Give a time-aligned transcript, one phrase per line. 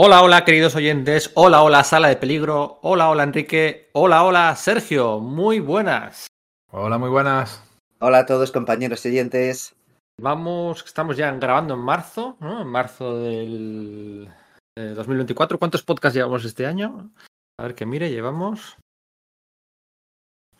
[0.00, 1.32] Hola, hola, queridos oyentes.
[1.34, 2.78] Hola, hola, sala de peligro.
[2.82, 3.90] Hola, hola, Enrique.
[3.94, 5.18] Hola, hola, Sergio.
[5.18, 6.28] Muy buenas.
[6.70, 7.64] Hola, muy buenas.
[7.98, 9.74] Hola a todos, compañeros y oyentes.
[10.20, 12.62] Vamos, estamos ya grabando en marzo, ¿no?
[12.62, 14.28] En marzo del
[14.76, 15.58] de 2024.
[15.58, 17.10] ¿Cuántos podcasts llevamos este año?
[17.58, 18.76] A ver que mire, llevamos.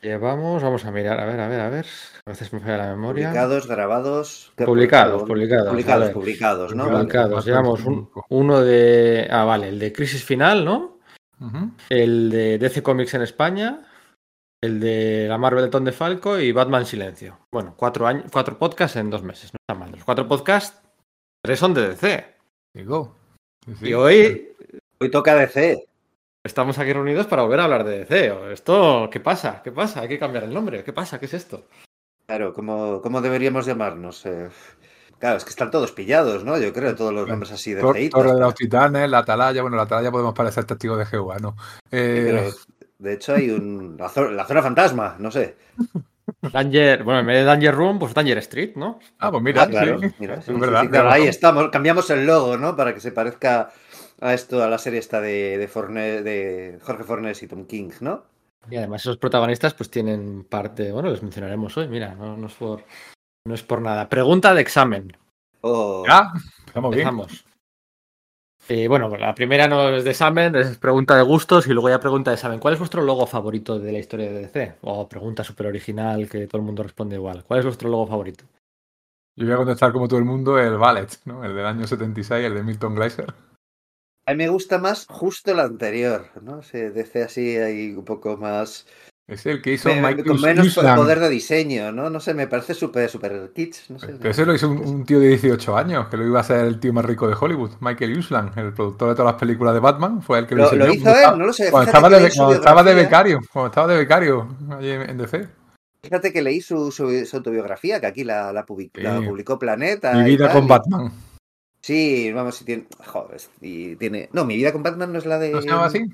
[0.01, 1.87] Llevamos, vamos a mirar, a ver, a ver, a ver.
[2.25, 3.29] A veces me falla la memoria.
[3.29, 4.53] Publicados, grabados.
[4.57, 5.71] ¿qué Publicados, publicado?
[5.71, 6.89] publicados, Publicados, publicados, ¿no?
[6.89, 7.35] Publicados.
[7.35, 7.47] Vale.
[7.47, 9.27] Llevamos un- uno de.
[9.31, 10.99] Ah, vale, el de Crisis Final, ¿no?
[11.89, 13.85] El de DC Comics en España.
[14.61, 17.39] El de la Marvel de Tom de Falco y Batman Silencio.
[17.53, 19.53] Bueno, cuatro, años, cuatro podcasts en dos meses.
[19.53, 19.93] No está mal.
[19.93, 20.81] Los cuatro podcasts,
[21.45, 22.35] tres son de DC.
[22.75, 23.17] Digo.
[23.65, 23.89] Sí, sí.
[23.91, 24.49] Y hoy
[25.01, 25.87] Hoy toca DC.
[26.45, 28.53] Estamos aquí reunidos para volver a hablar de DC.
[28.53, 29.61] ¿Esto qué pasa?
[29.63, 30.01] ¿Qué pasa?
[30.01, 30.85] Hay que cambiar el nombre.
[30.85, 31.19] ¿Qué pasa?
[31.19, 31.67] ¿Qué es esto?
[32.27, 34.25] Claro, ¿cómo, cómo deberíamos llamarnos?
[34.27, 34.49] Eh,
[35.19, 36.59] claro, es que están todos pillados, ¿no?
[36.59, 38.21] Yo creo, todos los nombres así de Tor- feitos.
[38.23, 39.63] Torre de los Titanes, la Atalaya.
[39.63, 41.57] Bueno, la Atalaya podemos parecer testigos de Jehová, ¿no?
[41.91, 42.43] Eh, Pero,
[42.99, 43.97] de hecho, hay un.
[43.99, 45.57] La, zo- la zona fantasma, no sé.
[46.53, 48.99] Danger, bueno, en vez de Danger Room, pues Danger Street, ¿no?
[49.19, 50.11] Ah, pues mira, Ah, claro, sí.
[50.19, 50.83] mira, es sí, sí, verdad.
[50.83, 51.69] sí, claro, tienes ahí estamos.
[51.71, 52.77] Cambiamos el logo, ¿no?
[52.77, 53.71] Para que se parezca
[54.21, 57.91] a esto, a la serie esta de, de, Forne- de Jorge Fornes y Tom King,
[58.01, 58.25] ¿no?
[58.71, 62.55] Y además esos protagonistas pues tienen parte, bueno, los mencionaremos hoy, mira, no, no es
[62.55, 62.83] por
[63.47, 64.09] no es por nada.
[64.09, 65.17] Pregunta de examen.
[65.63, 67.09] O- Ya, empezamos bien.
[68.69, 72.01] Eh, bueno, la primera no es de examen, es pregunta de gustos y luego ya
[72.01, 72.59] pregunta de examen.
[72.59, 74.75] ¿Cuál es vuestro logo favorito de la historia de DC?
[74.83, 77.45] O pregunta súper original que todo el mundo responde igual.
[77.45, 78.45] ¿Cuál es vuestro logo favorito?
[79.37, 81.43] Yo voy a contestar como todo el mundo el Ballet, ¿no?
[81.45, 83.33] El del año 76, el de Milton Glaser.
[84.29, 86.63] A mí me gusta más justo el anterior, ¿no?
[86.63, 88.87] Se DC así ahí un poco más...
[89.27, 90.97] Es el que hizo me- Michael con menos Uslan.
[90.97, 92.09] poder de diseño, ¿no?
[92.09, 94.15] No sé, me parece súper, súper kitsch, no sé.
[94.19, 96.65] Pero ese lo hizo un, un tío de 18 años, que lo iba a ser
[96.65, 99.81] el tío más rico de Hollywood, Michael Uslan, el productor de todas las películas de
[99.81, 101.11] Batman, fue el que lo, Lo, lo diseñó.
[101.11, 101.71] hizo él, no lo sé.
[101.71, 105.49] Cuando estaba, de, cuando estaba becario, cuando estaba de becario allí en, en DC.
[106.03, 109.27] Fíjate que leí su, su- su autobiografía, que aquí la, la public- la Sí.
[109.27, 110.13] publicó Planeta.
[110.15, 111.13] Mi y vida tal, con y- Batman.
[111.89, 112.87] Sí, vamos, si tiene...
[113.07, 114.29] Joder, y tiene...
[114.35, 115.53] No, mi vida con Batman no es la de...
[115.53, 116.05] ¿No se llama así?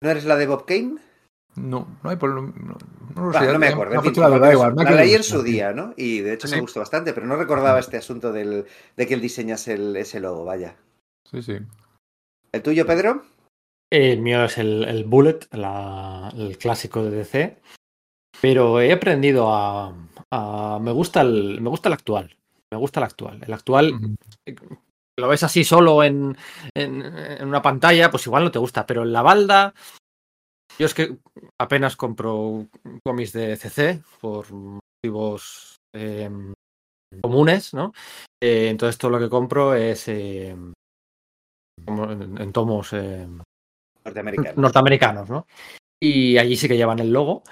[0.00, 0.98] ¿No eres la de Bob Kane?
[1.56, 2.76] No, no hay por no, no,
[3.16, 3.52] no lo Bah, sé.
[3.52, 3.94] no me acuerdo.
[3.94, 4.74] en fin, puesto la verdad igual.
[4.76, 5.94] la leí en su día, ¿no?
[5.96, 6.54] Y de hecho Sí.
[6.54, 8.66] me gustó bastante, pero no recordaba este asunto del,
[8.96, 10.76] de que él diseñase el, ese logo, vaya.
[11.28, 11.58] Sí, sí.
[12.52, 13.24] ¿El tuyo, Pedro?
[13.90, 17.56] El mío es el, el Bullet, la- el clásico de DC.
[18.40, 19.92] Pero he aprendido a,
[20.30, 22.36] a- me gusta el me gusta el actual.
[22.70, 23.42] Me gusta el actual.
[23.44, 24.16] El actual.
[25.18, 26.36] Lo ves así solo en,
[26.76, 29.74] en, en una pantalla, pues igual no te gusta, pero en la balda,
[30.78, 31.16] yo es que
[31.60, 32.66] apenas compro
[33.04, 36.30] cómics de CC por motivos eh,
[37.22, 37.92] comunes, ¿no?
[38.42, 40.48] Eh, entonces todo lo que compro es eh,
[41.86, 42.92] en, en tomos
[44.04, 44.60] Norteamericano.
[44.60, 45.46] norteamericanos, ¿no?
[46.02, 47.42] Y allí sí que llevan el logo.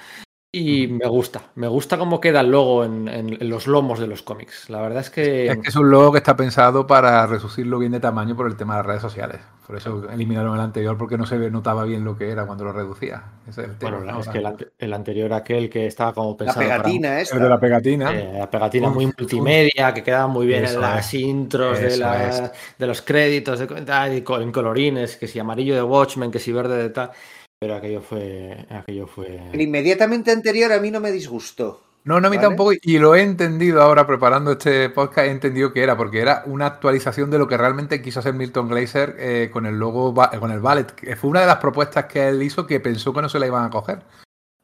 [0.57, 4.07] Y me gusta, me gusta cómo queda el logo en, en- en los lomos de
[4.07, 4.71] los cómics.
[4.71, 5.47] La verdad es que...
[5.49, 8.55] Es que es un logo que está pensado para reducirlo bien de tamaño por el
[8.57, 9.41] tema de las redes sociales.
[9.67, 12.65] Por eso eliminaron el anterior, porque no se ve- notaba bien lo que era cuando
[12.65, 13.23] lo reducía.
[13.49, 13.97] Ese es el tema.
[13.99, 17.37] Bueno, es que el, el anterior aquel que estaba como La pensado para- pegatina esta.
[17.37, 18.13] El de la pegatina.
[18.15, 21.15] eh, la pegatina Uf, muy multimedia, que queda muy bien Eso en las es.
[21.15, 25.75] intros de, la- de los créditos, de, tal, y co- en colorines, que si amarillo
[25.75, 27.11] de Watchmen, que si verde de tal.
[27.59, 28.67] Pero aquello fue.
[28.71, 29.41] Aquello fue.
[29.53, 31.81] El inmediatamente anterior a mí no me disgustó.
[32.05, 32.49] No, no, a mí ¿Vale?
[32.49, 32.73] tampoco.
[32.83, 35.27] Y lo he entendido ahora preparando este podcast.
[35.27, 38.69] He entendido que era, porque era una actualización de lo que realmente quiso hacer Milton
[38.69, 40.93] Glaser eh, con el logo, con el ballet.
[40.93, 43.47] que Fue una de las propuestas que él hizo que pensó que no se la
[43.47, 44.03] iban a coger.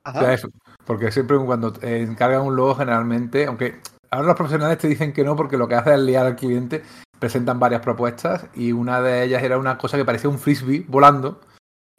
[0.04, 0.34] O sea, Ajá.
[0.34, 0.48] eso,
[0.84, 3.80] porque siempre cuando eh, encargan un logo, generalmente, aunque
[4.10, 6.82] ahora los profesionales te dicen que no, porque lo que hace es liar al cliente,
[7.18, 11.40] presentan varias propuestas y una de ellas era una cosa que parecía un frisbee volando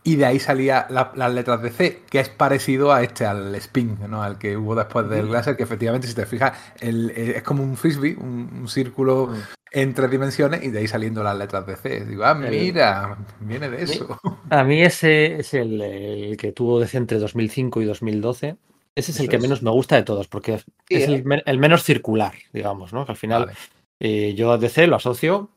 [0.03, 3.53] y de ahí salía la- las letras de C, que es parecido a este, al
[3.55, 4.23] spin, ¿no?
[4.23, 5.27] al que hubo después del.
[5.27, 9.27] Glaser, que efectivamente, si te fijas, el- eh, es como un frisbee, un, un círculo
[9.27, 9.35] Mm.
[9.73, 12.03] en tres dimensiones y de ahí saliendo las letras de C.
[12.05, 14.19] Digo, ah, El- mira, viene de eso.
[14.49, 18.57] A mí ese es el, el que tuvo DC entre 2005 y 2012.
[18.95, 19.41] Ese es el Eso que es.
[19.41, 21.23] menos me gusta de todos, porque es Sí, es ¿eh?
[21.25, 23.05] el, el menos circular, digamos, ¿no?
[23.05, 23.57] Que al final Vale.
[24.01, 25.49] eh, yo a DC lo asocio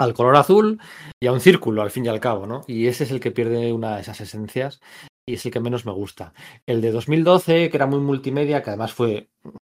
[0.00, 0.80] al color azul
[1.20, 2.64] y a un círculo, al fin y al cabo, ¿no?
[2.66, 4.80] Y ese es el que pierde una de esas esencias
[5.28, 6.32] y es el que menos me gusta.
[6.66, 9.28] El de 2012, que era muy multimedia, que además fue,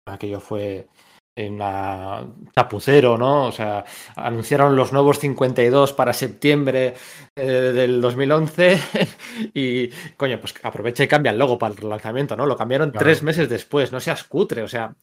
[0.06, 0.88] aquello fue
[1.36, 3.46] en una chapucero, ¿no?
[3.46, 3.86] O sea,
[4.18, 6.96] anunciaron los nuevos 52 para septiembre
[7.36, 8.78] eh, del 2011
[9.54, 9.88] y,
[10.18, 12.46] coño, pues aprovecha y cambia el logo para el lanzamiento, ¿no?
[12.46, 13.06] Lo cambiaron Claro.
[13.06, 14.94] tres meses después, no seas cutre, o sea,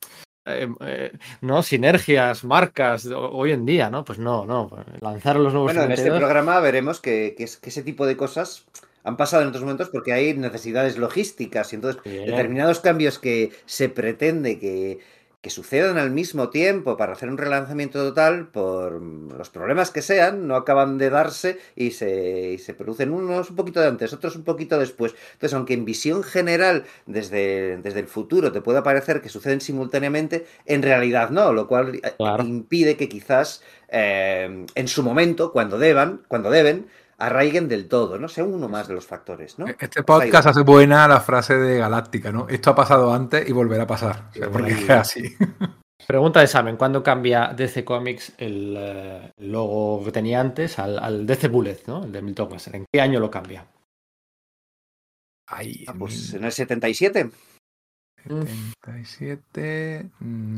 [0.46, 1.62] eh, eh, ¿no?
[1.62, 4.04] Sinergias, marcas hoy en día, ¿no?
[4.04, 4.70] Pues no, no.
[5.00, 6.20] Lanzaron los nuevos Bueno, en este 52.
[6.20, 8.64] programa veremos que, que es- que ese tipo de cosas
[9.04, 12.26] han pasado en otros momentos porque hay necesidades logísticas y entonces Bien.
[12.26, 14.98] determinados cambios que se pretende que,
[15.46, 20.48] que sucedan al mismo tiempo para hacer un relanzamiento total por los problemas que sean,
[20.48, 24.34] no acaban de darse y se, y se producen unos un poquito de antes, otros
[24.34, 25.14] un poquito después.
[25.34, 30.46] Entonces, aunque en visión general desde, desde el futuro te pueda parecer que suceden simultáneamente,
[30.64, 32.43] en realidad no, lo cual eh, Claro.
[32.43, 36.88] impide que quizás eh, en su momento, cuando deban, cuando deben,
[37.19, 38.29] arraiguen del todo, ¿no?
[38.29, 39.67] Sea uno más de los factores, ¿no?
[39.67, 42.49] Este podcast hace buena la frase de Galáctica, ¿no?
[42.49, 44.29] Esto ha pasado antes y volverá a pasar.
[44.31, 45.37] O sea, porque es así.
[46.07, 50.99] Pregunta de examen, ¿cuándo cambia DC Comics el eh, el logo que tenía antes al,
[50.99, 52.05] al DC Bullet, ¿no?
[52.05, 52.77] El de Milton Glaser.
[52.77, 53.67] ¿En qué año lo cambia?
[55.49, 57.31] Ay, Ah, pues en el 77.
[58.25, 60.11] 77.
[60.21, 60.57] mm,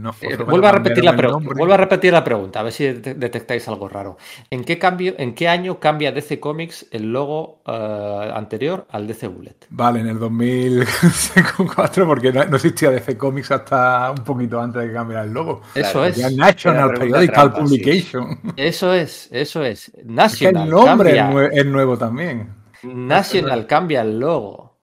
[0.00, 3.14] No, Eh, vuelvo, a repetir la vuelvo a repetir la pregunta, a ver si de-
[3.14, 4.16] detectáis algo raro.
[4.50, 9.28] ¿En qué, cambio, ¿En qué año cambia DC Comics el logo eh, anterior al DC
[9.28, 9.56] Bullet?
[9.68, 14.88] Vale, en el 2004, porque no, no existía DC Comics hasta un poquito antes de
[14.88, 15.60] que cambiara el logo.
[15.74, 16.16] Eso es.
[16.16, 17.62] Ya National Periodical trampa, sí.
[17.78, 18.40] Publication.
[18.56, 19.88] Eso es, eso es.
[19.88, 22.54] Es que el National nombre es, nue- es nuevo también.
[22.82, 24.78] National cambia el logo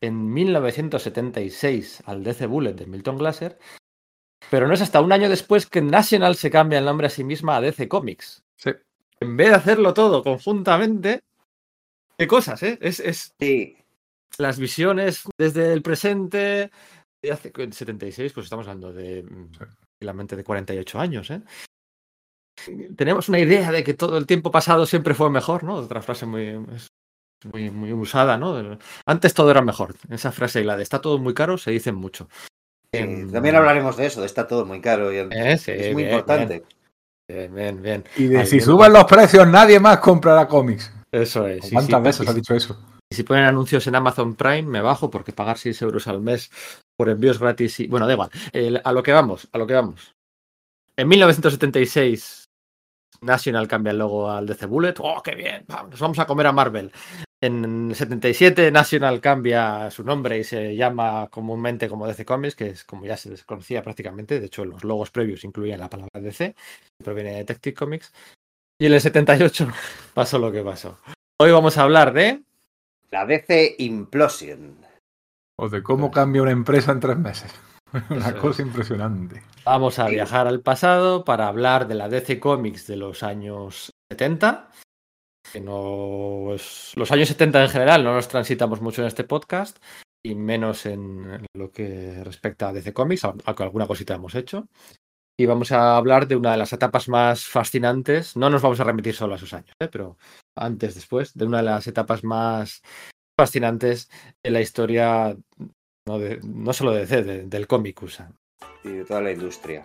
[0.00, 3.58] en 1976 al DC Bullet de Milton Glaser,
[4.50, 7.24] pero no es hasta un año después que National se cambia el nombre a sí
[7.24, 8.42] misma a DC Comics.
[8.56, 8.70] Sí.
[9.20, 11.20] En vez de hacerlo todo conjuntamente,
[12.18, 12.78] qué cosas, ¿eh?
[12.80, 13.76] Es, es Sí.
[14.38, 16.70] las visiones desde el presente
[17.22, 21.42] de hace 76, pues estamos hablando de mm, tranquilamente de 48 años, ¿eh?
[22.96, 25.74] Tenemos una idea de que todo el tiempo pasado siempre fue mejor, ¿no?
[25.74, 26.58] Otra frase muy,
[27.52, 28.78] muy, muy usada, ¿no?
[29.04, 29.94] Antes todo era mejor.
[30.08, 32.28] Esa frase y la de está todo muy caro se dicen mucho.
[33.04, 35.12] Sí, También hablaremos de eso, de está todo muy caro.
[35.12, 36.64] y Eh, sí, es muy bien, importante.
[37.28, 38.04] Bien, bien, bien.
[38.16, 40.92] Y de Ahí si suben los precios, nadie más comprará cómics.
[41.10, 41.70] Eso es.
[41.72, 42.78] ¿Cuántas sí, veces y ha si- dicho eso?
[43.10, 46.50] Y si ponen anuncios en Amazon Prime, me bajo porque pagar 6 euros al mes
[46.96, 47.86] por envíos gratis y.
[47.86, 48.30] Bueno, da igual.
[48.84, 50.14] A lo que vamos, a lo que vamos.
[50.96, 52.46] En 1976,
[53.20, 54.94] National cambia el logo al DC Bullet.
[54.98, 55.64] ¡Oh, qué bien!
[55.90, 56.90] Nos vamos a comer a Marvel.
[57.42, 62.68] En el 77, National cambia su nombre y se llama comúnmente como DC Comics, que
[62.68, 64.40] es como ya se desconocía prácticamente.
[64.40, 68.12] De hecho, los logos previos incluían la palabra DC, que proviene de Detective Comics.
[68.80, 69.68] Y en el 78
[70.14, 70.98] pasó lo que pasó.
[71.40, 72.42] Hoy vamos a hablar de.
[73.10, 74.78] La DC Implosion.
[75.58, 77.54] O de cómo cambia una empresa en tres meses.
[78.10, 79.42] Una Eso cosa impresionante.
[79.64, 80.14] Vamos a Sí.
[80.14, 84.70] viajar al pasado para hablar de la DC Comics de los años 70.
[85.60, 89.78] No es- Los años 70 en general no los transitamos mucho en este podcast
[90.24, 94.66] y menos en lo que respecta a DC Comics, aunque alguna cosita hemos hecho.
[95.38, 98.36] Y vamos a hablar de una de las etapas más fascinantes.
[98.36, 99.88] No nos vamos a remitir solo a esos años, ¿eh?
[99.92, 100.16] pero
[100.56, 102.82] antes, después, de una de las etapas más
[103.38, 104.10] fascinantes
[104.42, 105.36] en la historia,
[106.08, 108.30] no, no solo de DC, de- del cómic USA.
[108.82, 109.84] y de toda la industria.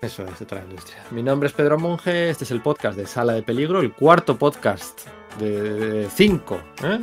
[0.00, 1.04] Eso es, la industria.
[1.10, 4.38] Mi nombre es Pedro Monge, este es el podcast de Sala de Peligro, el cuarto
[4.38, 5.08] podcast
[5.40, 7.00] de cinco ¿eh?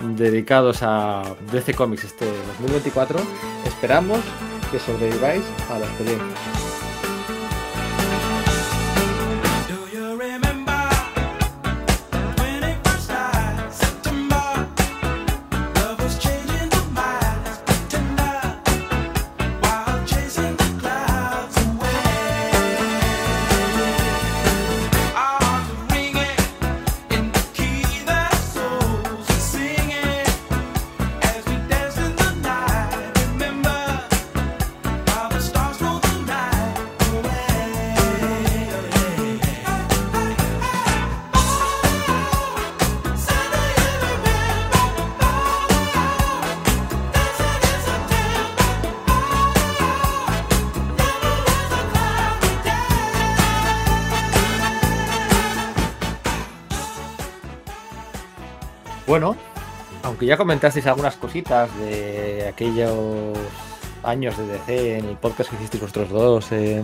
[0.00, 2.26] dedicados a DC Comics este
[2.58, 3.18] 2024.
[3.64, 4.20] Esperamos
[4.70, 6.65] que sobreviváis a la experiencia.
[60.26, 63.38] Ya comentasteis algunas cositas de aquellos
[64.02, 66.82] años de DC en el podcast que hicisteis vosotros dos eh,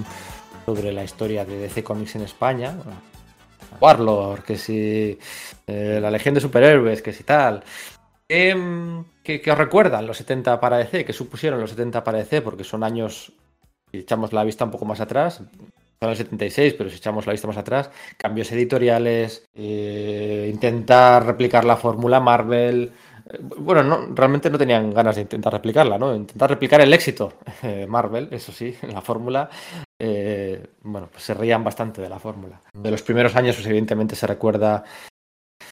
[0.65, 2.77] sobre la historia de DC Comics en España,
[3.81, 5.19] Warlord, que si
[5.67, 7.65] eh, la Legión de Superhéroes, que si tal.
[8.29, 11.05] Em, ¿Qué, qué os recuerdan los 70 para DC?
[11.05, 12.43] ¿Qué supusieron los 70 para DC?
[12.43, 13.33] Porque son años,
[13.91, 15.43] si echamos la vista un poco más atrás,
[16.03, 21.65] son el 76, pero si echamos la vista más atrás, cambios editoriales, eh, intentar replicar
[21.65, 26.15] la fórmula Marvel, eh, bueno, no, realmente no tenían ganas de intentar replicarla, ¿no?
[26.15, 29.49] Intentar replicar el éxito de Marvel, eso sí, en la fórmula.
[30.01, 32.61] eh, bueno, pues se reían bastante de la fórmula.
[32.73, 34.85] De los primeros años, pues evidentemente se recuerda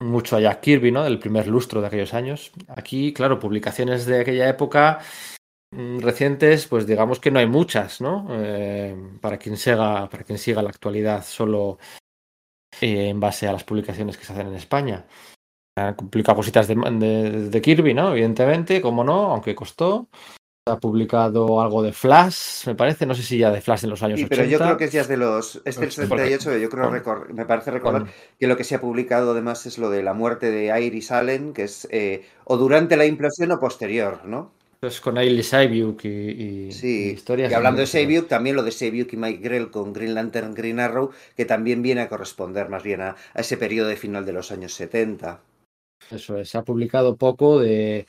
[0.00, 1.04] mucho a Jack Kirby, ¿no?
[1.04, 2.52] Del primer lustro de aquellos años.
[2.68, 5.00] Aquí, claro, publicaciones de aquella época
[5.72, 8.26] mm, recientes, pues digamos que no hay muchas, ¿no?
[8.30, 11.78] Eh, para quien siga, para quien siga la actualidad solo
[12.80, 15.04] eh, en base a las publicaciones que se hacen en España.
[15.76, 18.12] Han publicado cositas de, de- de Kirby, ¿no?
[18.12, 20.08] Evidentemente, como no, aunque costó.
[20.68, 24.02] Ha publicado algo de Flash, me parece, no sé si ya de Flash de los
[24.02, 24.36] años Sí, 80.
[24.42, 25.56] pero yo creo que es ya de los.
[25.64, 28.06] Es del Porque- 78, yo creo con- recor- me parece recordar
[28.38, 31.54] que lo que se ha publicado además es lo de la muerte de Iris Allen,
[31.54, 34.52] que es eh, o durante la implosión o posterior, ¿no?
[34.80, 37.50] Pues con Ailey Saibyuk y, y- y Sí, historias.
[37.50, 40.78] y hablando de Saviuk, también lo de Saviuk y Mike Grell con Green Lantern Green
[40.78, 44.32] Arrow, que también viene a corresponder más bien a, a ese periodo de final de
[44.34, 45.40] los años 70.
[46.10, 48.06] Eso es, se ha publicado poco de,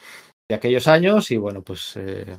[0.49, 2.37] de aquellos años y bueno, pues, eh,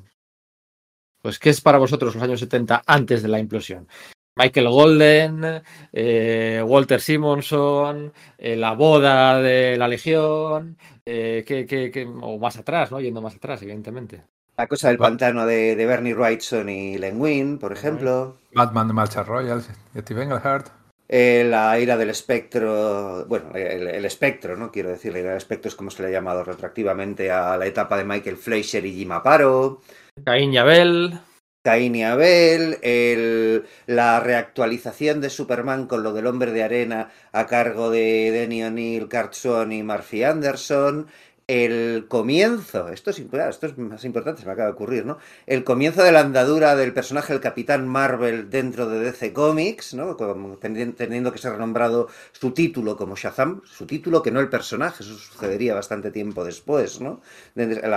[1.20, 3.86] pues ¿qué es para vosotros los años 70 antes de la implosión?
[4.34, 12.06] Michael Golden, eh, Walter Simonson, eh, la boda de la Legión, eh, ¿qué- qué- qué-
[12.06, 12.98] o más atrás, ¿no?
[13.00, 14.22] Yendo más atrás, evidentemente.
[14.56, 18.38] La cosa del pantano de, de Bernie Wrightson y Len Wein, por ejemplo.
[18.54, 20.68] Batman de Marcha Royals, Steve Englehart.
[21.14, 24.72] Eh, la ira del espectro, bueno, el, el espectro, ¿no?
[24.72, 27.66] Quiero decir, la ira del espectro es como se le ha llamado retroactivamente a la
[27.66, 29.82] etapa de Michael Fleischer y Jim Aparo.
[30.24, 31.18] Caín y Abel,
[31.62, 37.46] Cain y Abel, el- la reactualización de Superman con lo del hombre de arena a
[37.46, 41.08] cargo de Denny O'Neill, Kurt Swan y Murphy Anderson,
[41.46, 45.18] el comienzo, esto es, esto es más importante, se me acaba de ocurrir, ¿no?
[45.46, 50.16] El comienzo de la andadura del personaje del Capitán Marvel dentro de DC Comics, ¿no?
[50.60, 55.14] Teniendo que ser renombrado su título como Shazam, su título que no el personaje, eso
[55.14, 57.20] sucedería bastante tiempo después, ¿no?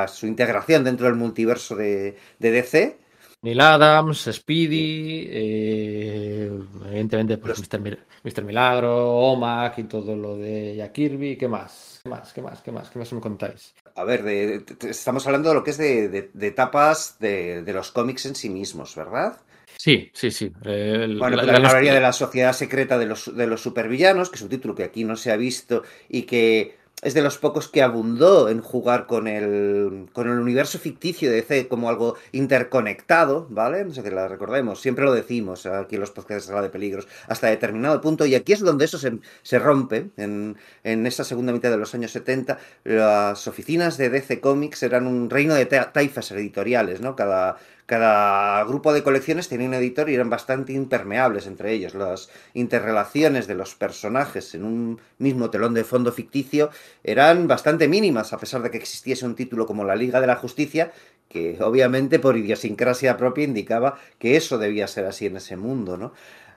[0.08, 3.05] Su integración dentro del multiverso de DC.
[3.46, 6.52] Neil Adams, Speedy, eh,
[6.88, 7.80] evidentemente pues Mr.
[7.80, 8.44] Mil- Mr.
[8.44, 12.02] Milagro, Omac y todo lo de Jack Kirby, ¿qué más?
[12.04, 12.34] ¿Qué más?
[12.34, 12.62] ¿Qué más?
[12.62, 12.90] ¿Qué más?
[12.90, 13.76] ¿Qué más me contáis?
[13.96, 17.18] A ver, de- de- de- estamos hablando de lo que es de, de- de etapas
[17.20, 19.38] de, de los cómics en sí mismos, ¿verdad?
[19.78, 20.52] Sí, sí, sí.
[20.64, 24.38] el- Bueno, la- pues la- de la Sociedad Secreta de los, de los Supervillanos, que
[24.38, 27.70] es un título que aquí no se ha visto y que es de los pocos
[27.70, 33.48] que abundó en jugar con el, con el universo ficticio de DC como algo interconectado,
[33.50, 33.86] ¿vale?
[33.86, 36.70] No sé que la recordemos, siempre lo decimos aquí en los podcasts de Sala de
[36.70, 41.24] Peligros, hasta determinado punto, y aquí es donde eso se, se rompe, en, en esa
[41.24, 45.66] segunda mitad de los años 70, las oficinas de DC Comics eran un reino de
[45.68, 47.16] ta- taifas editoriales, ¿no?
[47.16, 51.94] Cada, cada grupo de colecciones tenía un editor y eran bastante impermeables entre ellos.
[51.94, 56.72] Las interrelaciones de los personajes en un mismo telón de fondo ficticio
[57.04, 60.36] eran bastante mínimas, a pesar de que existiese un título como la Liga de la
[60.36, 60.92] Justicia,
[61.30, 66.14] que obviamente por idiosincrasia propia indicaba que eso debía ser así en ese mundo, ¿no?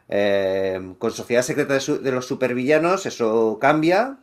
[0.09, 4.19] Eh, con Sociedad Secreta de, de los Supervillanos eso cambia,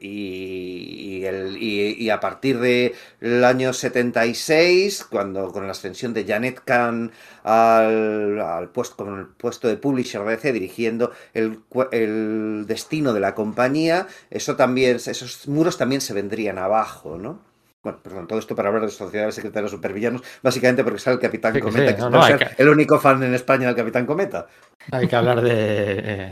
[0.00, 6.60] y, y el- y- a partir del año 76, cuando con la ascensión de Janet
[6.64, 7.12] Kahn
[7.44, 11.60] al, al puesto, con el puesto de publisher de DC, dirigiendo el,
[11.92, 17.51] el destino de la compañía, eso también, esos muros también se vendrían abajo, ¿no?
[17.82, 21.14] Bueno, perdón, todo esto para hablar de Sociedad Secreta de los Supervillanos, básicamente porque sale
[21.16, 23.76] el Capitán Sí, Cometa, sí, que no, ser que- el único fan en España del
[23.76, 24.46] Capitán Cometa.
[24.92, 25.54] Hay que hablar de,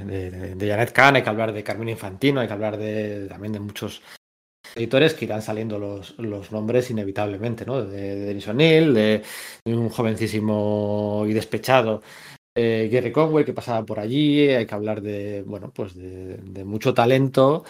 [0.04, 3.26] de, de- de Janet Kahn, hay que hablar de Carmine Infantino, hay que hablar de,
[3.28, 4.00] también de muchos
[4.76, 7.84] editores que irán saliendo los, los nombres inevitablemente, ¿no?
[7.84, 9.22] De, de Denis O'Neill, de,
[9.64, 12.02] de un jovencísimo y despechado
[12.56, 16.64] eh, Gary Conway que pasaba por allí, hay que hablar de, bueno, pues de, de
[16.64, 17.64] mucho talento.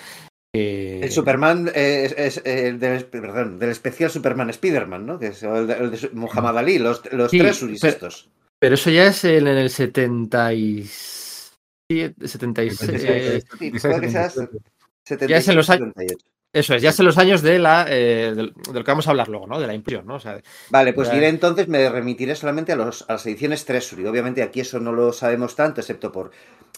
[0.53, 5.19] Que- El Superman eh, es, es, eh, del, perdón, del especial Superman Spider-Man, ¿no?
[5.19, 8.29] Que es el de, el de Muhammad Ali, los, los Sí, tres Uris pero- estos.
[8.59, 12.91] Pero eso ya es en el 77, 76.
[12.93, 15.29] eh, Sí, puede que sea 77.
[15.29, 16.27] Ya es en los años- 78.
[16.53, 19.11] Eso es, ya sé los años de la eh, del- de, lo que vamos a
[19.11, 19.61] hablar luego, ¿no?
[19.61, 20.17] De la impresión, ¿no?
[20.17, 24.07] O sea, Vale, pues diré entonces, me remitiré solamente a, los, a las ediciones Treasury.
[24.07, 26.33] Obviamente aquí eso no lo sabemos tanto, excepto por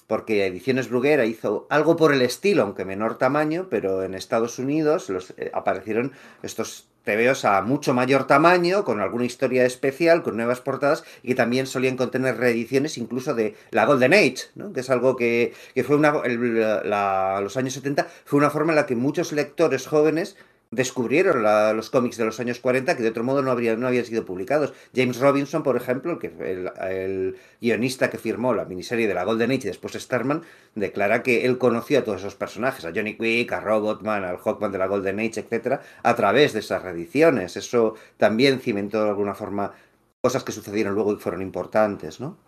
[0.07, 5.09] porque Ediciones Bruguera hizo algo por el estilo, aunque menor tamaño, pero en Estados Unidos
[5.09, 6.12] los, eh, aparecieron
[6.43, 11.35] estos TVOs a mucho mayor tamaño, con alguna historia especial, con nuevas portadas, y que
[11.35, 14.73] también solían contener reediciones incluso de la Golden Age, ¿no?
[14.73, 18.73] que es algo que, que fue una, el- la- los años 70, fue una forma
[18.73, 20.37] en la que muchos lectores jóvenes
[20.73, 23.87] descubrieron la- los cómics de los años 40 que de otro modo no, habrían, no
[23.87, 24.73] habían sido publicados.
[24.95, 29.50] James Robinson, por ejemplo, que, el, el guionista que firmó la miniserie de la Golden
[29.52, 30.43] Age y después Starman,
[30.75, 34.73] declara que él conoció a todos esos personajes, a Johnny Quick, a Robotman, al Hawkman
[34.73, 37.57] de la Golden Age, etcétera, a través de esas reediciones.
[37.57, 39.73] Eso también cimentó de alguna forma
[40.21, 42.38] cosas que sucedieron luego y fueron importantes, ¿no?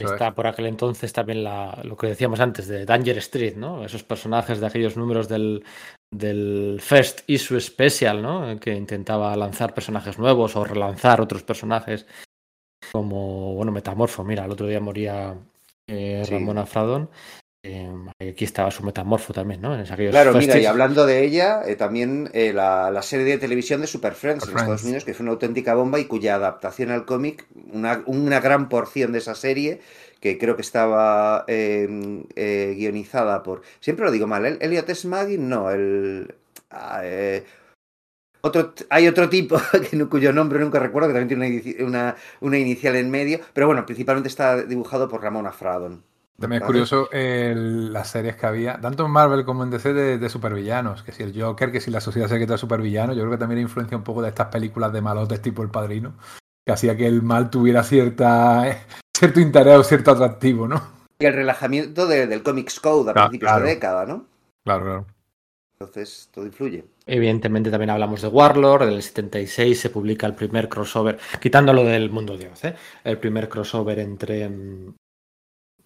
[0.00, 3.84] Está por aquel entonces también la, lo que decíamos antes de Danger Street, ¿no?
[3.84, 5.64] Esos personajes de aquellos números del,
[6.12, 8.58] del First Issue Special, ¿no?
[8.60, 12.06] Que intentaba lanzar personajes nuevos o relanzar otros personajes
[12.92, 14.24] como, bueno, Metamorfo.
[14.24, 15.34] Mira, el otro día moría
[15.88, 16.32] eh, Sí.
[16.32, 17.10] Ramona Fradón.
[17.68, 19.74] Eh, aquí estaba su Metamorfo también, ¿no?
[19.74, 23.38] En aquellos Claro, mira, y hablando de ella, eh, también eh, la, la serie de
[23.38, 24.84] televisión de Super Friends Super en Estados.
[24.84, 29.12] Unidos, que fue una auténtica bomba y cuya adaptación al cómic, una, una gran porción
[29.12, 29.80] de esa serie,
[30.20, 33.62] que creo que estaba eh, eh, guionizada por.
[33.80, 35.06] Siempre lo digo mal, ¿el Elliot S.
[35.06, 36.34] Magin, no, el.
[36.70, 37.44] ah, eh,
[38.40, 39.60] otro, hay otro tipo
[40.10, 43.84] cuyo nombre nunca recuerdo, que también tiene una, una, una inicial en medio, pero bueno,
[43.84, 46.02] principalmente está dibujado por Ramona Fradon.
[46.40, 50.18] También es curioso el- las series que había, tanto en Marvel como en DC, de,
[50.18, 51.02] de supervillanos.
[51.02, 53.60] Que si el Joker, que si la sociedad secreta de supervillanos, yo creo que también
[53.60, 56.14] influencia un poco de estas películas de malotes tipo El Padrino,
[56.64, 58.84] que hacía que el mal tuviera cierta,
[59.16, 60.80] cierto interés o cierto atractivo, ¿no?
[61.18, 63.64] Y el relajamiento de- del Comics Code a Claro, principios claro.
[63.64, 64.26] de década, ¿no?
[64.64, 65.06] Claro, claro.
[65.80, 66.84] Entonces, todo influye.
[67.06, 72.10] Evidentemente también hablamos de Warlord, en el 76 se publica el primer crossover, quitándolo del
[72.10, 72.76] mundo de Oz, ¿eh?
[73.02, 74.94] el primer crossover entre mm,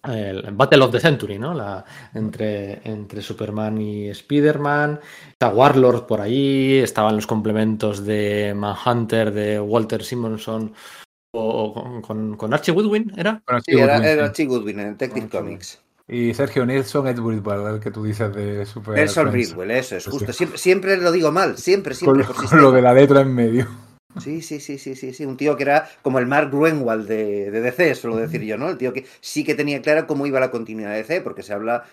[0.03, 1.53] el Battle of the Century, ¿no?
[1.53, 1.83] La,
[2.13, 4.99] entre, entre Superman y Spider-Man.
[5.31, 10.73] Está Warlord por ahí, estaban los complementos de Manhunter, de Walter Simonson,
[11.33, 13.41] o, o con, con, con Archie Woodwin, ¿era?
[13.65, 14.33] Sí, Goodwin, era sí.
[14.33, 15.79] Chi Goodwin en Detective Comics.
[16.05, 19.31] Y Sergio Nelson Edward Bridwell, el que tú dices de Super Nelson.
[19.31, 20.31] Bridwell, eso es, Sí, justo.
[20.33, 20.37] sí.
[20.37, 22.25] Siempre, siempre lo digo mal, siempre, Con, siempre.
[22.25, 23.67] por con lo de la letra en medio.
[24.17, 25.25] Sí, sí, sí, sí, sí, sí.
[25.25, 28.69] Un tío que era como el Mark Gruenwald de, de DC, suelo decir yo, ¿no?
[28.69, 31.51] El tío que sí que tenía clara cómo iba la continuidad de DC, porque se
[31.53, 31.85] habla,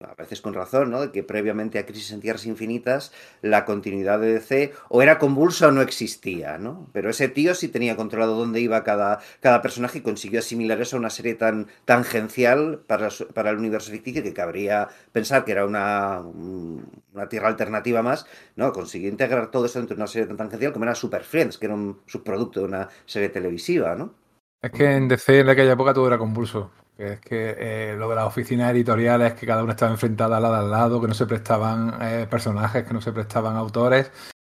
[0.00, 1.00] a veces con razón, ¿no?
[1.00, 5.68] De que previamente a Crisis en Tierras Infinitas, la continuidad de DC o era convulsa
[5.68, 6.88] o no existía, ¿no?
[6.92, 10.96] Pero ese tío sí tenía controlado dónde iba cada, cada personaje y consiguió asimilar eso
[10.96, 15.66] a una serie tan tangencial para, para el universo ficticio que cabría pensar que era
[15.66, 18.72] una, un- una tierra alternativa más, ¿no?
[18.72, 21.66] Consiguió integrar todo eso dentro de una serie tan tangencial como era Super Friends, que
[21.66, 24.14] era un subproducto de una serie televisiva, ¿no?
[24.62, 26.70] Es que en DC en aquella época todo era convulso.
[26.98, 30.56] Que es que eh, lo de las oficinas editoriales, que cada una estaba enfrentada lado
[30.56, 34.10] al lado, que no se prestaban eh, personajes, que no se prestaban autores,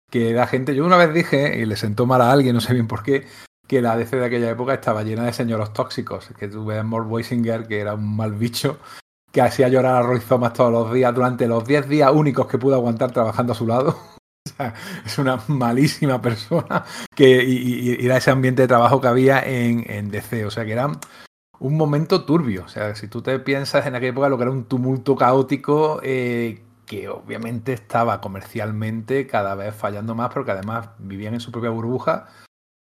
[0.10, 2.74] que la gente, yo una vez dije, y le sentó mal a alguien, no sé
[2.74, 3.28] bien por qué,
[3.68, 7.08] que la DC de aquella época estaba llena de señoros tóxicos, que tú ves Mort
[7.12, 8.80] Weisinger, que era un mal bicho,
[9.30, 12.58] que hacía llorar a Roy Thomas todos los días, durante los 10 días únicos que
[12.58, 14.00] pudo aguantar trabajando a su lado.
[14.48, 14.74] O sea,
[15.06, 19.84] es una malísima persona que, y, y- era ese ambiente de trabajo que había en,
[19.92, 20.46] en DC.
[20.46, 20.90] O sea, que era
[21.60, 22.64] un momento turbio.
[22.66, 26.00] O sea, si tú te piensas en aquella época lo que era un tumulto caótico
[26.04, 31.70] eh, que obviamente estaba comercialmente cada vez fallando más, porque además vivían en su propia
[31.70, 32.28] burbuja.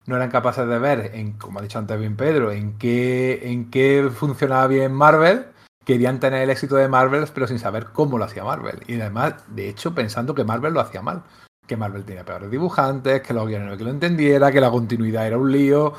[0.06, 3.70] No eran capaces de ver, en, como ha dicho antes bien Pedro, en qué, en
[3.70, 5.46] qué funcionaba bien Marvel.
[5.86, 8.80] Querían tener el éxito de Marvel, pero sin saber cómo lo hacía Marvel.
[8.86, 11.22] Y además, de hecho, pensando que Marvel lo hacía mal
[11.66, 15.38] que Marvel tenía peores dibujantes, que los guioneros que lo entendiera, que la continuidad era
[15.38, 15.94] un lío,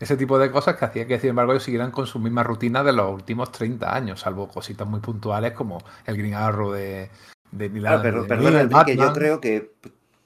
[0.00, 2.84] ese tipo de cosas que hacía que, sin embargo, ellos siguieran con sus mismas rutinas
[2.84, 7.10] de los últimos 30 años, salvo cositas muy puntuales como el Green Arrow de,
[7.50, 9.72] de Claro, Adams, pero, de perdona, Enrique, yo creo que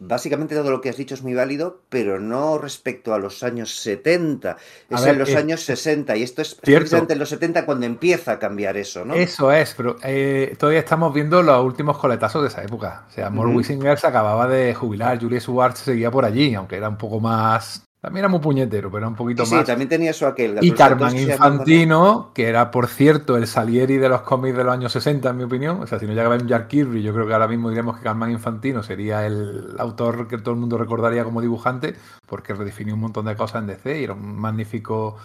[0.03, 3.77] básicamente todo lo que has dicho es muy válido, pero no respecto a los años
[3.77, 4.57] 70.
[4.91, 6.81] Es ver, en los eh, años 60 y esto es cierto.
[6.81, 9.15] precisamente en los 70 cuando empieza a cambiar eso, ¿no?
[9.15, 13.07] Eso es, pero eh, todavía estamos viendo los últimos coletazos de esa época.
[13.09, 16.99] O sea, Mort se acababa de jubilar, Julius Schwartz seguía por allí, aunque era un
[16.99, 17.85] poco más...
[18.03, 19.65] También era muy puñetero, pero era un poquito Sí, sí, más...
[19.65, 20.59] también tenía eso aquel.
[20.61, 21.17] Y Carmen.
[21.17, 25.37] Infantino, que era, por cierto, el Salieri de los cómics de los años 60, en
[25.37, 25.81] mi opinión.
[25.81, 28.03] O sea, si no llegaba en Jack Kirby, yo creo que ahora mismo diríamos que
[28.03, 31.95] Carmen Infantino sería el autor que todo el mundo recordaría como dibujante,
[32.27, 35.19] porque redefinió un montón de cosas en DC y era un magnífico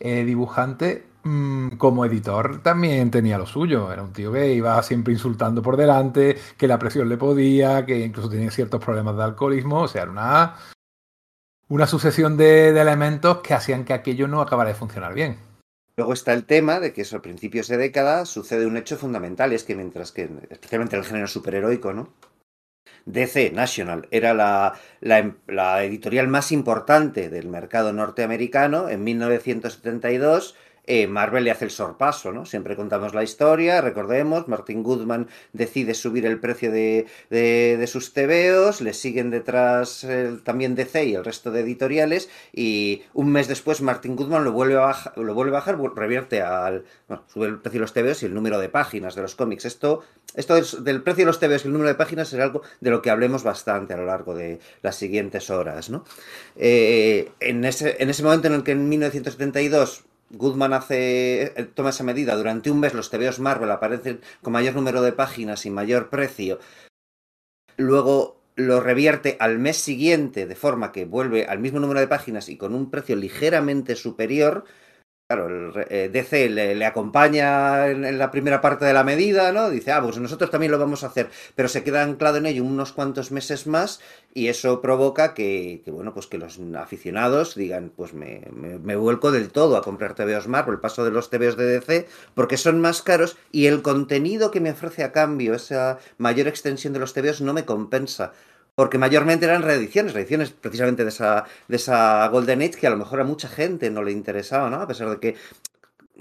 [0.00, 1.04] eh, dibujante.
[1.24, 3.92] Mm, como editor también tenía lo suyo.
[3.92, 8.06] Era un tío que iba siempre insultando por delante, que la presión le podía, que
[8.06, 9.82] incluso tenía ciertos problemas de alcoholismo.
[9.82, 10.54] O sea, era una,
[11.68, 15.38] una sucesión de, elementos que hacían que aquello no acabara de funcionar bien.
[15.96, 19.52] Luego está el tema de que eso, a principios de década sucede un hecho fundamental,
[19.52, 22.12] es que mientras que, especialmente en el género superheroico, ¿no?
[23.04, 28.88] DC National era la editorial más importante del mercado norteamericano.
[28.88, 30.54] En 1972
[30.86, 32.44] eh, Marvel le hace el sorpaso, ¿no?
[32.46, 38.80] Siempre contamos la historia, recordemos, Martin Goodman decide subir el precio de, de- sus tebeos,
[38.80, 40.06] le siguen detrás
[40.44, 44.76] también DC y el resto de editoriales, y un mes después Martin Goodman lo vuelve
[44.76, 46.84] a lo vuelve a bajar revierte al...
[47.08, 49.64] Bueno, sube el precio de los tebeos y el número de páginas de los cómics.
[49.66, 50.02] Esto,
[50.34, 52.90] esto es- del precio de los tebeos y el número de páginas será algo de
[52.90, 56.04] lo que hablemos bastante a lo largo de las siguientes horas, ¿no?
[56.56, 61.90] Eh, en, ese, en ese momento en el que en 1972 Goodman hace, eh, toma
[61.90, 65.70] esa medida, durante un mes los TVOs Marvel aparecen con mayor número de páginas y
[65.70, 66.58] mayor precio,
[67.76, 72.48] luego lo revierte al mes siguiente de forma que vuelve al mismo número de páginas
[72.48, 74.64] y con un precio ligeramente superior.
[75.32, 79.70] Claro, el eh, DC le, acompaña en, en la primera parte de la medida, ¿no?
[79.70, 82.62] Dice, ah, pues nosotros también lo vamos a hacer, pero se queda anclado en ello
[82.64, 84.00] unos cuantos meses más
[84.34, 88.96] y eso provoca que, que, bueno, pues que los aficionados digan, pues me, me- me
[88.96, 92.06] vuelco del todo a comprar TVOs más por el paso de los TVOs de DC,
[92.34, 96.92] porque son más caros y el contenido que me ofrece a cambio, esa mayor extensión
[96.92, 98.32] de los TVOs, no me compensa.
[98.74, 102.96] Porque mayormente eran reediciones, reediciones precisamente de esa, de esa Golden Age que a lo
[102.96, 104.76] mejor a mucha gente no le interesaba, ¿no?
[104.76, 105.36] A pesar de que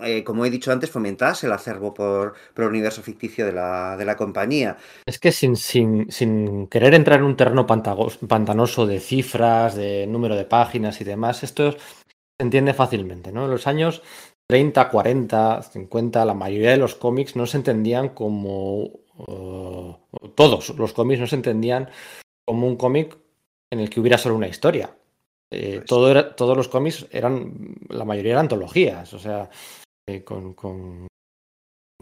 [0.02, 3.96] eh, como he dicho antes, fomentase el acervo por, por el universo ficticio de la,
[3.98, 4.78] de la compañía.
[5.06, 10.36] Es que sin, sin, sin querer entrar en un terreno pantanoso de cifras, de número
[10.36, 11.78] de páginas y demás, esto se
[12.40, 13.46] entiende fácilmente, ¿no?
[13.46, 14.02] En los años
[14.48, 18.90] 30, 40, 50, la mayoría de los cómics no se entendían como...
[19.28, 19.98] eh,
[20.36, 21.90] todos los cómics no se entendían
[22.46, 23.18] como un cómic
[23.72, 24.96] en el que hubiera solo una historia.
[25.54, 29.50] Eh, Pues- todo era- todos los cómics eran, la mayoría eran antologías, o sea,
[30.08, 31.08] eh, con, con-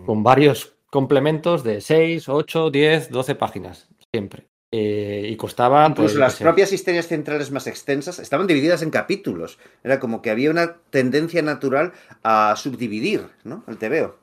[0.05, 4.47] con varios complementos de 6, 8, 10, 12 páginas, siempre.
[4.71, 5.83] Eh, y costaba...
[5.87, 9.57] pues, Incluso yo las sé, propias historias centrales más extensas estaban divididas en capítulos.
[9.83, 11.91] Era como que había una tendencia natural
[12.23, 13.63] a subdividir ¿no?
[13.67, 14.15] el TVO.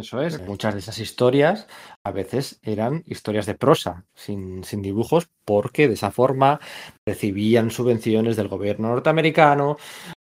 [0.00, 0.40] Eso es.
[0.40, 1.66] Muchas de esas historias
[2.04, 6.60] a veces eran historias de prosa, sin, sin dibujos, porque de esa forma
[7.06, 9.76] recibían subvenciones del gobierno norteamericano,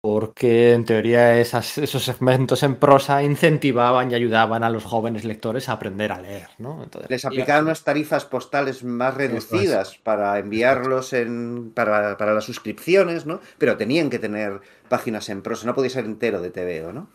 [0.02, 5.68] porque en teoría esas- esos segmentos en prosa incentivaban y ayudaban a los jóvenes lectores
[5.68, 6.84] a aprender a leer, ¿no?
[6.84, 13.26] Entonces, Les aplicaban unas tarifas postales más reducidas para enviarlos en, para, para las suscripciones,
[13.26, 13.40] ¿no?
[13.58, 17.10] Pero tenían que tener páginas en prosa, no podía ser entero de TVO, ¿no?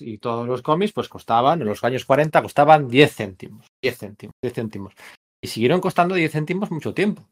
[0.00, 4.34] Y todos los cómics pues costaban, en los años 40 costaban 10 céntimos, 10 céntimos,
[4.42, 4.94] 10 céntimos.
[5.42, 7.28] Y siguieron costando 10 céntimos mucho tiempo.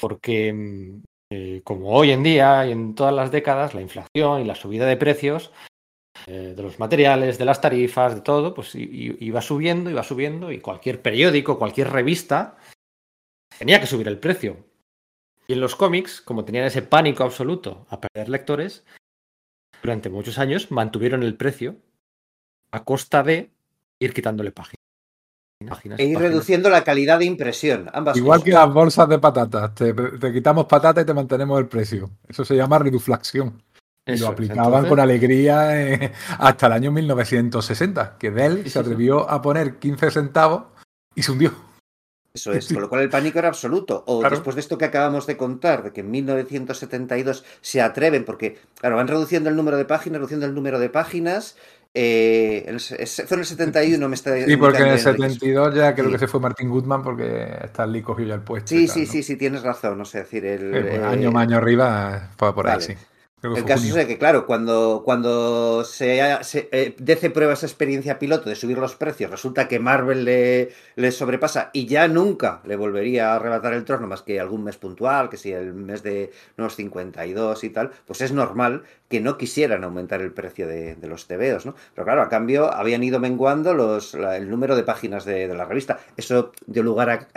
[0.00, 1.02] Porque mm,
[1.32, 4.86] eh, como hoy en día y en todas las décadas, la inflación y la subida
[4.86, 5.52] de precios
[6.26, 10.60] eh, de los materiales, de las tarifas, de todo, pues iba subiendo, iba subiendo y
[10.60, 12.56] cualquier periódico, cualquier revista
[13.58, 14.56] tenía que subir el precio.
[15.48, 18.84] Y en los cómics, como tenían ese pánico absoluto a perder lectores,
[19.82, 21.76] durante muchos años mantuvieron el precio
[22.72, 23.50] a costa de
[23.98, 24.76] ir quitándole páginas.
[25.68, 26.22] páginas, E ir páginas.
[26.32, 27.88] reduciendo la calidad de impresión.
[27.92, 28.44] Ambas Igual cosas.
[28.44, 29.74] que las bolsas de patatas.
[29.74, 32.10] Te, te quitamos patatas y te mantenemos el precio.
[32.28, 33.62] Eso se llama reduflación.
[34.08, 38.62] Y Eso lo aplicaban entonces, con alegría eh, hasta el año 1960, que Dell Sí,
[38.64, 40.64] sí, se atrevió a poner 15 centavos
[41.14, 41.52] y se hundió.
[42.36, 44.04] Eso es, con lo cual el pánico era absoluto.
[44.06, 44.36] O Claro.
[44.36, 48.96] después de esto que acabamos de contar, de que en 1972 se atreven, porque, claro,
[48.96, 51.56] van reduciendo el número de páginas, reduciendo el número de páginas.
[51.98, 55.34] Eh, el fue en el 71, me está Sí, porque en el indicando Enrique.
[55.40, 56.12] 72 ya creo Sí.
[56.12, 58.68] que se fue Martin Goodman porque Stan Lee cogió ya el puesto.
[58.68, 59.12] Sí, tal, sí, ¿no?
[59.12, 59.98] sí, sí, tienes razón.
[59.98, 62.94] O sea, decir, el, Eh, pues, eh, año más año arriba, por, por ahí, sí.
[63.46, 63.96] Creo que El fue caso junio.
[63.96, 68.78] es que, claro, cuando, cuando se, se eh, DC prueba esa experiencia piloto de subir
[68.78, 73.72] los precios, resulta que Marvel le, le sobrepasa y ya nunca le volvería a arrebatar
[73.72, 77.70] el trono más que algún mes puntual, que si el mes de nuevos 52 y
[77.70, 81.74] tal, pues es normal que no quisieran aumentar el precio de, los TVOs, ¿no?
[81.94, 85.64] Pero claro, a cambio habían ido menguando los, la- el número de páginas de, la
[85.64, 86.00] revista.
[86.16, 87.28] Eso dio lugar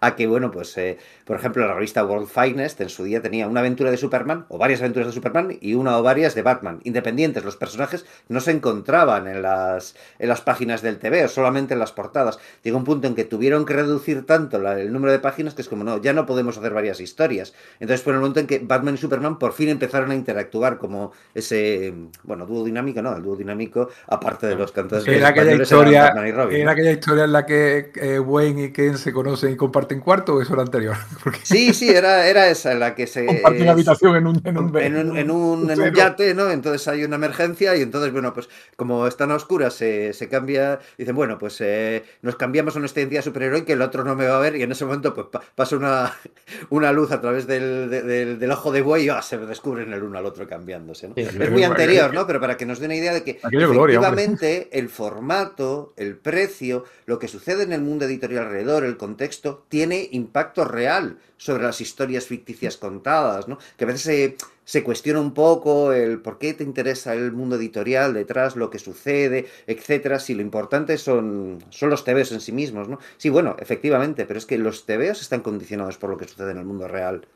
[0.00, 3.46] a, que, bueno, pues, eh, por ejemplo, la revista World Finest en su día tenía
[3.46, 6.80] una aventura de Superman, o varias aventuras de Superman, y una o varias de Batman.
[6.84, 11.80] Independientes, los personajes no se encontraban en las, en las páginas del TVO, solamente en
[11.80, 12.38] las portadas.
[12.62, 15.68] Llegó un punto en que tuvieron que reducir tanto el número de páginas que es
[15.68, 17.54] como, no, ya no podemos hacer varias historias.
[17.80, 21.12] Entonces fue el momento en que Batman y Superman por fin empezaron a interactuar como
[21.34, 21.92] ese,
[22.24, 26.32] bueno, dúo dinámico, no, el dúo dinámico, aparte de los cantores Era aquella historia, y
[26.32, 30.00] Robin, era aquella historia en la que eh, Wayne y Ken se conocen y comparten
[30.00, 30.96] cuarto o eso era anterior.
[31.22, 33.24] Porque Sí, sí, era, era esa en la que se...
[33.26, 36.50] comparten eh, habitación en un, en un, en un, en un- en un yate, ¿no?
[36.50, 40.80] Entonces hay una emergencia y entonces, bueno, pues como están a oscuras, se, se cambia,
[40.96, 44.36] dicen, bueno, pues eh, nos cambiamos a nuestra identidad superheroica, el otro no me va
[44.36, 46.12] a ver y en ese momento pues pa- pasa una,
[46.70, 49.92] una luz a través del, de- del, del ojo de buey y ah, se descubren
[49.92, 51.14] el uno al otro cambiándose, ¿no?
[51.14, 52.26] Sí, Es muy anterior, ¿no?
[52.26, 56.84] Pero para que nos dé una idea de que gloria, efectivamente el formato, el precio,
[57.06, 61.80] lo que sucede en el mundo editorial alrededor, el contexto, tiene impacto real sobre las
[61.80, 63.58] historias ficticias contadas, ¿no?
[63.76, 67.56] Que a veces se, se cuestiona un poco el por qué te interesa el mundo
[67.56, 72.52] editorial detrás, lo que sucede, etcétera, si lo importante son, son los tebeos en sí
[72.52, 72.98] mismos, ¿no?
[73.16, 76.58] Sí, bueno, efectivamente, pero es que los tebeos están condicionados por lo que sucede en
[76.58, 77.26] el mundo real.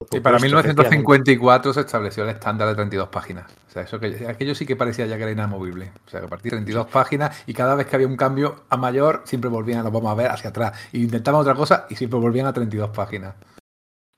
[0.00, 0.92] Y para Supuesto, efectivamente.
[0.92, 3.50] 1954 se estableció el estándar de 32 páginas.
[3.66, 5.90] O sea, eso que, aquello sí que parecía ya que era inamovible.
[6.06, 8.64] O sea, que a partir de 32 páginas y cada vez que había un cambio
[8.68, 10.78] a mayor, siempre volvían, lo vamos a ver, hacia atrás.
[10.92, 13.34] Y intentaban otra cosa y siempre volvían a 32 páginas.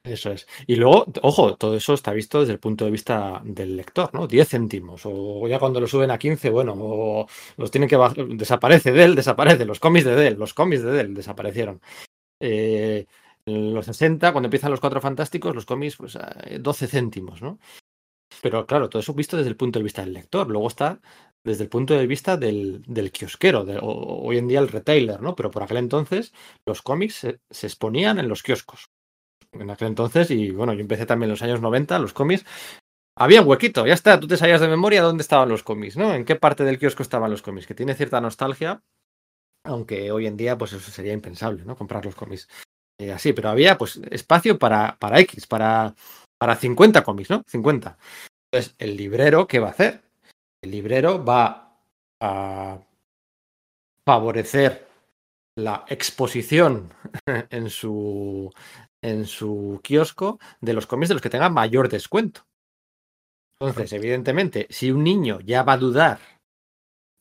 [0.04, 0.46] Eso es.
[0.66, 4.26] Y luego, ojo, todo eso está visto desde el punto de vista del lector, ¿no?
[4.26, 5.02] 10 céntimos.
[5.04, 8.26] O ya cuando lo suben a 15, bueno, o los tienen que bajar.
[8.26, 9.64] Desaparece Dell, desaparece.
[9.64, 11.80] Los cómics de Dell, los cómics de Dell desaparecieron.
[12.38, 13.06] Eh,
[13.46, 17.58] en los 60, cuando empiezan los cuatro fantásticos, los cómics, pues a 12 céntimos, ¿no?
[18.42, 20.48] Pero claro, todo eso visto desde el punto de vista del lector.
[20.48, 21.00] Luego está
[21.44, 25.34] desde el punto de vista del, del kiosquero, hoy en día el retailer, ¿no?
[25.36, 26.32] Pero por aquel entonces
[26.66, 28.86] los cómics se- se exponían en los kioscos
[29.52, 32.44] en aquel entonces, y bueno, yo empecé también en los años 90, los cómics.
[33.16, 36.14] Había huequito, ya está, tú te sabías de memoria dónde estaban los cómics, ¿no?
[36.14, 38.82] En qué parte del kiosco estaban los cómics, que tiene cierta nostalgia,
[39.64, 41.76] aunque hoy en día, pues eso sería impensable, ¿no?
[41.76, 42.48] Comprar los cómics
[43.00, 45.94] eh, así, pero había, pues, espacio para, para X, para,
[46.38, 47.42] para 50 cómics, ¿no?
[47.46, 47.96] 50.
[48.52, 50.02] Entonces, el librero, ¿qué va a hacer?
[50.62, 51.78] El librero va
[52.20, 52.78] a
[54.06, 54.86] favorecer
[55.56, 56.92] la exposición
[57.50, 58.52] en su,
[59.02, 62.42] en su kiosco de los cómics de los que tengan mayor descuento.
[63.58, 66.18] Entonces, evidentemente, si un niño ya va a dudar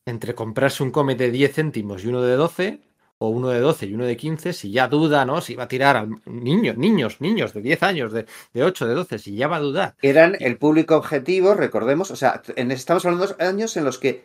[0.06, 2.80] entre comprarse un cómic de 10 céntimos y uno de 12,
[3.22, 5.42] o uno de 12 y uno de 15, si ya duda, ¿no?
[5.42, 8.94] Si va a tirar al niño, niños, niños de 10 años, de, de 8, de
[8.94, 9.94] 12, si ya va a dudar.
[10.00, 14.24] Eran el público objetivo, recordemos, o sea, en- estamos hablando de años en los que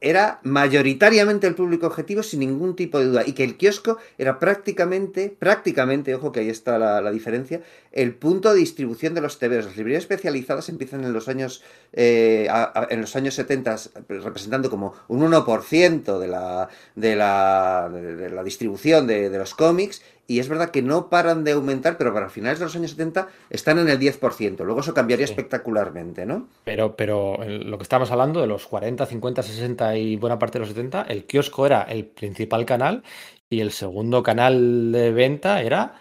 [0.00, 4.38] era mayoritariamente el público objetivo sin ningún tipo de duda y que el kiosco era
[4.38, 9.64] prácticamente, prácticamente, ojo que ahí está la, diferencia, el punto de distribución de los TVOs.
[9.64, 13.76] Las librerías especializadas empiezan en los años eh, a- en los años 70
[14.08, 20.02] representando como un 1% de la, de la, de la distribución de, de los cómics
[20.28, 23.28] y es verdad que no paran de aumentar, pero para finales de los años 70
[23.50, 24.64] están en el 10%.
[24.64, 25.32] Luego eso cambiaría Sí.
[25.32, 26.48] espectacularmente, ¿no?
[26.64, 30.60] Pero, pero lo que estamos hablando de los 40, 50, 60 y buena parte de
[30.60, 33.02] los 70, el kiosco era el principal canal
[33.48, 35.94] y el segundo canal de venta era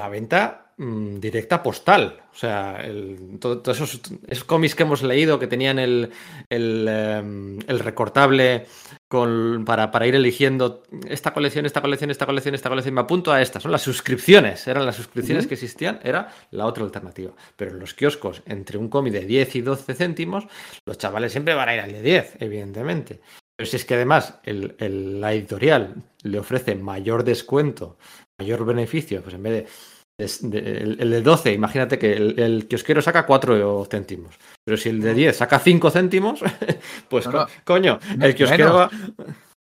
[0.00, 2.20] la venta mm, directa postal.
[2.32, 2.80] O sea,
[3.40, 6.10] todo- todos esos, esos cómics que hemos leído que tenían el,
[6.48, 8.66] el, em, el recortable
[9.08, 13.32] con, para, para ir eligiendo esta colección, esta colección, esta colección, esta colección, me apunto
[13.32, 13.58] a esta.
[13.58, 17.32] Son las suscripciones, eran las suscripciones que existían, era la otra alternativa.
[17.56, 20.46] Pero en los kioscos, entre un cómic de 10 y 12 céntimos,
[20.84, 23.20] los chavales siempre van a ir al de 10, evidentemente.
[23.56, 27.98] Pero si es que además el- el- la editorial le ofrece mayor descuento,
[28.38, 29.66] mayor beneficio, pues en vez de,
[30.18, 34.34] de- de- el, el de 12, imagínate que el, el kiosquero saca 4 céntimos.
[34.64, 36.40] Pero si el de 10 saca 5 céntimos,
[37.08, 37.46] pues No, co- no.
[37.64, 38.90] coño, el kiosquero va...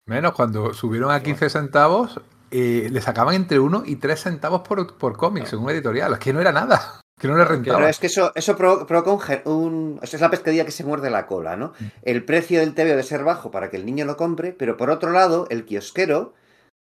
[0.09, 4.97] Menos cuando subieron a 15 centavos, eh, le sacaban entre 1 y 3 centavos por,
[4.99, 6.15] por cómic, según editorial.
[6.15, 7.01] Es que no era nada.
[7.21, 7.91] Que no le Pero rentaba.
[7.91, 11.27] es que eso, eso provo- provoca un, un- es la pescadilla que se muerde la
[11.27, 11.75] cola, ¿no?
[12.03, 14.89] El precio del TVO debe ser bajo para que el niño lo compre, pero por
[14.89, 16.33] otro lado, el kiosquero,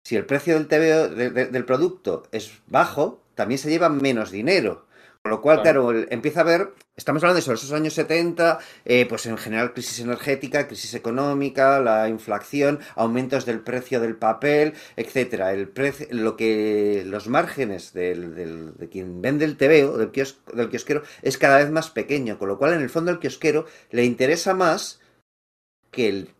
[0.02, 4.30] si el precio del TVO de- de- del producto es bajo, también se lleva menos
[4.30, 4.86] dinero.
[5.22, 5.92] Con lo cual, Claro.
[6.08, 10.00] empieza a ver, estamos hablando de sobre esos años 70, eh, pues en general crisis
[10.00, 15.52] energética, crisis económica, la inflación, aumentos del precio del papel, etcétera.
[15.52, 20.38] El precio, lo que los márgenes del, del- de quien vende el TVO, del, kios-
[20.54, 23.66] del kiosquero, es cada vez más pequeño, con lo cual en el fondo al kiosquero
[23.90, 25.00] le interesa más
[25.90, 26.30] que el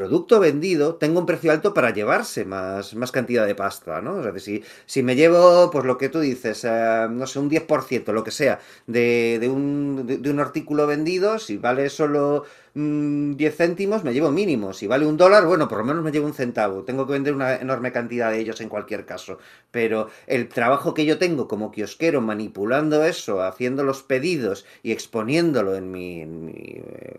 [0.00, 4.14] producto vendido tenga un precio alto para llevarse más, más cantidad de pasta, ¿no?
[4.14, 7.50] O sea, si, si me llevo, pues lo que tú dices, eh, no sé, un
[7.50, 13.32] 10%, lo que sea, de, de un, de un artículo vendido, si vale solo mm,
[13.36, 14.72] 10 céntimos, me llevo mínimo.
[14.72, 16.84] Si vale un dólar, bueno, por lo menos me llevo un centavo.
[16.84, 19.38] Tengo que vender una enorme cantidad de ellos en cualquier caso.
[19.70, 25.74] Pero el trabajo que yo tengo como kiosquero manipulando eso, haciendo los pedidos y exponiéndolo
[25.76, 26.20] en mi...
[26.22, 27.18] En mi eh,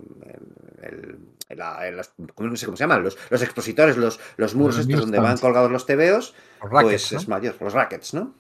[0.81, 1.17] en el-
[1.49, 4.85] en la- las- no sé cómo se llaman, los, los expositores, los, los muros Los
[4.87, 7.17] estos donde van colgados los tebeos, Los rackets, pues ¿no?
[7.19, 8.33] es mayor, los rackets, ¿no?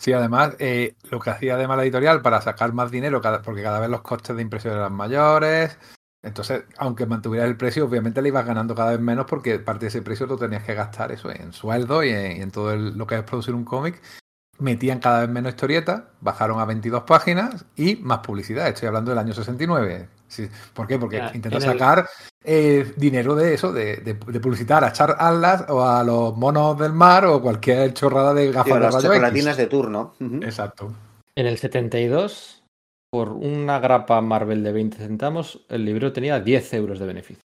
[0.00, 3.62] Sí, además, eh, lo que hacía además la editorial para sacar más dinero, cada- porque
[3.62, 5.78] cada vez los costes de impresión eran mayores.
[6.24, 9.88] Entonces, aunque mantuvieras el precio, obviamente le ibas ganando cada vez menos porque parte de
[9.88, 12.96] ese precio lo tenías que gastar eso en sueldo y en, y en todo el-
[12.96, 14.00] lo que es producir un cómic.
[14.60, 18.68] metían cada vez menos historietas, bajaron a 22 páginas y más publicidad.
[18.68, 20.08] Estoy hablando del año 69.
[20.28, 20.96] Sí, ¿Por qué?
[20.96, 22.08] Porque Ya, intentan el- sacar
[22.44, 26.78] eh, dinero de eso, de, de- de publicitar a Char Atlas o a los monos
[26.78, 29.56] del mar o cualquier chorrada de gafas de las chocolatinas X.
[29.56, 30.14] de turno.
[30.20, 30.92] Exacto.
[31.34, 32.62] En el 72,
[33.14, 37.44] por una grapa Marvel de 20 centavos, el libro tenía 10 euros de beneficio.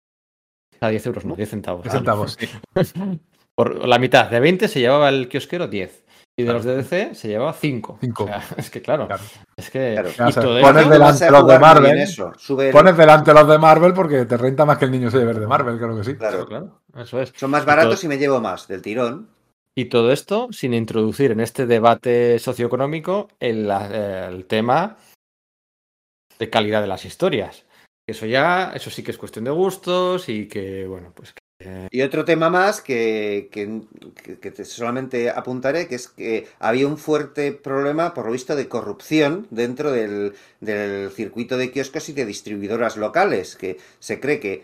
[0.74, 1.84] O sea, 10 euros no, 10 centavos.
[1.84, 2.50] 10 centavos, sí.
[3.56, 6.06] Por la mitad, de 20 se llevaba el kiosquero 10.
[6.40, 8.00] Y de los de DC se llevaba 5.
[8.02, 8.28] Cinco.
[8.58, 9.22] es que claro, Claro.
[9.56, 9.92] es que...
[9.94, 10.10] Claro.
[10.10, 12.00] y O sea, todo pones delante los de Marvel.
[12.00, 12.32] eso.
[12.40, 15.20] Sube el- Pones delante los de Marvel porque te renta más que el niño se
[15.20, 16.16] lleve de Marvel, creo que sí.
[16.16, 16.48] Claro.
[16.48, 17.32] Claro, eso es.
[17.36, 19.28] Son más baratos y me llevo más del tirón.
[19.76, 24.98] Y todo esto sin introducir en este debate socioeconómico el, el tema
[26.40, 27.66] de calidad de las historias.
[28.08, 31.34] Eso ya, eso sí que es cuestión de gustos y que, bueno, pues
[31.92, 33.82] Y otro tema más que, que-
[34.24, 38.56] que- que te- solamente apuntaré, que es que había un fuerte problema, por lo visto,
[38.56, 44.40] de corrupción dentro del, del circuito de kioscos y de distribuidoras locales, que se cree
[44.40, 44.64] que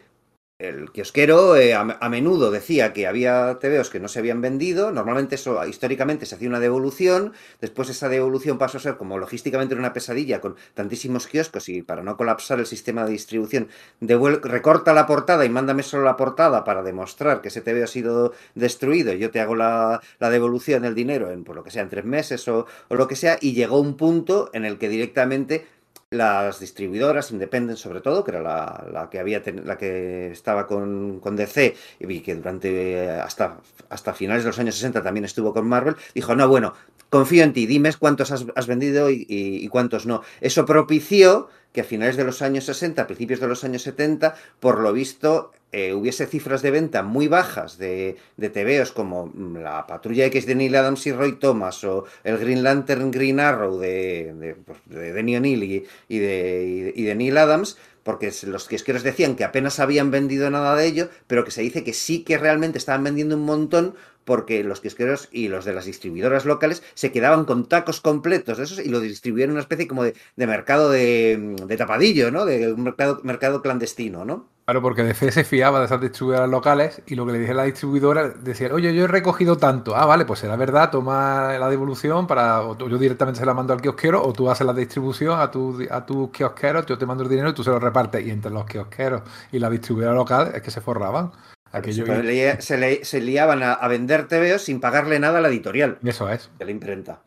[0.57, 5.35] el kiosquero eh, a, menudo decía que había TVOs que no se habían vendido, normalmente
[5.35, 9.91] eso históricamente se hacía una devolución, después esa devolución pasó a ser como logísticamente una
[9.91, 13.67] pesadilla con tantísimos kioscos y para no colapsar el sistema de distribución
[13.99, 18.33] recorta la portada y mándame solo la portada para demostrar que ese TV ha sido
[18.53, 19.11] destruido.
[19.11, 22.47] Yo te hago la, devolución del dinero en por lo que sea en tres meses
[22.47, 25.65] o lo que sea y llegó un punto en el que directamente
[26.11, 30.67] las distribuidoras Independent sobre todo que era la, la que había ten- la que estaba
[30.67, 33.57] con, con DC y que durante eh, hasta
[33.89, 36.73] hasta finales de los años 60 también estuvo con Marvel dijo no bueno
[37.09, 41.81] confío en ti dime cuántos has, vendido y, y- y cuántos no eso propició que
[41.81, 45.51] a finales de los años 60, a principios de los años 70, por lo visto,
[45.77, 50.45] eh, hubiese cifras de venta muy bajas de, de TVOs como mm, la Patrulla X
[50.45, 54.79] de Neil Adams y Roy Thomas o el Green Lantern Green Arrow de, de, pues,
[54.85, 60.11] de O'Neill y, de, y de- Neil Adams, porque los kiosqueros decían que apenas habían
[60.11, 63.45] vendido nada de ello, pero que se dice que sí que realmente estaban vendiendo un
[63.45, 68.57] montón porque los kiosqueros y los de las distribuidoras locales se quedaban con tacos completos
[68.57, 72.31] de esos y lo distribuían en una especie como de, de mercado de, de tapadillo,
[72.31, 72.45] ¿no?
[72.45, 74.49] De un mercado, mercado clandestino, ¿no?
[74.65, 77.55] Claro, porque DC se fiaba de esas distribuidoras locales y lo que le dije a
[77.55, 79.95] la distribuidora decía, oye, yo he recogido tanto.
[79.95, 83.73] Ah, vale, pues será verdad, toma la devolución para, o yo directamente se la mando
[83.73, 87.23] al kiosquero o tú haces la distribución a tu, a tus kiosqueros, yo te mando
[87.23, 88.25] el dinero y tú se lo repartes.
[88.25, 91.31] Y entre los kiosqueros y la distribuidora local es que se forraban.
[91.71, 95.41] Aquello, se, le- se le- se liaban a, a vender TVOs sin pagarle nada a
[95.41, 95.99] la editorial.
[96.03, 96.49] eso es.
[96.57, 97.21] de la imprenta.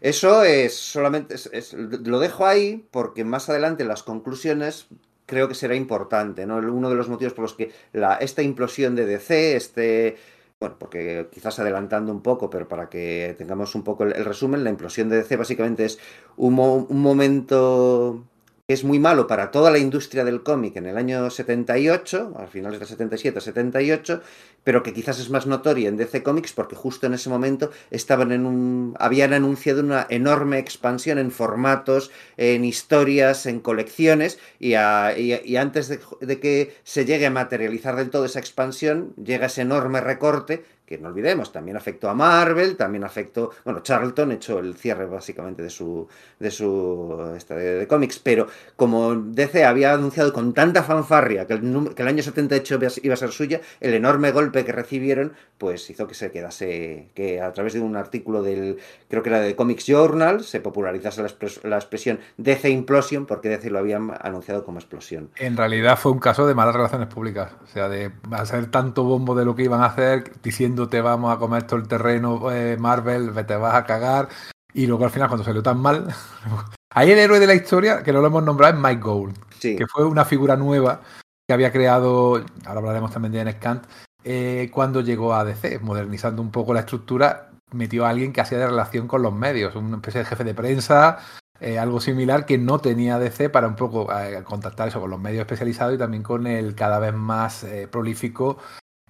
[0.00, 4.86] Eso es solamente, es- es- lo dejo ahí porque más adelante en las conclusiones
[5.26, 6.56] creo que será importante, ¿no?
[6.56, 10.16] Uno de los motivos por los que la, esta implosión de DC, este,
[10.58, 14.70] bueno, porque quizás adelantando un poco, pero para que tengamos un poco el, resumen, la
[14.70, 15.98] implosión de DC básicamente es
[16.36, 18.24] un, un momento
[18.68, 22.80] es muy malo para toda la industria del cómic en el año 78, a finales
[22.80, 24.22] del 77, 78,
[24.64, 28.32] pero que quizás es más notoria en DC Comics porque justo en ese momento estaban
[28.32, 35.16] en un habían anunciado una enorme expansión en formatos, en historias, en colecciones y, a-
[35.16, 39.46] y- y antes de, de que se llegue a materializar del todo esa expansión llega
[39.46, 44.60] ese enorme recorte que no olvidemos, también afectó a Marvel, también afectó, bueno, Charlton echó
[44.60, 46.06] el cierre básicamente de su
[46.38, 48.46] de su esta de, cómics, pero
[48.76, 53.16] como DC había anunciado con tanta fanfarria que el, que el año 78 iba a
[53.16, 57.72] ser- suya, el enorme golpe que recibieron, pues hizo que se quedase, que a través
[57.74, 61.76] de un artículo del, creo que era de Comics Journal, se popularizase la, expres- la
[61.76, 65.30] expresión DC Implosion, porque DC lo habían anunciado como explosión.
[65.36, 67.52] En realidad fue un caso de malas relaciones públicas.
[67.64, 70.30] O sea, de hacer tanto bombo de lo que iban a hacer,
[70.76, 74.28] diciéndote vamos a comer todo el terreno eh, Marvel, te vas a cagar.
[74.74, 76.06] Y luego al final, cuando salió tan mal.
[76.90, 79.76] Ahí el héroe de la historia, que no lo hemos nombrado, es Mike Gould, Sí,
[79.76, 81.00] que fue una figura nueva
[81.46, 83.84] que había creado, ahora hablaremos también de Enes Kant,
[84.24, 88.58] eh, cuando llegó a DC, modernizando un poco la estructura, metió a alguien que hacía
[88.58, 91.18] de relación con los medios, una especie de jefe de prensa,
[91.60, 95.20] eh, algo similar que no tenía DC para un poco eh, contactar eso con los
[95.20, 98.58] medios especializados y también con el cada vez más eh, prolífico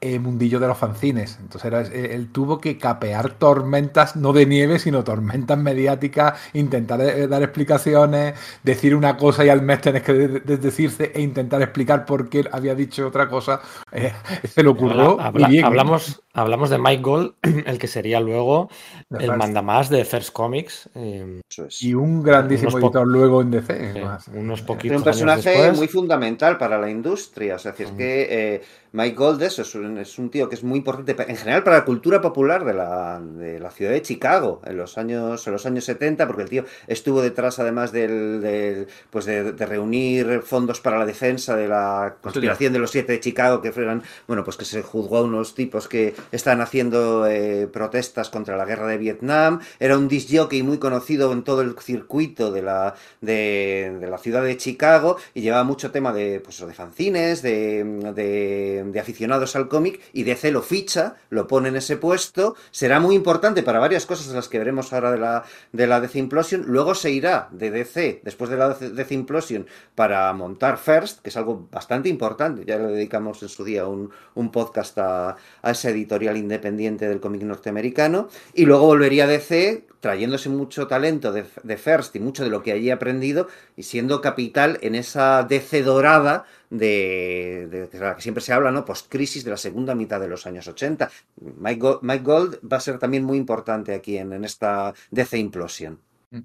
[0.00, 1.38] eh, mundillo de los fanzines.
[1.40, 7.00] Entonces era, eh, él tuvo que capear tormentas, no de nieve, sino tormentas mediáticas, intentar
[7.00, 11.22] eh, dar explicaciones, decir una cosa y al mes tenés que de- de- desdecirse e
[11.22, 13.60] intentar explicar por qué había dicho otra cosa.
[13.92, 14.12] Eh,
[14.46, 15.64] se le ocurrió Habla- habla- bien.
[15.64, 15.66] ¿eh?
[15.66, 17.34] hablamos, hablamos de Mike Gold,
[17.66, 18.68] el que sería luego
[19.08, 20.90] De el mandamás de First Comics.
[20.94, 21.40] eh.
[21.80, 23.72] Y un grandísimo editor luego en DC.
[23.72, 24.28] eh, además.
[24.28, 25.78] unos poquitos un personaje años después.
[25.78, 27.54] muy fundamental para la industria.
[27.54, 27.98] O sea, es decir, es Ujú.
[27.98, 28.62] que eh,
[28.92, 31.78] Mike Gold, eso es un- es un tío que es muy importante en general para
[31.78, 35.66] la cultura popular de la, de la ciudad de Chicago en los años, en los
[35.66, 40.80] años 70, porque el tío estuvo detrás además del, del- pues de, de reunir fondos
[40.80, 44.56] para la defensa de la conspiración de los siete de Chicago, que fueran, bueno, pues
[44.56, 48.98] que se juzgó a unos tipos que estaban haciendo eh, protestas contra la guerra de
[48.98, 49.60] Vietnam.
[49.78, 54.18] Era un disc jockey muy conocido en todo el circuito de la, de, de la
[54.18, 59.68] ciudad de Chicago y llevaba mucho tema de, pues, de fanzines, de, de aficionados al
[60.12, 62.56] y DC lo ficha, lo pone en ese puesto.
[62.70, 66.18] Será muy importante para varias cosas las que veremos ahora de la, de la DC
[66.18, 66.64] Implosion.
[66.66, 71.36] Luego se irá de DC, después de la DC Implosion, para montar First, que es
[71.36, 72.64] algo bastante importante.
[72.64, 77.20] Ya le dedicamos en su día un, un podcast a, a ese editorial independiente del
[77.20, 78.28] cómic norteamericano.
[78.54, 82.62] Y luego volvería a DC trayéndose mucho talento de, de First y mucho de lo
[82.62, 88.22] que allí ha aprendido y siendo capital en esa DC dorada de, de- la que
[88.22, 88.84] siempre se habla, ¿no?
[88.84, 91.10] Post-crisis de la segunda mitad de los años 80.
[91.58, 95.38] Mike Gold, Mike Gold va a ser también muy importante aquí en, en esta DC
[95.38, 95.98] Implosion.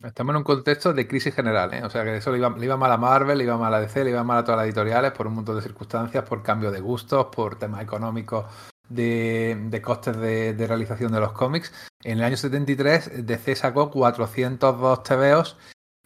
[0.03, 1.83] Estamos en un contexto de crisis general, ¿eh?
[1.83, 3.81] O sea que eso le iba, le iba mal a Marvel, le iba mal a
[3.81, 6.71] DC, le iba mal a todas las editoriales por un montón de circunstancias, por cambio
[6.71, 8.45] de gustos, por temas económicos
[8.87, 11.73] de, de costes de, de realización de los cómics.
[12.03, 15.57] En el año 73 DC sacó 402 TVOs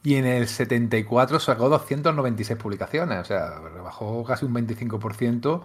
[0.06, 3.20] y en el 74 sacó 296 publicaciones.
[3.20, 5.64] O sea, rebajó casi un 25%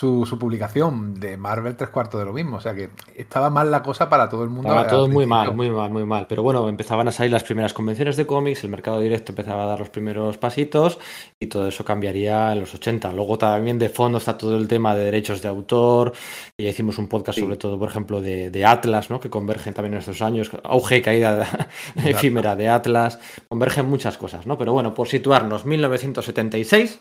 [0.00, 1.14] su, su publicación.
[1.20, 2.56] De Marvel tres cuartos de lo mismo.
[2.56, 4.68] O sea que estaba mal la cosa para todo el mundo.
[4.70, 6.26] Estaba todo muy mal, muy mal, muy mal.
[6.26, 9.66] Pero bueno, empezaban a salir las primeras convenciones de cómics, el mercado directo empezaba a
[9.66, 10.98] dar los primeros pasitos
[11.38, 13.12] y todo eso cambiaría en los 80.
[13.12, 16.12] Luego también de fondo está todo el tema de derechos de autor.
[16.56, 17.42] Y ya hicimos un podcast Sí.
[17.42, 19.20] sobre todo, por ejemplo, de, de Atlas, ¿no?
[19.20, 20.50] Que convergen también en estos años.
[20.64, 23.18] Auge y caída efímera de Atlas.
[23.48, 24.56] Convergen muchas cosas, ¿no?
[24.56, 27.00] Pero bueno, por situarnos, 1976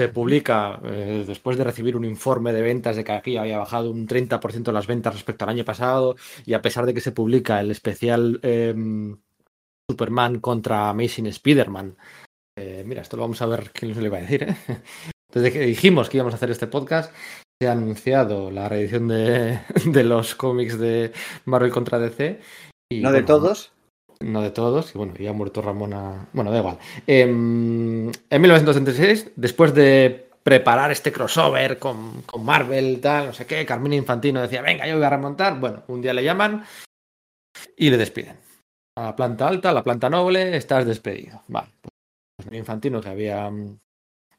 [0.00, 3.90] se publica, eh, después de recibir un informe de ventas de que aquí había bajado
[3.90, 7.60] un 30% las ventas respecto al año pasado, y a pesar de que se publica
[7.60, 8.74] el especial eh,
[9.90, 11.96] Superman contra Amazing Spider-Man,
[12.58, 14.44] eh, mira, esto lo vamos a ver quién se le va a decir.
[14.44, 14.56] ¿eh?
[15.34, 17.14] Desde que dijimos que íbamos a hacer este podcast,
[17.60, 21.12] se ha anunciado la reedición de, de los cómics de
[21.44, 22.40] Marvel contra DC.
[22.90, 23.72] Y, No de todos.
[24.20, 26.28] No de todos, y bueno, ya ha muerto Ramona.
[26.32, 26.78] Bueno, da igual.
[27.06, 33.64] Em, en 1976, después de preparar este crossover con, con Marvel, tal, no sé qué,
[33.66, 35.58] Carmina Infantino decía, venga, yo voy a remontar.
[35.58, 36.64] Bueno, un día le llaman
[37.76, 38.38] y le despiden.
[38.96, 41.42] A la planta alta, a la planta noble, estás despedido.
[41.48, 43.78] Vale, pues Infantino, que había mm,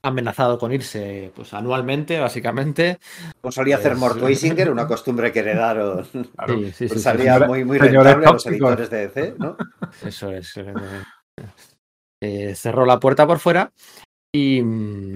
[0.03, 2.99] amenazado con irse pues anualmente, básicamente.
[3.41, 6.05] Como solía hacer Pues- Mort Weisinger, una costumbre que heredaron.
[6.35, 6.53] Claro.
[6.55, 9.57] Sí, sí, sí, Pues sí, salía muy, muy rentable a los editores de DC, ¿no?
[10.05, 10.57] Eso es.
[10.57, 10.73] eh,
[12.23, 13.71] eh, cerró la puerta por fuera
[14.33, 14.59] y.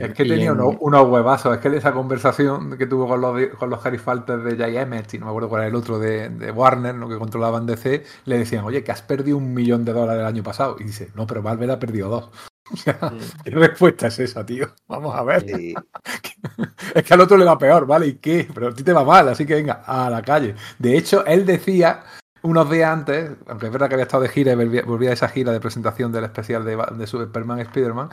[0.02, 1.56] Es que y tenía en- unos, unos huevazos.
[1.56, 5.14] Es que de esa conversación que tuvo con los, con los gerifaltes de Jay Emmett,
[5.14, 7.08] y no me acuerdo cuál era el otro de, de Warner, ¿no?
[7.08, 10.44] que controlaban DC, le decían, oye, que has perdido un millón de dólares el año
[10.44, 10.76] pasado.
[10.80, 12.30] Y dice, no, pero Marvel ha perdido dos.
[12.72, 13.44] O sea, Mm.
[13.44, 14.68] ¿qué respuesta es esa, tío?
[14.88, 15.46] Vamos a ver.
[16.96, 18.08] Es que al otro le va peor, ¿vale?
[18.08, 18.48] ¿Y qué?
[18.54, 20.56] Pero a ti te va mal, así que venga, a la calle.
[20.80, 22.04] De hecho, él decía
[22.44, 25.14] unos días antes, aunque es verdad que había estado de gira y volvía, volvía a
[25.14, 28.10] esa gira de presentación del especial de, de Superman Spider-Man,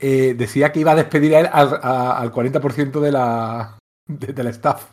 [0.00, 3.76] eh, decía que iba a despedir a él al, a- al 40% de la,
[4.08, 4.84] de- del staff.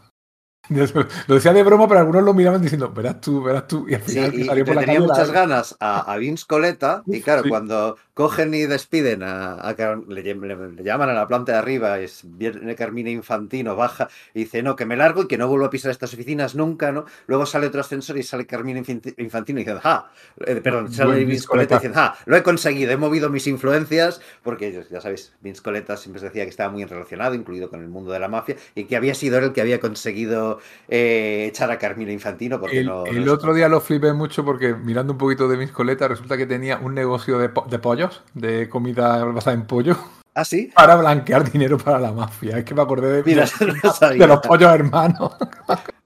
[0.70, 3.88] Lo decía de broma, pero algunos lo miraban diciendo, verás tú, verás tú.
[3.90, 6.46] Y al Sí, final y salió por la tenía calle muchas ganas a, a Vince
[6.48, 7.50] Coletta y claro, Sí.
[7.50, 9.74] cuando cogen y despiden a, a
[10.10, 10.36] le, le-
[10.74, 14.76] le llaman a la planta de arriba, es viene Carmina Infantino, baja y dice, no,
[14.76, 17.06] que me largo y que no vuelvo a pisar estas oficinas nunca, ¿no?
[17.28, 20.12] Luego sale otro ascensor y sale Carmina Infanti- Infantino y dice, ja,
[20.46, 23.48] eh, perdón, sale Vince Vince Coletta y dice, ja, lo he conseguido, he movido mis
[23.48, 27.82] influencias, porque ellos, ya sabéis, Vince Coletta siempre decía que estaba muy relacionado, incluido con
[27.82, 30.60] el mundo de la mafia, y que había sido él el que había conseguido
[30.90, 33.06] eh, echar a Carmina Infantino, porque El, no...
[33.06, 36.36] el no- otro día lo flipé mucho porque mirando un poquito de mis coletas resulta
[36.36, 37.80] que tenía un negocio de, po- de
[38.34, 39.98] de comida basada en pollo,
[40.36, 40.72] ¿Ah, sí?
[40.76, 42.58] para blanquear dinero para la mafia.
[42.60, 44.22] Es que me acordé de, Mira, de- no sabía.
[44.22, 45.34] de los pollos hermanos.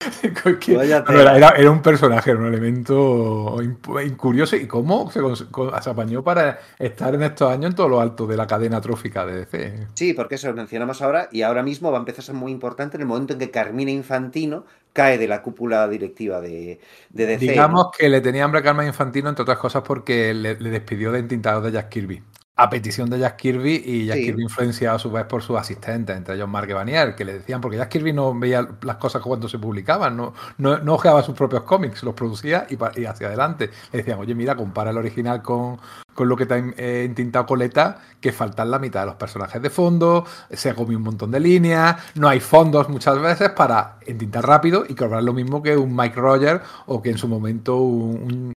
[0.60, 6.58] Que- era, un personaje, era un elemento imp- curioso y cómo se, se apañó para
[6.78, 9.88] estar en estos años en todo lo alto de la cadena trófica de DC.
[9.94, 12.50] Sí, porque eso lo mencionamos ahora y ahora mismo va a empezar a ser muy
[12.50, 16.80] importante en el momento en que Carmina Infantino cae de la cúpula directiva de,
[17.10, 17.46] de DC.
[17.46, 21.12] Digamos que le tenía hambre a Carmen Infantino, entre otras cosas, porque le, le despidió
[21.12, 22.22] de entintador de Jack Kirby.
[22.62, 24.24] A petición de Jack Kirby y Jack Sí.
[24.26, 27.60] Kirby influenciado a su vez por sus asistentes, entre ellos Mark Evanier, que le decían,
[27.62, 31.34] porque Jack Kirby no veía las cosas cuando se publicaban, no, no, no ojeaba sus
[31.34, 33.70] propios cómics, los producía y, hacia adelante.
[33.92, 35.78] Le decían, oye, mira, compara el original con,
[36.14, 39.70] con lo que te ha eh, Coleta, que faltan la mitad de los personajes de
[39.70, 44.84] fondo, se comió un montón de líneas, no hay fondos muchas veces para entintar rápido
[44.86, 48.52] y cobrar lo mismo que un Mike Rogers o que en su momento un, un-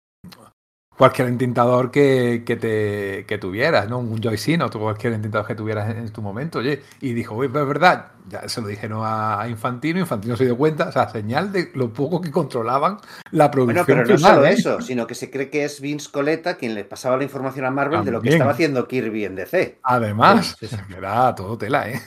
[0.97, 3.99] cualquier entintador que, que te que tuvieras, ¿no?
[3.99, 7.49] Un Joycino, o cualquier entintador que tuvieras en, en tu momento, oye, y dijo, oye,
[7.49, 10.91] pues es verdad, ya se lo dijeron a, a Infantino, Infantino se dio cuenta, o
[10.91, 12.97] sea, señal de lo poco que controlaban
[13.31, 14.53] la Bueno, producción pero no solo ¿eh?
[14.53, 17.71] eso, sino que se cree que es Vince Coletta quien le pasaba la información a
[17.71, 18.33] Marvel de lo que También.
[18.35, 19.79] estaba haciendo Kirby en DC.
[19.83, 20.81] Además, Sí, sí, sí.
[20.87, 21.99] que era todo tela, ¿eh?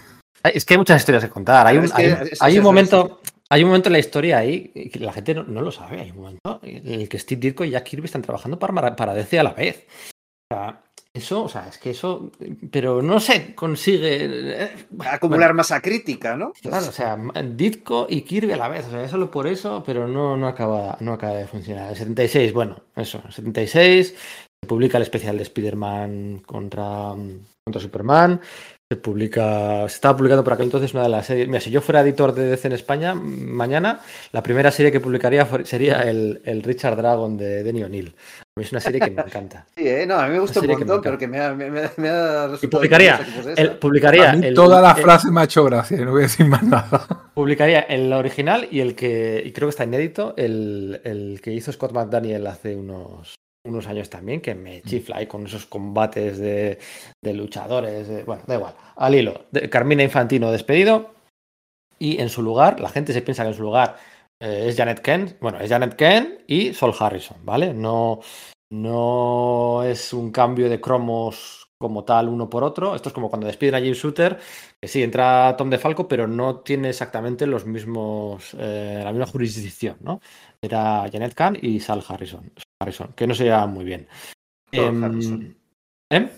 [0.45, 1.67] Es que hay muchas historias que contar.
[1.67, 3.21] Hay un, es que hay, es- hay un momento.
[3.55, 6.01] Hay un momento en la historia ahí que la gente no, no lo sabe.
[6.01, 9.15] Hay un momento en el que Steve Ditko y Jack Kirby están trabajando para, para
[9.15, 9.87] DC a la vez.
[10.51, 10.83] O sea,
[11.15, 12.33] eso, o sea, es que eso.
[12.73, 14.65] Pero no se consigue.
[14.65, 16.53] eh, Acumular masa crítica, ¿no?
[16.61, 20.09] Claro, o sea, Ditko y Kirby a la vez, o sea, solo por eso, pero
[20.09, 21.91] no, no, acaba, no acaba de funcionar.
[21.91, 24.17] El 76, bueno, eso, el 76,
[24.63, 27.13] se publica el especial de Spider-Man contra,
[27.65, 28.41] contra Superman,
[28.95, 31.81] se publica, se estaba publicando por aquel entonces una de las series, mira, si yo
[31.81, 34.01] fuera editor de DC en España, mañana
[34.33, 38.15] la primera serie que publicaría sería el, el Richard Dragon de Denny O'Neill.
[38.57, 39.67] A mí Es una serie que me encanta.
[39.77, 40.07] Sí, ¿eh?
[40.07, 42.09] no, a mí me gusta un que montón, pero que me ha, me, me- me
[42.09, 43.19] ha Y publicaría,
[43.57, 46.13] que el, publicaría A mí el- toda la el- frase me ha hecho gracia, no
[46.13, 47.07] voy a decir más nada.
[47.35, 51.73] Publicaría el original y el que, y creo que está inédito, el, el que hizo
[51.73, 53.35] Scott McDaniel hace unos,
[53.65, 56.79] unos años también, que me chifla ahí con esos combates de,
[57.23, 58.09] de luchadores.
[58.09, 58.75] de- bueno, da igual.
[58.97, 61.15] Al hilo, de Carmina Infantino despedido
[61.99, 63.97] y en su lugar, la gente se piensa que en su lugar
[64.41, 65.37] eh, es Janet Ken.
[65.41, 67.73] Bueno, es Janet Ken y Sol Harrison, ¿vale?
[67.73, 68.21] No,
[68.71, 72.95] no es un cambio de cromos como tal uno por otro.
[72.95, 74.39] Esto es como cuando despiden a Jim Shooter,
[74.81, 79.97] que sí, entra Tom DeFalco, pero no tiene exactamente los mismos, eh, la misma jurisdicción,
[80.01, 80.21] ¿no?
[80.63, 82.51] Era Janet Kahn y Sal Harrison,
[82.81, 84.07] Harrison que no se llevaban muy bien.
[84.75, 85.57] Sol Em, Harrison.
[86.11, 86.29] ¿eh?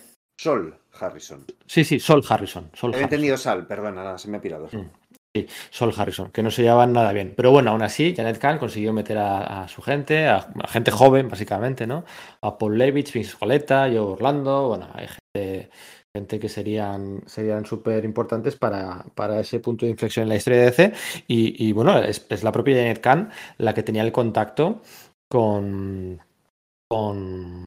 [0.41, 1.45] Sol Harrison.
[1.67, 2.71] Sí, sí, Sol Harrison.
[2.75, 3.05] Sol He Harrison.
[3.05, 4.69] entendido Sal, perdona, nada, se me ha pirado.
[4.73, 4.91] Mm.
[5.35, 7.35] Sí, Sol Harrison, que no se llevaban nada bien.
[7.37, 10.91] Pero bueno, aún así, Janet Kahn consiguió meter a, a su gente, a, a gente
[10.91, 12.05] joven, básicamente, ¿no?
[12.41, 15.71] A Paul Levitz, Vince Coletta, Joe Orlando, bueno, hay gente,
[16.17, 20.61] gente que serían serían súper importantes para, para ese punto de inflexión en la historia
[20.61, 20.93] de DC.
[21.29, 24.81] Y, y, bueno, es, es la propia Janet Kahn la que tenía el contacto
[25.29, 26.19] con,
[26.89, 27.65] con,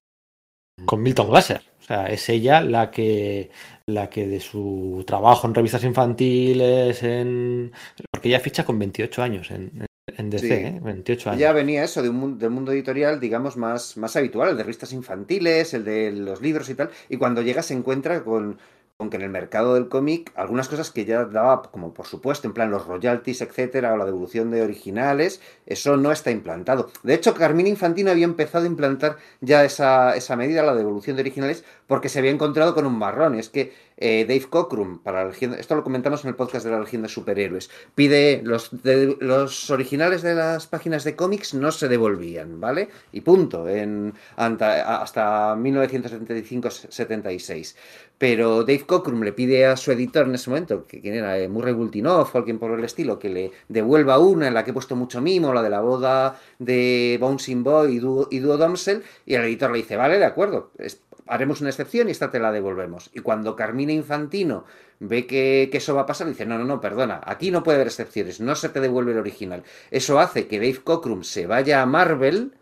[0.86, 1.61] con Milton Glaser.
[1.80, 3.49] O sea, es ella la que,
[3.88, 7.72] la que de su trabajo en revistas infantiles, en
[8.11, 9.86] porque ella ficha con 28 años en,
[10.17, 10.53] en DC, Sí.
[10.53, 10.80] ¿eh?
[10.84, 11.39] 28 años.
[11.39, 14.63] Ya venía eso de un mundo, del mundo editorial, digamos, más, más habitual, el de
[14.63, 16.91] revistas infantiles, el de los libros y tal.
[17.09, 18.59] Y cuando llega se encuentra con,
[19.00, 22.50] con que en el mercado del cómic algunas cosas que ya daba como por supuesto,
[22.50, 26.91] en plan los royalties, etcétera, o la devolución de originales, eso no está implantado.
[27.04, 31.22] De hecho, Carmina Infantino había empezado a implantar ya esa, esa medida, la devolución de
[31.22, 33.36] originales, porque se había encontrado con un marrón.
[33.36, 36.72] Es que eh, Dave Cockrum, para la Legión- esto lo comentamos en el podcast de
[36.72, 38.70] la Legión de Superhéroes, pide los,
[39.20, 42.88] los originales de las páginas de cómics no se devolvían, ¿vale?
[43.12, 47.76] Y punto, en, hasta 1975-76.
[48.18, 51.48] Pero Dave Cockrum le pide a su editor en ese momento, que quien era Eh,
[51.48, 54.74] Murray Bultinoff o alguien por el estilo, que le devuelva una en la que he
[54.74, 59.04] puesto mucho mimo, la de la boda de Bouncing Boy y Duo, y Duo Domsel,
[59.26, 62.40] y el editor le dice, vale, de acuerdo, es- haremos una excepción y esta te
[62.40, 63.10] la devolvemos.
[63.14, 64.66] Y cuando Carmina Infantino
[65.00, 67.78] ve que, que eso va a pasar, dice, no, no, no, perdona, aquí no puede
[67.78, 69.64] haber excepciones, no se te devuelve el original.
[69.92, 72.54] Eso hace que Dave Cockrum se vaya a Marvel,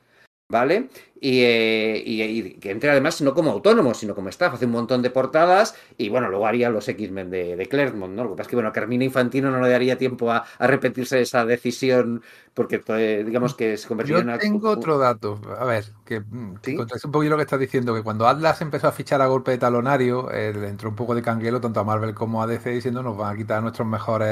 [0.49, 0.89] ¿vale?
[1.19, 4.71] Y, eh, y- y que entre además no como autónomo, sino como staff, hace un
[4.71, 8.23] montón de portadas y bueno, luego haría los X-Men de, de Claremont, ¿no?
[8.23, 10.67] Lo que pasa es que, bueno, a Carmina Infantino no le daría tiempo a, a
[10.67, 12.23] repetirse esa decisión
[12.53, 14.37] porque, eh, digamos que se convertiría Yo en una...
[14.37, 16.75] tengo otro dato, a ver, que, mm, que ¿Sí?
[16.75, 19.51] contradice un poquito lo que estás diciendo, que cuando Atlas empezó a fichar a golpe
[19.51, 22.69] de talonario, eh, le entró un poco de canguelo tanto a Marvel como a DC
[22.69, 24.29] diciendo nos van a quitar a nuestros mejores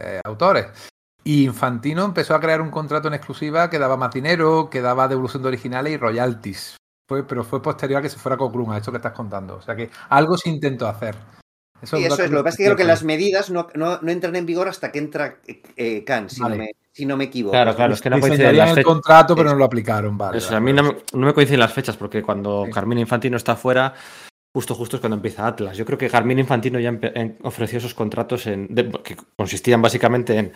[0.00, 0.66] eh, autores.
[1.28, 5.08] Y Infantino empezó a crear un contrato en exclusiva que daba más dinero, que daba
[5.08, 6.76] devolución de originales y royalties.
[7.06, 9.56] Fue, pero fue posterior a que se fuera Cockrum, a esto que estás contando.
[9.56, 11.16] O sea que algo se intentó hacer.
[11.82, 12.30] Sí, un eso es.
[12.30, 14.68] Lo que pasa es que creo que las medidas no, no, no entran en vigor
[14.68, 16.56] hasta que entra eh, eh, Khan, si, Vale.
[16.56, 17.52] no me, si no me equivoco.
[17.52, 18.90] Claro, claro, es que no coinciden las el fechas.
[18.90, 19.54] contrato, pero Eso.
[19.54, 20.16] no lo aplicaron.
[20.16, 20.94] Vale, Eso, vale, a mí no vale.
[21.12, 22.72] me, no me coinciden las fechas porque cuando Sí.
[22.72, 23.92] Carmina Infantino está fuera,
[24.56, 25.76] justo justo es cuando empieza Atlas.
[25.76, 26.98] Yo creo que Carmina Infantino ya
[27.42, 30.52] ofreció esos contratos en, de- que consistían básicamente en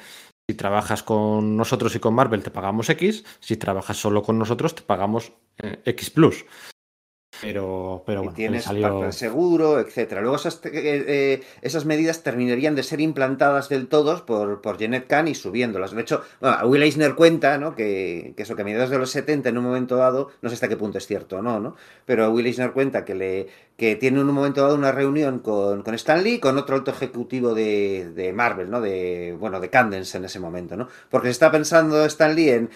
[0.52, 4.74] si trabajas con nosotros y con Marvel te pagamos X, si trabajas solo con nosotros
[4.74, 5.32] te pagamos
[5.62, 6.44] eh, X plus.
[7.42, 9.10] Pero, pero y bueno, le tienes salió...
[9.10, 10.20] seguro, etcétera.
[10.20, 15.08] Luego esas, eh, eh, esas medidas terminarían de ser implantadas del todo por, por Janet
[15.08, 15.90] Kahn y subiéndolas.
[15.90, 17.74] De hecho, bueno, Will Eisner cuenta ¿no?
[17.74, 20.54] que, que eso, que a mediados de los 70, en un momento dado, no sé
[20.54, 21.74] hasta qué punto es cierto o no, ¿no?
[22.06, 25.82] Pero Will Eisner cuenta que, le, que tiene en un momento dado una reunión con,
[25.82, 28.80] con Stan Lee y con otro alto ejecutivo de, de Marvel, ¿no?
[28.80, 30.88] De, bueno, de Candence en ese momento, ¿no?
[31.10, 32.70] Porque se está pensando Stan Lee en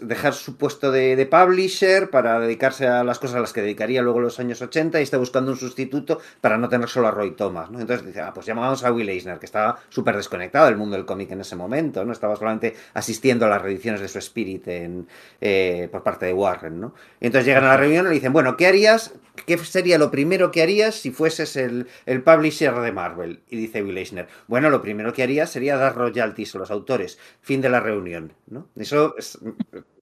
[0.00, 4.02] dejar su puesto de, de publisher para dedicarse a las cosas a las que dedicaría
[4.02, 7.10] luego en los años 80 y está buscando un sustituto para no tener solo a
[7.10, 7.80] Roy Thomas, ¿no?
[7.80, 11.06] Entonces dice, ah, pues llamamos a Will Eisner, que estaba súper desconectado del mundo del
[11.06, 12.12] cómic en ese momento, ¿no?
[12.12, 15.08] Estaba solamente asistiendo a las reediciones de su Spirit en,
[15.40, 16.94] eh, por parte de Warren, ¿no?
[17.20, 19.14] Entonces llegan a la reunión y le dicen, bueno, ¿qué harías?
[19.46, 23.40] ¿Qué sería lo primero que harías si fueses el, el publisher de Marvel?
[23.48, 27.18] Y dice Will Eisner, bueno, lo primero que haría sería dar royalties a los autores.
[27.40, 28.66] Fin de la reunión, ¿no?
[28.76, 29.38] Eso es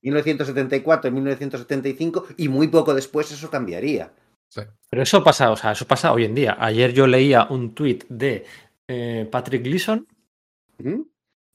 [0.02, 4.12] 1974, 1975 y muy poco después eso cambiaría.
[4.48, 4.62] Sí.
[4.88, 6.56] Pero eso pasa, o sea, eso pasa hoy en día.
[6.58, 8.44] Ayer yo leía un tuit de
[8.88, 10.06] eh, Patrick Gleason
[10.78, 11.02] ¿Mm?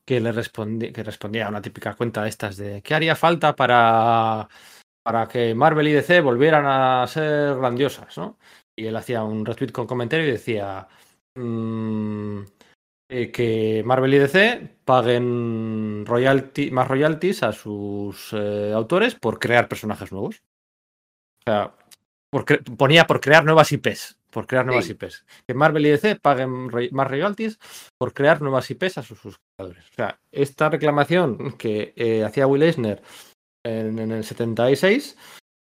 [0.05, 3.55] que le respondía, que respondía a una típica cuenta de estas de ¿qué haría falta
[3.55, 4.49] para,
[5.03, 8.17] para que Marvel y DC volvieran a ser grandiosas?
[8.17, 8.37] ¿no?
[8.75, 10.87] Y él hacía un retweet con comentario y decía
[11.35, 12.41] mm,
[13.11, 19.67] eh, que Marvel y DC paguen royalty, más royalties a sus eh, autores por crear
[19.67, 20.41] personajes nuevos.
[21.41, 21.75] O sea,
[22.31, 22.45] por
[22.77, 24.17] ponía por crear nuevas IPs.
[24.29, 24.93] Por crear nuevas Sí.
[24.93, 25.25] IPs.
[25.45, 27.59] Que Marvel y DC paguen roy- más royalties
[27.99, 29.83] por crear nuevas IPs a sus, sus creadores.
[29.91, 33.01] O sea, esta reclamación que eh, hacía Will Eisner
[33.65, 35.17] en, en el 76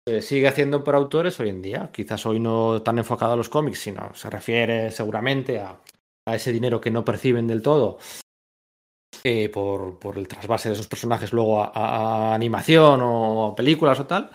[0.07, 1.89] se sigue haciendo por autores hoy en día.
[1.91, 5.79] Quizás hoy no tan enfocado a los cómics, sino se refiere seguramente a,
[6.27, 7.97] a ese dinero que no perciben del todo
[9.23, 14.31] eh, por, por el trasvase de esos personajes luego a, animación o películas o tal.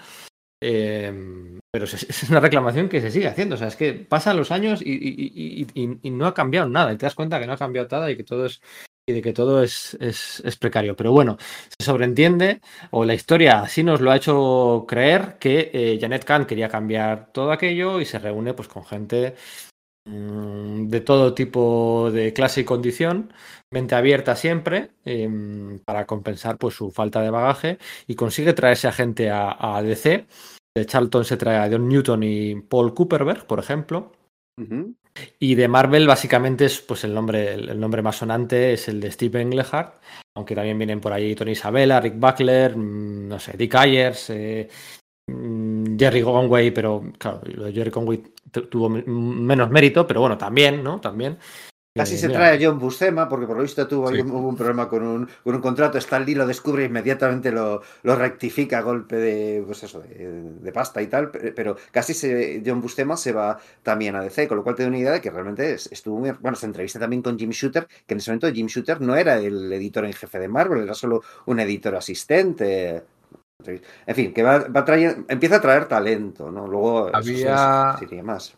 [0.62, 3.57] Eh, pero es, una reclamación que se sigue haciendo.
[3.57, 5.66] O sea, es que pasan los años y, y-
[6.03, 6.93] y- no ha cambiado nada.
[6.93, 8.61] Y te das cuenta que no ha cambiado nada y que todo es
[9.09, 10.97] y de que todo es, es, precario.
[10.97, 11.37] Pero bueno,
[11.78, 12.61] se sobreentiende,
[12.91, 17.30] o la historia así nos lo ha hecho creer, que eh, Janet Kahn quería cambiar
[17.32, 19.37] todo aquello y se reúne pues con gente
[20.07, 23.33] de todo tipo de clase y condición,
[23.73, 28.93] mente abierta siempre, em, para compensar pues su falta de bagaje y consigue traerse a
[28.93, 30.27] gente a, a DC.
[30.75, 34.13] De Charlton se trae a John Newton y Paul Cooperberg, por ejemplo.
[35.39, 39.11] Y de Marvel, básicamente, es pues el nombre, el nombre más sonante es el de
[39.11, 40.01] Steve Englehart,
[40.35, 44.69] aunque también vienen por ahí Tony Isabella, Rick Buckler, mm, no sé, Dick Ayers, eh,
[45.31, 48.23] mm, Jerry Conway, pero claro, lo de Jerry Conway
[48.63, 51.01] tuvo menos mérito, pero bueno, también, ¿no?
[51.01, 51.39] También.
[51.95, 54.21] Casi Eh, se mira, trae a John Buscema, porque por lo visto tuvo Sí.
[54.21, 55.97] un- hubo un problema con un, con un contrato.
[55.97, 60.43] Stan Lee lo descubre e inmediatamente lo, lo rectifica a golpe de, pues eso, de,
[60.61, 61.31] de pasta y tal.
[61.31, 64.83] pe- Pero casi se, John Buscema se va también a DC, con lo cual te
[64.83, 66.33] da una idea de que realmente es- estuvo muy.
[66.39, 69.39] Bueno, se entrevista también con Jim Shooter, que en ese momento Jim Shooter no era
[69.39, 73.05] el editor en jefe de Marvel, era solo un editor asistente.
[74.07, 76.67] En fin, que va, va trayendo- empieza a traer talento, ¿no?
[76.67, 78.55] Luego Había- se iría más.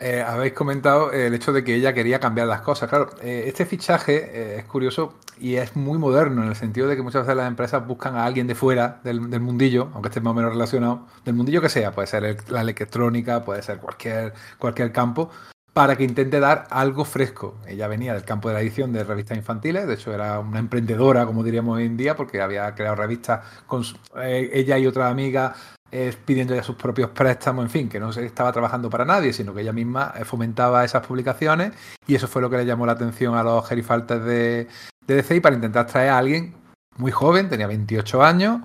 [0.00, 2.88] Eh, habéis comentado el hecho de que ella quería cambiar las cosas.
[2.88, 6.96] Claro, eh, este fichaje eh, es curioso y es muy moderno en el sentido de
[6.96, 10.20] que muchas veces las empresas buscan a alguien de fuera del, del mundillo, aunque esté
[10.20, 13.78] más o menos relacionado, del mundillo que sea, puede ser el- la electrónica, puede ser
[13.78, 15.30] cualquier, cualquier campo,
[15.74, 17.56] para que intente dar algo fresco.
[17.66, 21.26] Ella venía del campo de la edición de revistas infantiles, de hecho era una emprendedora,
[21.26, 23.82] como diríamos hoy en día, porque había creado revistas con
[24.16, 25.54] eh, ella y otra amiga
[25.90, 29.32] eh, pidiendo ya sus propios préstamos, en fin, que no se estaba trabajando para nadie,
[29.32, 31.72] sino que ella misma eh, fomentaba esas publicaciones
[32.06, 34.68] y eso fue lo que le llamó la atención a los gerifaltes de,
[35.06, 36.54] de DC para intentar traer a alguien
[36.96, 38.60] muy joven, tenía 28 años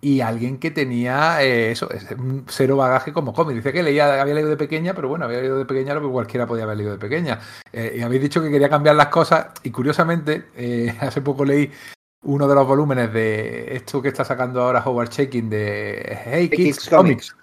[0.00, 3.56] y alguien que tenía eh, eso, un cero bagaje como cómic.
[3.56, 6.08] Dice que leía, había leído de pequeña, pero bueno, había leído de pequeña lo que
[6.08, 7.40] cualquiera podía haber leído de pequeña.
[7.72, 11.70] Eh, y habéis dicho que quería cambiar las cosas y curiosamente, eh, hace poco leí
[12.24, 16.78] uno de los volúmenes de esto que está sacando ahora Howard Chaykin de Hey Kids,
[16.78, 17.36] Kids Comics, Comics.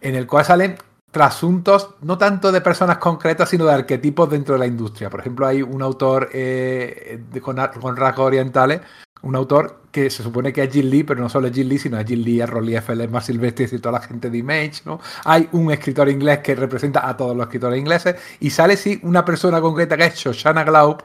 [0.00, 0.76] en el cual salen
[1.10, 5.08] trasuntos no tanto de personas concretas, sino de arquetipos dentro de la industria.
[5.10, 8.80] Por ejemplo, hay un autor eh, de- con, con rasgos orientales,
[9.24, 11.78] un autor que se supone que es Jim Lee, pero no solo es Jim Lee,
[11.78, 14.38] sino es Jim Lee, es Ron Liefeld, es Mark Silvestri y toda la gente de
[14.38, 15.00] Image, ¿no?
[15.24, 19.24] Hay un escritor inglés que representa a todos los escritores ingleses y sale sí una
[19.24, 21.02] persona concreta que es Shoshana Glaub,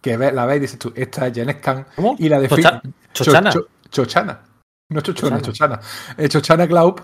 [0.00, 2.16] que ve- la ves y dices tú, esta es Janet Kahn, ¿Cómo?
[2.18, 2.62] y la define...
[2.62, 2.82] Chocha-
[3.12, 3.50] Chochana.
[3.50, 4.40] Cho- Cho- Chochana.
[4.90, 5.80] No Chochona, Chochana.
[5.80, 6.14] Chochana.
[6.24, 7.00] Eh, Chochana Glaub,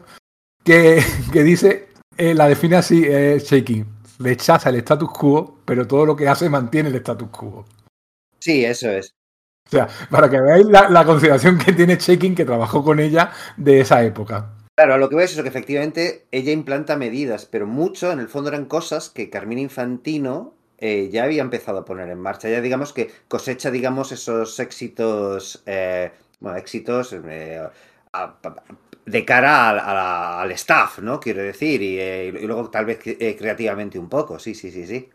[0.64, 3.86] que, que dice, eh, la define así, eh, Shaking.
[4.18, 7.64] Rechaza el status quo, pero todo lo que hace mantiene el status quo.
[8.38, 9.12] Sí, eso es.
[9.66, 13.32] O sea, para que veáis la, la consideración que tiene Shaking, que trabajó con ella
[13.56, 14.50] de esa época.
[14.76, 18.20] Claro, a lo que voy es eso, que efectivamente ella implanta medidas, pero mucho en
[18.20, 22.48] el fondo eran cosas que Carmina Infantino eh, ya había empezado a poner en marcha.
[22.50, 27.58] Ya digamos que cosecha, digamos, esos éxitos, eh, bueno, éxitos eh,
[28.12, 28.62] a- a-
[29.06, 31.20] de cara al, a la- al staff, ¿no?
[31.20, 34.86] Quiero decir, y, eh, y luego tal vez eh, creativamente un poco, sí, sí, sí,
[34.86, 35.08] sí.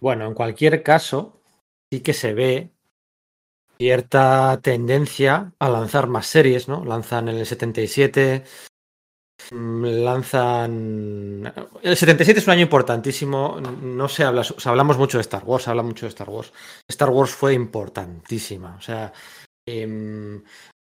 [0.00, 1.41] Bueno, en cualquier caso,
[1.92, 2.70] sí que se ve
[3.76, 6.86] cierta tendencia a lanzar más series, ¿no?
[6.86, 8.44] Lanzan el 77,
[9.50, 11.52] mm, lanzan...
[11.82, 15.64] El 77 es un año importantísimo, no se habla, o hablamos mucho de Star Wars,
[15.64, 16.50] se habla mucho de Star Wars.
[16.88, 19.12] Star Wars fue importantísima, o sea...
[19.68, 20.42] em,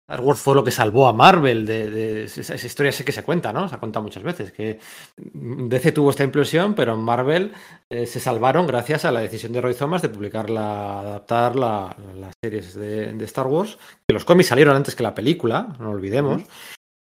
[0.09, 3.23] Star Wars fue lo que salvó a Marvel de, de- esa, historia sé que se
[3.23, 3.67] cuenta, ¿no?
[3.67, 4.79] Se ha contado muchas veces que
[5.17, 7.51] DC tuvo esta implosión, pero en Marvel
[7.89, 11.93] eh, se salvaron gracias a la decisión de Roy Thomas de publicar la, adaptar la-
[12.15, 13.77] las series de, Star Wars,
[14.07, 16.41] que los cómics salieron antes que la película, no olvidemos,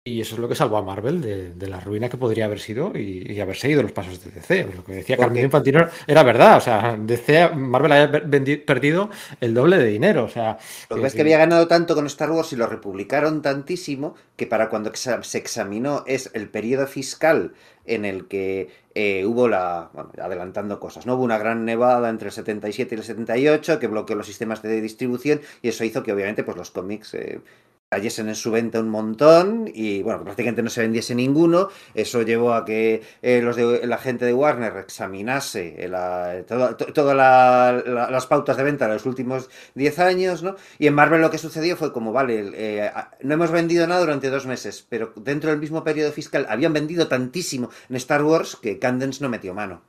[0.07, 2.61] y eso es lo que salvó a Marvel de, de la ruina que podría haber
[2.61, 4.69] sido y, y haber seguido los pasos de DC.
[4.77, 8.23] Lo que decía Carmen Infantino era verdad, o sea, DC, Marvel había
[8.65, 10.59] perdido el doble de dinero, o sea...
[10.89, 14.15] Lo que pasa es que había ganado tanto con Star Wars y lo republicaron tantísimo
[14.37, 17.55] que para cuando se examinó es el periodo fiscal
[17.85, 21.17] en el que eh, hubo la, bueno, adelantando cosas, ¿no?
[21.17, 24.81] Hubo una gran nevada entre el 77 y el 78 que bloqueó los sistemas de
[24.81, 27.41] distribución y eso hizo que obviamente pues los cómics eh,
[27.91, 31.69] cayesen en su venta un montón y bueno, prácticamente no se vendiese ninguno.
[31.95, 36.77] Eso llevó a que eh, los de, la gente de Warner examinase eh, la- toda-
[36.77, 40.57] to- todas la- la- las pautas de venta de los últimos 10 años, ¿no?
[40.79, 42.91] Y en Marvel lo que sucedió fue como, vale, eh,
[43.23, 47.07] no hemos vendido nada durante dos meses, pero dentro del mismo periodo fiscal habían vendido
[47.07, 49.83] tantísimo en Star Wars que Candence no metió mano.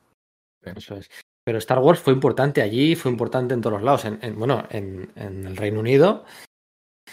[0.63, 1.09] Eso es.
[1.43, 4.05] Pero Star Wars fue importante allí, fue importante en todos los lados.
[4.05, 6.25] En, en- bueno, en, en el Reino Unido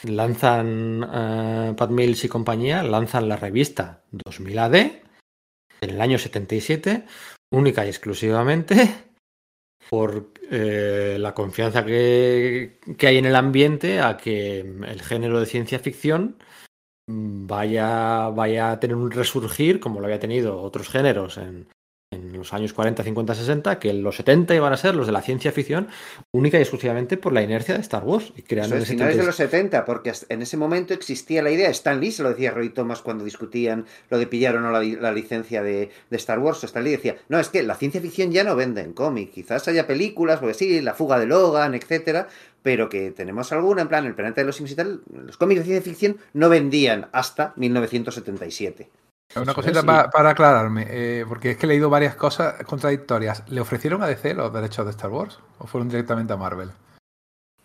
[0.05, 7.05] lanzan eh, Pat Mills y compañía, lanzan la revista 2000 AD en el año 77,
[7.51, 8.95] única y exclusivamente
[9.91, 15.47] por eh, la confianza que, que hay en el ambiente a que el género de
[15.47, 16.37] ciencia ficción
[17.07, 21.69] vaya, vaya a tener un resurgir como lo había tenido otros géneros en,
[22.15, 25.23] en los años 40, 50, 60, que los 70 iban a ser los de la
[25.23, 25.89] ciencia ficción,
[26.33, 28.33] única y exclusivamente por la inercia de Star Wars.
[28.37, 29.27] Y crean Eso en es el finales de 76.
[29.27, 32.55] los 70, porque en ese momento existía la idea, Stan Lee se lo decía a
[32.55, 36.39] Roy Thomas cuando discutían lo de pillar o no la, la licencia de, de Star
[36.39, 39.33] Wars, Stan Lee decía, no, es que la ciencia ficción ya no vende en cómic,
[39.33, 42.29] quizás haya películas, porque sí, La fuga de Logan, etcétera,
[42.63, 45.61] pero que tenemos alguna, en plan, El planeta de los simios y tal, los cómics
[45.61, 48.89] de ciencia ficción no vendían hasta 1977.
[49.37, 53.43] Una Eso cosita pa- para aclararme, eh, porque es que he leído varias cosas contradictorias.
[53.49, 56.71] ¿Le ofrecieron a DC los derechos de Star Wars o fueron directamente a Marvel?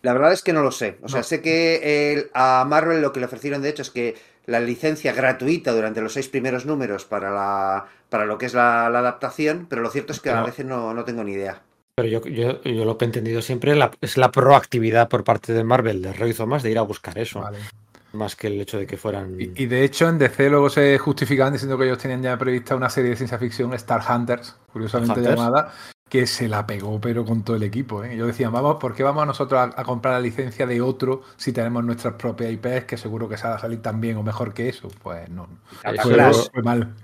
[0.02, 0.98] La verdad es que no lo sé.
[1.02, 4.16] O sea, sé que el- a Marvel lo que le ofrecieron, de hecho, es que
[4.46, 8.88] la licencia gratuita durante los seis primeros números para, la, para lo que es la,
[8.90, 11.62] la adaptación, pero lo cierto es que a veces no, no tengo ni idea.
[11.96, 15.52] Pero yo, yo, yo lo que he entendido siempre la- es la proactividad por parte
[15.52, 17.58] de Marvel, de Roy Thomas, de ir a buscar eso, Vale.
[18.12, 19.36] Más que el hecho de que fueran...
[19.38, 22.74] Y, y de hecho en DC luego se justificaban diciendo que ellos tenían ya prevista
[22.74, 25.36] una serie de ciencia ficción, Star Hunters, curiosamente Hunters.
[25.36, 25.72] llamada,
[26.08, 28.02] que se la pegó pero con todo el equipo.
[28.04, 28.14] ¿eh?
[28.14, 31.52] Ellos decían, vamos, ¿por qué vamos nosotros a, a comprar la licencia de otro si
[31.52, 34.52] tenemos nuestras propias IPs que seguro que se va a salir tan bien o mejor
[34.52, 34.88] que eso?
[35.02, 35.48] Pues no.
[36.02, 36.94] Fue, fue mal.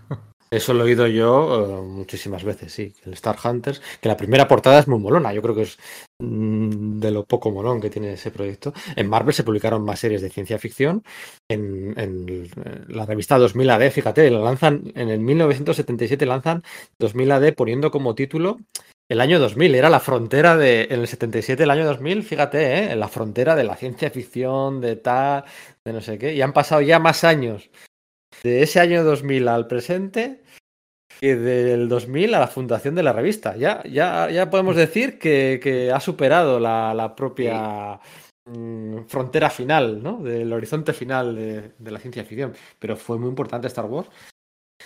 [0.56, 2.94] Eso lo he oído yo eh, muchísimas veces, sí.
[3.04, 5.32] El Star Hunters, que la primera portada es muy molona.
[5.34, 5.76] Yo creo que es
[6.18, 8.72] mm, de lo poco molón que tiene ese proyecto.
[8.96, 11.02] En Marvel se publicaron más series de ciencia ficción.
[11.48, 12.50] En, el-
[12.88, 16.62] la revista 2000 AD, fíjate, la lanzan en el 1977, lanzan
[16.98, 18.58] 2000 AD poniendo como título
[19.10, 19.74] el año 2000.
[19.74, 20.84] Era la frontera de.
[20.90, 22.92] En el 77, el año 2000, fíjate, ¿eh?
[22.92, 25.44] en la frontera de la ciencia ficción, de tal,
[25.84, 26.34] de no sé qué.
[26.34, 27.68] Y han pasado ya más años
[28.42, 30.42] de ese año 2000 al presente
[31.20, 33.56] que del 2000 a la fundación de la revista.
[33.56, 38.00] Ya, ya, ya podemos decir que, que ha superado la, la propia
[38.46, 40.22] mm, frontera final, ¿no?
[40.22, 42.54] Del horizonte final de, de la ciencia ficción.
[42.78, 44.08] Pero fue muy importante Star Wars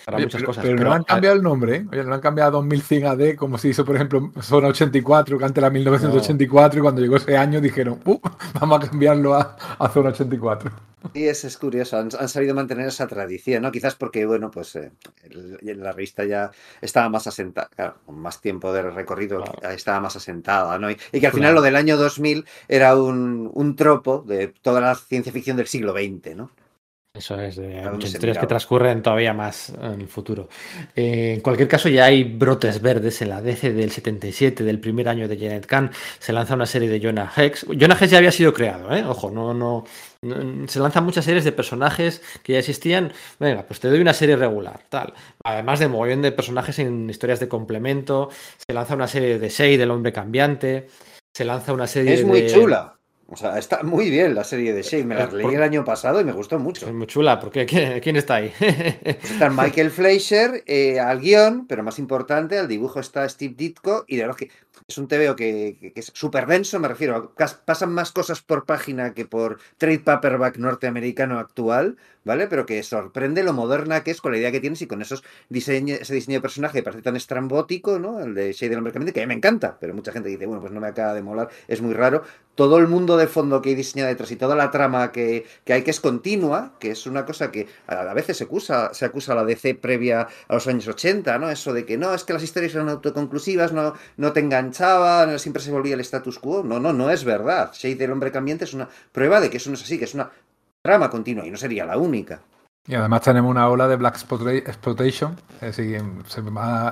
[0.05, 0.63] para Oye, muchas pero, cosas.
[0.63, 1.85] pero no Pero, han cambiado el nombre, ¿eh?
[1.91, 5.45] Oye, no han cambiado a 2100 AD como se hizo, por ejemplo, Zona 84, que
[5.45, 8.19] antes era 1984, y cuando llegó ese año dijeron, "Uh,
[8.59, 10.71] vamos a cambiarlo a, a Zona 84.
[11.13, 11.97] Sí, es, es curioso.
[11.97, 13.71] Han, han sabido mantener esa tradición, ¿no?
[13.71, 14.91] Quizás porque, bueno, pues eh,
[15.23, 19.75] el- la revista ya estaba más asentada, claro, con más tiempo de recorrido, Claro.
[19.75, 20.89] estaba más asentada, ¿no?
[20.91, 21.55] Y, y que al final Claro.
[21.55, 25.93] lo del año 2000 era un, un tropo de toda la ciencia ficción del siglo
[25.93, 26.51] XX, ¿no?
[27.13, 30.47] Eso es, de dónde muchas historias que transcurren todavía más en el futuro.
[30.95, 35.09] Eh, en cualquier caso, ya hay brotes verdes en la DC del 77, del primer
[35.09, 35.91] año de Janet Kahn.
[36.19, 37.65] Se lanza una serie de Jonah Hex.
[37.77, 39.03] Jonah Hex ya había sido creado, ¿eh?
[39.03, 39.83] Ojo, no, no,
[40.21, 43.11] no- Se lanzan muchas series de personajes que ya existían.
[43.39, 45.13] Venga, pues te doy una serie regular, tal.
[45.43, 48.29] Además de mogollón de personajes en historias de complemento.
[48.65, 50.87] Se lanza una serie de Shade, del hombre cambiante.
[51.33, 52.95] Se lanza una serie Es muy de- chula.
[53.33, 55.05] O sea, está muy bien la serie de Shane.
[55.05, 56.85] Me la Por- leí el año pasado y me gustó mucho.
[56.85, 58.51] Es muy chula, porque ¿quién, quién está ahí?
[58.59, 64.03] Pues está Michael Fleischer eh, al guion, pero más importante, al dibujo está Steve Ditko
[64.07, 64.49] y de verdad que
[64.87, 67.33] es un TVO que, que- es súper denso, me refiero,
[67.65, 72.47] pasan más cosas por página que por trade paperback norteamericano actual, ¿vale?
[72.47, 75.23] Pero que sorprende lo moderna que es con la idea que tienes y con esos
[75.49, 78.19] diseño, ese diseño de personaje que parece tan estrambótico, ¿no?
[78.19, 80.61] El de Shade del Hombre que a mí me encanta, pero mucha gente dice, bueno,
[80.61, 82.23] pues no me acaba de molar, es muy raro.
[82.55, 85.73] Todo el mundo de fondo que hay diseñado detrás y toda la trama que, que
[85.73, 89.31] hay que es continua, que es una cosa que a, veces se acusa, se acusa
[89.31, 91.49] a la DC previa a los años 80, ¿no?
[91.49, 95.61] Eso de que no, es que las historias eran autoconclusivas, no, no te enganchaban, siempre
[95.61, 96.63] se volvía el status quo.
[96.63, 97.71] No, no, no es verdad.
[97.73, 100.13] Shade del hombre cambiante es una prueba de que eso no es así, que es
[100.13, 100.29] una
[100.81, 102.39] trama continua y no sería la única.
[102.87, 105.35] Y además tenemos una ola de Black Exploita- Exploitation,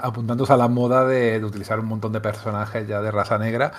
[0.03, 3.71] apuntándose a la moda de utilizar un montón de personajes ya de raza negra,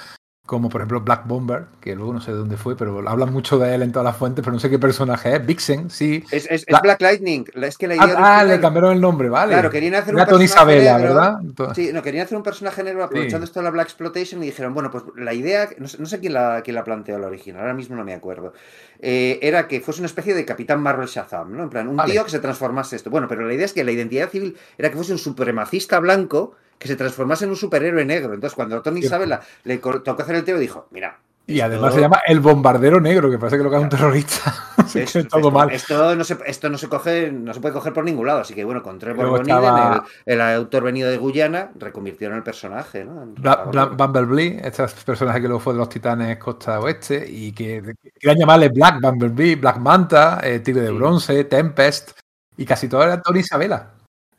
[0.51, 3.57] como por ejemplo Black Bomber, que luego no sé de dónde fue, pero hablan mucho
[3.61, 6.25] de él en todas las fuentes, pero no sé qué personaje es, Vixen, sí.
[6.33, 8.93] Es, es- es La- Black Lightning, es que la Ah, idea ah, original- le cambiaron
[8.95, 9.53] el nombre, vale.
[9.53, 10.99] Claro, querían hacer un Era Tony personaje negro.
[11.15, 11.39] ¿verdad?
[11.41, 13.51] Entonces- Sí, no, querían hacer un personaje negro aprovechando Sí.
[13.51, 16.19] esto de la Black Exploitation y dijeron, bueno, pues la idea, no sé, no sé
[16.19, 18.53] quién, la, quién la planteó la original, ahora mismo no me acuerdo,
[18.99, 21.63] eh, era que fuese una especie de Capitán Marvel Shazam, ¿no?
[21.63, 22.13] En plan, un Vale.
[22.13, 23.09] tío que se transformase esto.
[23.09, 26.57] Bueno, pero la idea es que la identidad civil era que fuese un supremacista blanco
[26.81, 28.33] que se transformase en un superhéroe negro.
[28.33, 29.01] Entonces, cuando Tony.
[29.01, 31.19] Isabela le tocó hacer el tío, dijo, mira...
[31.47, 33.89] Y esto- además se llama El Bombardero Negro, que parece que lo que es un
[33.89, 34.55] terrorista.
[34.77, 35.71] Así es- que todo esto, mal.
[35.73, 38.41] Esto no se, esto no se coge, no se puede coger por ningún lado.
[38.41, 42.37] Así que bueno, con Trevor Luego Boniden, estaba- el, el autor venido de Guyana, reconvirtieron
[42.39, 43.27] el personaje, ¿no?
[43.37, 43.87] Bla- Bla-.
[43.87, 48.39] Bumblebee, este personaje que luego fue de los Titanes Costa Oeste y que que querían
[48.39, 50.91] llamarle Black Bumblebee, Black Manta, eh, Tigre de.
[50.93, 52.13] Bronce, Tempest
[52.57, 53.91] y casi todo era Tony Isabela.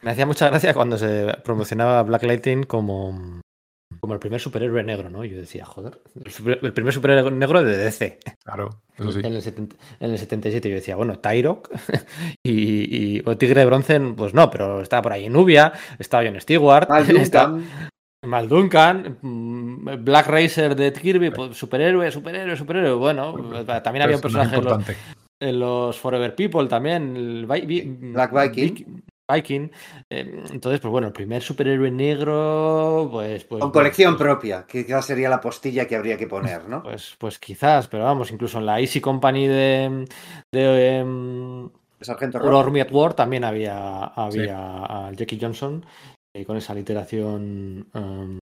[0.01, 3.39] Me hacía mucha gracia cuando se promocionaba Black Lightning como,
[3.99, 5.23] como el primer superhéroe negro, ¿no?
[5.23, 8.19] Yo decía, joder, el, super- el primer superhéroe negro de DC.
[8.43, 9.19] Claro, eso sí.
[9.23, 11.69] En, el 70 en el 77 yo decía, bueno, Tyrok
[12.43, 16.41] y, y- o Tigre de Bronce, pues no, pero estaba por ahí Nubia, estaba John
[16.41, 17.89] Stewart, Mal estaba Duncan,
[18.25, 22.93] Mal Duncan, mm, Black Racer de Kirby, pues, superhéroe, superhéroe, superhéroe.
[22.95, 23.33] Bueno,
[23.83, 24.73] también había un personaje en los,
[25.41, 29.03] en los Forever People también, el Black Viking.
[29.31, 29.69] Viking.
[30.09, 33.43] Eh, entonces, pues bueno, el primer superhéroe negro, pues.
[33.45, 36.83] pues con colección pues, propia, que quizás sería la postilla que habría que poner, ¿no?
[36.83, 40.05] Pues, pues quizás, pero vamos, incluso en la Easy Company de,
[40.51, 45.85] de em, El Sargento War también había, había a Jackie Johnson
[46.35, 47.87] eh, con esa literación.
[47.93, 48.39] em,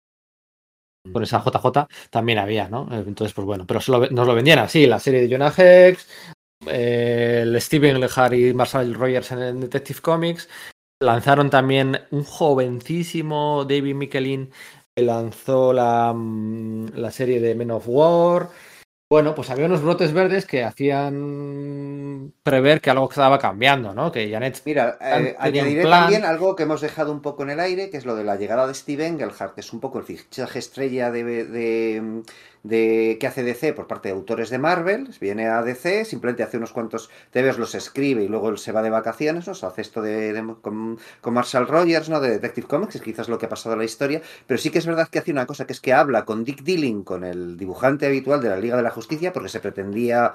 [1.12, 2.88] con esa JJ también había, ¿no?
[2.92, 6.06] Entonces, pues bueno, pero solo, nos lo vendían así, la serie de Jonah Hex,
[6.66, 10.50] eh, el Steven Lehar y Marcel Rogers en el Detective Comics.
[11.00, 14.52] Lanzaron también un jovencísimo David Michelin
[14.96, 18.50] que lanzó la, mm, la serie de Men of War.
[19.10, 24.12] Bueno, pues había unos brotes verdes que hacían prever que algo estaba cambiando, ¿no?
[24.12, 26.02] Que Janet Mira, eh, añadiré plan.
[26.02, 28.36] también algo que hemos dejado un poco en el aire, que es lo de la
[28.36, 32.24] llegada de Steve Engelhardt, que es un poco el fichaje estrella de, de,
[32.64, 35.10] de- que hace DC por parte de autores de Marvel.
[35.22, 38.82] Viene a DC, simplemente hace unos cuantos TVs, los escribe y luego él se va
[38.82, 39.54] de vacaciones, ¿no?
[39.54, 42.20] Se hace esto de, de- con, con Marshall Rogers, ¿no?
[42.20, 44.22] De Detective Comics, es quizás lo que ha pasado en la historia.
[44.46, 46.64] Pero sí que es verdad que hace una cosa, que es que habla con Dick
[46.64, 50.34] Dilling, con el dibujante habitual de la Liga de la Justicia, porque se pretendía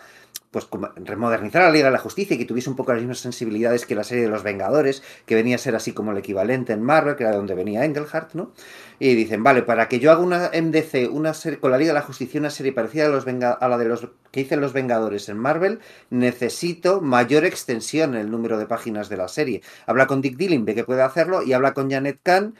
[0.52, 3.86] pues remodernizar la Liga de la Justicia y que tuviese un poco las mismas sensibilidades
[3.86, 6.82] que la serie de los Vengadores, que venía a ser así como el equivalente en
[6.82, 8.52] Marvel, que era de donde venía Engelhardt, ¿no?
[8.98, 11.98] Y dicen, vale, para que yo haga una MDC, una serie con la Liga de
[11.98, 14.72] la Justicia, una serie parecida a, los Venga- a la de los que hice los
[14.72, 15.80] Vengadores en Marvel,
[16.10, 19.62] necesito mayor extensión en el número de páginas de la serie.
[19.86, 22.54] Habla con Dick Dilling, ve que puede hacerlo, y habla con Janet Kahn,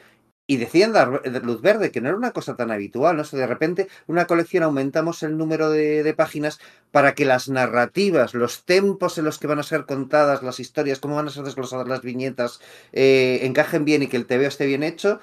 [0.45, 3.21] y deciden dar luz verde, que no era una cosa tan habitual, ¿no?
[3.21, 6.59] O sea, de repente, una colección aumentamos el número de, de páginas
[6.91, 10.99] para que las narrativas, los tempos en los que van a ser contadas las historias,
[10.99, 12.59] cómo van a ser desglosadas las viñetas,
[12.91, 15.19] eh, encajen bien y que el TVO esté bien hecho.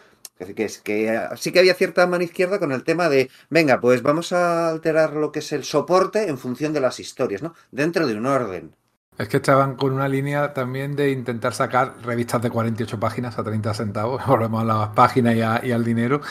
[0.56, 3.78] Que, es, que eh, sí que había cierta mano izquierda con el tema de, venga,
[3.78, 7.54] pues vamos a alterar lo que es el soporte en función de las historias, ¿no?
[7.70, 8.74] Dentro de un orden.
[9.20, 13.44] Es que estaban con una línea también de intentar sacar revistas de 48 páginas a
[13.44, 14.24] 30 centavos.
[14.26, 16.22] Volvemos a las páginas y, a- y al dinero.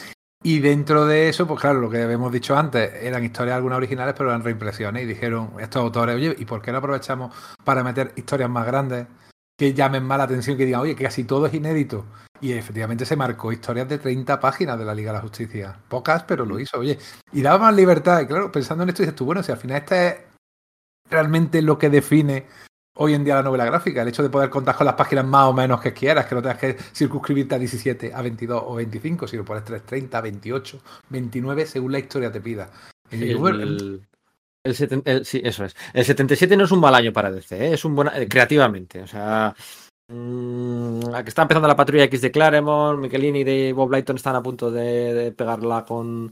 [0.42, 4.16] Y dentro de eso, pues claro, lo que habíamos dicho antes, eran historias algunas originales,
[4.18, 5.04] pero eran reimpresiones.
[5.04, 9.06] Y dijeron estos autores, oye, ¿y por qué no aprovechamos para meter historias más grandes
[9.56, 12.06] que llamen más la atención, que digan, oye, que casi todo es inédito?
[12.42, 15.78] Y efectivamente se marcó historias de 30 páginas de la Liga de la Justicia.
[15.90, 16.98] Pocas, pero lo hizo, oye.
[17.34, 18.22] Y daba más libertad.
[18.22, 20.16] Y claro, pensando en esto, dices tú, bueno, si al final este es
[21.10, 22.48] realmente lo que define
[23.02, 25.46] hoy en día la novela gráfica, el hecho de poder contar con las páginas más
[25.48, 29.28] o menos que quieras, que no tengas que circunscribirte a 17, a 22 o 25,
[29.28, 30.80] sino pones 3, 30, 28,
[31.10, 32.70] 29, según la historia te pida.
[33.64, 34.02] El,
[34.64, 35.76] el seten- el- sí, eso es.
[35.94, 37.74] El 77 no es un mal año para DC, ¿eh?
[37.74, 39.02] es un buen eh, creativamente.
[39.02, 39.56] O sea,
[40.10, 44.36] mm, a que está empezando la patrulla X de Claremont, Michelini y Bob Lighton están
[44.36, 46.32] a punto de, de pegarla con,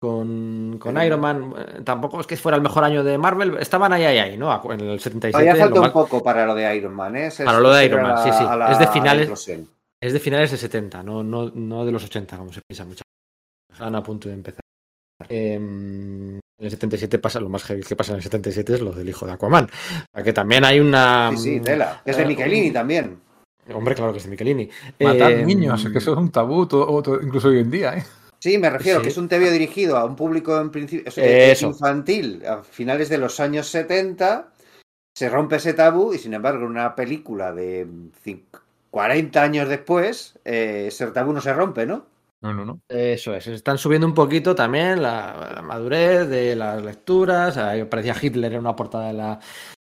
[0.00, 1.54] con, con Iron Man.
[1.56, 4.52] Eh, Tampoco es que fuera el mejor año de Marvel, estaban ahí, ahí, ahí, ¿no?
[4.72, 5.32] En el 77.
[5.32, 7.30] Todavía falta un poco para lo de Iron Man, ¿eh?
[7.44, 8.44] Para lo de Iron Man, sí, sí.
[8.44, 9.48] la- Es de finales.
[10.02, 13.02] Es de finales de 70, no, no, no de los 80, como se piensa muchas
[13.02, 13.72] veces.
[13.78, 14.60] Están a punto de empezar.
[15.28, 18.92] Em, en el 77 pasa lo más heavy que pasa en el 77 es lo
[18.92, 19.68] del hijo de Aquaman.
[20.22, 21.30] Que también hay una.
[21.32, 22.02] Sí, sí, tela.
[22.04, 23.18] Es de eh, Michelini también.
[23.74, 24.68] Hombre, claro que es de Michelini.
[25.00, 28.04] matar Em, niños, es que eso es un tabú, todo- incluso hoy en día, ¿eh?
[28.46, 29.02] Sí, me refiero Sí.
[29.02, 31.66] que es un TVO dirigido a un público en principio o sea, Eso.
[31.66, 34.52] infantil a finales de los años 70.
[35.16, 37.88] Se rompe ese tabú y sin embargo una película de
[38.24, 38.44] cin-
[38.92, 42.06] 40 años después, eh, ese tabú no se rompe, ¿no?
[42.40, 42.80] No, no, no.
[42.88, 47.56] Eso es, están subiendo un poquito también la, la madurez de las lecturas.
[47.56, 49.40] Ahí parecía Hitler en una portada de la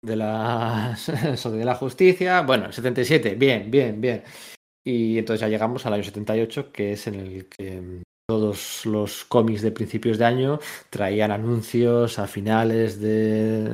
[0.04, 0.98] de la,
[1.46, 2.42] de la justicia.
[2.42, 4.24] Bueno, el 77, bien, bien, bien.
[4.86, 8.02] Y entonces ya llegamos al año 78, que es en el que
[8.40, 10.60] todos los cómics de principios de año
[10.92, 13.70] traían anuncios a finales de,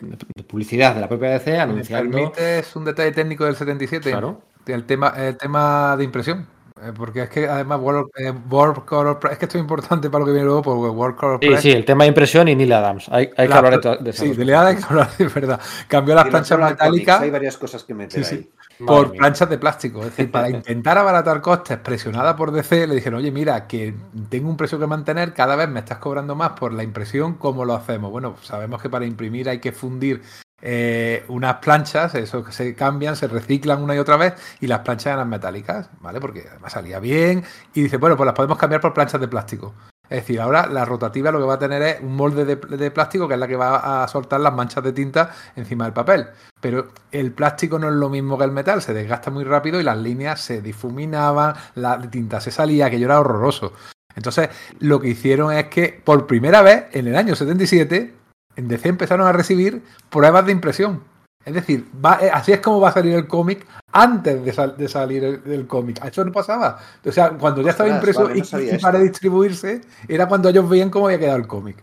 [0.00, 2.16] de publicidad de la propia DC ¿Me anunciando.
[2.16, 4.10] permites un detalle técnico del 77?
[4.12, 4.42] Claro.
[4.66, 6.46] El tema, el tema de impresión.
[6.82, 10.08] Eh, Porque es que además World, eh, World Color Press, es que esto es importante
[10.08, 11.60] para lo que viene luego, porque World Color Sí, Press.
[11.62, 13.08] sí, el tema de impresión y Neil Adams.
[13.10, 15.60] Hay, hay que la- hablar de, de Sí, de Leada hay que hablar, es verdad.
[15.88, 18.50] Cambió las planchas metálicas Hay varias cosas que meter Sí, sí.
[18.78, 19.18] Madre por mía.
[19.18, 20.00] planchas de plástico.
[20.00, 23.94] Es decir, para intentar abaratar costes, presionada por DC, le dijeron, oye, mira, que
[24.28, 27.64] tengo un precio que mantener, cada vez me estás cobrando más por la impresión, ¿cómo
[27.64, 28.10] lo hacemos?
[28.10, 30.22] Bueno, sabemos que para imprimir hay que fundir
[30.62, 34.80] eh, unas planchas, eso que se cambian, se reciclan una y otra vez, y las
[34.80, 36.20] planchas eran metálicas, ¿vale?
[36.20, 37.44] Porque además salía bien,
[37.74, 39.74] y dice, bueno, pues las podemos cambiar por planchas de plástico.
[40.14, 43.26] Es decir, ahora la rotativa lo que va a tener es un molde de, plástico
[43.26, 46.28] que es la que va a soltar las manchas de tinta encima del papel.
[46.60, 49.82] Pero el plástico no es lo mismo que el metal, se desgasta muy rápido y
[49.82, 53.72] las líneas se difuminaban, la tinta se salía, aquello era horroroso.
[54.14, 58.14] Entonces, lo que hicieron es que por primera vez en el año 77,
[58.54, 61.02] en DC empezaron a recibir pruebas de impresión.
[61.44, 64.76] Es decir, va- eh, así es como va a salir el cómic antes de, sal-
[64.76, 66.02] de salir el, el cómic.
[66.04, 66.78] Eso no pasaba.
[67.04, 70.90] O sea, cuando ya estaba impreso vale, no y- para distribuirse, era cuando ellos veían
[70.90, 71.76] cómo había quedado el cómic.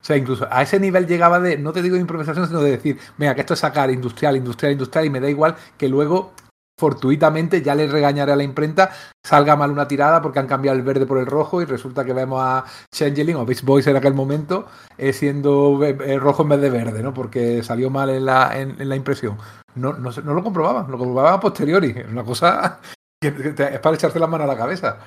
[0.00, 2.70] O sea, incluso a ese nivel llegaba de, no te digo de improvisación, sino de
[2.72, 6.32] decir, venga, que esto es sacar industrial, industrial, industrial, y me da igual que luego,
[6.78, 8.90] fortuitamente, ya le regañaré a la imprenta,
[9.24, 12.12] salga mal una tirada porque han cambiado el verde por el rojo y resulta que
[12.12, 14.66] vemos a Changeling o Beach Boys en aquel momento
[14.98, 17.14] eh, siendo eh, eh, rojo en vez de verde, ¿no?
[17.14, 19.38] Porque salió mal en la, en, la impresión.
[19.74, 21.94] No, no, lo comprobaban, lo comprobaban a posteriori.
[21.96, 22.80] Es una cosa
[23.20, 24.98] que, es para echarse las manos a la cabeza.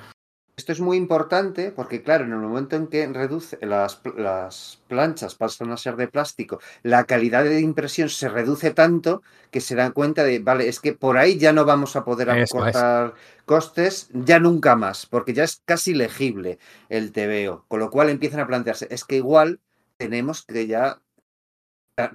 [0.60, 5.34] Esto es muy importante porque, claro, en el momento en que reduce las, las planchas
[5.34, 9.92] pasan a ser de plástico, la calidad de impresión se reduce tanto que se dan
[9.92, 12.76] cuenta de, vale, es que por ahí ya no vamos a poder Eso es.
[12.76, 13.14] acortar
[13.46, 16.58] costes, ya nunca más, porque ya es casi legible
[16.90, 17.64] el TVO.
[17.66, 19.60] Con lo cual empiezan a plantearse, es que igual
[19.96, 21.00] tenemos que ya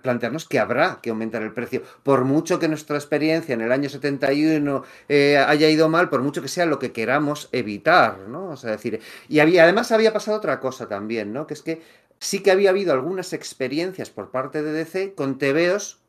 [0.02, 1.84] plantearnos que habrá que aumentar el precio.
[2.04, 6.42] Por mucho que nuestra experiencia en el año 71 eh, haya ido mal, por mucho
[6.42, 8.50] que sea lo que queramos evitar, ¿no?
[8.50, 9.00] O sea, decir,
[9.30, 11.48] y había, además había pasado otra cosa también, ¿no?
[11.48, 11.82] Que es que
[12.20, 16.05] sí que había habido algunas experiencias por parte de DC con TVOs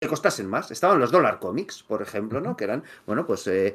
[0.00, 0.70] que costasen más.
[0.70, 2.56] Estaban los Dollar Comics, por ejemplo, ¿no?
[2.56, 3.74] Que eran, bueno, pues eh,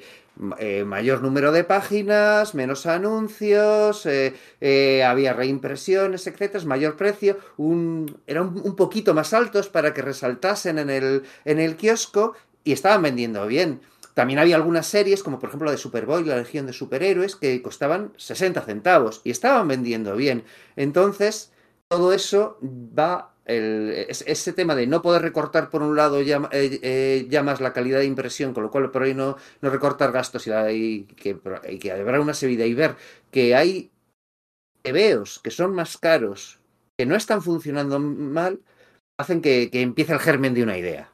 [0.58, 8.48] eh, mayor número de páginas, menos anuncios, eh, había reimpresiones, etcétera, mayor precio, un, eran
[8.48, 13.02] un, un poquito más altos para que resaltasen en el, en el kiosco y estaban
[13.02, 13.82] vendiendo bien.
[14.14, 17.62] También había algunas series, como por ejemplo la de Superboy, la Legión de Superhéroes, que
[17.62, 20.44] costaban 60 centavos y estaban vendiendo bien.
[20.76, 21.54] Entonces,
[21.88, 23.34] todo eso va.
[23.50, 27.42] El, es- ese tema de no poder recortar por un lado ya, eh, eh, ya
[27.44, 30.50] más la calidad de impresión, con lo cual por ahí no, no recortar gastos y,
[30.52, 31.38] la- y que,
[31.70, 32.96] y que habrá una subida y ver
[33.32, 33.92] que hay
[34.84, 36.60] tebeos que son más caros,
[36.98, 38.62] que no están funcionando mal,
[39.20, 41.10] hacen que, que empiece el germen de una idea.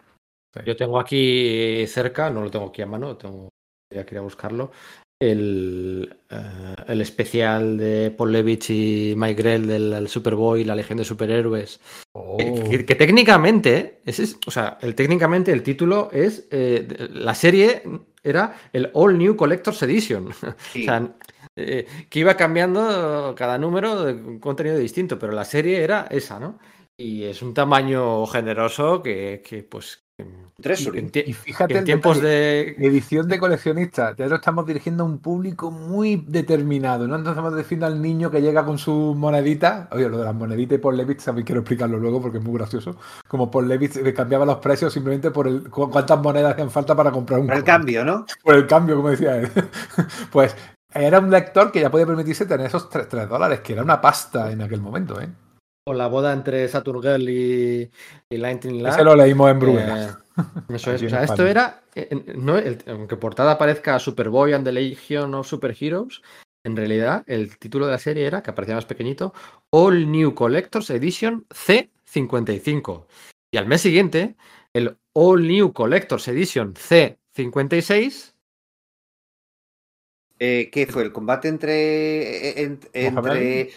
[0.65, 3.49] Yo tengo aquí cerca, no lo tengo aquí a mano, tengo,
[3.93, 4.71] ya quería buscarlo.
[5.19, 10.97] El, eh, el especial de Paul Levitch y Mike Grell del el Superboy, la Legión
[10.97, 11.79] de Superhéroes.
[12.13, 12.37] Oh.
[12.39, 17.35] Eh, Que, que técnicamente, ese es, o sea, el, técnicamente el título es, eh, la
[17.35, 17.83] serie
[18.23, 20.29] era el All New Collector's Edition.
[20.71, 20.81] Sí.
[20.81, 21.15] O sea,
[21.57, 26.39] eh, que iba cambiando cada número de un contenido distinto, pero la serie era esa,
[26.39, 26.59] ¿no?
[26.97, 30.04] Y es un tamaño generoso que, que, pues...
[30.61, 30.99] Treasury.
[30.99, 32.75] en, tie- Y fíjate en tiempos de...
[32.79, 37.15] Edición de coleccionista, ya lo estamos dirigiendo a un público muy determinado, ¿no?
[37.15, 40.77] Entonces estamos diciendo al niño que llega con su monedita, oye, lo de las moneditas
[40.77, 42.95] y Paul Levitt también quiero explicarlo luego porque es muy gracioso,
[43.27, 46.95] como Paul Levitt le cambiaba los precios simplemente por el cu- cuántas monedas hacían falta
[46.95, 48.25] para comprar un Por el cambio, ¿no?
[48.43, 49.49] Por el cambio, como decía él.
[50.31, 50.55] pues
[50.93, 54.49] era un lector que ya podía permitirse tener esos 3, dólares, que era una pasta
[54.51, 55.27] en aquel momento, ¿eh?
[55.87, 57.91] O la boda entre Saturn Girl y,
[58.29, 58.93] y Lightning Lad.
[58.95, 60.19] Ese lo leímos en Bruguera.
[60.37, 60.43] Eh,
[60.75, 61.03] eso es.
[61.03, 61.83] O sea, esto era.
[61.93, 66.23] eh, no, el- aunque portada aparezca Superboy and the Legion of Superheroes,
[66.65, 69.33] en realidad el título de la serie era, que aparecía más pequeñito,
[69.69, 73.05] All New Collectors Edition C55.
[73.51, 74.35] Y al mes siguiente,
[74.73, 78.33] el All New Collectors Edition C56.
[80.39, 81.03] Eh, ¿Qué fue?
[81.03, 82.79] ¿El combate entre, en-
[83.13, 83.71] Mohamed entre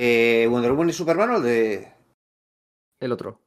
[0.00, 1.92] eh, Wonder Woman y Superman o el de,
[3.00, 3.40] El otro.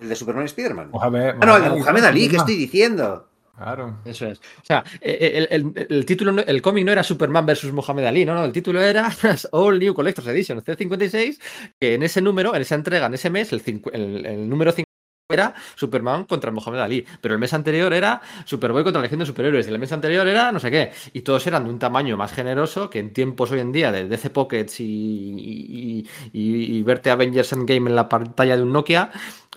[0.00, 0.90] el de Superman y Spiderman?
[0.90, 3.28] Mohamed, Ah, no, el de Mohamed Muhammad Ali, ¿qué estoy diciendo?
[3.54, 3.98] Claro.
[4.06, 4.38] Eso es.
[4.38, 8.24] O sea, eh, el, el- el título, el cómic no era Superman versus Mohamed Ali,
[8.24, 9.10] no, no, el título era
[9.52, 11.38] All New Collectors Edition C56,
[11.78, 14.72] que en ese número, en esa entrega, en ese mes, el, cincu- el, el número
[14.72, 14.86] 5
[15.32, 19.26] era Superman contra Mohamed Ali, pero el mes anterior era Superboy contra la Legión de
[19.26, 22.16] Superhéroes, y el mes anterior era no sé qué, y todos eran de un tamaño
[22.16, 26.82] más generoso que en tiempos hoy en día de DC Pockets y, y, y- y
[26.82, 29.10] verte Avengers Endgame en la pantalla de un Nokia,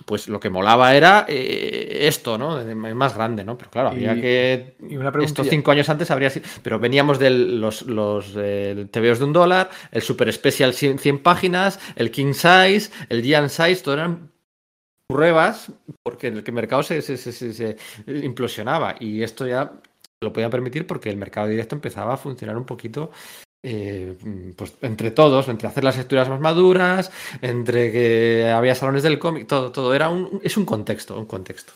[0.04, 2.62] pues lo que molaba era eh, esto, ¿no?
[2.94, 3.56] Más grande, ¿no?
[3.56, 6.46] Pero claro, había Y- que Y una estos cinco años antes habría sido.
[6.62, 11.18] Pero veníamos de los, los eh, TVOs de un dólar, el Super Special 100, 100
[11.22, 14.30] páginas, el King Size, el Giant Size, todo eran
[15.08, 15.70] pruebas
[16.02, 17.76] porque el que el mercado se, se- se- se-
[18.06, 18.96] implosionaba.
[19.00, 19.72] Y esto ya
[20.20, 23.10] lo podían permitir porque el mercado directo empezaba a funcionar un poquito.
[23.62, 24.16] eh,
[24.56, 27.10] pues entre todos, entre hacer las lecturas más maduras,
[27.42, 31.72] entre que había salones del cómic, todo, todo era un, es un contexto, un contexto.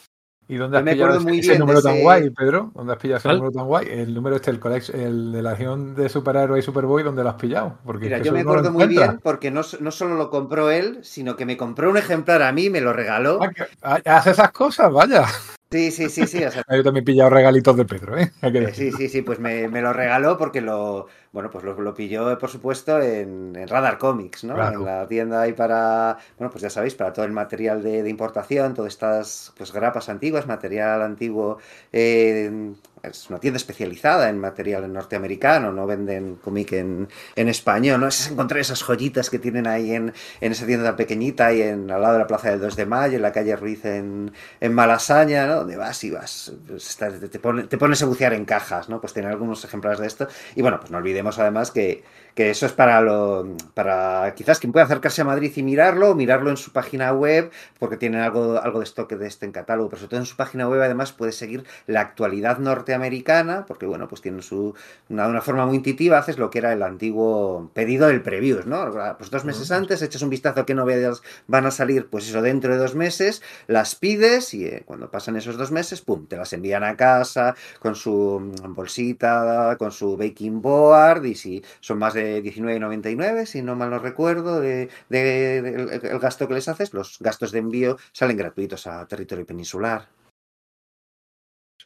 [0.53, 2.31] ¿Y dónde has me pillado acuerdo ese, muy ese bien de número tan ese- guay,
[2.31, 2.73] Pedro?
[2.75, 3.87] ¿Dónde has pillado ese número tan guay?
[3.89, 7.29] El número este, el, collect- el de la acción de superhéroe y Superboy, ¿dónde lo
[7.29, 7.79] has pillado?
[7.85, 10.29] Porque Mira, es que yo me no acuerdo muy bien porque no, no solo lo
[10.29, 13.39] compró él, sino que me compró un ejemplar a mí, me lo regaló.
[13.41, 15.25] Ah, que- ah, Hace esas cosas, vaya.
[15.73, 16.43] Sí, sí, sí, sí.
[16.43, 18.33] o sea, Yo también he pillado regalitos de Pedro, ¿eh?
[18.43, 18.73] Eh.
[18.75, 22.37] Sí, sí, sí, pues me, me lo regaló porque lo, bueno, pues lo, lo pilló,
[22.39, 24.55] por supuesto, en, en Radar Comics, ¿no?
[24.57, 24.81] Claro.
[24.81, 28.11] En la tienda ahí para, bueno, pues ya sabéis, para todo el material de, de
[28.11, 31.59] importación, todas estas, pues grapas antiguas, material antiguo,
[31.93, 32.73] eh,
[33.03, 38.09] es una tienda especializada en material norteamericano, no venden cómic en, en español, ¿no?
[38.09, 41.91] Es encontrar esas joyitas que tienen ahí en, en esa tienda tan pequeñita y en,
[41.91, 44.75] al lado de la Plaza del 2 de Mayo, en la calle Ruiz en, en
[44.75, 45.57] Malasaña, ¿no?
[45.57, 49.01] Donde vas y vas, pues, te, te pones a bucear en cajas, ¿no?
[49.01, 50.29] Pues tiene algunos ejemplares de esto.
[50.55, 52.03] Y bueno, pues no olvidemos además que,
[52.35, 56.14] que eso es para lo, para quizás quien pueda acercarse a Madrid y mirarlo, o
[56.14, 59.89] mirarlo en su página web, porque tienen algo, algo de stock de este en catálogo,
[59.89, 64.09] pero sobre todo en su página web además puedes seguir la actualidad norteamericana, porque bueno,
[64.09, 64.74] pues tienen su,
[65.09, 68.91] una, una forma muy intuitiva, haces lo que era el antiguo pedido del previews, ¿no?
[69.18, 72.43] Pues dos meses antes echas un vistazo a qué novedades van a salir, pues eso
[72.43, 76.37] dentro de dos meses, las pides y eh, cuando pasan esos dos meses, pum, te
[76.37, 81.99] las envían a casa con su mm, bolsita, con su baking board y si son
[81.99, 86.55] más de 19,99, si no mal no recuerdo, de, de- de- el, el gasto que
[86.55, 90.09] les haces, los gastos de envío salen gratuitos a territorio peninsular.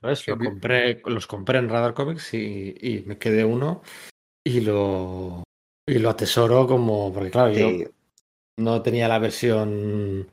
[0.03, 3.83] Eso lo compré, los compré en Radar Comics y, y me quedé uno
[4.47, 5.43] y lo,
[5.89, 7.71] y lo atesoro como, porque claro, yo
[8.59, 10.29] no tenía la versión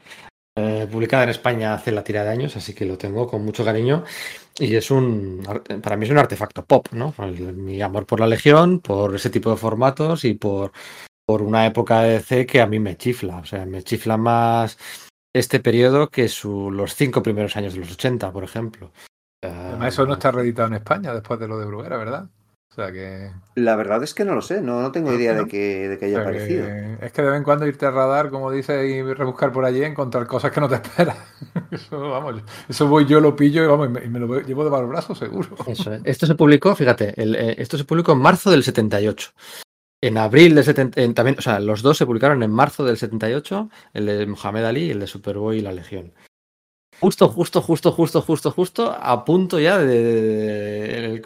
[0.58, 3.64] eh, publicada en España hace la tira de años, así que lo tengo con mucho
[3.64, 4.04] cariño
[4.62, 7.14] y es un, ar- para mí es un artefacto pop, ¿no?
[7.56, 10.72] Mi amor por la Legión, por ese tipo de formatos y por,
[11.26, 14.78] por una época de DC que a mí me chifla, o sea, me chifla más
[15.34, 18.92] este periodo que su, los cinco primeros años de los 80, por ejemplo.
[19.42, 22.30] Además, eso no está reeditado en España después de lo de Bruguera, ¿verdad?
[22.72, 23.30] O sea que.
[23.56, 25.98] la verdad es que no lo sé, no, no tengo Ah, idea de que, de
[25.98, 26.66] que o haya que aparecido.
[27.02, 29.84] Es que de vez en cuando irte a radar, como dice, y rebuscar por allí,
[29.84, 31.18] encontrar cosas que no te esperas.
[31.70, 34.64] Eso, vamos, eso voy yo, lo pillo y vamos, y me, y me lo llevo
[34.64, 35.50] debajo del brazo, seguro.
[35.68, 36.02] Eso es.
[36.06, 39.32] Esto se publicó, fíjate, el, eh, esto se publicó en marzo del 78.
[40.04, 42.96] En abril del 70, en- también, o sea, los dos se publicaron en marzo del
[42.98, 46.14] 78, el de Mohamed Ali y el de Superboy y la Legión.
[47.02, 51.20] Justo, justo, justo, justo, justo, justo, a punto ya de,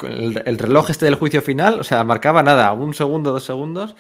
[0.45, 3.93] el reloj este del juicio final, o sea, marcaba nada, un segundo, dos segundos,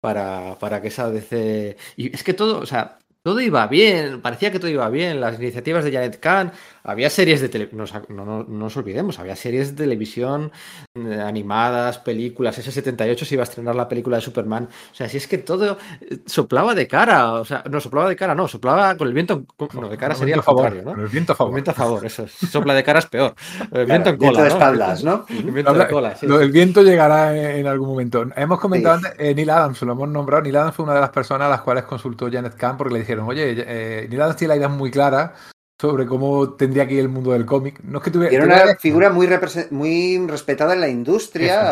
[0.00, 1.76] para, para que esa DC...
[1.96, 5.38] Y es que todo, o sea, todo iba bien, parecía que todo iba bien, las
[5.38, 6.52] iniciativas de Janet Kahn,
[6.84, 10.50] había series de televisión, no, no, no nos olvidemos, había series de televisión
[10.94, 15.08] eh, animadas, películas, ese 78 se iba a estrenar la película de Superman, o sea,
[15.08, 18.48] si es que todo eh, soplaba de cara, o sea, no, soplaba de cara, no,
[18.48, 20.82] soplaba con el viento, con- no, de cara sería el al viento a favor, contrario,
[20.84, 20.90] ¿no?
[20.92, 21.54] con el viento a El favor.
[21.54, 22.32] viento a favor, eso es.
[22.32, 23.34] Sopla de cara es peor.
[23.60, 24.42] El Claro, viento en viento cola.
[24.44, 24.54] de ¿no?
[24.56, 25.26] espaldas, ¿no?
[25.28, 26.26] El viento de cola, sí.
[26.26, 28.24] Del viento llegará en, en algún momento.
[28.36, 29.06] Hemos comentado Sí.
[29.06, 30.42] antes, eh, Neil Adams, lo hemos nombrado.
[30.42, 33.00] Neil Adams fue una de las personas a las cuales consultó Janet Kahn porque le
[33.00, 35.34] dijeron, oye, eh, Neil Adams tiene la idea muy clara
[35.80, 37.80] sobre cómo tendría que ir el mundo del cómic.
[37.82, 38.34] No es que tuviera.
[38.34, 39.28] Era tuviera- una figura muy,
[39.70, 41.70] muy respetada en la industria.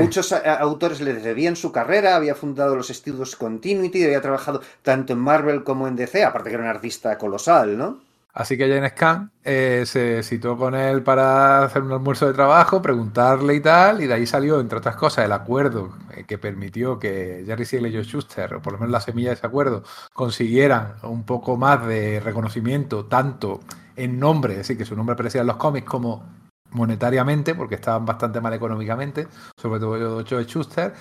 [0.00, 5.12] Muchos a- autores le debían su carrera, había fundado los estudios Continuity, había trabajado tanto
[5.12, 8.00] en Marvel como en DC, aparte que era un artista colosal, ¿no?
[8.34, 12.82] Así que Janet Kahn eh, se citó con él para hacer un almuerzo de trabajo,
[12.82, 16.98] preguntarle y tal, y de ahí salió, entre otras cosas, el acuerdo eh, que permitió
[16.98, 19.84] que Jerry Siegel y Joe Schuster, o por lo menos la semilla de ese acuerdo,
[20.12, 23.60] consiguieran un poco más de reconocimiento, tanto
[23.94, 26.24] en nombre, es decir, que su nombre aparecía en los cómics, como
[26.72, 30.92] monetariamente, porque estaban bastante mal económicamente, sobre todo Joe Schuster,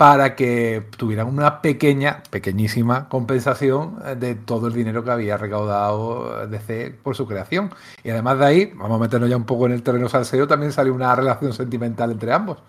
[0.00, 6.46] para que tuvieran una pequeña, pequeñísima compensación eh, de todo el dinero que había recaudado
[6.46, 7.68] DC por su creación.
[8.02, 10.72] Y además de ahí, vamos a meternos ya un poco en el terreno salseo, también
[10.72, 12.62] salió una relación sentimental entre ambos,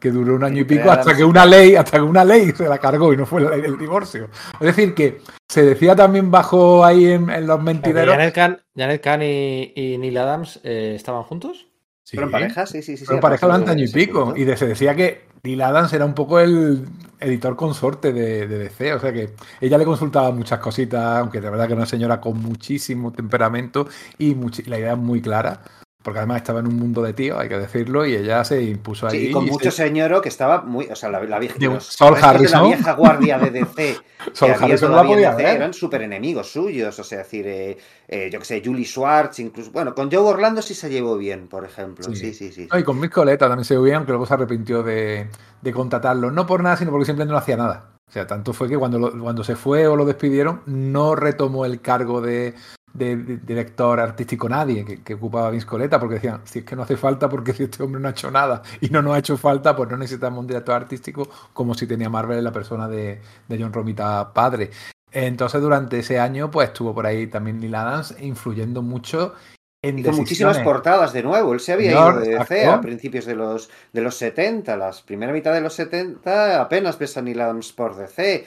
[0.00, 2.66] que duró un año y pico hasta que una ley, hasta que una ley se
[2.66, 4.30] la cargó y no fue la ley del divorcio.
[4.54, 8.14] Es decir, que se decía también bajo ahí en, en los mentideros.
[8.16, 11.66] Janet Kahn, Janet Kahn y, y Neil Adams eh, estaban juntos.
[12.02, 12.16] Sí.
[12.16, 13.04] Fueron pareja, sí, sí, sí.
[13.04, 14.24] Fueron a pareja durante año y pico.
[14.24, 14.40] punto.
[14.40, 16.86] Y de- se decía que Neil Adams era un poco el
[17.20, 18.94] editor consorte de, de DC.
[18.94, 22.20] O sea que ella le consultaba muchas cositas, aunque de verdad que era una señora
[22.20, 23.88] con muchísimo temperamento
[24.18, 25.62] y muchi- la idea es muy clara.
[26.08, 29.06] Porque además estaba en un mundo de tío, hay que decirlo, y ella se impuso
[29.06, 29.18] ahí.
[29.20, 30.86] Sí, y con y mucho se- señoro que estaba muy.
[30.86, 31.56] O sea, la, la vieja.
[31.60, 32.62] Un los de Harrison.
[32.62, 33.96] La vieja guardia de DC.
[34.40, 35.50] Había Harrison no la podía DC.
[35.54, 36.98] Eran súper enemigos suyos.
[36.98, 37.76] O sea, decir, eh,
[38.08, 39.70] eh, yo que sé, Julie Schwartz, incluso.
[39.70, 42.04] Bueno, con Joe Orlando sí se llevó bien, por ejemplo.
[42.04, 42.16] Sí.
[42.16, 42.68] Sí, sí, sí.
[42.72, 45.28] No, y con Mick Coletta también se veía, aunque luego se arrepintió de,
[45.62, 46.30] de contratarlo.
[46.30, 47.90] No por nada, sino porque simplemente no hacía nada.
[48.08, 51.66] O sea, tanto fue que cuando, lo- cuando se fue o lo despidieron, no retomó
[51.66, 52.54] el cargo de,
[52.98, 56.76] de- de director artístico nadie que, que ocupaba Vince Coletta, porque decían, si es que
[56.76, 59.18] no hace falta, porque si este hombre no ha hecho nada y no nos ha
[59.18, 62.88] hecho falta, pues no necesitamos un director artístico como si tenía Marvel en la persona
[62.88, 64.70] de, de John Romita padre.
[65.10, 69.34] Entonces, durante ese año, pues estuvo por ahí también Neil Adams, influyendo mucho
[69.80, 70.64] en Hizo muchísimas decisiones.
[70.64, 71.54] portadas de nuevo.
[71.54, 74.76] Él se había ido de DC a principios de los, de los 70.
[74.76, 78.44] La primera mitad de los 70 apenas ves a Neil Adams por DC.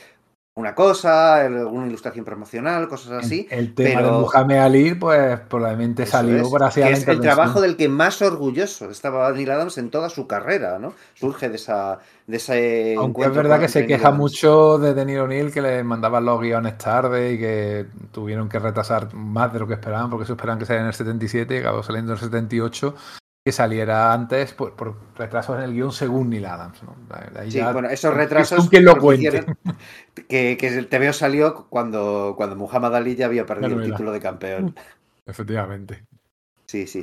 [0.53, 3.47] Una cosa, alguna ilustración promocional, cosas así.
[3.49, 7.07] El, el tema pero- de Muhammad Ali, pues probablemente Eso salió es, por que es
[7.07, 10.93] el trabajo del que más orgulloso estaba Neil Adams en toda su carrera, ¿no?
[11.13, 14.19] Surge de esa de ese Aunque es verdad que se queja Adams.
[14.19, 19.13] mucho de Denis O'Neill que le mandaban los guiones tarde y que tuvieron que retrasar
[19.13, 21.81] más de lo que esperaban, porque eso esperaban que saliera en el 77 y acabó
[21.81, 22.93] saliendo en el 78,
[23.43, 26.83] que saliera antes por, por retrasos en el guion según Neil Adams.
[26.83, 26.95] ¿no?
[27.39, 29.29] Ahí Sí, ya- bueno, esos es retrasos quien lo cuente.
[29.31, 29.57] propiciaron
[30.27, 34.19] que, que el TVO salió cuando, cuando Muhammad Ali ya había perdido el título de
[34.19, 34.75] campeón.
[35.25, 36.05] Efectivamente.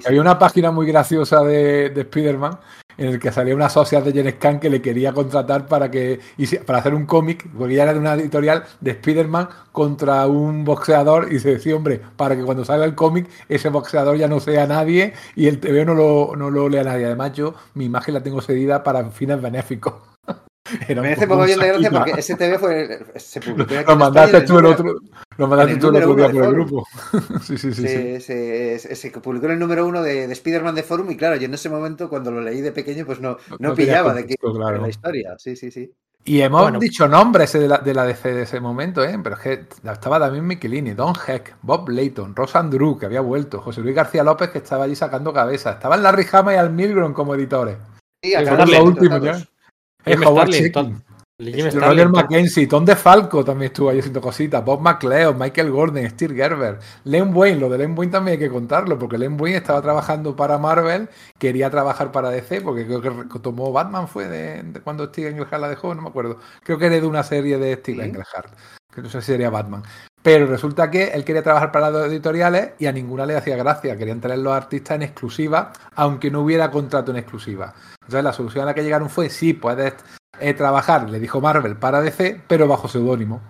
[0.07, 2.59] Había una página muy graciosa de, de Spider-Man
[2.99, 6.21] en el que salía una socia de Janet Khan que le quería contratar para que
[6.67, 11.33] para hacer un cómic, porque ella era de una editorial de Spider-Man contra un boxeador
[11.33, 14.67] y se decía, hombre, para que cuando salga el cómic ese boxeador ya no sea
[14.67, 17.07] nadie y el TV no lo, no lo lea nadie.
[17.07, 20.08] Además yo mi imagen la tengo cedida para fines benéficos.
[20.89, 24.41] Era Me hace poco bien de gracia porque ese TV fue, se publicó Lo mandaste
[24.43, 24.97] tú el otro,
[25.37, 26.87] lo mandaste el tú el otro día por el grupo.
[27.43, 27.83] sí, sí, sí, sí.
[27.89, 31.17] se, se- se- se publicó en el número uno de, de Spider-Man de Forum y
[31.17, 34.27] claro, yo en ese momento cuando lo leí de pequeño pues no, No- pillaba de
[34.27, 34.69] qué claro.
[34.69, 35.35] era la historia.
[35.39, 35.93] Sí, sí, sí.
[36.25, 36.79] Y hemos Bueno.
[36.79, 39.19] dicho nombres de la, de la DC de ese momento, ¿eh?
[39.23, 43.61] pero es que estaba también Michelini, Don Heck, Bob Layton, Ross Andrew, que había vuelto,
[43.63, 45.73] José Luis García López, que estaba allí sacando cabeza.
[45.73, 47.79] Estaban Larry Hama y Al Milgrom como editores.
[48.23, 49.25] Sí, acabaron los últimos.
[49.27, 49.45] Eh,
[50.05, 51.03] Jim Roger Starlin, Tom-
[52.69, 57.61] Tom DeFalco también estuvo ahí haciendo cositas, Bob McLeod, Michael Gordon, Steve Gerber, Len Wayne,
[57.61, 61.09] lo de Len Wayne también hay que contarlo, porque Len Wayne estaba trabajando para Marvel,
[61.39, 65.61] quería trabajar para DC, porque creo que tomó Batman fue de, de cuando Steve Englehart
[65.61, 68.09] la dejó, no me acuerdo, creo que era de una serie de Steve Sí.
[68.09, 68.53] Englehart,
[68.93, 69.83] que no sé si sería Batman.
[70.21, 73.97] Pero resulta que él quería trabajar para las editoriales y a ninguna le hacía gracia.
[73.97, 77.73] Querían tener los artistas en exclusiva, aunque no hubiera contrato en exclusiva.
[78.09, 79.93] Entonces la solución a la que llegaron fue, sí, puedes
[80.41, 83.43] eh, trabajar, le dijo Marvel, para DC, pero bajo seudónimo.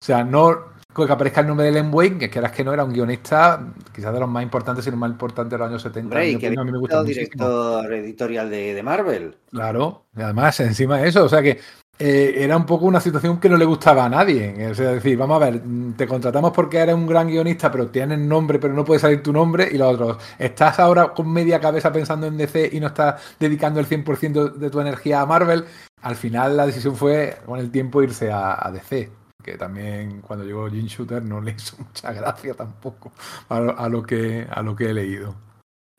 [0.00, 2.84] O sea, no que aparezca el nombre de Len Wayne, que quieras que no era
[2.84, 6.08] un guionista, quizás de los más importantes, si no más importante de los años 70.
[6.08, 7.24] Hombre, en y mi que opinión, a mí me gusta muchísimo.
[7.26, 9.36] director editorial de, de Marvel.
[9.50, 11.60] Claro, y además encima de eso, o sea que
[11.98, 14.68] eh, era un poco una situación que no le gustaba a nadie.
[14.70, 17.72] O sea, es decir, vamos a ver, mm, te contratamos porque eres un gran guionista,
[17.72, 21.32] pero tienes nombre, pero no puede salir tu nombre, y los otros, estás ahora con
[21.32, 25.26] media cabeza pensando en DC y no estás dedicando el 100% de tu energía a
[25.26, 25.64] Marvel.
[26.02, 29.10] Al final la decisión fue con el tiempo irse a, DC,
[29.42, 33.12] que también cuando llegó Jim Shooter no le hizo mucha gracia tampoco
[33.48, 35.47] a lo que, a lo que he leído.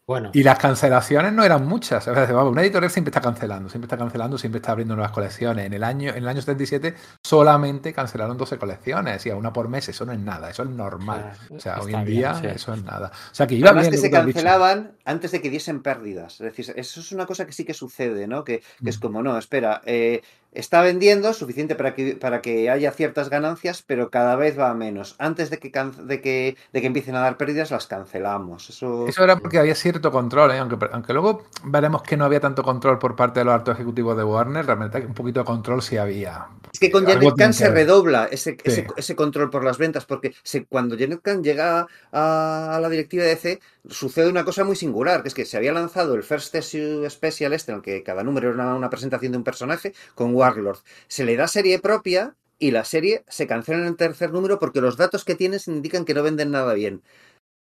[0.10, 2.08] Bueno, Y las cancelaciones no eran muchas.
[2.08, 5.68] O sea, una editorial siempre está cancelando, siempre está cancelando, siempre está abriendo nuevas colecciones.
[5.68, 9.70] En el año, en el año 77 solamente cancelaron 12 colecciones, y a una por
[9.70, 11.32] mes, eso no es nada, eso es normal.
[11.56, 12.48] O sea, hoy en bien, día sí.
[12.48, 13.12] eso es nada.
[13.14, 13.92] O sea, que iba Además bien.
[13.92, 16.42] que se cancelaban antes de que diesen pérdidas.
[16.42, 18.44] Es decir, eso es una cosa que sí que sucede, ¿no?
[18.44, 19.02] Que, que es Mm.
[19.02, 24.10] como, no, espera, eh, está vendiendo suficiente para que, para que haya ciertas ganancias, pero
[24.10, 25.16] cada vez va a menos.
[25.20, 25.72] Antes de que,
[26.04, 28.70] de que, de que empiecen a dar pérdidas, las cancelamos.
[28.70, 30.58] Eso, Eso era porque había cierto control, ¿eh?
[30.60, 34.18] aunque, aunque luego veremos que no había tanto control por parte de los altos ejecutivos
[34.18, 36.48] de Warner, realmente un poquito de control sí había.
[36.72, 38.58] Es que con Algo Janet Kahn se redobla ese, Sí.
[38.64, 42.90] ese, ese control por las ventas, porque se, cuando Janet Kahn llega a, a la
[42.90, 43.60] directiva de DC,
[43.90, 47.54] sucede una cosa muy singular, que es que se había lanzado el First Issue Special
[47.54, 50.80] este, en el que cada número era una, una presentación de un personaje, con Warlord.
[51.08, 54.82] Se le da serie propia y la serie se cancela en el tercer número porque
[54.82, 57.02] los datos que tienes indican que no venden nada bien.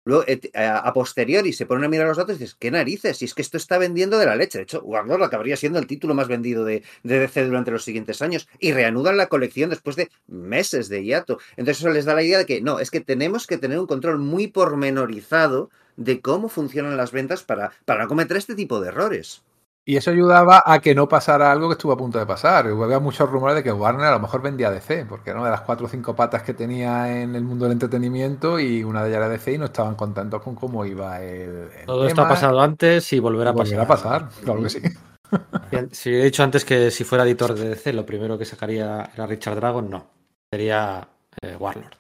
[0.06, 3.18] Luego, eh, a, posteriori, se ponen a mirar los datos y dices, ¿qué narices?
[3.18, 4.58] Si es que esto está vendiendo de la leche.
[4.58, 8.22] De hecho, Warlord acabaría siendo el título más vendido de, de DC durante los siguientes
[8.22, 8.48] años.
[8.58, 11.40] Y reanudan la colección después de meses de hiato.
[11.58, 13.88] Entonces eso les da la idea de que no, es que tenemos que tener un
[13.88, 18.88] control muy pormenorizado de cómo funcionan las ventas para, para no cometer este tipo de
[18.88, 19.44] errores.
[19.90, 22.68] Y eso ayudaba a que no pasara algo que estuvo a punto de pasar.
[22.68, 25.54] Había muchos rumores de que Warner a lo mejor vendía DC, porque era una de
[25.54, 29.08] las cuatro o cinco patas que tenía en el mundo del entretenimiento y una de
[29.08, 32.28] ellas era DC y no estaban contentos con cómo iba el, el todo esto ha
[32.28, 33.78] pasado antes y volverá a pasar.
[33.78, 34.82] Volverá a pasar, claro que sí.
[35.92, 39.26] Si he dicho antes que si fuera editor de DC, lo primero que sacaría era
[39.26, 40.08] Richard Dragon, no.
[40.52, 41.08] Sería
[41.42, 41.96] eh, Warlord.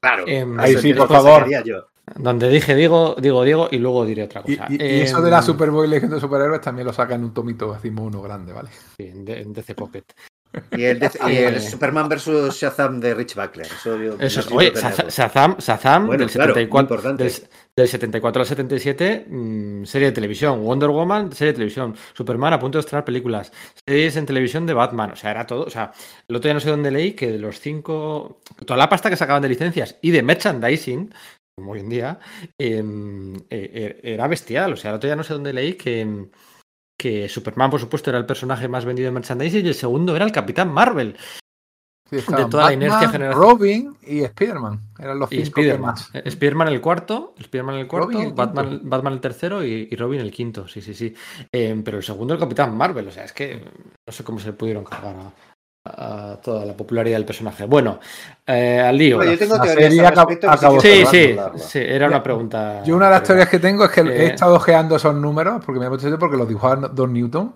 [0.00, 0.24] Claro.
[0.26, 1.48] Em, Ahí sí, por favor.
[1.64, 1.91] yo.
[2.16, 4.66] Donde dije digo, digo Diego y luego diré otra cosa.
[4.68, 7.32] y- y eso de la Em, Superboy Legend de Superhéroes también lo saca en un
[7.32, 8.70] tomito así mono grande, ¿vale?
[8.96, 10.04] sí, en, D- en DC Pocket.
[10.76, 11.60] Y el, de- y el Eh.
[11.60, 12.54] Superman vs.
[12.54, 13.64] Shazam de Rich Buckler.
[13.66, 17.24] Eso, yo Eso es, oye, Shazam, Shazam Bueno, del, claro, muy 74, importante.
[17.24, 17.32] del,
[17.74, 20.62] del 74 al 77, mm, serie de televisión.
[20.62, 21.96] Wonder Woman, serie de televisión.
[22.12, 23.50] Superman a punto de estrenar películas.
[23.88, 25.12] Series en televisión de Batman.
[25.12, 25.62] O sea, era todo.
[25.64, 25.90] O sea,
[26.28, 28.40] el otro día no sé dónde leí que de los cinco.
[28.66, 31.14] Toda la pasta que sacaban de licencias y de merchandising,
[31.56, 32.18] como hoy en día,
[32.58, 34.72] em, eh, eh, era bestial.
[34.72, 36.28] O sea, el otro día no sé dónde leí que.
[36.98, 40.24] Que Superman, por supuesto, era el personaje más vendido de merchandising y el segundo era
[40.24, 41.16] el Capitán Marvel.
[42.08, 44.78] Sí, estaban toda la inercia general- Robin y Spider-Man.
[45.00, 45.80] Eran los Y cinco Spiderman.
[45.80, 46.10] más.
[46.14, 48.34] Eh, Spiderman el cuarto, Spiderman el cuarto, quinto.
[48.36, 51.12] Batman, Batman el tercero y, y Robin el quinto, sí, sí, sí.
[51.50, 53.56] Eh, pero el segundo el Capitán Marvel, o sea, es que
[54.06, 55.32] no sé cómo se pudieron cargar a,
[55.84, 57.64] a toda la popularidad del personaje.
[57.66, 57.98] Bueno,
[58.46, 59.16] eh, al lío.
[59.16, 62.82] Bueno, yo tengo al respecto acabó sí Sí, sí, era una pregunta.
[62.84, 64.26] Yo una de las pero- teorías que tengo es que he Eh.
[64.34, 67.52] estado ojeando esos números porque me ha apetecido porque los dibujaba Don Newton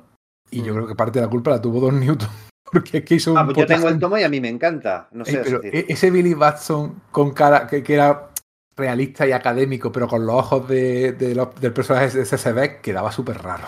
[0.50, 0.76] y yo Mm.
[0.76, 2.28] creo que parte de la culpa la tuvo Don Newton
[2.72, 4.48] porque es que hizo un Ah, pues yo tengo el tomo y a mí me
[4.48, 5.08] encanta.
[5.12, 8.30] No Ey, sé, es pero decir, e- ese Billy Batson con cara que, que era
[8.76, 13.12] realista y académico pero con los ojos de, de los- del personaje de CCB quedaba
[13.12, 13.64] súper raro.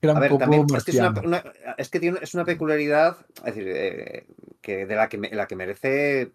[0.00, 1.22] Era un A ver, poco también es que, es, una, marciano.
[1.24, 1.44] una-
[1.78, 4.26] es que tiene, es una peculiaridad, es decir, eh,
[4.60, 6.32] que de la que, me- la que merece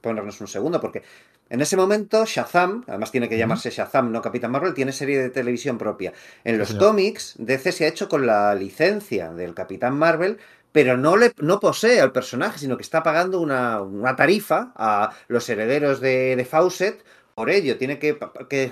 [0.00, 1.02] ponernos un segundo, porque
[1.50, 5.30] en ese momento Shazam, además tiene que llamarse Shazam, no Capitán Marvel, tiene serie de
[5.30, 6.12] televisión propia.
[6.42, 10.38] En los cómics, DC se ha hecho con la licencia del Capitán Marvel,
[10.72, 15.14] pero no, le, no posee al personaje, sino que está pagando una, una tarifa a
[15.28, 17.04] los herederos de, de Fawcett.
[17.34, 18.16] Por ello, tiene que,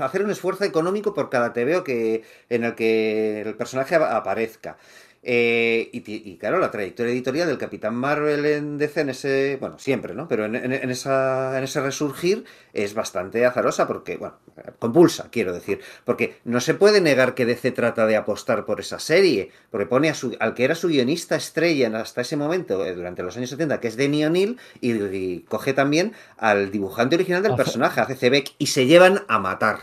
[0.00, 4.78] hacer un esfuerzo económico por cada TVO que, en el que el personaje ap- aparezca.
[5.24, 10.14] Eh, y, claro, la trayectoria editorial del Capitán Marvel en DC, en ese, bueno, siempre,
[10.14, 10.26] ¿no?
[10.26, 14.34] Pero en, en- en esa, en ese resurgir es bastante azarosa porque, bueno,
[14.80, 18.98] compulsa, quiero decir, porque no se puede negar que DC trata de apostar por esa
[18.98, 22.92] serie, porque pone a su, al que era su guionista estrella hasta ese momento, eh,
[22.92, 27.44] durante los años 70, que es Denny O'Neill, y, y coge también al dibujante original
[27.44, 28.28] del Hace- personaje, a C.C.
[28.28, 29.78] Beck, y se llevan a matar.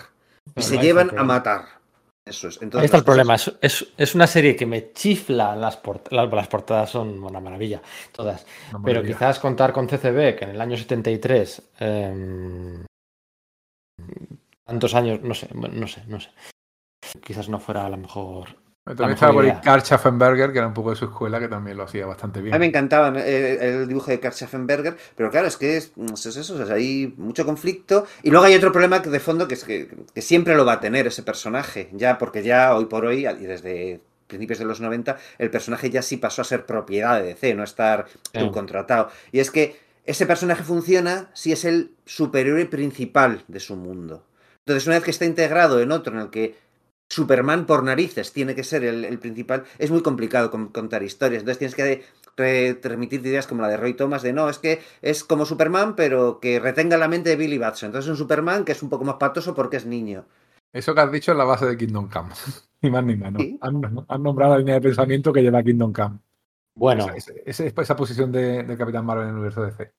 [0.57, 1.78] Y se llevan a matar.
[2.30, 2.57] Eso es.
[2.57, 3.35] Ahí Entonces, está el problema.
[3.35, 7.39] Es, es- es una serie que me chifla las, port- las, las portadas, son una
[7.39, 7.81] maravilla,
[8.11, 8.45] todas.
[8.73, 12.85] Una Pero quizás contar con CCB, que en el año 73, em,
[14.64, 16.30] tantos años, no sé, no sé, no sé.
[17.23, 18.49] Quizás no fuera a lo mejor.
[18.97, 19.53] También estaba por ahí.
[19.63, 22.41] Karl Schaffenberger, que era un poco de su escuela, que también lo hacía bastante A
[22.41, 22.53] bien.
[22.53, 26.25] mí me encantaba eh, el dibujo de Karl Schaffenberger, pero claro, es que es, es
[26.35, 28.05] eso, o sea, hay mucho conflicto.
[28.23, 30.73] Y luego hay otro problema que de fondo que es que, que siempre lo va
[30.73, 34.79] a tener ese personaje, ya porque ya hoy por hoy, y desde principios de los
[34.79, 38.39] 90, el personaje ya sí pasó a ser propiedad de DC, no estar Sí.
[38.39, 39.09] subcontratado.
[39.31, 44.23] Y es que ese personaje funciona si es el superhéroe principal de su mundo.
[44.65, 46.55] Entonces, una vez que está integrado en otro en el que
[47.10, 51.41] Superman por narices tiene que ser el, el principal, es muy complicado con- contar historias.
[51.41, 55.23] Entonces tienes que transmitir ideas como la de Roy Thomas de no, es que es
[55.23, 57.88] como Superman, pero que retenga la mente de Billy Batson.
[57.88, 60.26] Entonces es un Superman que es un poco más patoso porque es niño.
[60.72, 62.30] Eso que has dicho es la base de Kingdom Come.
[62.81, 63.41] ni más ni menos.
[63.41, 63.57] Sí.
[63.61, 66.19] Han, han nombrado la línea de pensamiento que lleva Kingdom Come.
[66.76, 69.91] Bueno, Esa, esa- esa- esa posición de, de Capitán Marvel en el universo DC.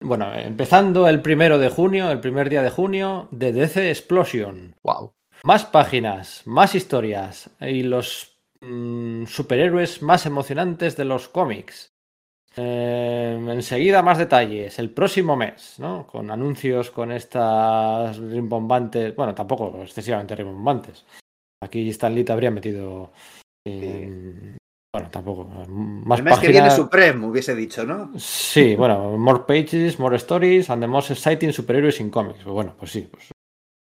[0.00, 4.74] bueno, empezando el primero de junio, el primer día de junio, de DC Explosion.
[4.82, 5.12] Wow.
[5.44, 11.92] Más páginas, más historias y los mm, superhéroes más emocionantes de los cómics.
[12.56, 16.06] Eh, enseguida más detalles, el próximo mes, ¿no?
[16.06, 21.04] Con anuncios con estas rimbombantes, bueno, tampoco excesivamente rimbombantes.
[21.62, 23.12] Aquí Stan Lee te habría metido,
[23.66, 24.56] eh,
[24.94, 26.76] bueno, tampoco, más el mes que viene páginas.
[26.76, 28.12] Supreme, hubiese dicho, ¿no?
[28.18, 32.42] Sí, bueno, more pages, more stories and the most exciting superheroes in comics.
[32.42, 33.33] Pues bueno, pues sí, pues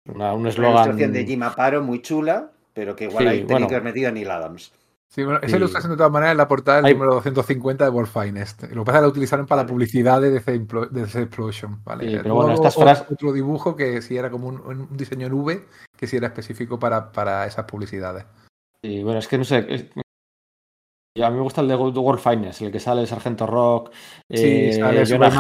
[0.09, 0.73] una- un Una eslogan.
[0.75, 3.69] ilustración de Jim Aparo muy chula, pero que igual Sí, ahí tenía bueno.
[3.69, 4.73] que haber metido a Neil Adams.
[5.09, 5.57] Sí, bueno, esa Sí.
[5.57, 8.65] ilustración de todas maneras es la portada del Hay- número 250 de World Finest.
[8.65, 11.23] Lo que pasa es que la utilizaron para la publicidad de DC, Implo- de DC
[11.23, 11.81] Explosion.
[11.85, 12.11] ¿vale?
[12.11, 15.27] Sí, pero bueno, estas otro- frases- Otro dibujo que sí era como un, un diseño
[15.29, 15.65] en V,
[15.97, 18.25] que sí era específico para, para esas publicidades.
[18.83, 19.91] Y bueno, es que no sé.
[21.23, 23.91] A mí me gusta el de World Finest, el que sale el Sargento Rock,
[24.29, 25.31] Sí, eh, sale Jonah.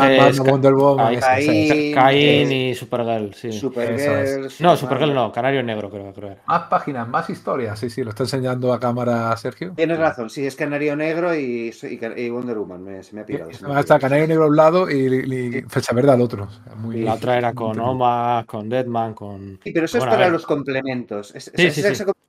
[1.94, 3.52] Caín, eh, y Supergirl, sí.
[3.52, 4.48] Supergirl.
[4.60, 4.76] No.
[4.76, 6.42] Supergirl no, Canario Negro creo, creo era.
[6.46, 7.78] Más páginas, más historias.
[7.78, 9.72] Sí, sí, lo está enseñando a cámara Sergio.
[9.76, 13.26] Tienes razón, sí, es Canario Negro y, y- y Wonder Woman, me- se me ha
[13.26, 13.50] pirado.
[13.66, 13.98] me ha está.
[13.98, 16.48] Canario Negro a un lado y, y Fecha Verde al otro.
[16.76, 17.78] Muy- La otra era con.
[17.80, 19.58] Oma, con Deadman, con.
[19.62, 21.34] Sí, pero eso Bueno, es para los complementos.
[21.34, 21.82] Es, Sí, es- sí,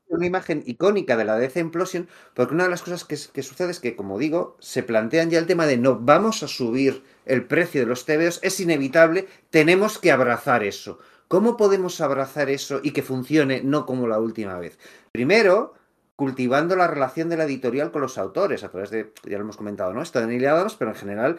[0.09, 3.79] una imagen icónica de la DC Implosion, porque una de las cosas que sucede es
[3.79, 7.81] que, como digo, se plantean ya el tema de no vamos a subir el precio
[7.81, 10.99] de los TVOs, es inevitable, tenemos que abrazar eso.
[11.27, 14.79] ¿Cómo podemos abrazar eso y que funcione no como la última vez?
[15.11, 15.73] Primero,
[16.15, 19.57] cultivando la relación de la editorial con los autores, a través de, ya lo hemos
[19.57, 20.01] comentado, ¿no?
[20.01, 21.37] Esto de Neil Adams, pero en general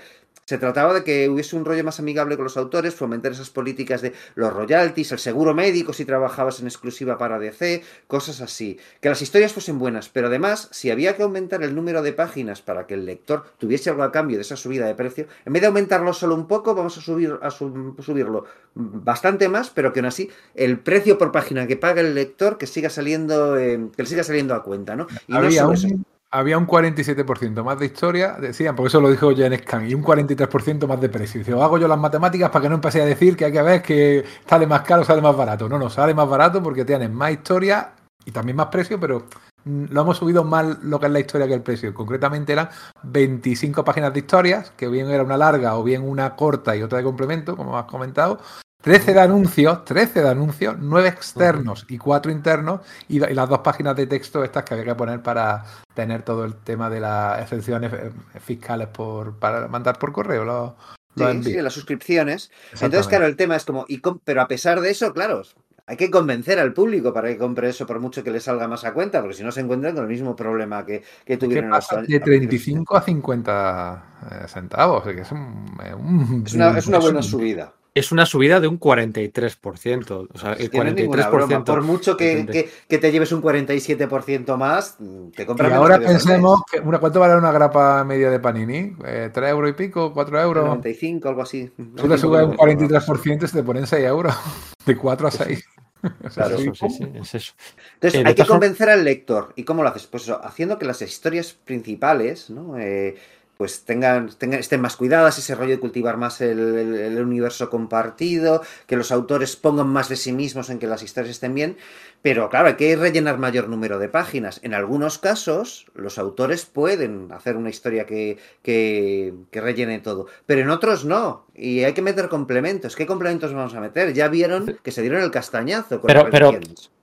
[0.49, 4.01] se trataba de que hubiese un rollo más amigable con los autores, fomentar esas políticas
[4.01, 8.79] de los royalties, el seguro médico si trabajabas en exclusiva para DC, cosas así.
[9.03, 12.63] Que las historias fuesen buenas, pero además, si había que aumentar el número de páginas
[12.63, 15.61] para que el lector tuviese algo a cambio de esa subida de precio, en vez
[15.61, 20.01] de aumentarlo solo un poco, vamos a, subir, a su- subirlo bastante más, pero que
[20.01, 24.03] aún así el precio por página que paga el lector que siga saliendo, eh, que
[24.03, 25.09] le siga saliendo a cuenta, ¿no?
[25.27, 25.89] Y no solo un, eso.
[26.31, 30.03] Había un 47% más de historia, decían, porque eso lo dijo Jen Scan, y un
[30.03, 31.39] 43% más de precio.
[31.41, 33.63] Dice, "O hago yo las matemáticas para que no empecé a decir que hay que
[33.63, 35.69] ver que sale más caro, sale más barato.
[35.69, 37.93] No, no, sale más barato porque tienes más historia
[38.25, 39.25] y también más precio, pero
[39.65, 41.95] mm, lo hemos subido más lo que es la historia que el precio.
[41.95, 42.69] Concretamente eran
[43.05, 46.99] 25 páginas de historias, que bien era una larga o bien una corta y otra
[46.99, 48.39] de complemento, como has comentado.
[48.81, 53.59] 13 de anuncios, 13 de anuncios, 9 externos y 4 internos, y, y las dos
[53.59, 55.65] páginas de texto estas que había que poner para
[55.95, 60.73] tener todo el tema de las excepciones eh, fiscales por, para mandar por correo los,
[61.17, 62.53] los Sí, sí, las suscripciones.
[62.73, 65.43] Entonces, claro, el tema es como, y pero a pesar de eso, claro,
[65.87, 68.85] hay que convencer al público para que compre eso por mucho que le salga más
[68.85, 71.81] a cuenta, porque si no se encuentran con el mismo problema que, que tuvieron los
[71.85, 76.87] pasa años- de 35 a 50 eh, centavos, que es un, un- Es una, es
[76.87, 77.73] una buena subida.
[77.99, 80.29] Es una subida de un 43%.
[80.33, 81.47] O sea, el Es que no es ninguna broma.
[81.59, 81.65] 43%.
[81.65, 84.97] Por mucho que, que- que te lleves un 47% más,
[85.35, 88.95] te Y compras menos ahora pensemos que una, ¿cuánto vale una grapa media de Panini?
[89.05, 90.13] Eh, ¿3 euros y pico?
[90.15, 90.65] ¿4 euros?
[90.67, 91.71] 95, algo así.
[91.97, 94.35] Tú le subes un 43% y se te ponen 6 euros.
[94.87, 95.65] De 4 a 6.
[96.03, 96.59] O sea, Claro.
[96.59, 97.53] sí, Eso, sí, sí, es eso.
[97.95, 99.53] Entonces Eh, hay que convencer al lector.
[99.57, 100.07] ¿Y cómo lo haces?
[100.07, 102.79] Pues eso, haciendo que las historias principales, ¿no?
[102.79, 103.17] Eh,
[103.59, 108.63] pues tengan, tengan, estén más cuidadas, ese rollo de cultivar más el, el- universo compartido,
[108.87, 111.77] que los autores pongan más de sí mismos en que las historias estén bien,
[112.23, 114.61] pero claro, hay que rellenar mayor número de páginas.
[114.63, 120.61] En algunos casos, los autores pueden hacer una historia que, que, que rellene todo, pero
[120.61, 122.97] en otros no, y hay que meter complementos.
[122.97, 124.13] ¿Qué complementos vamos a meter?
[124.13, 126.53] Ya vieron que se dieron el castañazo con Pero- pero-.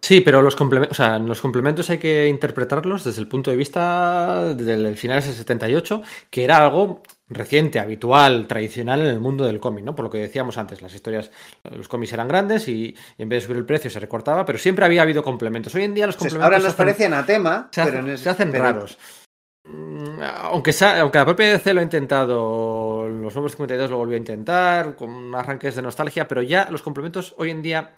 [0.02, 3.58] Sí, pero los complementos, o sea, los complementos hay que interpretarlos desde el punto de
[3.58, 9.60] vista del final del 78, que era algo reciente, habitual, tradicional en el mundo del
[9.60, 9.96] cómic, ¿no?
[9.96, 11.32] Por lo que decíamos antes, las historias,
[11.64, 14.60] los cómics eran grandes y, y en vez de subir el precio se recortaba, pero
[14.60, 15.74] siempre había habido complementos.
[15.76, 18.52] Hoy en día los complementos ahora nos hacen- parece anatema, se, pero hacen- se hacen
[18.52, 18.98] pero- raros.
[19.68, 24.20] Mm, Aunque, aunque la propia DC lo ha intentado, los nuevos 52 lo volvió a
[24.20, 27.96] intentar, con arranques de nostalgia, pero ya los complementos hoy en día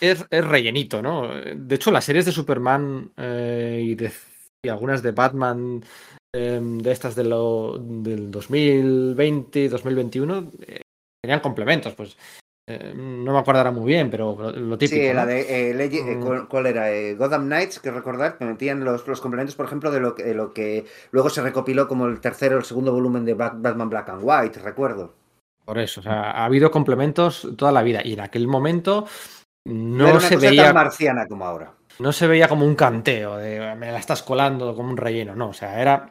[0.00, 1.28] es, es rellenito, ¿no?
[1.28, 4.10] De hecho, las series de Superman eh, y, de,
[4.64, 5.84] y algunas de Batman
[6.34, 10.80] eh, de estas de lo, del 2020 2021 eh,
[11.22, 12.16] tenían complementos, pues
[12.66, 15.00] eh, no me acordará muy bien, pero lo, lo típico.
[15.00, 15.14] Sí, ¿no?
[15.14, 15.40] la de
[15.70, 16.22] eh, eh, Mm.
[16.24, 16.90] ¿cuál- ¿cuál era?
[16.92, 20.22] Eh, Gotham Knights, que recordar que metían los, los complementos, por ejemplo, de lo, que,
[20.24, 23.60] de lo que luego se recopiló como el tercero o el segundo volumen de Bat-
[23.60, 25.12] Batman Black and White, recuerdo.
[25.64, 29.06] Por eso, o sea, ha habido complementos toda la vida y en aquel momento
[29.66, 31.72] No, no, era una se cosa veía tan marciana como ahora.
[32.00, 35.48] no se veía como un canteo de me la estás colando como un relleno, no,
[35.48, 36.06] o sea, era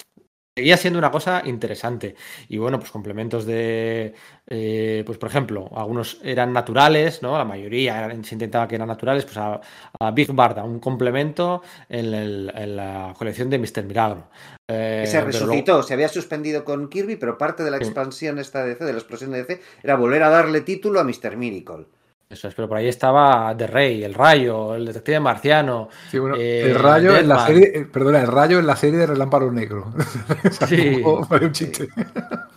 [0.56, 2.16] seguía siendo una cosa interesante
[2.48, 4.14] y bueno, pues complementos de
[4.48, 7.36] eh, pues por ejemplo, algunos eran naturales, ¿no?
[7.38, 9.60] La mayoría eran- se intentaba que eran naturales, pues a,
[10.00, 13.84] a Big Barda, un complemento en, el- en la colección de Mr.
[13.84, 14.28] Milagro.
[14.70, 18.38] Eh, Que se luego- resucitó, se había suspendido con Kirby, pero parte de la expansión
[18.38, 21.36] esta de DC, de la explosión de DC, era volver a darle título a Mr.
[21.36, 21.86] Miracle.
[22.34, 25.90] Eso es, pero por ahí estaba The Rey, el Rayo, el detective marciano.
[26.10, 28.98] Sí, bueno, Eh, el rayo en la serie, eh, perdona, el rayo en la serie
[28.98, 29.94] de Relámpago Negro.
[30.68, 31.02] Sí.
[31.04, 31.88] un chiste.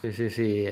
[0.00, 0.68] Sí, sí, sí.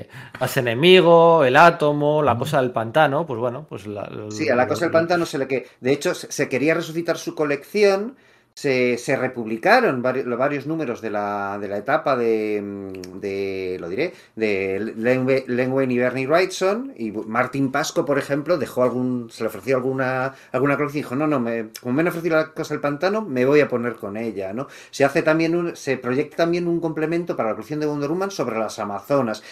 [0.55, 4.85] Enemigo, el átomo, la cosa del pantano, pues bueno, pues la, Sí, a la cosa
[4.85, 5.67] del pantano se le que.
[5.79, 8.15] De hecho, se, se quería resucitar su colección.
[8.57, 14.13] Se, republicaron varios, varios números de la, de la etapa de, mm, de, lo diré,
[14.37, 16.93] de Len Wein y Bernie Wrightson.
[16.95, 21.27] Y Martin Pasco, por ejemplo, dejó algún, se le ofreció alguna, alguna y dijo, no,
[21.27, 24.15] no, me, como me han ofrecido la cosa del pantano, me voy a poner con
[24.15, 24.67] ella, ¿no?
[24.89, 28.31] Se hace también un, se proyecta también un complemento para la colección de Wonder Woman
[28.31, 29.43] sobre las Amazonas.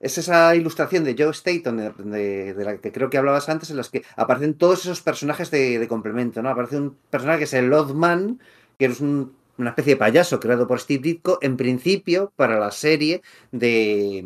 [0.00, 3.68] Es esa ilustración de Joe Staton, de, de- de la que creo que hablabas antes,
[3.70, 6.48] en las que aparecen todos esos personajes de, de complemento, ¿no?
[6.48, 8.40] Aparece un personaje que es el Lodman,
[8.78, 12.70] que es un- una especie de payaso creado por Steve Ditko, en principio para la
[12.70, 13.20] serie
[13.52, 14.24] de...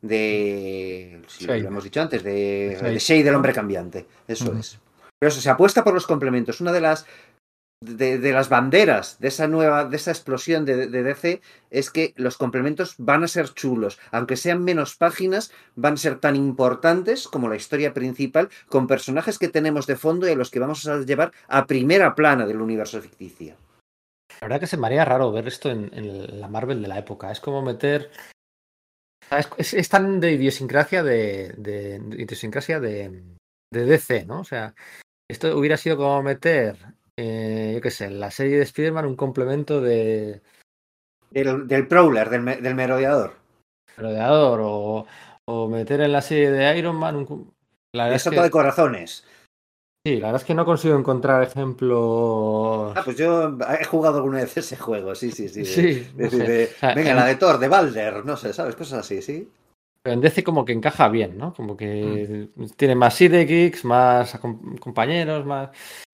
[0.00, 1.60] de Shade.
[1.62, 2.92] lo hemos dicho antes, de, Shade.
[2.92, 4.06] de Shade, del hombre cambiante.
[4.28, 4.78] Eso es.
[5.18, 6.60] Pero eso, se apuesta por los complementos.
[6.60, 7.04] Una de las
[7.80, 11.40] de, las banderas de esa nueva, de esa explosión de, DC
[11.70, 16.18] es que los complementos van a ser chulos, aunque sean menos páginas, van a ser
[16.18, 20.50] tan importantes como la historia principal, con personajes que tenemos de fondo y a los
[20.50, 23.56] que vamos a llevar a primera plana del universo ficticio.
[24.40, 27.30] La verdad que se me haría raro ver esto en, la Marvel de la época.
[27.30, 28.10] Es como meter.
[29.56, 33.24] Es, tan de idiosincrasia de- de idiosincrasia de,
[33.72, 34.40] de DC, ¿no?
[34.40, 34.74] O sea,
[35.28, 36.76] esto hubiera sido como meter,
[37.18, 40.42] eh, yo qué sé, en la serie de Spider-Man un complemento de
[41.30, 43.34] Del, del Prowler, del, del merodeador.
[43.96, 45.06] rodeador o,
[45.46, 47.52] o meter en la serie de Iron Man un.
[47.94, 49.24] La es que, de corazones.
[50.06, 52.92] sí, la verdad es que no consigo encontrar ejemplos.
[52.94, 55.60] Ah, pues yo he jugado alguna vez ese juego, sí, sí, sí.
[55.60, 55.82] de- Sí,
[56.14, 56.36] de- no sé.
[56.44, 58.76] de- O sea, venga, en- la de Thor, de Balder, no sé, ¿sabes?
[58.76, 59.48] Cosas así, sí.
[60.02, 61.52] Pero en DC como que encaja bien, ¿no?
[61.54, 64.38] Como que tiene más sidekicks, más
[64.78, 65.70] compañeros, más...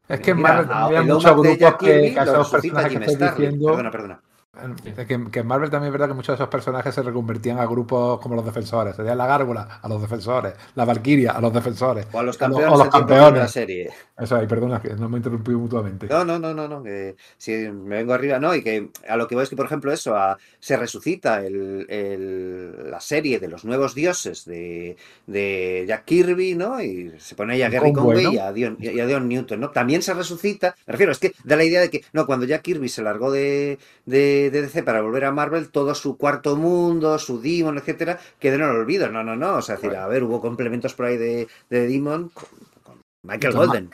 [0.09, 3.66] Es que en Marvel el muchos grupos que, que personajes que estáis diciendo.
[3.66, 4.23] Perdona, perdona.
[4.53, 7.65] Que, que en Marvel también es verdad que muchos de esos personajes se reconvertían a
[7.65, 8.95] grupos como los defensores.
[8.95, 12.07] Sería la gárgola a los defensores, la valquiria a los defensores.
[12.12, 13.41] O a los campeones, o los tiempo de campeones.
[13.41, 13.91] la serie.
[14.19, 16.07] Eso ahí, perdona, que no me he interrumpido mutuamente.
[16.07, 19.27] No, no, no, no, no, que si me vengo arriba, no, y que a lo
[19.27, 23.49] que voy es que, por ejemplo, eso, a- se resucita el, el- la serie de
[23.49, 24.97] los nuevos dioses de,
[25.27, 26.81] de Jack Kirby, ¿no?
[26.83, 28.33] Y se pone ahí a Gary Conway, Conway ¿no?
[28.33, 29.70] y, a Dion, y a Dion Newton, ¿no?
[29.70, 32.62] También se resucita, me refiero, es que da la idea de que, no, cuando Jack
[32.62, 37.19] Kirby se largó de, de, de DC para volver a Marvel, todo su cuarto mundo,
[37.19, 40.23] su Demon, etcétera, quedó en el olvido, no, no, no, o sea, decir, a ver,
[40.24, 42.44] hubo complementos por ahí de, de Demon con,
[42.82, 43.85] con Michael Golden.
[43.85, 43.90] ¿no?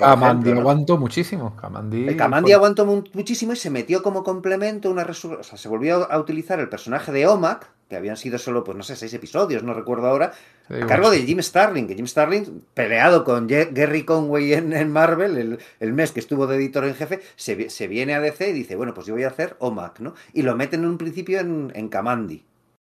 [0.60, 1.56] aguantó muchísimo.
[1.56, 5.58] Kamandi, El Kamandi aguantó mu- muchísimo y se metió como complemento una resur- o sea,
[5.58, 8.96] se volvió a utilizar el personaje de Omak, que habían sido solo, pues no sé,
[8.96, 10.32] seis episodios, no recuerdo ahora,
[10.68, 10.86] Sí, a bueno.
[10.86, 15.36] cargo de Jim Starlin, que Jim Starlin, peleado con Ye- Gary Conway en, en Marvel,
[15.38, 18.52] el, el mes que estuvo de editor en jefe, se, se viene a DC y
[18.52, 20.14] dice, bueno, pues yo voy a hacer Omak, ¿no?
[20.32, 22.44] Y lo meten en un principio en, en Kamandi,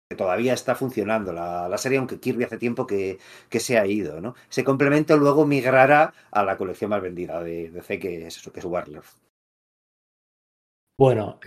[0.09, 3.19] que todavía está funcionando la, la serie, aunque Kirby hace tiempo que,
[3.49, 4.35] que se ha ido, ¿no?
[4.49, 8.59] Ese complemento luego migrará a la colección más vendida de DC, que es eso, que
[8.59, 9.05] es Warlord.
[10.97, 11.39] Bueno.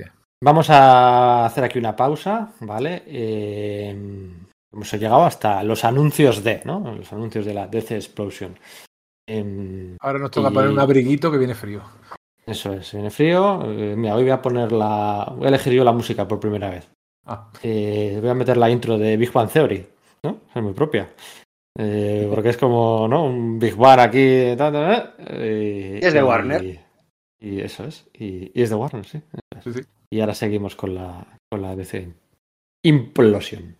[0.45, 3.03] Vamos a hacer aquí una pausa, ¿vale?
[3.07, 3.97] Eh,
[4.73, 6.95] hemos llegado hasta los anuncios de, ¿no?
[6.97, 8.57] Los anuncios de la DC Explosion.
[9.27, 11.81] Em, Ahora nos toca Y- poner un abriguito que viene frío.
[12.47, 13.62] eso es, viene frío.
[13.65, 15.33] Eh, mira, hoy voy a poner la...
[15.37, 16.89] Voy a elegir yo la música por primera vez.
[17.27, 19.87] Ah, Eh, voy a meter la intro de Big Bang Theory,
[20.25, 20.41] ¿no?
[20.55, 21.09] Es muy propia.
[21.77, 23.25] Eh, porque es como, ¿no?
[23.25, 24.55] Un Big Bang aquí.
[24.59, 26.81] ta, ta, ta, Y es de Warner.
[27.41, 28.07] Y eso es.
[28.15, 29.21] Y, y es de Warner, sí.
[29.62, 29.81] sí, sí.
[30.15, 32.07] Y ahora seguimos con la, con la DC
[32.85, 33.77] Implosion.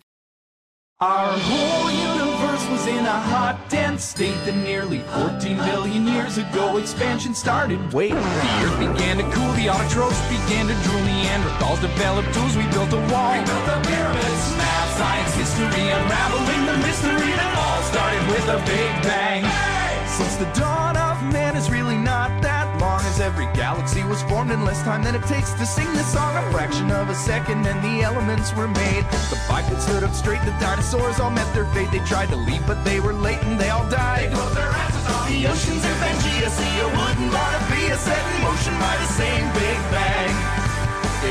[0.98, 6.78] Our whole universe was in a hot, dense state that nearly 14 billion years ago
[6.78, 7.78] expansion started.
[7.93, 12.66] Wait, the earth began to cool, the autotrophs began to drool, Neanderthals developed tools, we
[12.74, 13.31] built a wall.
[13.31, 18.59] We built the pyramids, math, science, history, unraveling the mystery that all started with a
[18.66, 19.47] big bang.
[20.11, 21.97] Since the dawn of man is really
[23.35, 26.36] every galaxy was formed in less time than it takes to sing this song.
[26.36, 29.02] A fraction of a second and the elements were made.
[29.27, 31.90] The bipeds stood up straight, the dinosaurs all met their fate.
[31.90, 34.31] They tried to leave, but they were late and they all died.
[34.31, 36.77] They closed their asses off the oceans and Pangea Sea.
[36.78, 40.35] A wouldn't want to be a set in motion by the same Big Bang.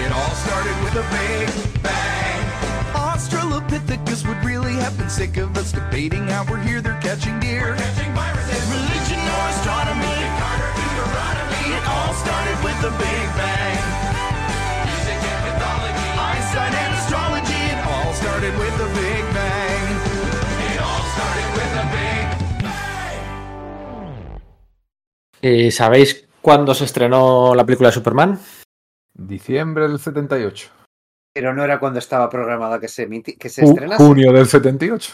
[0.03, 1.47] It all started with a Big
[1.83, 2.41] Bang.
[2.99, 6.81] Australopithecus would really have been sick of us debating how we're here.
[6.81, 7.75] They're catching deer.
[7.77, 10.22] Catching viruses, religion or astronomy.
[12.13, 13.81] It all started with the Big Bang.
[14.85, 16.05] Music and mythology.
[16.21, 17.61] Einstein and astrology.
[17.73, 19.85] It all started with the Big Bang.
[20.69, 22.25] It all started with the Big
[25.41, 28.39] Eh, ¿Sabéis cuándo se estrenó la película de Superman?
[29.15, 30.69] Diciembre del 78.
[31.33, 34.03] Pero no era cuando estaba programada que se, que se estrenase.
[34.03, 35.11] junio del 78.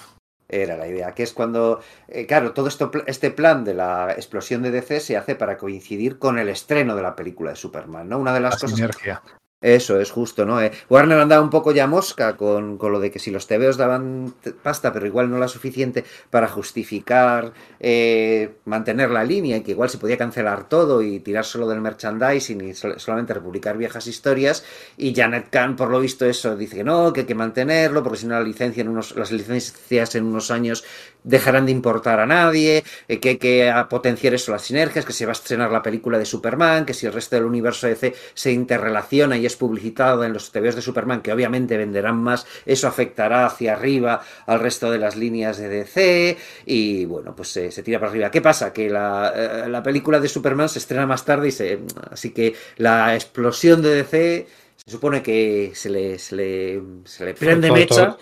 [0.50, 4.64] Era la idea, que es cuando, eh, claro, todo esto, este plan de la explosión
[4.64, 8.18] de DC se hace para coincidir con el estreno de la película de Superman, ¿no?
[8.18, 9.22] Una de La las cosas sinergia.
[9.62, 10.62] Eso es justo, ¿no?
[10.62, 13.76] Eh, Warner andaba un poco ya mosca con, con lo de que si los TVOs
[13.76, 14.34] daban
[14.64, 19.90] pasta, pero igual no la suficiente para justificar eh, mantener la línea y que igual
[19.90, 24.64] se podía cancelar todo y tirar solo del merchandising y sol- solamente republicar viejas historias.
[24.96, 28.20] Y Janet Kahn, por lo visto, eso dice que no, que hay que mantenerlo, porque
[28.20, 30.86] si no la licencia en unos, las licencias en unos años
[31.24, 35.26] dejarán de importar a nadie, eh, que hay que potenciar eso, las sinergias, que se
[35.26, 38.52] va a estrenar la película de Superman, que si el resto del universo DC se
[38.52, 43.46] interrelaciona y es publicitado en los TVs de Superman, que obviamente venderán más, eso afectará
[43.46, 48.00] hacia arriba al resto de las líneas de DC y bueno, pues se, se tira
[48.00, 48.32] para arriba.
[48.32, 48.72] ¿Qué pasa?
[48.72, 51.80] Que la, eh, la película de Superman se estrena más tarde y se...
[52.12, 54.48] Así que la explosión de DC
[54.86, 57.96] se supone que se le, se le, se le prende Todo- mecha.
[57.96, 58.18] todo-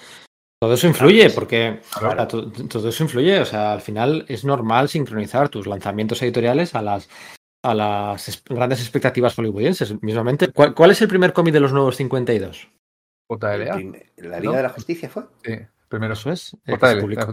[0.60, 2.26] Todo eso influye, porque Claro.
[2.28, 3.40] todo eso influye.
[3.40, 7.08] O sea, al final es normal sincronizar tus lanzamientos editoriales a las
[7.64, 10.02] a las es- grandes expectativas hollywoodienses.
[10.02, 12.70] Mismamente, ¿cuál, cuál es el primer cómic de los nuevos 52?
[13.30, 13.76] El JLA.
[14.18, 14.58] La Liga ¿no?
[14.58, 15.24] de la Justicia fue.
[15.44, 15.54] Sí,
[15.90, 16.54] primero Eso es.
[16.66, 17.28] eh, que publicó.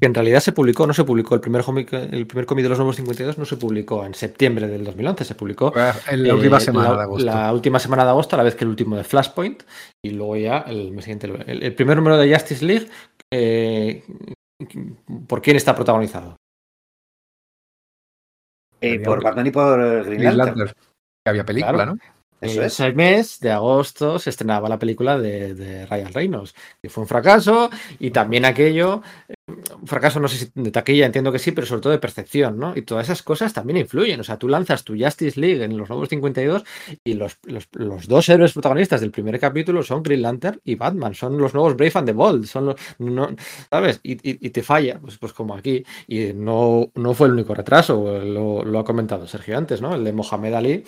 [0.00, 1.34] Que en realidad se publicó, no se publicó.
[1.34, 4.66] El primer cómic, el primer cómic de los nuevos 52 no se publicó en septiembre
[4.66, 5.72] del 2011, se publicó
[6.08, 7.26] En la eh, última semana la, de agosto.
[7.26, 9.62] la última semana de agosto, a la vez que el último de Flashpoint,
[10.02, 11.26] y luego ya el mes siguiente.
[11.46, 12.88] El, el primer número de Justice League,
[13.30, 14.04] eh,
[15.26, 16.36] ¿por quién está protagonizado?
[18.80, 19.22] Eh, por.
[19.22, 20.36] Batman y por eh, Green.
[20.36, 20.68] Lantern.
[21.24, 21.94] Que había película, Claro.
[21.96, 22.17] ¿no?
[22.40, 22.72] Eso Eh, es.
[22.74, 27.08] Ese mes de agosto se estrenaba la película de, de Ryan Reynolds, que fue un
[27.08, 29.34] fracaso, y también aquello, eh,
[29.80, 32.58] un fracaso no sé si de taquilla, entiendo que sí, pero sobre todo de percepción,
[32.58, 32.76] ¿no?
[32.76, 34.20] Y todas esas cosas también influyen.
[34.20, 36.64] O sea, tú lanzas tu Justice League en los nuevos 52
[37.04, 41.14] y los, los, los dos héroes protagonistas del primer capítulo son Green Lantern y Batman,
[41.14, 43.34] son los nuevos Brave and the Bold, son los, no-
[43.70, 44.00] ¿sabes?
[44.02, 45.82] Y, y- y te falla, pues, pues como aquí.
[46.06, 49.94] Y no, no fue el único retraso, lo, lo ha comentado Sergio antes, ¿no?
[49.94, 50.84] El de Mohamed Ali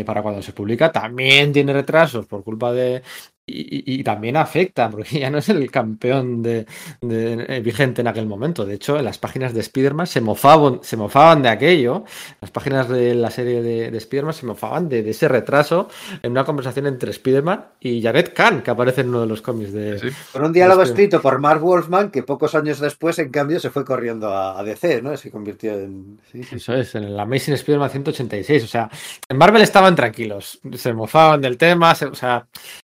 [0.00, 3.02] eh, para cuando se publica también tiene retrasos por culpa de
[3.46, 6.66] y, también afecta porque ya no es el campeón de,
[7.02, 10.80] de- eh, vigente en aquel momento de hecho en las páginas de Spider-Man se mofaban
[10.82, 12.04] se mofaban de aquello
[12.40, 15.88] las páginas de la serie de, de Spider-Man se mofaban de, de ese retraso
[16.22, 19.72] en una conversación entre Spider-Man y Jared Kahn que aparece en uno de los cómics
[19.72, 20.08] de, Sí.
[20.32, 23.70] Con un diálogo Este- escrito por Mark Wolfman que pocos años después, en cambio, se
[23.70, 25.16] fue corriendo a, a DC, ¿no?
[25.16, 26.18] Se convirtió en.
[26.32, 26.56] sí, sí.
[26.56, 28.64] Eso es, en el Amazing Spider-Man 186.
[28.64, 28.88] O sea,
[29.28, 32.46] en Marvel estaban tranquilos, se mofaban del tema, se- o sea,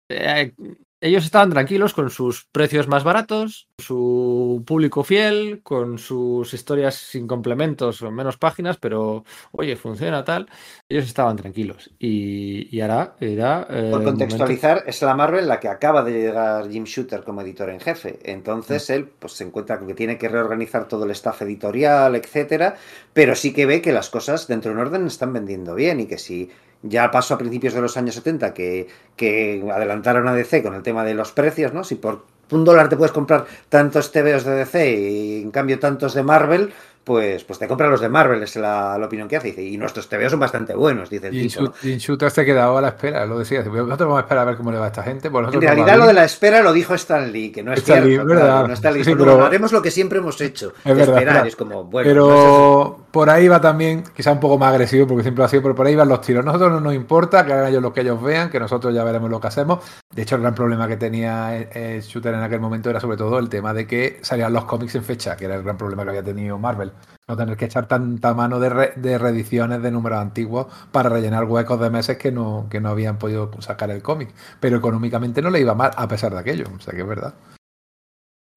[0.09, 0.55] eh,
[1.01, 7.27] ellos estaban tranquilos con sus precios más baratos, su público fiel, con sus historias sin
[7.27, 10.49] complementos o menos páginas, pero oye, funciona tal.
[10.89, 11.91] Ellos estaban tranquilos.
[11.99, 13.67] Y, y ahora era.
[13.71, 17.71] eh, Por contextualizar, es la Marvel la que acaba de llegar Jim Shooter como editor
[17.71, 18.19] en jefe.
[18.25, 22.77] Entonces él pues, se encuentra con que tiene que reorganizar todo el staff editorial, etcétera,
[23.13, 26.07] pero sí que ve que las cosas dentro de un orden están vendiendo bien y
[26.07, 26.51] que si
[26.89, 30.83] ya pasó a principios de los años 70 que, que adelantaron a DC con el
[30.83, 31.85] tema de los precios, ¿no?
[31.85, 36.15] Si por un dólar te puedes comprar tantos TVOs de DC y en cambio tantos
[36.15, 36.73] de Marvel,
[37.03, 39.49] pues, pues te compra los de Marvel, es la, la opinión que hace.
[39.49, 41.63] Dice, y nuestros TVO son bastante buenos, dice el Y tipo.
[41.63, 41.69] ¿no?
[41.73, 43.59] Shoot- y en Shooter se quedaba a la espera, lo decía.
[43.63, 45.31] dice, Nosotros vamos a esperar a ver cómo le va a esta gente.
[45.31, 46.07] pues En realidad lo bien".
[46.09, 48.27] de la espera lo dijo Stan Lee, que no es Stan cierto.
[48.27, 48.45] ¿verdad?
[48.47, 50.73] claro, no Stan Lee Sí, pero- "No, haremos lo que siempre hemos hecho.
[50.85, 51.35] Es verdad, esperar.
[51.35, 51.49] claro.
[51.49, 55.07] Es como, bueno, no es pero por ahí va también, quizá un poco más agresivo,
[55.07, 56.45] porque siempre ha sido, pero por ahí van los tiros.
[56.45, 59.31] Nosotros no nos importa que hagan ellos lo que ellos vean, que nosotros ya veremos
[59.31, 59.83] lo que hacemos.
[60.15, 63.39] De hecho, el gran problema que tenía el, Shooter en aquel momento era sobre todo
[63.39, 66.11] el tema de que salían los cómics en fecha, que era el gran problema que
[66.11, 66.93] había tenido Marvel.
[67.27, 71.45] No tener que echar tanta mano de, re- de reediciones de números antiguos para rellenar
[71.45, 74.35] huecos de meses que no, que no habían podido sacar el cómic.
[74.61, 76.67] Pero económicamente no le iba mal a pesar de aquello.
[76.77, 77.33] O sea que es verdad.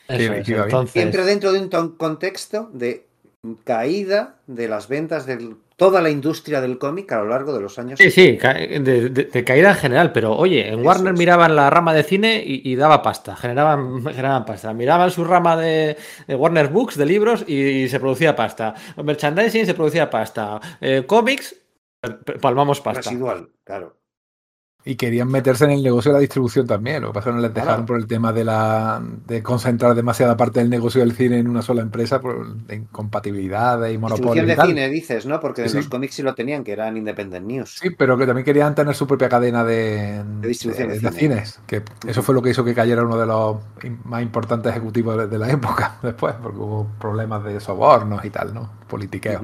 [0.09, 0.53] Eso Sí.
[0.53, 3.08] Entonces, Siempre dentro de un contexto de
[3.63, 7.79] caída de las ventas de toda la industria del cómic a lo largo de los
[7.79, 7.97] años.
[7.99, 11.19] Sí, sí, de, de- de caída en general, pero oye, en Eso Warner es.
[11.19, 14.73] miraban la rama de cine y, y daba pasta, generaban, generaban pasta.
[14.73, 15.95] Miraban su rama de,
[16.27, 18.75] de Warner Books, de libros, y, se producía pasta.
[19.01, 20.59] Merchandising se producía pasta.
[20.81, 21.55] Eh, cómics,
[22.01, 23.09] p- palmamos pasta.
[23.09, 23.95] Residual, claro.
[24.85, 27.01] Y querían meterse en el negocio de la distribución también.
[27.01, 27.85] Lo que pasa es que no les dejaron Claro.
[27.85, 31.61] por el tema de la de concentrar demasiada parte del negocio del cine en una
[31.61, 34.67] sola empresa por de incompatibilidades y monopolio Distribución y de tal.
[34.67, 35.39] cine, dices, ¿no?
[35.41, 37.77] Porque Sí, los cómics sí lo tenían, que eran Independent News.
[37.81, 41.11] Sí, pero que también querían tener su propia cadena de, De distribución de- de de
[41.11, 41.35] cine.
[41.35, 41.59] cines.
[41.67, 43.57] Que eso fue lo que hizo que cayera uno de los
[44.05, 48.71] más importantes ejecutivos de, la época después, porque hubo problemas de sobornos y tal, ¿no?
[48.87, 49.41] Politiqueo.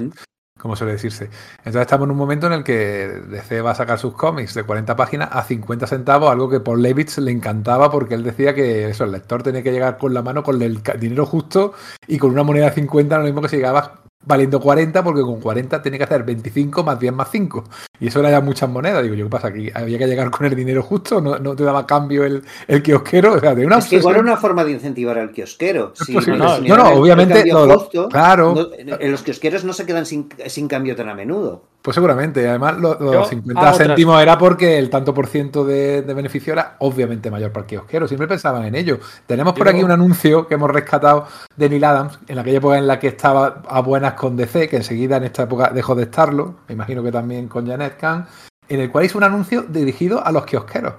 [0.66, 1.30] Como suele decirse.
[1.58, 4.64] Entonces estamos en un momento en el que DC va a sacar sus cómics de
[4.64, 8.88] 40 páginas a 50 centavos, algo que Paul Levitz le encantaba porque él decía que
[8.90, 11.72] eso, el lector tenía que llegar con la mano con el dinero justo
[12.08, 15.40] y con una moneda de 50 lo mismo que si llegaba valiendo 40 porque con
[15.40, 17.64] 40 tenía que hacer 25 más 10 más 5
[18.00, 19.02] y eso era ya muchas monedas.
[19.02, 21.64] Digo yo qué pasa aquí había que llegar con el dinero justo no, no te
[21.64, 24.64] daba cambio el, el kiosquero o sea de una Es que igual era una forma
[24.64, 25.92] de incentivar al kiosquero.
[25.94, 28.54] Si no, No, obviamente, no, justo, claro.
[28.54, 31.62] no- en los kiosqueros no se quedan sin, sin cambio tan a menudo.
[31.82, 35.14] Pues seguramente, y además lo- los Yo 50 hago otras- céntimos era porque el tanto
[35.14, 38.98] por ciento de, de beneficio era obviamente mayor para el kiosquero, siempre pensaban en ello.
[39.26, 42.78] Tenemos por Yo- aquí un anuncio que hemos rescatado de Neil Adams, en aquella época
[42.78, 46.02] en la que estaba a buenas con DC, que enseguida en esta época dejó de
[46.04, 48.26] estarlo, me imagino que también con Janet Kahn,
[48.68, 50.94] en el cual hizo un anuncio dirigido a los kiosqueros.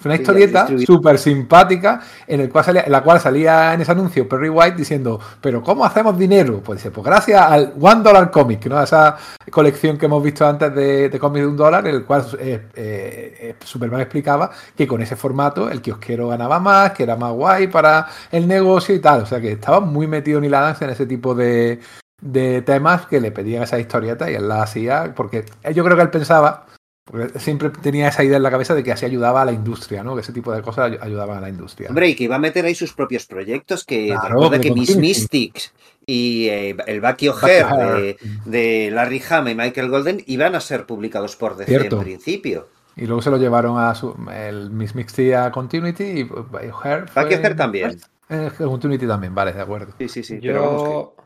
[0.00, 3.90] Fue una historieta súper simpática en, el cual salía, en la cual salía en ese
[3.90, 6.60] anuncio Perry White diciendo, pero ¿cómo hacemos dinero?
[6.64, 8.80] Pues dice, pues gracias al One Dollar Comic, ¿no?
[8.80, 9.16] Esa
[9.50, 12.68] colección que hemos visto antes de, de cómics de un dólar, en el cual eh,
[12.76, 17.32] eh, eh, Superman explicaba que con ese formato el kiosquero ganaba más, que era más
[17.32, 19.22] guay para el negocio y tal.
[19.22, 21.80] O sea que estaba muy metido Neil Adams en ese tipo de,
[22.20, 26.02] de temas que le pedían esa historieta y él la hacía, porque yo creo que
[26.02, 26.66] él pensaba,
[27.04, 30.02] porque siempre tenía esa idea en la cabeza de que así ayudaba a la industria,
[30.02, 30.14] ¿no?
[30.14, 31.88] Que ese tipo de cosas ay- ayudaban a la industria.
[31.88, 34.74] Hombre, y que iba a meter ahí sus propios proyectos, que Claro, recuerda que que
[34.74, 34.96] Miss.
[34.96, 35.72] Mystics
[36.06, 37.66] y eh, el Bucky O'Hare
[38.02, 38.16] de,
[38.46, 41.96] de Larry Hama y Michael Golden iban a ser publicados por DC Cierto.
[41.98, 42.68] en principio.
[42.96, 47.04] Y luego se lo llevaron a su, el Miss Mixty a Continuity y Bucky O'Hare
[47.14, 48.00] Bucky O'Hare también.
[48.28, 49.92] Eh, Continuity también, vale, de acuerdo.
[49.98, 50.38] Sí, sí, sí.
[50.42, 50.82] pero vamos
[51.16, 51.22] que-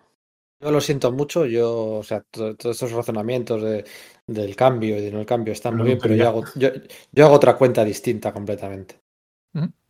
[0.63, 3.85] Yo, lo siento mucho, yo, o sea, to- todos estos razonamientos de-
[4.27, 6.69] del cambio y de no el cambio están muy bien, pero yo hago, yo,
[7.11, 9.01] yo hago otra cuenta distinta completamente.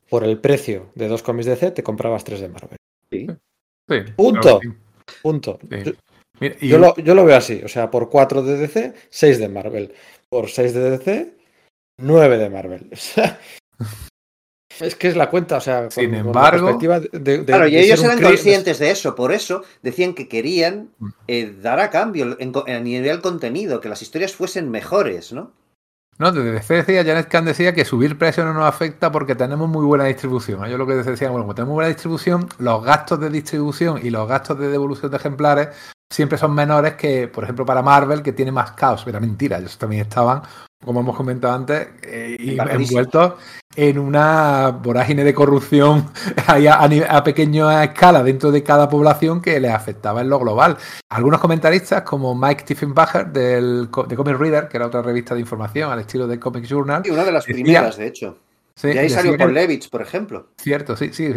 [0.08, 2.76] Por el precio de dos cómics de C te comprabas tres de Marvel.
[3.10, 3.26] sí.
[3.88, 4.60] Sí, Punto.
[4.62, 4.68] sí.
[5.22, 5.58] Punto.
[5.70, 5.82] Sí.
[5.84, 5.92] Yo,
[6.40, 9.38] Mira, y yo lo, yo lo veo así, o sea, por 4 de DC, 6
[9.38, 9.92] de Marvel.
[10.28, 11.34] Por 6 de DC,
[12.00, 12.88] 9 de Marvel.
[12.92, 13.38] O sea,
[14.80, 17.44] es que es la cuenta, o sea, Sin con- con la embargo- perspectiva de, de-
[17.44, 20.90] Claro, y de ellos eran conscientes de eso, por eso decían que querían
[21.28, 25.52] eh, dar a cambio en a nivel contenido, que las historias fuesen mejores, ¿no?
[26.18, 29.68] No, desde DC decía, Janet Kahn decía que subir precio no nos afecta porque tenemos
[29.68, 30.64] muy buena distribución.
[30.68, 34.28] Yo lo que decía, bueno, como tenemos buena distribución, los gastos de distribución y los
[34.28, 35.68] gastos de devolución de ejemplares
[36.12, 39.02] siempre son menores que, por ejemplo, para Marvel, que tiene más caos.
[39.04, 40.42] Pero mentira, ellos también estaban,
[40.84, 43.34] como hemos comentado antes, eh, envueltos
[43.74, 46.10] en una vorágine de corrupción
[46.46, 50.38] a, a ni- a pequeña escala dentro de cada población que les afectaba en lo
[50.38, 50.76] global.
[51.10, 55.90] Algunos comentaristas, como Mike Tiefenbacher del, de Comic Reader, que era otra revista de información
[55.90, 58.38] al estilo de Comic Journal, Y una de las Decía- primeras, de hecho.
[58.74, 60.48] Sí, y ahí salió Paul Levitz, por ejemplo.
[60.56, 61.32] Cierto, sí, sí.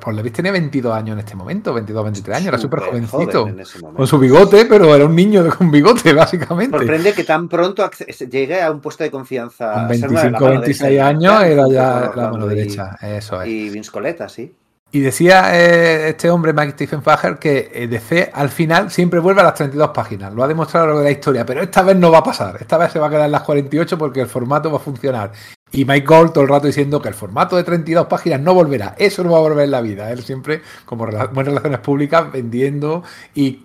[0.00, 3.48] Paul Levis tenía 22 años en este momento, 22, 23 años, era súper jovencito.
[3.94, 6.76] Con su bigote, pero era un niño con bigote, básicamente.
[6.76, 7.88] Sorprende que tan pronto
[8.30, 9.72] llegue a un puesto de confianza.
[9.72, 12.46] Con a ser una de la 25, mano 26 derecha, años era ya la mano
[12.46, 12.96] derecha.
[13.00, 13.48] Eso es.
[13.48, 14.54] Y Vince Coletta, sí.
[14.90, 19.44] Y decía eh, este hombre, Mike Tiefenbacher, que eh, DC al final siempre vuelve a
[19.44, 20.32] las 32 páginas.
[20.32, 22.22] Lo ha demostrado a lo largo de la historia, pero esta vez no va a
[22.22, 22.56] pasar.
[22.58, 25.32] Esta vez se va a quedar en las 48 porque el formato va a funcionar.
[25.72, 28.94] Y Mike Gold todo el rato diciendo que el formato de 32 páginas no volverá.
[28.98, 30.10] Eso no va a volver en la vida.
[30.10, 33.02] Él siempre, como buenas relaciones públicas, vendiendo
[33.34, 33.60] y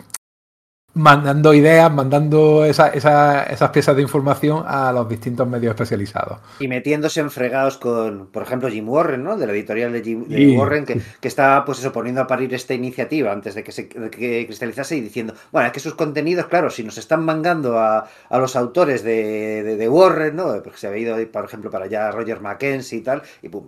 [0.94, 6.38] mandando ideas, mandando esa- esa- esas piezas de información a los distintos medios especializados.
[6.60, 9.36] Y metiéndose en fregados con, por ejemplo, Jim Warren, ¿no?
[9.36, 10.56] De la editorial de Jim de Sí.
[10.56, 13.84] Warren, que, que está, pues eso, poniendo a parir esta iniciativa antes de que se
[13.84, 17.78] de que cristalizase y diciendo, bueno, es que sus contenidos, claro, si nos están mangando
[17.78, 20.44] a, a los autores de, de- de Warren, ¿no?
[20.62, 23.66] Porque se había ido, por ejemplo, para allá Roger Mackenzie y tal, y pum,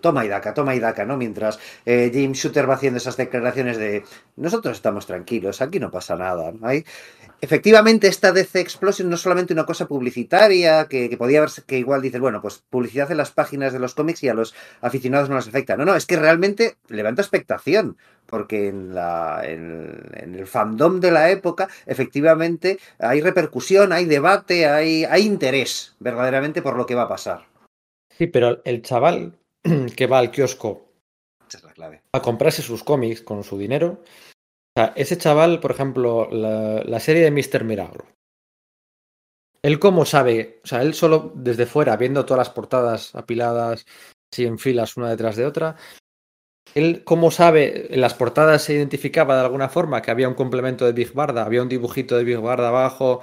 [0.00, 1.16] toma y daca, toma y daca, ¿no?
[1.16, 4.04] Mientras eh, Jim Shooter va haciendo esas declaraciones de,
[4.36, 6.67] nosotros estamos tranquilos, aquí no pasa nada, ¿no?
[6.68, 6.84] Ahí-
[7.40, 11.78] Efectivamente, esta DC Explosion no es solamente una cosa publicitaria, que, que podía verse que
[11.78, 15.28] igual dices, bueno, pues publicidad en las páginas de los cómics y a los aficionados
[15.28, 15.76] no les afecta.
[15.76, 17.96] No, no, es que realmente levanta expectación,
[18.26, 24.66] porque en, la, en, en el fandom de la época, efectivamente, hay repercusión, hay debate,
[24.66, 27.46] hay, hay interés verdaderamente por lo que va a pasar.
[28.16, 29.38] Sí, pero el chaval
[29.96, 30.88] que va al kiosco
[31.48, 32.02] es la clave.
[32.12, 34.02] a comprarse sus cómics con su dinero.
[34.78, 37.64] Sea, ese chaval, por ejemplo, la, la serie de Mr.
[37.64, 38.06] Milagro.
[39.60, 43.84] Él cómo sabe, o sea, él solo desde fuera, viendo todas las portadas apiladas,
[44.32, 45.74] así en filas una detrás de otra,
[46.76, 50.86] él cómo sabe, en las portadas se identificaba de alguna forma que había un complemento
[50.86, 53.20] de Big Barda, había un dibujito de Big Barda abajo.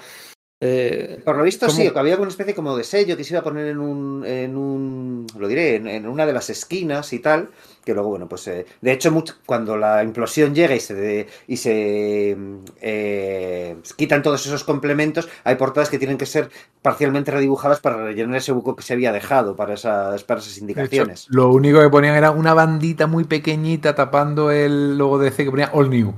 [0.61, 1.77] eh, Por lo visto, ¿Cómo?
[1.77, 4.25] sí, que había una especie como de sello que se iba a poner en un,
[4.25, 7.51] en un lo diré, en, en una de las esquinas y tal,
[7.85, 11.27] que luego, bueno, pues, eh, de hecho, much- cuando la implosión llega y se, de-
[11.47, 12.35] y se
[12.81, 16.49] eh, quitan todos esos complementos, hay portadas que tienen que ser
[16.81, 20.61] parcialmente redibujadas para rellenar ese hueco que se había dejado para esas, para esas hecho,
[20.61, 21.27] indicaciones.
[21.29, 25.51] lo único que ponían era una bandita muy pequeñita tapando el logo de DC que
[25.51, 26.13] ponía All New.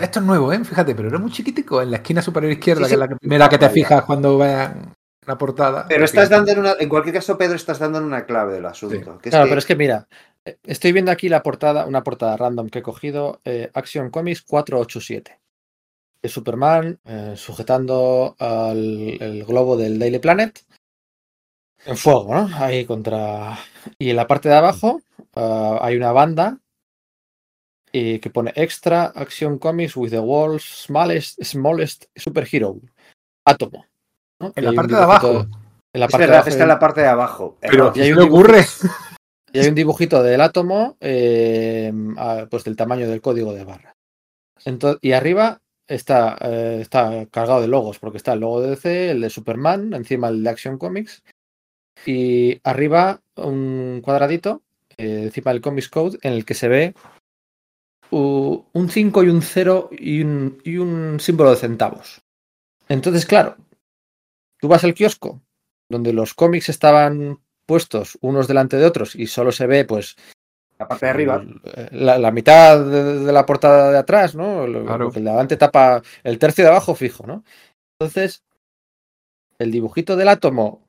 [0.00, 0.64] Esto es nuevo, ¿eh?
[0.64, 3.48] Fíjate, pero era muy chiquitico en la esquina superior izquierda, Sí, que es la primera
[3.50, 4.94] que te fijas cuando vean
[5.26, 5.84] la portada.
[5.86, 8.64] Pero estás dando en una, en cualquier caso, Pedro, estás dando en una clave del
[8.64, 9.18] asunto.
[9.18, 10.06] que es Claro, que- pero es que mira,
[10.64, 15.38] estoy viendo aquí la portada, una portada random que he cogido, eh, Action Comics 487.
[16.20, 20.64] De Superman eh, sujetando al el globo del Daily Planet
[21.86, 22.50] en fuego, ¿no?
[22.56, 23.56] Ahí contra.
[24.00, 25.00] Y en la parte de abajo
[25.36, 26.58] ah, hay una banda
[27.92, 32.80] y que pone Extra Action Comics with the world's smallest, smallest superhero,
[33.46, 33.86] Átomo.
[34.40, 34.52] ¿no?
[34.56, 35.46] En la parte de abajo.
[35.92, 37.56] En la es parte de verdad, abajo está en la parte de abajo.
[37.60, 37.92] Pero, Error.
[37.96, 38.64] Y hay ¿qué dibujo- ocurre?
[39.52, 41.92] Y hay un dibujito del átomo, eh,
[42.50, 43.94] pues del tamaño del código de barra.
[45.00, 49.20] Y arriba está, eh, está cargado de logos, porque está el logo de DC, el
[49.20, 51.22] de Superman, encima el de Action Comics,
[52.04, 54.62] y arriba un cuadradito,
[54.96, 56.94] eh, encima del Comics Code, en el que se ve
[58.10, 62.22] un 5 y un 0 y un, y un símbolo de centavos.
[62.88, 63.56] Entonces, claro,
[64.58, 65.42] tú vas al kiosco,
[65.90, 70.16] donde los cómics estaban puestos unos delante de otros y solo se ve pues
[70.78, 71.44] La parte de arriba.
[71.92, 74.66] la, la mitad de, de la portada de atrás, ¿no?
[74.66, 75.04] Lo- Claro.
[75.06, 77.44] Porque el de adelante tapa el tercio de abajo fijo, ¿no?
[78.00, 78.42] Entonces,
[79.58, 80.88] el dibujito del átomo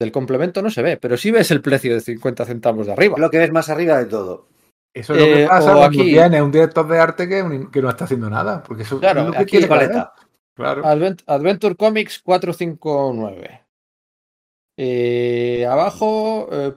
[0.00, 3.16] del complemento no se ve, pero sí ves el precio de 50 centavos de arriba.
[3.18, 4.48] Lo que ves más arriba de todo.
[4.94, 7.70] Eso es lo que Eh, pasa cuando aquí- tienes un director de arte que, un-
[7.70, 8.62] que no está haciendo nada.
[8.62, 10.12] Porque eso Claro, es lo que aquí tiene Paleta.
[10.54, 10.82] Claro.
[10.84, 13.61] Advent- Adventure Comics 459.
[14.76, 16.74] Eh, abajo, eh,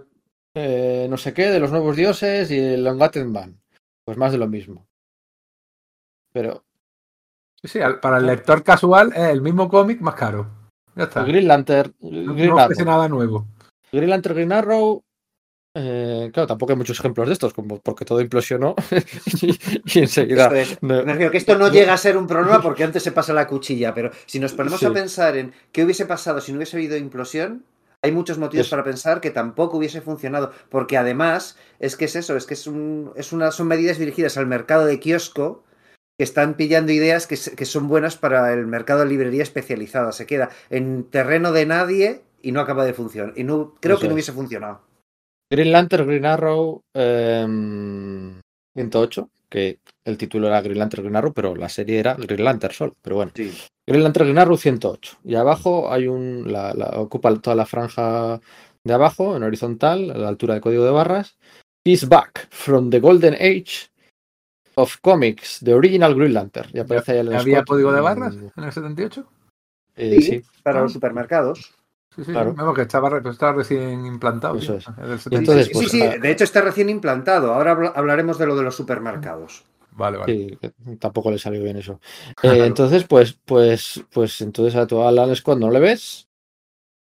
[0.56, 3.60] eh, no sé qué, de los nuevos dioses y el Ungated Man.
[4.06, 4.86] Pues más de lo mismo.
[6.34, 6.64] Pero
[7.62, 10.48] Sí, sí, para el lector casual es el mismo cómic más caro.
[10.96, 11.24] Ya está.
[11.24, 12.94] Green Lantern, No, Green no ofrece Arrow.
[12.94, 13.48] nada nuevo.
[13.92, 15.02] Green Lantern, Green Arrow.
[15.78, 18.76] eh, claro, tampoco hay muchos ejemplos de estos, como porque todo implosionó
[19.42, 19.58] y,
[19.96, 20.44] y enseguida.
[20.46, 23.12] Esto es- no- me que esto no llega a ser un problema porque antes se
[23.12, 24.86] pasa la cuchilla, pero si nos ponemos Sí.
[24.86, 27.66] a pensar en qué hubiese pasado si no hubiese habido implosión,
[28.06, 32.15] hay muchos motivos Es- para pensar que tampoco hubiese funcionado, porque además es que es
[32.15, 35.64] eso, es que es un, es una, son medidas dirigidas al mercado de kiosco
[36.18, 40.11] que están pillando ideas que, son buenas para el mercado de librería especializada.
[40.14, 43.34] Se queda en terreno de nadie y no acaba de funcionar.
[43.36, 44.14] Y no, creo que no es.
[44.14, 44.82] hubiese funcionado.
[45.52, 48.40] Green Lantern, Green Arrow em,
[48.76, 52.73] 108, que el título era Green Lantern, Green Arrow, pero la serie era Green Lantern
[52.73, 52.95] solo.
[53.02, 53.52] Pero bueno, Sí.
[53.88, 55.18] Green Lantern, Green Arrow 108.
[55.23, 56.52] Y abajo hay un.
[56.52, 58.40] La, la- ocupa toda la franja
[58.84, 61.38] de abajo, en horizontal, a la altura del código de barras.
[61.84, 63.90] He's back from the golden age
[64.76, 66.69] of comics, the original Green Lantern.
[66.73, 69.26] Y aparece ahí el ¿Había Scott, código de mm, barras en el 78?
[69.95, 70.44] eh, Sí, sí.
[70.64, 70.84] para Ah.
[70.84, 71.73] los supermercados.
[72.15, 72.52] Sí, sí, Claro.
[72.52, 72.56] sí.
[72.57, 74.57] Vamos, que estaba, estaba recién implantado.
[74.57, 74.88] Eso es.
[74.88, 75.64] entonces, 77.
[75.65, 76.18] Sí, pues, sí, ah.
[76.19, 77.53] de hecho está recién implantado.
[77.53, 79.64] Ahora habla- hablaremos de lo de los supermercados.
[79.96, 80.34] Vale, vale.
[80.62, 82.00] Sí, tampoco le salió bien eso.
[82.44, 86.28] Eh, entonces, pues, pues, pues entonces a tu Alan Scott no le ves.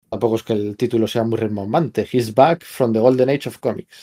[0.08, 2.06] Tampoco es que el título sea muy rimbombante.
[2.10, 4.02] He's back from the golden age of comics.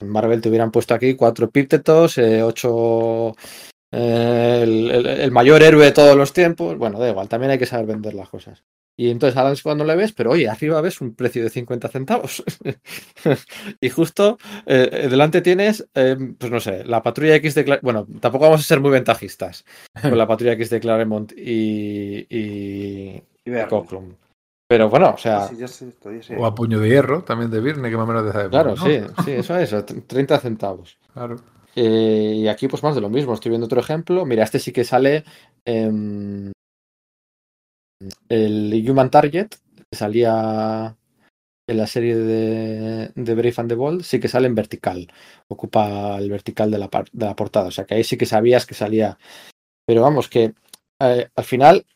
[0.00, 3.34] En Marvel te hubieran puesto aquí cuatro epítetos, eh, ocho
[3.92, 6.76] eh, el, el- el mayor héroe de todos los tiempos.
[6.78, 8.64] Bueno, da igual, también hay que saber vender las cosas.
[8.96, 11.88] Y entonces ahora es cuando le ves, pero oye, arriba ves un precio de 50
[11.88, 12.42] centavos.
[13.80, 14.36] y justo
[14.66, 18.44] eh, eh, delante tienes, eh, pues no sé, la patrulla X de Cla- Bueno, tampoco
[18.44, 19.64] vamos a ser muy ventajistas
[20.02, 23.68] con la patrulla X de Claremont y, y, Y Verne.
[23.68, 24.14] Cockrum.
[24.68, 26.36] Pero bueno, o sea, Sí, ya sé, todavía sé.
[26.36, 28.50] O a puño de hierro, también de Virne, que más o menos de esa época,
[28.62, 28.84] claro, ¿no?
[28.84, 29.74] sí, sí, eso es,
[30.06, 30.96] 30 centavos.
[31.12, 31.36] Claro.
[31.74, 33.34] Eh, y aquí, pues más de lo mismo.
[33.34, 34.24] Estoy viendo otro ejemplo.
[34.26, 35.24] Mira, este sí que sale
[35.64, 36.52] em,
[38.28, 39.48] el Human Target,
[39.90, 40.96] que salía
[41.68, 45.08] en la serie de, de Brave and the Bold, sí que sale en vertical.
[45.48, 46.88] Ocupa el vertical de la,
[47.34, 47.68] portada.
[47.68, 49.18] O sea que ahí sí que sabías que salía.
[49.86, 50.54] Pero vamos, que
[51.00, 51.86] eh, al final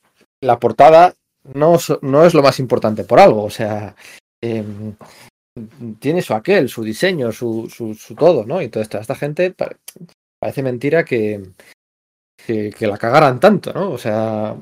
[0.40, 1.14] la portada
[1.54, 3.42] no, no es lo más importante por algo.
[3.42, 3.96] O sea,
[4.40, 4.94] em,
[5.98, 8.62] tiene su aquel, su diseño, su, su, todo, ¿no?
[8.62, 9.76] Y toda esta gente pa-
[10.40, 11.42] parece mentira que,
[12.46, 13.90] que, que la cagaran tanto, ¿no?
[13.90, 14.56] O sea,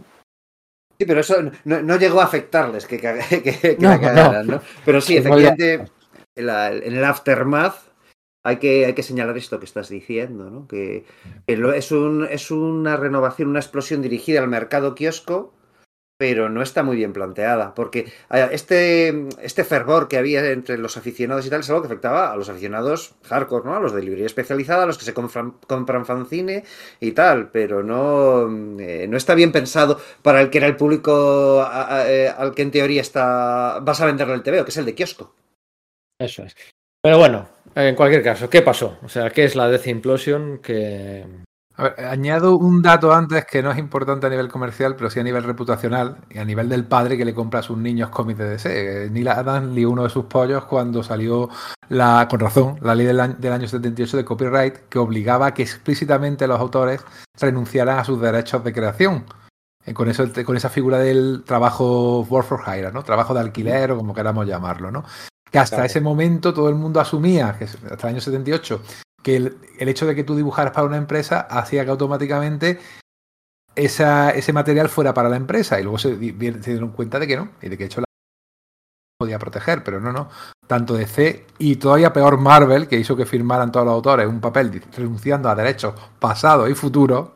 [1.02, 4.60] Sí, pero eso no, no llegó a afectarles que, que, que No, la cagaran, ¿no?
[4.84, 5.92] Pero sí, efectivamente,
[6.36, 7.74] en, la- en el aftermath
[8.44, 10.66] hay que, hay que señalar esto que estás diciendo, ¿no?
[10.68, 11.04] Que,
[11.46, 15.54] que lo- es, un, es una renovación, una explosión dirigida al mercado kiosco,
[16.22, 18.12] pero no está muy bien planteada, porque
[18.52, 22.36] este, este fervor que había entre los aficionados y tal es algo que afectaba a
[22.36, 23.74] los aficionados hardcore, ¿no?
[23.74, 26.62] A los de librería especializada, a los que se compran, compran fanzine
[27.00, 28.46] y tal, pero no,
[28.80, 31.68] eh, no está bien pensado para el que era el público
[32.06, 34.94] eh, al que en teoría está vas a venderle el TVO, que es el de
[34.94, 35.34] kiosco.
[36.20, 36.54] eso es.
[37.02, 38.96] Pero bueno, en cualquier caso, ¿qué pasó?
[39.02, 40.58] O sea, ¿qué es la Death Implosion?
[40.58, 41.24] Que
[41.76, 45.20] A ver, añado un dato antes que no es importante a nivel comercial, pero sí
[45.20, 48.38] a nivel reputacional y a nivel del padre que le compra a sus niños cómics
[48.38, 49.04] de DC.
[49.06, 51.48] Eh, Neil Adams lió uno de sus pollos cuando salió,
[51.88, 55.54] la, con razón, la ley del año, del año 78 de copyright que obligaba a
[55.54, 57.00] que explícitamente los autores
[57.40, 59.24] renunciaran a sus derechos de creación.
[59.86, 63.02] Eh, con, eso, con esa figura del trabajo work for hire, ¿no?
[63.02, 65.04] Trabajo de alquiler o como queramos llamarlo, ¿no?
[65.50, 65.86] Que hasta Claro.
[65.86, 68.80] ese momento todo el mundo asumía, que hasta el año 78,
[69.22, 72.80] que el, hecho de que tú dibujaras para una empresa hacía que automáticamente
[73.74, 77.68] ese material fuera para la empresa y luego se, dieron cuenta de que no y
[77.68, 78.06] de que de hecho la
[79.18, 80.28] podía proteger, pero no, no.
[80.66, 84.82] Tanto DC y todavía peor Marvel, que hizo que firmaran todos los autores un papel
[84.96, 87.30] renunciando a derechos pasados y futuros.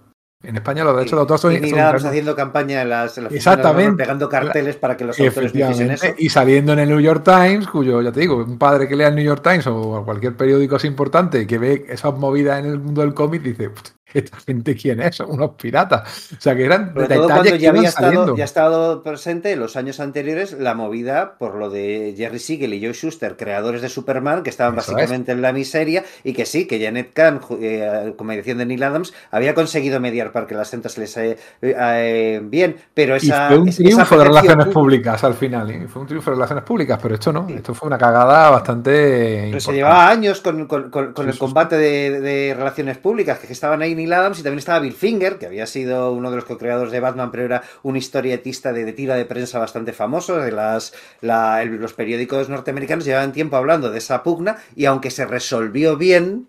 [0.46, 3.32] En España los derechos de autor son, y son haciendo campaña en las, en las
[3.32, 4.04] oficinas, Exactamente.
[4.04, 6.14] pegando carteles para que los autores Efectivamente, eso.
[6.18, 9.08] y saliendo en el New York Times, cuyo, ya te digo, un padre que lea
[9.08, 12.78] el New York Times o cualquier periódico así importante que ve esas movidas en el
[12.78, 15.16] mundo del cómic, dice, "Put, ¿esta gente quién es?
[15.16, 16.32] Son unos piratas.
[16.36, 19.60] O sea, que eran Sobre detalles todo cuando ya había estado, ya estado presente en
[19.60, 23.88] los años anteriores la movida por lo de Jerry Siegel y Joe Schuster, creadores de
[23.88, 28.14] Superman, que estaban Eso básicamente en la miseria y que sí, que Janet Kahn, eh,
[28.16, 31.36] con mediación de Neil Adams, había conseguido mediar para que las centros se les eh,
[31.62, 35.88] eh, bien, pero Y esa, fue un esa triunfo de relaciones pública- públicas al final,
[35.88, 37.54] fue un triunfo de relaciones públicas, pero esto no, Sí.
[37.54, 41.38] esto fue una cagada bastante Pero se llevaba años con, con- con- con Sí, el
[41.38, 45.46] combate de, de relaciones públicas, que estaban ahí Adams y también estaba Bill Finger, que
[45.46, 49.14] había sido uno de los co-creadores de Batman, pero era un historietista de, de tira
[49.16, 50.36] de prensa bastante famoso.
[50.38, 55.10] De las, la- el- los periódicos norteamericanos llevaban tiempo hablando de esa pugna y aunque
[55.10, 56.48] se resolvió bien,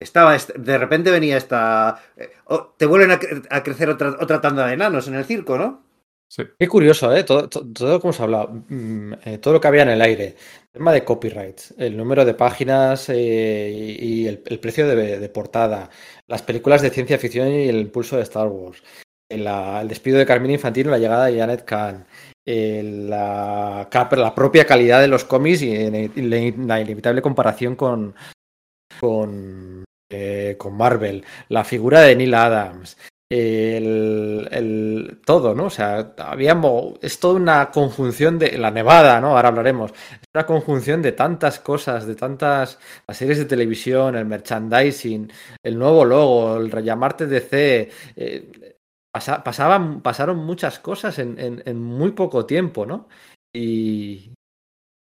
[0.00, 2.00] estaba est- de repente venía esta...
[2.16, 2.30] eh,
[2.78, 5.82] te vuelven a, cre- a crecer otra, otra tanda de enanos en el circo, ¿no?
[6.28, 6.44] Sí.
[6.58, 7.24] Qué curioso, ¿eh?
[7.24, 10.00] Todo, todo, todo como se ha hablado, mm, eh, todo lo que había en el
[10.00, 10.36] aire.
[10.70, 15.28] Tema de copyright, el número de páginas eh, y, y el, el precio de, de
[15.28, 15.90] portada,
[16.30, 18.82] las películas de ciencia ficción y el impulso de Star Wars,
[19.28, 19.48] el,
[19.88, 22.06] despido de Carmine Infantino y la llegada de Janet Kahn,
[22.46, 28.14] el- la, la propia calidad de los cómics y, la inevitable comparación con,
[29.00, 32.96] con, eh, con Marvel, la figura de Neil Adams,
[33.30, 35.66] el, el- todo, ¿no?
[35.66, 39.36] O sea, habíamos, es toda una conjunción de la nevada, ¿no?
[39.36, 39.92] Ahora hablaremos.
[39.92, 45.30] Es una conjunción de tantas cosas, de tantas las series de televisión, el merchandising,
[45.62, 47.90] el nuevo logo, el rellamarte DC.
[48.16, 48.76] eh,
[49.12, 53.08] pasa- pasaban, pasaron muchas cosas en, en- en muy poco tiempo, ¿no?
[53.54, 54.32] Y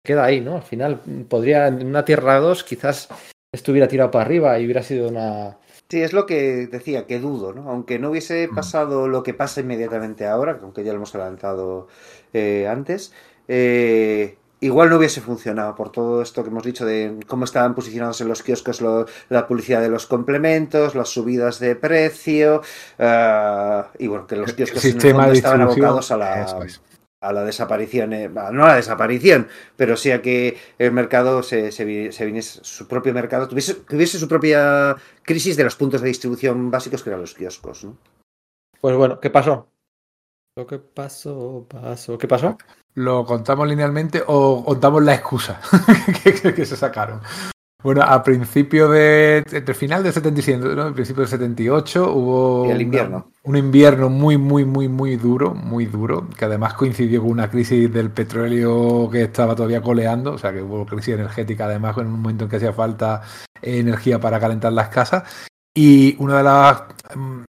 [0.04, 0.56] queda ahí, ¿no?
[0.56, 3.08] Al final podría, en una Tierra 2 quizás
[3.52, 5.58] estuviera tirado para arriba y hubiera sido una...
[5.88, 7.70] Sí, es lo que decía, que dudo, ¿no?
[7.70, 8.54] Aunque no hubiese Mm.
[8.56, 11.86] pasado lo que pasa inmediatamente ahora, aunque ya lo hemos adelantado
[12.32, 13.12] eh, antes,
[13.46, 18.20] eh, igual no hubiese funcionado por todo esto que hemos dicho de cómo estaban posicionados
[18.20, 22.62] en los kioscos lo- la publicidad de los complementos, las subidas de precio,
[22.98, 24.88] ah, y bueno, que los kioscos de
[25.38, 26.80] estaban abocados a la, es.
[27.28, 31.72] A la desaparición, eh, no a la desaparición, pero sí a que el mercado se,
[31.72, 36.00] se, vi- se viniese, su propio mercado, tuviese, tuviese su propia crisis de los puntos
[36.00, 37.84] de distribución básicos que eran los kioscos.
[37.84, 37.96] ¿no?
[38.80, 39.68] Pues bueno, ¿qué pasó?
[40.56, 42.16] Lo que pasó, pasó.
[42.16, 42.56] ¿Qué pasó?
[42.94, 45.60] ¿Lo contamos linealmente o contamos la excusa
[46.24, 47.20] que, que- que se sacaron?
[47.82, 49.44] Bueno, a principio de.
[49.52, 50.92] Entre final del 77, ¿no?
[50.94, 52.64] Principio del 78, hubo.
[52.64, 53.30] El una- invierno.
[53.44, 57.92] un invierno muy, muy, muy, muy duro, muy duro, que además coincidió con una crisis
[57.92, 62.20] del petróleo que estaba todavía coleando, o sea que hubo crisis energética además en un
[62.20, 63.22] momento en que hacía falta
[63.62, 65.22] energía para calentar las casas.
[65.74, 66.82] Y una de las
[67.14, 67.42] mm,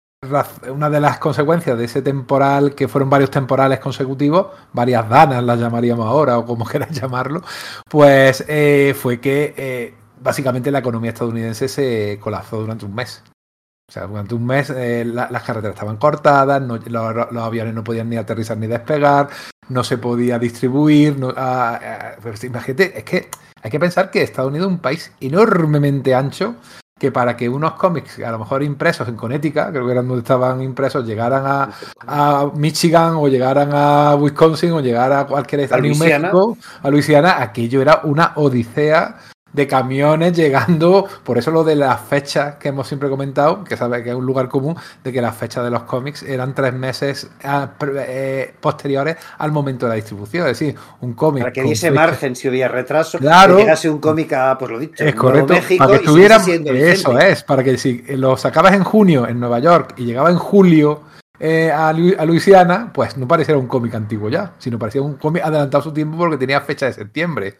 [0.71, 5.59] una de las consecuencias de ese temporal, que fueron varios temporales consecutivos, varias danas las
[5.59, 7.41] llamaríamos ahora, o como queráis llamarlo,
[7.87, 9.93] pues eh, fue que eh,
[10.25, 13.23] básicamente la economía estadounidense se colapsó durante un mes.
[13.87, 17.73] O sea, durante un mes eh, la- las carreteras estaban cortadas, no- los, los aviones
[17.73, 19.29] no podían ni aterrizar ni despegar,
[19.69, 21.17] no se podía distribuir.
[21.19, 23.29] no- ah, ah, pues imagínate, es que
[23.61, 26.55] hay que pensar que Estados Unidos es un país enormemente ancho
[26.97, 30.21] que para que unos cómics, a lo mejor impresos en Connecticut, creo que eran donde
[30.21, 31.69] estaban impresos, llegaran a,
[32.07, 36.19] a Michigan o llegaran a Wisconsin o llegaran a cualquier A a New Luisiana.
[36.31, 39.17] México, a Luisiana, aquello era una odisea
[39.55, 44.03] de camiones llegando, por eso lo de las fechas que hemos siempre comentado, que sabe
[44.03, 47.29] que es un lugar común, de que las fechas de los cómics eran tres meses
[47.43, 47.71] ah,
[48.07, 52.35] eh, posteriores al momento de la distribución, es decir, un cómic Para que diese margen
[52.35, 53.55] si hubiera retraso, Claro.
[53.55, 56.41] que llegase un cómic a, pues lo dicho, Es Nuevo correcto, México para que estuvieran,
[56.75, 60.37] eso es, para que si lo sacabas en junio en Nueva York y llegaba en
[60.37, 61.01] julio
[61.39, 65.15] eh, a, Lu- a Luisiana, pues no pareciera un cómic antiguo ya, sino parecía un
[65.15, 67.55] cómic adelantado su tiempo porque tenía fecha de septiembre.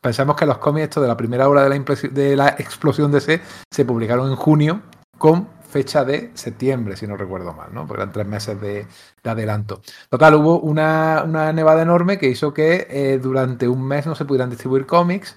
[0.00, 3.20] Pensamos que los cómics estos de la primera hora de la, de la explosión de
[3.20, 3.40] C
[3.70, 4.82] se publicaron en junio
[5.18, 7.86] con fecha de septiembre, si no recuerdo mal, ¿no?
[7.86, 8.86] Porque eran tres meses de,
[9.22, 9.82] de adelanto.
[10.08, 14.50] Total, hubo una, nevada enorme que hizo que eh, durante un mes no se pudieran
[14.50, 15.36] distribuir cómics.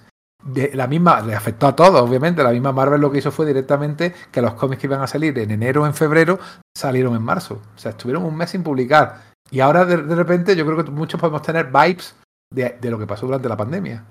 [0.72, 2.42] La misma, le afectó a todos, obviamente.
[2.42, 5.38] La misma Marvel lo que hizo fue directamente que los cómics que iban a salir
[5.38, 6.38] en enero o en febrero
[6.74, 7.60] salieron en marzo.
[7.76, 9.32] O sea, estuvieron un mes sin publicar.
[9.50, 12.14] Y ahora de, repente yo creo que muchos podemos tener vibes
[12.54, 14.04] de lo que pasó durante la pandemia.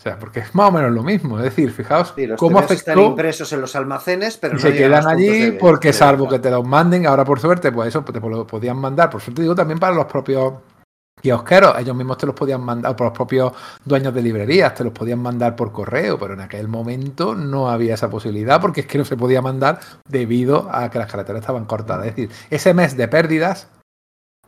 [0.00, 1.36] O sea, porque es más o menos lo mismo.
[1.36, 4.56] Es decir, fijaos Sí, los cómo TVOs están afectó impresos en los almacenes, pero y
[4.56, 7.88] no se quedan allí porque de salvo que te los manden, ahora por suerte, pues
[7.88, 9.10] eso te lo podían mandar.
[9.10, 10.54] Por suerte digo también para los propios
[11.20, 13.52] kiosqueros, ellos mismos te los podían mandar, por los propios
[13.84, 17.92] dueños de librerías, te los podían mandar por correo, pero en aquel momento no había
[17.92, 21.66] esa posibilidad porque es que no se podía mandar debido a que las carreteras estaban
[21.66, 22.06] cortadas.
[22.06, 23.68] Es decir, ese mes de pérdidas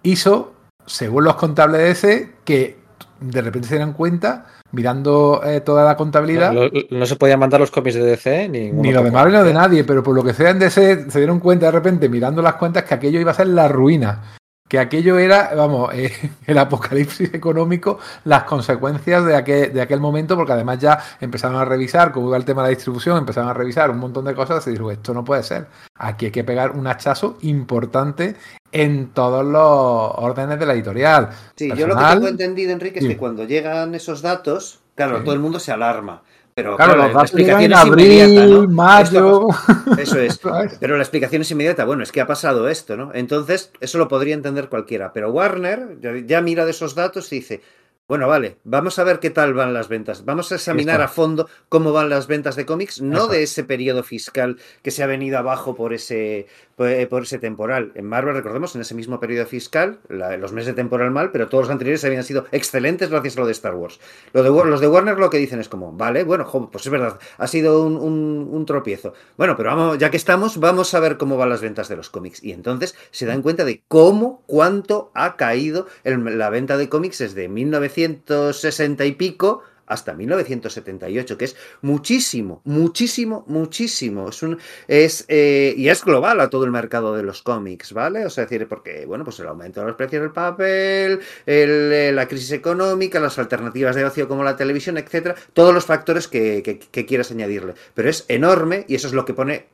[0.02, 0.54] hizo,
[0.86, 2.81] según los contables de ese, que
[3.22, 7.38] de repente se dieran cuenta, mirando eh, toda la contabilidad, No, lo- no se podían
[7.40, 9.10] mandar los cómics de DC ni ni lo de.
[9.10, 11.66] Marvel ni lo de nadie, pero por lo que sea en DC se dieron cuenta
[11.66, 14.32] de repente mirando las cuentas que aquello iba a ser la ruina.
[14.72, 16.10] Que aquello era, vamos, eh,
[16.46, 21.66] el apocalipsis económico, las consecuencias de aquel, de aquel momento, porque además ya empezaron a
[21.66, 24.66] revisar cómo iba el tema de la distribución, empezaron a revisar un montón de cosas
[24.66, 25.66] y dijo, esto no puede ser.
[25.94, 28.34] Aquí hay que pegar un hachazo importante
[28.72, 31.28] en todos los órdenes de la editorial.
[31.54, 33.10] Sí, yo lo que tengo entendido, Enrique, es sí.
[33.10, 35.24] que cuando llegan esos datos, claro, Sí.
[35.24, 36.22] todo el mundo se alarma.
[36.54, 38.68] Pero Claro, claro, la explicación es inmediata, ¿no?
[38.68, 39.48] Mayo.
[39.98, 40.38] Eso es.
[40.80, 41.84] Pero la explicación es inmediata.
[41.84, 43.10] Bueno, es que ha pasado esto, ¿no?
[43.14, 45.12] Entonces, eso lo podría entender cualquiera.
[45.12, 47.62] Pero Warner ya, mira de esos datos y dice,
[48.08, 50.24] bueno, vale, vamos a ver qué tal van las ventas.
[50.24, 54.02] Vamos a examinar a fondo cómo van las ventas de cómics, no de ese periodo
[54.02, 56.46] fiscal que se ha venido abajo por ese,
[56.76, 57.92] por, eh, por ese temporal.
[57.94, 61.48] En Marvel, recordemos, en ese mismo periodo fiscal, la- los meses de temporal mal, pero
[61.48, 64.00] todos los anteriores habían sido excelentes gracias a lo de Star Wars.
[64.32, 67.18] Lo de, los de Warner lo que dicen es como, vale, bueno, pues es verdad,
[67.38, 69.12] ha sido un, un- un tropiezo.
[69.36, 72.10] Bueno, pero vamos, ya que estamos, vamos a ver cómo van las ventas de los
[72.10, 72.42] cómics.
[72.42, 77.18] Y entonces se dan cuenta de cómo, cuánto ha caído el- la venta de cómics
[77.18, 79.62] desde 1960 y pico
[79.92, 84.28] hasta 1978, que es muchísimo, muchísimo, muchísimo.
[84.28, 84.58] Es un,
[84.88, 88.24] es, eh, y es global a todo el mercado de los cómics, ¿vale?
[88.26, 91.92] O sea, es decir, porque, bueno, pues el aumento de los precios del papel, el,
[91.92, 96.28] eh, la crisis económica, las alternativas de ocio como la televisión, etcétera, todos los factores
[96.28, 97.74] que, que- que quieras añadirle.
[97.94, 99.66] Pero es enorme y eso es lo que pone,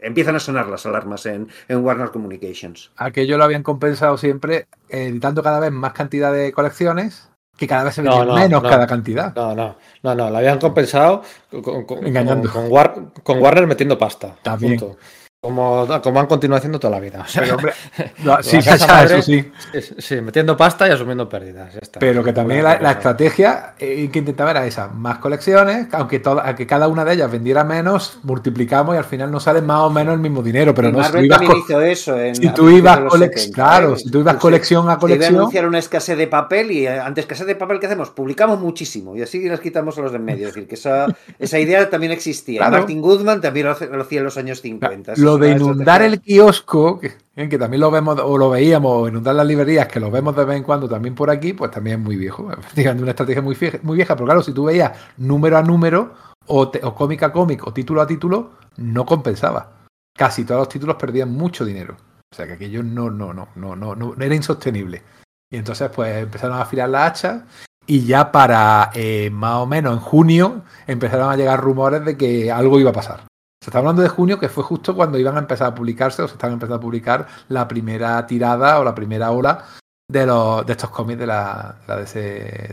[0.00, 2.90] empiezan a sonar las alarmas en, en Warner Communications.
[2.96, 7.94] aquello lo habían compensado siempre editando cada vez más cantidad de colecciones que cada vez
[7.94, 8.68] se No, no, menos no.
[8.68, 9.34] cada cantidad.
[9.34, 11.22] No, no, no, no, la habían compensado
[11.62, 12.50] con, con- Engañando.
[12.50, 14.34] con, con War- con Warner metiendo pasta.
[14.42, 14.78] También.
[14.78, 14.96] punto.
[15.44, 17.20] Como, como han continuado haciendo toda la vida.
[17.20, 17.72] O sea, Pero, hombre,
[18.24, 19.52] no, sí, ya, madre- eso sí.
[19.98, 21.70] sí, metiendo pasta y asumiendo pérdidas.
[21.74, 22.00] ya está.
[22.00, 26.66] Pero que también la, estrategia eh, que intentaba era esa, más colecciones, aunque, toda, aunque
[26.66, 30.14] cada una de ellas vendiera menos, multiplicamos y al final nos sale más o menos
[30.14, 32.18] el mismo dinero, pero Y no si tú ibas, co- eso.
[32.18, 33.98] En, si tú ibas de los colec- 70, claro, ¿eh?
[33.98, 36.86] si tú ibas colección a Se iba a colección, anunciar una escasez de papel y
[36.86, 38.08] eh, ante escasez de papel, ¿qué hacemos?
[38.08, 40.48] Publicamos muchísimo y así las quitamos a los de en medio.
[40.48, 41.06] Es decir, que esa,
[41.38, 42.60] esa idea también existía.
[42.60, 42.78] Claro.
[42.78, 45.12] Martin Goodman también lo hacía en los años 50.
[45.12, 48.92] Esa lo de inundar el kiosco, que, eh, que también lo vemos o lo veíamos,
[48.92, 51.70] o inundar las librerías, que lo vemos de vez en cuando también por aquí, pues
[51.70, 52.50] también es muy viejo.
[52.58, 56.12] Efectivamente, una estrategia muy vieja, muy vieja, pero claro, si tú veías número a número,
[56.46, 59.70] o, te- o cómic a cómic, o título a título, no compensaba.
[60.16, 61.96] Casi todos los títulos perdían mucho dinero.
[62.32, 65.02] O sea que aquello no, no, no, no, no, no era insostenible.
[65.50, 67.42] Y entonces, pues empezaron a afilar las hachas.
[67.86, 72.50] Y ya para eh, más o menos en junio empezaron a llegar rumores de que
[72.50, 73.20] algo iba a pasar.
[73.64, 76.28] Se está hablando de junio, que fue justo cuando iban a empezar a publicarse o
[76.28, 79.64] se estaban empezando a publicar la primera tirada o la primera ola
[80.06, 82.20] de, los, de estos cómics de la, de la DC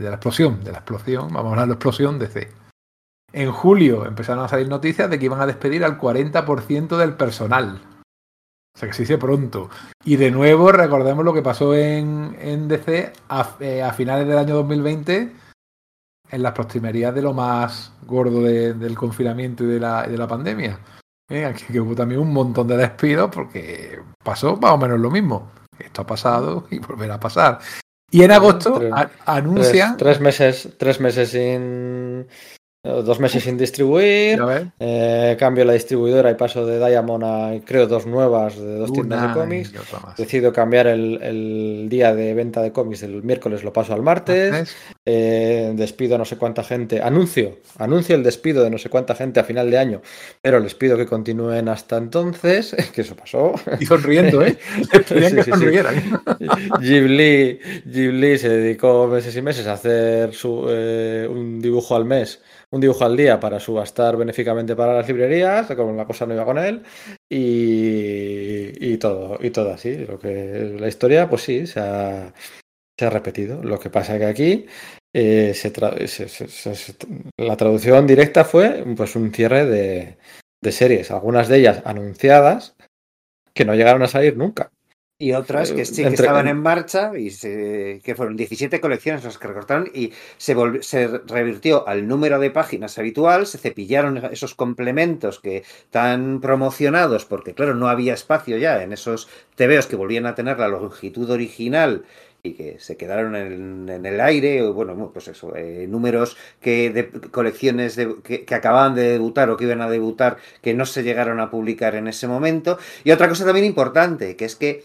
[0.01, 2.51] de la explosión, de la explosión, vamos a hablar de la explosión DC.
[3.31, 7.79] En julio empezaron a salir noticias de que iban a despedir al 40% del personal.
[8.75, 9.69] O sea que se dice pronto.
[10.03, 14.37] Y de nuevo, recordemos lo que pasó en, en DC a, eh, a finales del
[14.37, 15.31] año 2020,
[16.31, 20.17] en las postrimerías de lo más gordo de- del confinamiento y de la, y de
[20.17, 20.79] la pandemia.
[21.29, 25.09] Eh, aquí que hubo también un montón de despidos porque pasó más o menos lo
[25.11, 25.51] mismo.
[25.79, 27.59] Esto ha pasado y volverá a pasar.
[28.13, 29.97] Y en agosto Tres- a- Tres, anuncian.
[29.97, 32.27] tres meses, tres meses sin.
[32.83, 34.41] Dos meses sin distribuir.
[34.79, 39.19] Eh, cambio la distribuidora y paso de Diamond a creo dos nuevas de dos tiendas
[39.19, 39.71] una de cómics.
[39.71, 40.17] y otra más.
[40.17, 44.75] Decido cambiar el, el día de venta de cómics del miércoles, lo paso al martes.
[45.05, 47.01] eh, despido a no sé cuánta gente.
[47.03, 50.01] Anuncio, anuncio el despido de no sé cuánta gente a final de año,
[50.41, 53.53] pero les pido que continúen hasta entonces, que eso pasó.
[53.79, 54.57] Y sonriendo, ¿eh?
[55.11, 55.65] Les Sí, que sí.
[56.79, 62.41] Ghibli, Ghibli se dedicó meses y meses a hacer su, eh, un dibujo al mes,
[62.71, 66.45] un dibujo al día para subastar benéficamente para las librerías, como la cosa no iba
[66.45, 66.83] con él,
[67.29, 69.97] y, y todo, y todo así.
[69.97, 72.33] Lo que la historia, pues sí, se ha,
[72.97, 73.63] se ha repetido.
[73.63, 74.65] Lo que pasa es que aquí
[75.13, 75.71] eh, se
[77.37, 80.17] la traducción directa fue pues un cierre de,
[80.61, 82.75] de series, algunas de ellas anunciadas
[83.53, 84.71] que no llegaron a salir nunca.
[85.21, 89.23] Y otras que sí que Entre- estaban en marcha y se- que fueron 17 colecciones
[89.23, 94.17] las que recortaron y se, volv- se revirtió al número de páginas habitual, se cepillaron
[94.31, 99.95] esos complementos que tan promocionados, porque claro, no había espacio ya en esos TVOs que
[99.95, 102.03] volvían a tener la longitud original
[102.41, 106.89] y que se quedaron en, en el aire, o bueno, pues eso, eh, números que
[106.89, 110.87] de colecciones de- que, que acababan de debutar o que iban a debutar que no
[110.87, 112.79] se llegaron a publicar en ese momento.
[113.03, 114.83] Y otra cosa también importante, que es que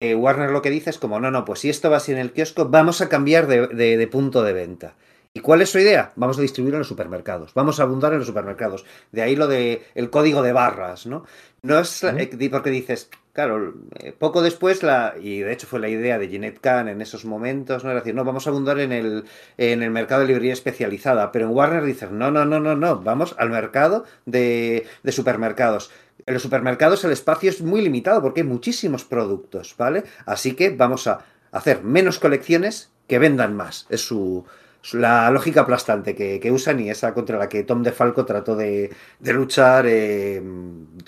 [0.00, 2.18] eh, Warner lo que dice es como, no, no, pues si esto va así en
[2.18, 4.94] el kiosco, vamos a cambiar de, de- de punto de venta.
[5.32, 6.12] ¿Y cuál es su idea?
[6.16, 8.84] Vamos a distribuir en los supermercados, vamos a abundar en los supermercados.
[9.12, 11.24] De ahí lo de el código de barras, ¿no?
[11.62, 15.88] No es eh, porque dices, claro, eh, poco después, la, y de hecho fue la
[15.88, 17.90] idea de Jeanette Kahn en esos momentos, ¿no?
[17.90, 19.24] Era decir, no, vamos a abundar en el,
[19.56, 23.00] en el mercado de librería especializada, pero en Warner dicen, no, no, no, no, no,
[23.00, 25.90] vamos al mercado de, de supermercados.
[26.26, 30.04] En los supermercados el espacio es muy limitado porque hay muchísimos productos, ¿vale?
[30.26, 33.86] Así que vamos a hacer menos colecciones que vendan más.
[33.90, 34.44] Es su,
[34.92, 38.90] la lógica aplastante que, usan y esa contra la que Tom DeFalco trató de,
[39.20, 40.42] luchar eh,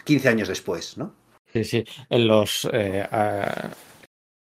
[0.04, 1.14] 15 años después, ¿no?
[1.52, 1.84] Sí, sí.
[2.08, 2.68] En los.
[2.72, 3.70] eh, ah,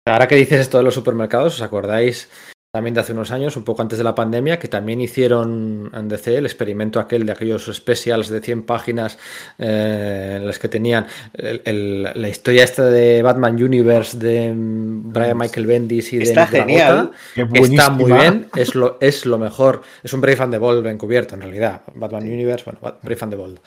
[0.05, 2.29] ahora que dices esto de los supermercados, ¿os acordáis
[2.77, 6.07] también de hace unos años, un poco antes de la pandemia, que también hicieron en
[6.07, 9.17] DC el experimento aquel de aquellos specials de 100 páginas
[9.57, 15.11] eh, en las que tenían el- el- la historia esta de Batman Universe de mm,
[15.11, 17.11] Brian Michael Bendis y de Está Dragota, genial.
[17.33, 19.81] Que está muy bien, es lo, es lo mejor.
[20.03, 21.81] Es un Brave and the Bold encubierto, en realidad.
[21.95, 23.59] Batman Universe, bueno, Bat- Brave and the Bold.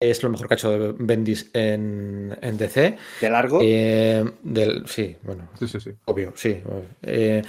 [0.00, 2.96] Es lo mejor que ha hecho Bendis en, en DC.
[3.20, 3.58] De largo.
[3.62, 5.90] Eh, del, sí, bueno, Sí, sí, sí.
[6.04, 6.60] obvio, sí.
[7.02, 7.42] Eh,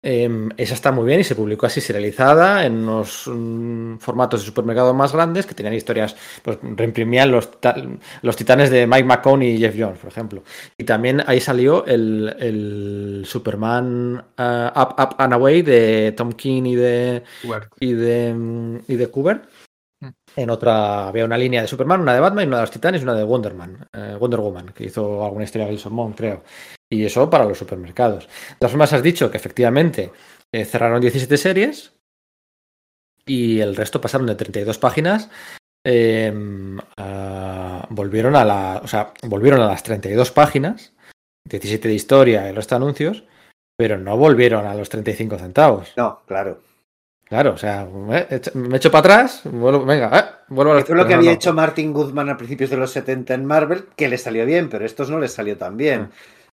[0.00, 4.46] eh, esa está muy bien y se publicó así serializada en unos mm, formatos de
[4.46, 7.50] supermercado más grandes que tenían historias, pues reimprimían los,
[8.22, 10.44] los titanes de Mike McCone y Jeff Jones, por ejemplo.
[10.76, 16.62] Y también ahí salió el, el Superman eh, Up, Up and Away de Tom King
[16.66, 17.24] y de,
[17.80, 19.42] y de, mm, y de Cooper.
[20.00, 20.08] Mm.
[20.36, 23.00] En otra había una línea de Superman, una de Batman y una de los Titanes
[23.00, 26.16] y una de Wonder Man, eh, Wonder Woman, que hizo alguna historia de Wilson Monk,
[26.16, 26.44] creo.
[26.90, 28.26] Y eso para los supermercados.
[28.26, 30.10] De todas formas, has dicho que efectivamente
[30.52, 31.92] eh, cerraron 17 series
[33.26, 35.28] y el resto pasaron de 32 páginas
[35.84, 36.32] eh,
[36.96, 40.92] a- volvieron a la, o sea, volvieron a las 32 páginas,
[41.48, 43.24] 17 de historia y el resto de anuncios,
[43.76, 45.92] pero no volvieron a los 35 centavos.
[45.96, 46.60] No, claro.
[47.24, 47.86] Claro, o sea,
[48.30, 51.18] eh, me echo para atrás, vuelvo, venga, eh, vuelvo a los fue lo que no,
[51.18, 51.36] había no.
[51.36, 54.84] hecho Martin Goodman a principios de los 70 en Marvel, que le salió bien, pero
[54.84, 56.08] a estos no les salió tan bien.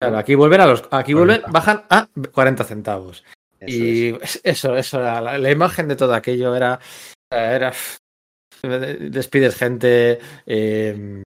[0.00, 1.50] Claro, aquí vuelven a los, aquí vuelven, 40.
[1.52, 3.22] bajan a 40 centavos.
[3.58, 4.36] Eso y es.
[4.36, 6.80] es- eso, eso la, la imagen de todo aquello era,
[7.30, 7.72] era
[8.62, 11.22] despides gente, eh,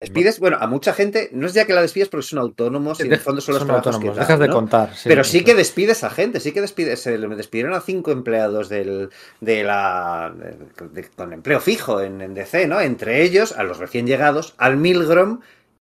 [0.00, 3.04] Despides, bueno, a mucha gente, no es ya que la despides porque son autónomos y
[3.04, 4.52] en el fondo son los son trabajos autónomos, que dejas de ¿no?
[4.52, 4.94] contar.
[4.94, 7.00] sí, Pero sí que despides a gente, sí que despides.
[7.00, 9.08] Se le despidieron a cinco empleados del,
[9.40, 12.82] de la, de- de- con empleo fijo en, en DC, ¿no?
[12.82, 15.40] Entre ellos, a los recién llegados, Al Milgrom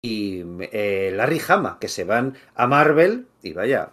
[0.04, 3.90] y eh, Larry Hama, que se van a Marvel y vaya,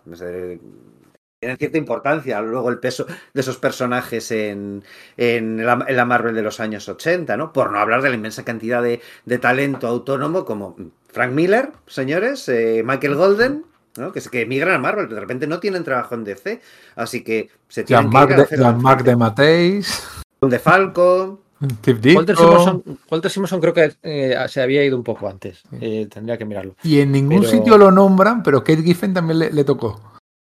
[1.40, 4.84] tienen cierta importancia luego el peso de esos personajes en,
[5.16, 7.54] en, la, en la Marvel de los años 80, ¿no?
[7.54, 10.76] Por no hablar de la inmensa cantidad de, de talento autónomo como
[11.08, 13.66] Frank Miller, señores, eh, Michael Golden,
[13.98, 14.12] ¿no?
[14.12, 16.62] que, se- que emigran a Marvel, pero de repente no tienen trabajo en DC,
[16.98, 20.08] así que se tienen que de, hacer Jean-Marc de Mateis,
[20.42, 21.42] de Falco.
[21.62, 22.36] Walter.
[22.36, 25.62] Simonson, Walter Simonson creo que eh, se había ido un poco antes.
[25.80, 26.76] Eh, tendría que mirarlo.
[26.84, 30.00] Y en ningún Pero- sitio lo nombran, pero Kate Giffen también le, le tocó.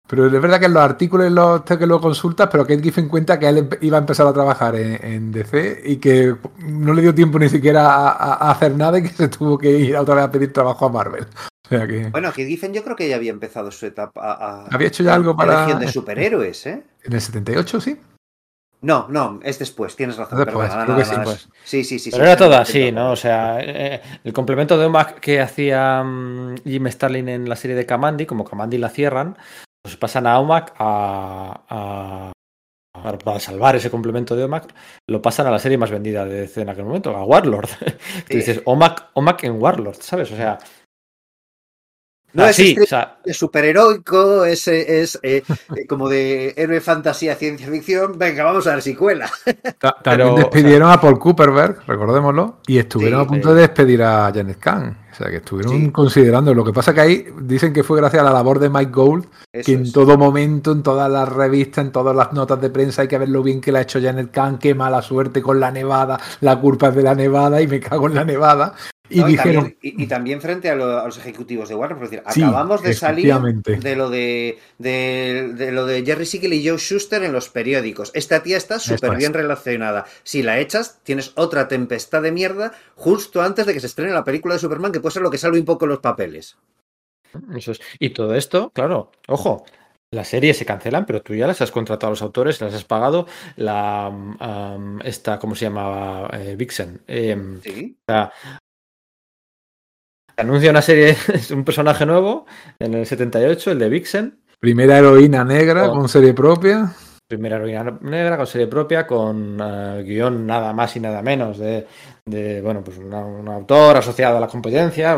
[0.07, 2.81] Pero es verdad que en los artículos y los te- que lo consultas, pero Kate
[2.83, 6.93] Giffen cuenta que él iba a empezar a trabajar en, en DC y que no
[6.93, 9.71] le dio tiempo ni siquiera a, a- a hacer nada y que se tuvo que
[9.71, 11.25] ir otra vez a pedir trabajo a Marvel.
[11.65, 14.33] O sea que Bueno, que Giffen yo creo que ya había empezado su etapa a,
[14.33, 15.61] a- había hecho ya algo para.
[15.61, 16.83] Legión de superhéroes, ¿eh?
[17.03, 17.97] En el 78, sí.
[18.85, 20.37] No, no, es después, tienes razón.
[20.45, 21.49] Después, perdona, que nada sí, más.
[21.63, 22.11] Sí, sí, sí.
[22.11, 23.11] Pero sí, era sí, todo sí, así, sí, ¿no?
[23.11, 27.75] O sea, eh, el complemento de Omac que hacía mm, Jim Starlin en la serie
[27.75, 29.37] de Kamandi, como Kamandi la cierran,
[29.83, 32.31] pues pasan a Omac a, a-
[32.93, 34.73] a- para salvar ese complemento de Omac,
[35.09, 37.69] lo pasan a la serie más vendida de DC en aquel momento, a Warlord.
[38.29, 40.31] Tú dices, Omac, Omac en Warlord, ¿sabes?
[40.31, 40.59] O sea,
[42.35, 45.43] No es así, estrella o sea, es superheroico, es, es eh,
[45.75, 48.17] eh, como de héroe fantasía, ciencia ficción.
[48.17, 49.29] Venga, vamos a ver si cuela.
[49.79, 53.55] Ta- También Pero, despidieron a Paul Cooperberg, recordémoslo, y estuvieron Sí, a punto sí.
[53.55, 54.97] de despedir a Janet Khan.
[55.11, 55.91] O sea, que estuvieron Sí.
[55.91, 56.53] considerando.
[56.53, 59.27] Lo que pasa que ahí dicen que fue gracias a la labor de Mike Gold,
[59.53, 59.93] Eso que en es.
[59.93, 63.29] todo momento, en todas las revistas, en todas las notas de prensa, hay que ver
[63.29, 66.59] lo bien que la ha hecho Janet Khan, qué mala suerte con la nevada, la
[66.59, 68.73] culpa es de la nevada y me cago en la nevada.
[69.10, 71.76] Y No, y, dijeron, también, y- y también frente a, lo- a los ejecutivos de
[71.76, 73.32] Warner, por decir, Sí, acabamos de salir
[73.65, 78.11] de lo de, de, de lo de Jerry Siegel y Joe Schuster en los periódicos.
[78.15, 80.06] Esta tía está súper bien relacionada.
[80.23, 84.23] Si la echas, tienes otra tempestad de mierda justo antes de que se estrene la
[84.23, 86.57] película de Superman, que puede ser lo que salve un poco los papeles.
[87.56, 87.82] Eso es.
[87.99, 89.65] Y todo esto, claro, ojo,
[90.11, 92.86] las series se cancelan, pero tú ya las has contratado a los autores, las has
[92.86, 93.27] pagado.
[93.57, 94.11] La
[95.03, 96.30] esta, ¿cómo se llamaba?
[96.34, 97.02] Eh, Vixen.
[97.07, 97.98] Em, Sí.
[98.07, 98.64] o sea, se
[100.37, 102.45] anuncia una serie, es un personaje nuevo
[102.79, 104.39] en el 78, el de Vixen.
[104.59, 105.93] primera heroína negra Oh.
[105.93, 106.93] con serie propia.
[107.27, 111.87] Primera heroína negra con serie propia, con eh, guion nada más y nada menos de,
[112.25, 115.17] de, bueno, pues una- un autor asociado a la competencia,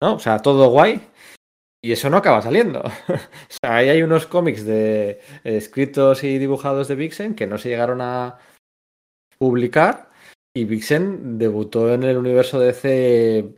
[0.00, 0.14] ¿no?
[0.14, 1.00] O sea, todo guay.
[1.82, 2.80] Y eso no acaba saliendo.
[3.08, 3.14] o
[3.48, 7.70] sea, ahí hay unos cómics de eh, escritos y dibujados de Vixen que no se
[7.70, 8.36] llegaron a
[9.38, 10.10] publicar.
[10.54, 13.54] Y Vixen debutó en el universo DC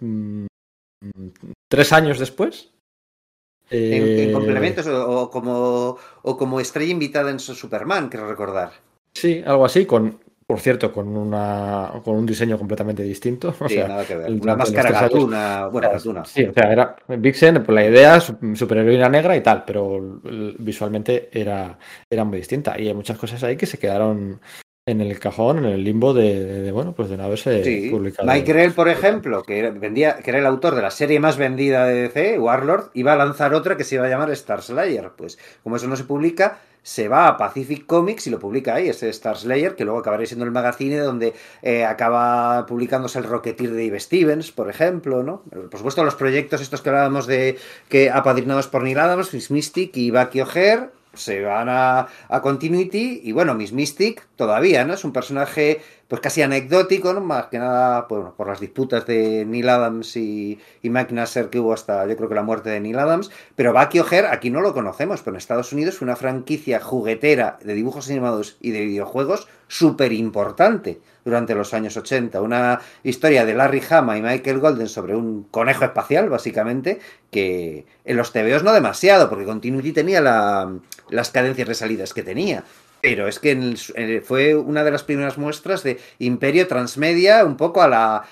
[1.69, 2.70] tres años después.
[3.70, 8.73] En, en Eh, complementos o, o como, o como estrella invitada en Superman, quiero recordar.
[9.15, 13.55] Sí, algo así, con, por cierto, con una con un diseño completamente distinto.
[13.61, 14.27] O Sí, sea, nada que ver.
[14.29, 15.69] el- Una máscara gatuna.
[15.69, 16.24] Bueno, gatuna.
[16.24, 20.20] Sí, o sea, era Vixen, pues la idea, su- superheroína negra y tal, pero
[20.59, 21.79] visualmente era,
[22.11, 22.79] era muy distinta.
[22.79, 24.41] Y hay muchas cosas ahí que se quedaron
[24.85, 27.89] en el cajón, en el limbo de, de- de, bueno, pues de no haberse Sí.
[27.89, 28.29] publicado.
[28.29, 31.87] Mike Grell, por ejemplo, que vendía, que era el autor de la serie más vendida
[31.87, 35.11] de DC, Warlord, iba a lanzar otra que se iba a llamar Star Slayer.
[35.17, 38.89] Pues como eso no se publica, se va a Pacific Comics y lo publica ahí,
[38.89, 41.33] ese Star Slayer, que luego acabará siendo el magazine donde
[41.63, 45.45] eh, acaba publicándose el Rocketeer de Dave Stevens, por ejemplo, ¿no?
[45.71, 47.57] Por supuesto, los proyectos estos que hablábamos de
[47.89, 53.21] que apadrinados por Neil Adams, Miss Mystic y Bucky O'Hare, se van a, a Continuity
[53.23, 54.95] y bueno, Miss Mystic todavía, ¿no?
[54.95, 57.21] Es un personaje pues casi anecdótico, ¿no?
[57.21, 62.07] Más que nada bueno, por las disputas de Neil Adams y, y que hubo hasta
[62.07, 65.21] yo creo que la muerte de Neil Adams, pero Bucky O'Hare aquí no lo conocemos,
[65.21, 70.13] pero en Estados Unidos fue una franquicia juguetera de dibujos animados y de videojuegos súper
[70.13, 72.40] importante durante los años 80.
[72.40, 76.99] Una historia de Larry Hama y Michael Golden sobre un conejo espacial, básicamente,
[77.31, 80.73] que en los TVOs no demasiado, porque Continuity tenía la-
[81.11, 82.65] las cadencias de salidas que tenía.
[83.01, 83.62] Pero es que en
[83.94, 88.24] el- fue una de las primeras muestras de Imperio Transmedia, un poco a la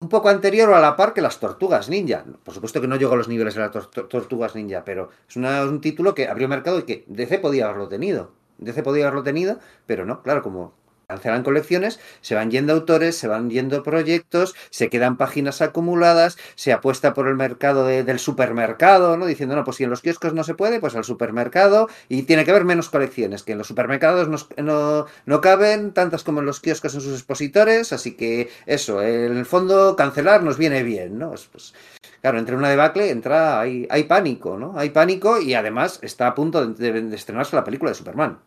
[0.00, 2.24] un poco anterior o a la par que las Tortugas Ninja.
[2.42, 5.10] Por supuesto que no llegó a los niveles de las tor- tor- Tortugas Ninja, pero
[5.28, 8.32] es una- un título que abrió mercado y que DC podía haberlo tenido.
[8.58, 10.74] DC podía haberlo tenido, pero no, claro, como
[11.12, 16.72] cancelan colecciones, se van yendo autores, se van yendo proyectos, se quedan páginas acumuladas, se
[16.72, 19.26] apuesta por el mercado de- del supermercado, ¿no?
[19.26, 22.44] Diciendo, no, pues si en los kioscos no se puede, pues al supermercado y tiene
[22.44, 26.46] que haber menos colecciones, que en los supermercados nos- no, no caben tantas como en
[26.46, 31.18] los kioscos en sus expositores, así que eso, en el fondo cancelar nos viene bien,
[31.18, 31.30] ¿no?
[31.52, 31.74] Pues,
[32.20, 34.74] claro, entre una debacle entra, hay, hay pánico, ¿no?
[34.78, 38.38] Hay pánico y además está a punto de estrenarse la película de Superman.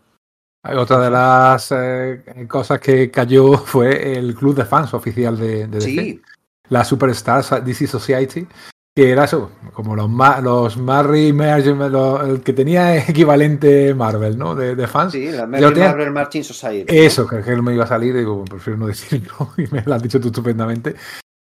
[0.78, 5.80] Otra de las eh, cosas que cayó fue el club de fans oficial de, de
[5.80, 5.86] DC.
[5.86, 6.22] Sí,
[6.70, 8.48] la Superstars DC Society,
[8.96, 14.38] que era eso, como los, ma- los Marry Merge, lo- el que tenía equivalente Marvel,
[14.38, 14.56] ¿no?
[14.56, 15.12] De, de fans.
[15.12, 16.98] sí, la Mary tenía- Marvel Marching Society.
[16.98, 20.02] Eso, que, no me iba a salir, digo, prefiero no decirlo, y me lo has
[20.02, 20.96] dicho tú estupendamente.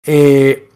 [0.07, 0.69] Eh,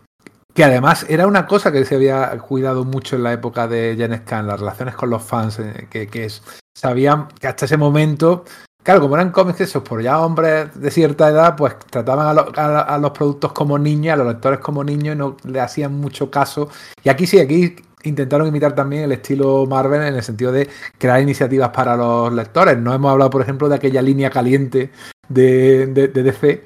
[0.53, 4.25] que además era una cosa que se había cuidado mucho en la época de Janet
[4.25, 6.43] Khan, las relaciones con los fans, eh, que, que es-
[6.75, 8.45] sabían que hasta ese momento,
[8.83, 12.99] claro, como eran cómics esos por ya hombres de cierta edad, pues trataban a, a
[12.99, 16.69] los productos como niños, a los lectores como niños y no le hacían mucho caso.
[17.03, 20.69] Y aquí sí, aquí intentaron imitar también el estilo Marvel en el sentido de
[20.99, 22.77] crear iniciativas para los lectores.
[22.79, 24.91] No hemos hablado, por ejemplo, de aquella línea caliente
[25.29, 26.65] de, de- de DC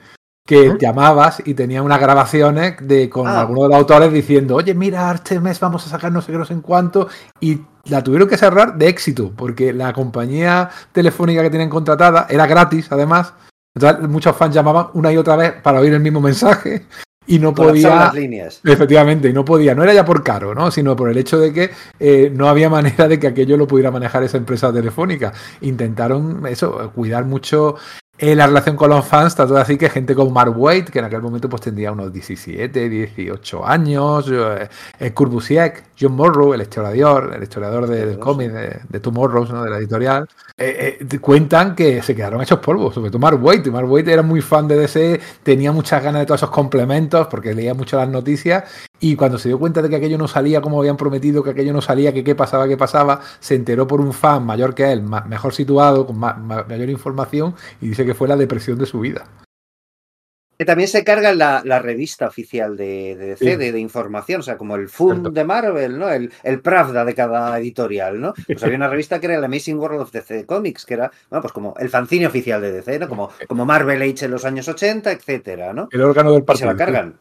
[0.49, 3.41] que llamabas y tenía unas grabaciones de con Ah.
[3.41, 6.39] algunos de los autores diciendo, oye, mira, este mes vamos a sacar no sé qué,
[6.39, 7.07] no sé en cuánto,
[7.39, 12.47] y la tuvieron que cerrar de éxito, porque la compañía telefónica que tenían contratada era
[12.47, 13.35] gratis, además.
[13.77, 16.87] Entonces, muchos fans llamaban una y otra vez para oír el mismo mensaje
[17.27, 17.95] y no podía.
[17.95, 18.63] las líneas.
[18.65, 20.71] Efectivamente, y no podía, no era ya por caro, ¿no?
[20.71, 21.71] sino por el hecho de que
[22.01, 25.35] eh, no había manera de que aquello lo pudiera manejar esa empresa telefónica.
[25.61, 27.77] Intentaron eso, cuidar mucho
[28.19, 31.05] eh, la relación con los fans, tanto así que gente como Mark Waid, que en
[31.05, 34.69] aquel momento pues tendría unos 17, 18 años, eh,
[34.99, 39.51] eh, Kurt Busiek, John Morrow, el historiador, el historiador de- del cómic de, de Tomorrows,
[39.51, 39.63] ¿no?
[39.63, 43.67] de la editorial, eh, eh, cuentan que se quedaron hechos polvo, sobre todo Mark Waid.
[43.69, 47.55] Mark Waid era muy fan de DC, tenía muchas ganas de todos esos complementos porque
[47.55, 48.65] leía mucho las noticias
[49.01, 51.73] y cuando se dio cuenta de que aquello no salía como habían prometido, que aquello
[51.73, 55.03] no salía, que qué pasaba, qué pasaba, se enteró por un fan mayor que él,
[55.03, 59.01] mejor situado, con ma- ma- mayor información y dice que fue la depresión de su
[59.01, 59.25] vida.
[60.59, 63.57] Que también se carga la, la revista oficial de, de DC, Sí.
[63.57, 65.31] de, de información, o sea, como el Fund Cierto.
[65.31, 66.09] de Marvel, ¿no?
[66.09, 68.35] El, el Pravda de cada editorial, ¿no?
[68.45, 71.43] Pues había una revista que era el Amazing World of DC Comics, que era, bueno,
[71.43, 73.09] pues como el fanzine oficial de DC, ¿no?
[73.09, 75.89] Como, como Marvel Age en los años 80, etcétera, ¿no?
[75.93, 76.73] El órgano del Y se partido.
[76.73, 77.15] la cargan.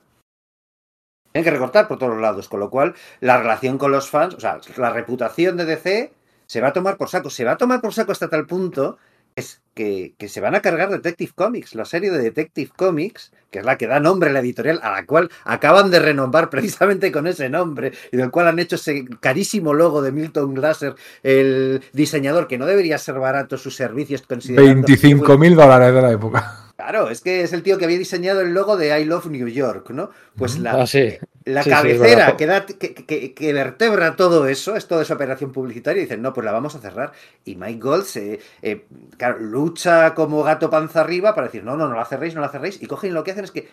[1.38, 4.40] Tienen que recortar por todos lados, con lo cual la relación con los fans, o
[4.40, 6.12] sea, la reputación de DC
[6.48, 7.30] se va a tomar por saco.
[7.30, 8.98] Se va a tomar por saco hasta tal punto
[9.36, 13.60] es que, que se van a cargar Detective Comics, la serie de Detective Comics, que
[13.60, 17.12] es la que da nombre a la editorial, a la cual acaban de renombrar precisamente
[17.12, 21.84] con ese nombre, y del cual han hecho ese carísimo logo de Milton Glaser, el
[21.94, 24.88] diseñador, que no debería ser barato sus servicios, considerando...
[24.88, 26.67] 25 mil dólares de la época.
[26.78, 29.48] Claro, es que es el tío que había diseñado el logo de I Love New
[29.48, 30.12] York, ¿no?
[30.36, 31.18] Pues la, Ah, sí.
[31.44, 35.52] la Sí, cabecera que, da- que, que- que vertebra todo eso, es toda esa operación
[35.52, 37.14] publicitaria, y dicen, no, pues la vamos a cerrar.
[37.46, 38.86] Y Mike Gold se, eh,
[39.18, 42.50] claro, lucha como gato panza arriba para decir, no, no, no la cerréis, no la
[42.50, 42.80] cerréis.
[42.80, 43.68] Y cogen lo que hacen es que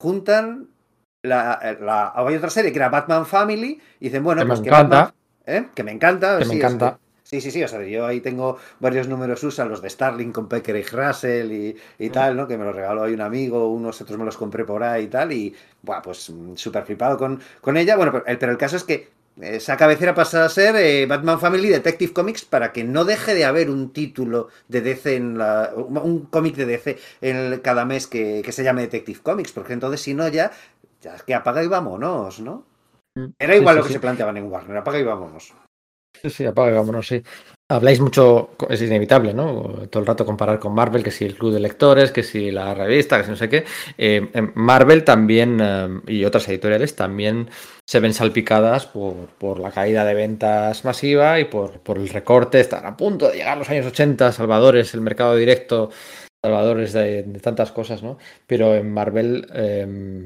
[0.00, 0.68] juntan
[1.22, 4.60] la, la hay otra serie que era Batman Family, y dicen, bueno, Que me pues
[4.62, 4.96] que encanta.
[4.96, 5.14] Batman-
[5.44, 5.68] ¿eh?
[5.74, 6.38] que me encanta.
[6.38, 6.98] Que me es encanta.
[7.30, 10.48] Sí, sí, sí, o sea, yo ahí tengo varios números USA, los de Starling con
[10.48, 12.04] Pecker y Russell y, Mm.
[12.04, 12.48] y tal, ¿no?
[12.48, 15.08] Que me los regaló ahí un amigo, unos otros me los compré por ahí y
[15.08, 17.96] tal, y, bueno, pues mm, súper flipado con, con ella.
[17.96, 19.10] Bueno, pero el, pero el caso es que
[19.42, 23.44] esa cabecera pasa a ser eh, Batman Family Detective Comics para que no deje de
[23.44, 25.72] haber un título de DC en la.
[25.76, 29.74] un cómic de DC en el- cada mes que, que se llame Detective Comics, porque
[29.74, 30.50] entonces si no ya,
[31.02, 32.64] ya es que apaga y vámonos, ¿no?
[33.38, 33.94] Era Sí, igual sí, lo que sí.
[33.94, 35.54] se planteaban en Warner, apaga y vámonos.
[36.14, 37.22] Sí, sí, apaga, vámonos, sí.
[37.70, 39.86] Habláis mucho, es inevitable, ¿no?
[39.90, 42.72] Todo el rato comparar con Marvel, que si el club de lectores, que si la
[42.72, 43.64] revista, que si no sé qué.
[43.98, 47.50] Eh, en Marvel también, eh, y otras editoriales también
[47.86, 52.58] se ven salpicadas por, por la caída de ventas masiva y por, por el recorte.
[52.58, 55.90] Están a punto de llegar los años 80, salvadores, el mercado directo,
[56.42, 58.16] salvadores de, de tantas cosas, ¿no?
[58.46, 60.24] Pero en Marvel eh,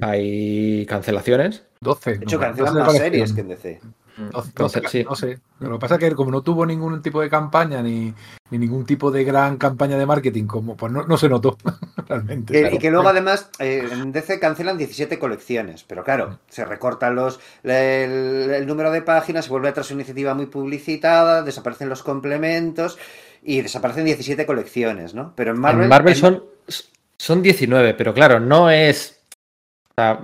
[0.00, 1.64] hay cancelaciones.
[1.80, 2.18] 12.
[2.18, 3.80] De hecho, no, cancelan 12 de más series que en DC.
[4.16, 5.04] 12, Cancel- sí.
[5.04, 5.38] No sé.
[5.60, 8.14] Lo que pasa es que como no tuvo ningún tipo de campaña ni,
[8.50, 11.56] ni ningún tipo de gran campaña de marketing, como pues no, no se notó
[12.08, 12.52] realmente.
[12.52, 12.76] Que- claro.
[12.76, 17.40] Y que luego además eh, en DC cancelan 17 colecciones, pero claro, se recortan los
[17.64, 22.98] el, el número de páginas, se vuelve atrás una iniciativa muy publicitada, desaparecen los complementos
[23.42, 25.32] y desaparecen 17 colecciones, ¿no?
[25.36, 26.44] Pero en Marvel, en Marvel en- son,
[27.18, 29.20] son 19, pero claro, no es
[29.90, 30.20] O sea,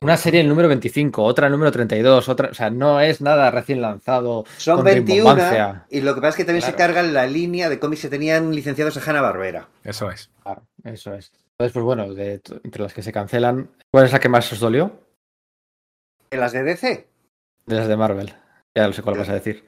[0.00, 3.50] una serie el número 25, otra el número 32, otra, o sea, no es nada
[3.50, 4.44] recién lanzado.
[4.56, 5.86] Son con 21 rimbombancia.
[5.90, 8.54] y lo que pasa es que también se cargan la línea de cómics que tenían
[8.54, 9.68] licenciados a Hanna-Barbera.
[9.84, 10.30] Eso es.
[10.42, 11.32] Claro, eso es.
[11.52, 14.60] Entonces, pues bueno, de, entre las que se cancelan, ¿cuál es la que más os
[14.60, 14.92] dolió?
[16.30, 17.08] ¿En las de DC?
[17.66, 18.34] De las de Marvel.
[18.74, 19.64] Ya no sé cuál vas a decir.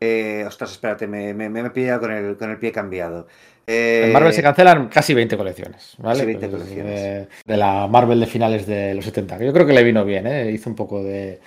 [0.00, 3.26] Eh, ostras, espérate, me, me, me he pillado con el, con el pie cambiado.
[3.66, 6.14] Eh, En Marvel se cancelan casi 20 colecciones, ¿vale?
[6.18, 7.00] Casi 20 Pues, colecciones.
[7.00, 9.38] eh, de la Marvel de finales de los 70.
[9.38, 10.50] que Yo creo que le vino bien, ¿eh?
[10.50, 11.40] Hizo un poco de.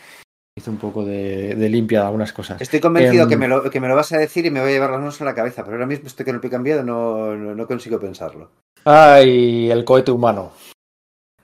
[0.57, 2.59] Hizo un poco de, de limpia de algunas cosas.
[2.59, 4.69] Estoy convencido Em, que, me lo, que me lo vas a decir y me voy
[4.69, 6.81] a llevar las manos a la cabeza, pero ahora mismo estoy con el pie cambiado
[6.83, 8.49] no, no, no consigo pensarlo.
[8.83, 10.51] Ay, el cohete humano.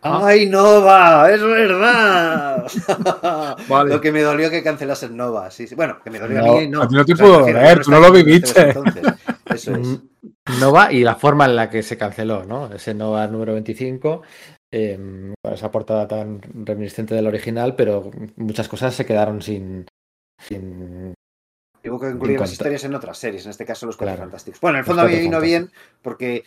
[0.06, 0.22] Ah.
[0.28, 1.32] ¡Ay, Nova!
[1.32, 2.68] ¡Es verdad!
[3.70, 3.90] Vale.
[3.94, 5.50] Lo que me dolió que cancelasen Nova.
[5.50, 5.76] Sí, sí.
[5.76, 6.82] Bueno, que me dolió No, a mí, no.
[6.82, 8.62] a ti no te puedo doler, tú no lo viviste.
[8.62, 9.04] entonces.
[9.46, 10.00] Eso es.
[10.60, 12.74] Nova y la forma en la que se canceló, ¿no?
[12.74, 14.24] Ese Nova número 25,
[14.74, 19.86] eh, esa portada tan reminiscente del original, pero muchas cosas se quedaron sin.
[20.42, 21.14] sin
[21.82, 24.30] que incluir las historias en otras series, en este caso los Cuatro Claro.
[24.30, 24.60] Fantásticos.
[24.62, 25.70] Bueno, en el fondo a mí vino bien
[26.02, 26.44] porque,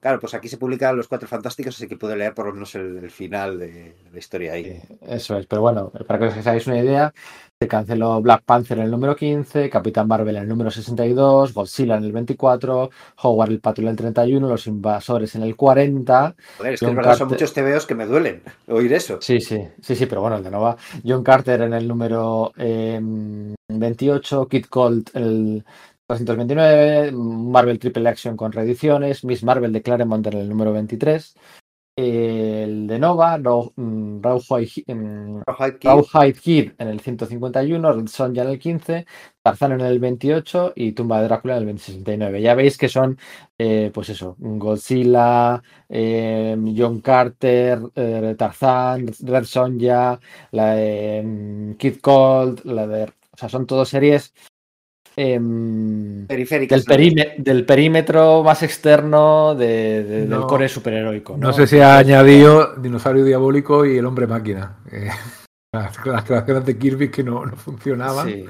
[0.00, 2.74] claro, pues aquí se publican los Cuatro Fantásticos, así que puedo leer por lo menos
[2.74, 4.64] el, el final de la historia ahí.
[4.64, 7.12] Sí, eso es, pero bueno, para que os hagáis una idea,
[7.60, 11.96] se canceló Black Panther en el número 15, Capitán Marvel en el número 62, Godzilla
[11.96, 12.90] en el 24,
[13.22, 16.36] Howard el Patrón en el 31, Los Invasores en el 40.
[16.58, 19.18] Joder, es que es verdad, son Carter- muchos TVOs que me duelen oír eso.
[19.20, 20.76] Sí, sí, sí, sí, pero bueno, el de Nova.
[21.04, 23.00] John Carter en el número eh,
[23.68, 25.64] 28, Kid Colt en el
[26.08, 31.36] 229, Marvel Triple Action con reediciones, Miss Marvel de Claremont en el número 23,
[31.96, 35.42] el de Nova, Raw- mm, Rawhide mm,
[35.82, 39.04] Rawhide Kid, en el 151, Red Sonja en el 15,
[39.42, 42.40] Tarzan en el 28 y Tumba de Drácula en el 69.
[42.40, 43.18] Ya veis que son,
[43.58, 50.20] eh, pues eso, Godzilla, eh, John Carter, eh, Tarzan, Red Sonja,
[50.52, 53.04] la de mm, Kid Colt, la de...
[53.04, 54.32] O sea, son todas series
[55.18, 56.84] em, periféricas.
[56.84, 60.46] del, períme- del perímetro más externo de- de- del No.
[60.46, 61.36] core superheroico.
[61.36, 64.76] No sé si ha añadido Dinosaurio Diabólico y el Hombre Máquina.
[64.92, 65.08] eh,
[65.72, 68.28] las, las creaciones de Kirby que no, no funcionaban.
[68.28, 68.44] Sí,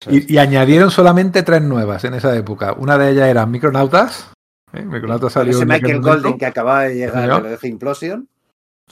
[0.00, 0.30] eso es.
[0.30, 2.72] Y, y añadieron solamente tres nuevas en esa época.
[2.78, 4.30] Una de ellas era Micronautas.
[4.72, 4.82] ¿eh?
[4.82, 8.28] Micronautas salió Ese Michael Golden que acaba de llegar de Implosion.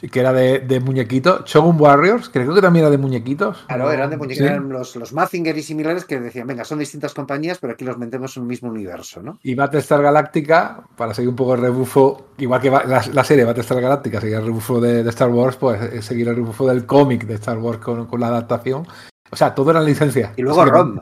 [0.01, 1.45] Sí, que era de, de muñequitos.
[1.45, 3.65] Shogun Warriors, que creo que también era de muñequitos.
[3.67, 3.91] Claro, ¿no?
[3.93, 4.43] eran de Sí.
[4.45, 7.99] eran los, los Mazinger y similares que decían, venga, son distintas compañías, pero aquí los
[7.99, 9.39] metemos en un mismo universo, ¿no?
[9.43, 13.81] Y Battlestar Galactica, para seguir un poco el rebufo, igual que la, la serie Battlestar
[13.81, 17.25] Galactica, seguir el rebufo de, de Star Wars, pues eh, seguir el rebufo del cómic
[17.27, 18.87] de Star Wars con, con la adaptación.
[19.31, 20.33] O sea, todo eran licencias.
[20.37, 21.01] Y luego Rom.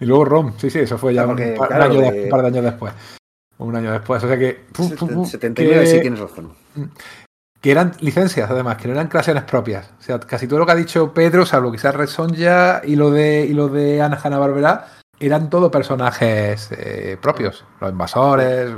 [0.00, 2.24] Y luego ROM, sí, sí, eso fue ya un, par, un claro, año de- de-
[2.24, 2.92] un par de años después.
[3.58, 4.22] Un año después.
[4.22, 4.60] O sea que.
[4.72, 6.52] pum, pum, pum, 79, que- sí tienes razón.
[7.60, 9.90] Que eran licencias, además, que no eran creaciones propias.
[9.98, 13.10] O sea, casi todo lo que ha dicho Pedro, salvo quizás Red Sonja y lo
[13.10, 14.86] de, lo de Ana Hanna Barbera,
[15.20, 17.64] eran todo personajes eh, propios.
[17.80, 18.70] Los invasores,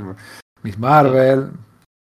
[0.63, 1.51] Miss Marvel.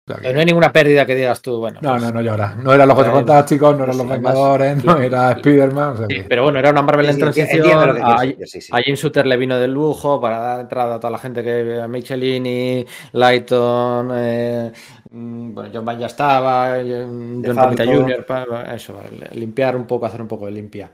[0.07, 1.81] Que- no hay ninguna pérdida que digas tú, bueno.
[1.83, 2.55] no, pues- no, no llora.
[2.55, 5.89] No eran los Cuatro Bueno, Fantásticos, no eran los Vengadores, no era Spider-Man.
[5.89, 7.95] o sea Sí, que- pero bueno, era una Marvel en Sí, enti- transición.
[7.97, 11.19] que A, sí, Jim Shooter le vino de lujo para dar entrada a toda la
[11.19, 14.73] gente que a Michelini, Lighton, eh,
[15.11, 17.85] mm, bueno, John Van ya estaba, eh, John Romita.
[17.85, 18.27] Jr.,
[18.75, 19.01] eso,
[19.33, 20.91] limpiar un poco, hacer un poco de limpia.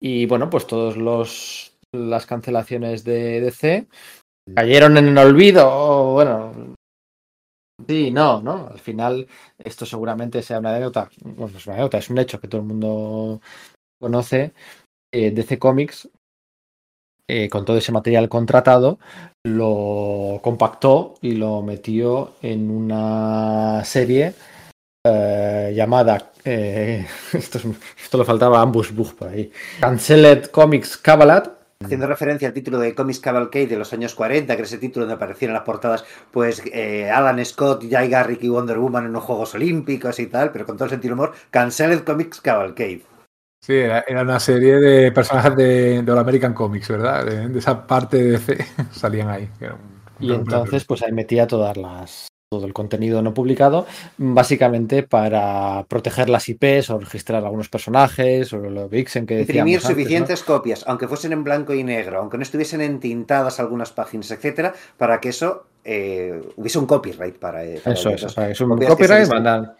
[0.00, 3.86] Y bueno, pues todos los las cancelaciones de DC
[4.56, 6.73] cayeron en el olvido, o bueno.
[7.88, 8.68] Sí, no, ¿no?
[8.68, 9.26] Al final,
[9.58, 11.10] esto seguramente sea una anécdota.
[11.22, 13.40] Bueno, no es una anécdota, es un hecho que todo el mundo
[14.00, 14.54] conoce.
[15.12, 16.08] Eh, DC Comics,
[17.28, 18.98] eh, con todo ese material contratado,
[19.44, 24.34] lo compactó y lo metió en una serie
[25.06, 26.32] eh, llamada.
[26.44, 27.64] eh, esto, es-
[28.18, 29.50] le faltaba Ambush Bug por ahí.
[29.80, 31.48] Cancelled Comics Cabalat.
[31.82, 35.04] Haciendo referencia al título de Comics Cavalcade de los años 40, que era ese título
[35.06, 39.12] donde aparecían en las portadas, pues eh, Alan Scott, Jay Garrick y Wonder Woman en
[39.12, 43.02] los Juegos Olímpicos y tal, pero con todo el sentido humor, Cancelled Comics Cavalcade.
[43.62, 47.24] Sí, era, era una serie de personajes de, de All American Comics, ¿verdad?
[47.24, 48.58] De, de esa parte de DC
[48.92, 49.48] salían ahí.
[49.60, 55.84] un- Y entonces, pues ahí metía todas las todo el contenido no publicado, básicamente para
[55.88, 59.96] proteger las IPs o registrar algunos personajes o lo Vixen que Imprimir antes, ¿no?
[59.96, 64.74] suficientes copias, aunque fuesen en blanco y negro, aunque no estuviesen entintadas algunas páginas, etcétera,
[64.96, 68.36] para que eso eh, hubiese un copyright para, eh, para Eso ellos.
[68.38, 69.74] es, un copyright, mandan,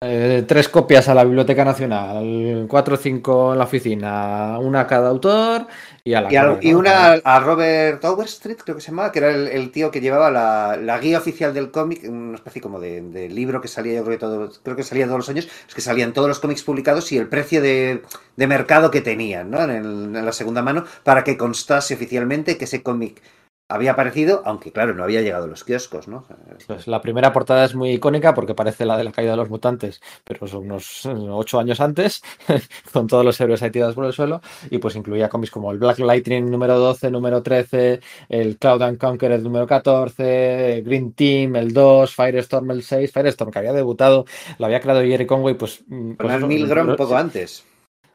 [0.00, 4.86] Eh, tres copias a la Biblioteca Nacional, cuatro o cinco en la oficina, una a
[4.86, 5.66] cada autor
[6.04, 6.74] y a la Y, y ¿no?
[6.74, 10.30] una a Robert Overstreet, creo que se llamaba, que era el, el tío que llevaba
[10.30, 14.04] la, la guía oficial del cómic, una especie como de, de libro que salía, yo
[14.04, 16.62] creo que, todo, creo que salía todos los años, es que salían todos los cómics
[16.62, 18.02] publicados y el precio de,
[18.36, 19.62] de mercado que tenían ¿no?
[19.62, 23.22] en, el- en la segunda mano para que constase oficialmente que ese cómic
[23.70, 26.24] había aparecido, aunque claro, no había llegado a los kioscos, ¿no?
[26.66, 29.50] Pues la primera portada es muy icónica porque parece la de la caída de los
[29.50, 32.22] mutantes, pero son unos eh, ocho años antes,
[32.92, 34.40] con todos los héroes ahí tirados por el suelo,
[34.70, 38.00] y pues incluía cómics como el Black Lightning número 12, número 13,
[38.30, 43.58] el Cloud and Conqueror número 14, Green Team el 2, Firestorm el 6, Firestorm que
[43.58, 44.24] había debutado,
[44.58, 45.82] lo había creado Jerry Conway, pues...
[45.86, 47.64] mm, pues Milgrom número- un poco antes.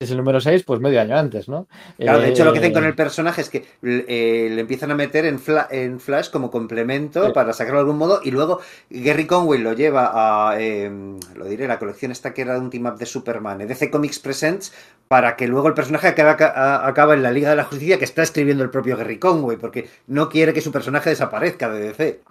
[0.04, 1.68] Es el número 6, pues medio año antes, ¿no?
[1.98, 4.92] Claro, de hecho lo que hacen Eh, con el personaje es que eh, le empiezan
[4.92, 7.32] a meter en, Fla- en Flash como complemento Sí.
[7.34, 8.60] para sacarlo de algún modo y luego
[8.90, 10.12] Gary Conway lo lleva
[10.50, 10.92] a, eh,
[11.36, 13.90] lo diré, la colección esta que era de un team up de Superman, eh, DC
[13.90, 14.74] Comics Presents,
[15.08, 18.06] para que luego el personaje acabe, a- acaba en la Liga de la Justicia que
[18.06, 22.22] está escribiendo el propio Gary Conway, porque no quiere que su personaje desaparezca de DC.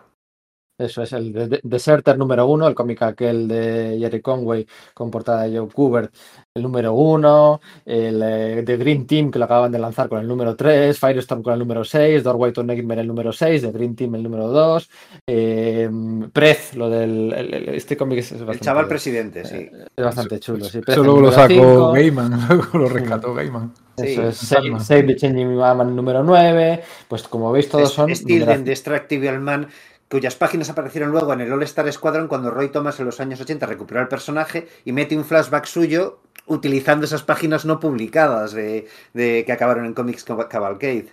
[0.79, 5.11] Eso es el de- de- Deserter número uno, el cómic aquel de Jerry Conway con
[5.11, 6.13] portada de Joe Kubert,
[6.55, 10.27] el número uno, el eh, de Green Team que lo acaban de lanzar con el
[10.27, 13.95] número 3, Firestorm con el número 6, Doorway to Nightmare el número 6, de Green
[13.95, 14.91] Team el número 2,
[15.27, 15.91] eh,
[16.33, 19.69] Prez, lo del el- el- este cómic es, es El bastante, chaval presidente, sí.
[19.97, 20.65] es bastante chulo.
[20.65, 23.73] Sí, Prez Eso luego lo sacó cinco, Gaiman, luego lo rescató Gaiman.
[23.99, 24.07] Sí.
[24.09, 24.37] Eso es.
[24.37, 29.39] Save, Save the Changing Man número 9, pues como veis todos son Steel and Destructible
[29.39, 29.69] Man,
[30.13, 33.41] cuyas páginas aparecieron luego en el All Star Squadron cuando Roy Thomas en los años
[33.41, 38.87] 80 recuperó al personaje y mete un flashback suyo utilizando esas páginas no publicadas de,
[39.15, 41.07] de- que acabaron en Comics Cavalcade.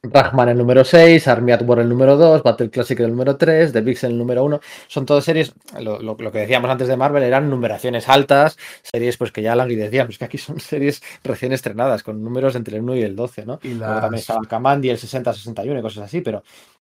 [0.00, 3.72] Ragman el número 6, Army at War el número 2, Battle Classic el número 3,
[3.72, 4.60] The Vixen el número 1.
[4.86, 9.16] Son todas series, lo, lo- lo que decíamos antes de Marvel eran numeraciones altas, series
[9.16, 12.94] pues que ya languidecíamos, que aquí son series recién estrenadas, con números entre el 1
[12.96, 13.58] y el 12, ¿no?
[13.62, 16.44] Y Luego también estaba Kamandi, el 60-61 y cosas así, pero,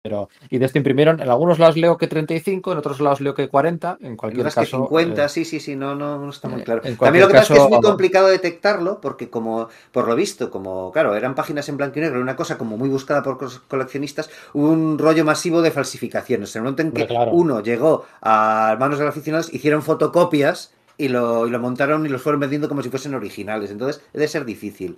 [0.03, 0.29] pero.
[0.49, 3.47] Y de esto imprimieron, en algunos lados leo que 35, en otros lados leo que
[3.47, 4.77] 40, en En cualquier que caso.
[4.77, 6.81] 50, eh, sí, sí, sí, no, no, no está muy eh, claro.
[6.83, 10.15] en También lo que pasa es que es muy complicado detectarlo porque como, por lo
[10.15, 13.39] visto, como, claro, eran páginas en blanco y negro, una cosa como muy buscada por
[13.69, 16.53] coleccionistas, hubo un rollo masivo de falsificaciones.
[16.53, 17.31] En el momento en que claro.
[17.31, 22.09] uno llegó a manos de los aficionados, hicieron fotocopias y lo, y lo montaron y
[22.09, 23.71] los fueron vendiendo como si fuesen originales.
[23.71, 24.97] Entonces, debe ser difícil.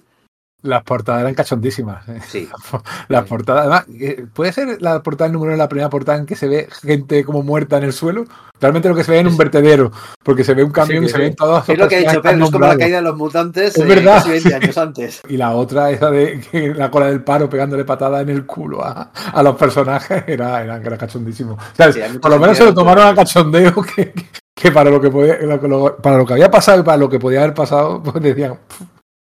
[0.65, 2.07] Las portadas eran cachondísimas.
[2.09, 2.19] eh.
[2.27, 2.49] Sí.
[3.07, 6.47] Las portadas, además, eh, puede ser la portada número la primera portada en que se
[6.47, 8.25] ve gente como muerta en el suelo.
[8.59, 9.91] Realmente lo que se ve en un vertedero,
[10.23, 12.45] porque se ve un camión y se ven todos Es lo que ha dicho Pedro,
[12.45, 14.15] es como la caída de los mutantes Es verdad.
[14.15, 15.21] casi 20 años antes.
[15.27, 18.83] Y la otra, esa de que la cola del paro pegándole patada en el culo
[18.83, 21.53] a, a los personajes, era, era, era cachondísimo.
[21.53, 24.13] O sea, Sí, por lo menos se lo tomaron a cachondeo que,
[24.55, 26.97] que para lo que podía, lo que lo- para lo que había pasado y para
[26.97, 28.81] lo que podía haber pasado, pues decían "Pff,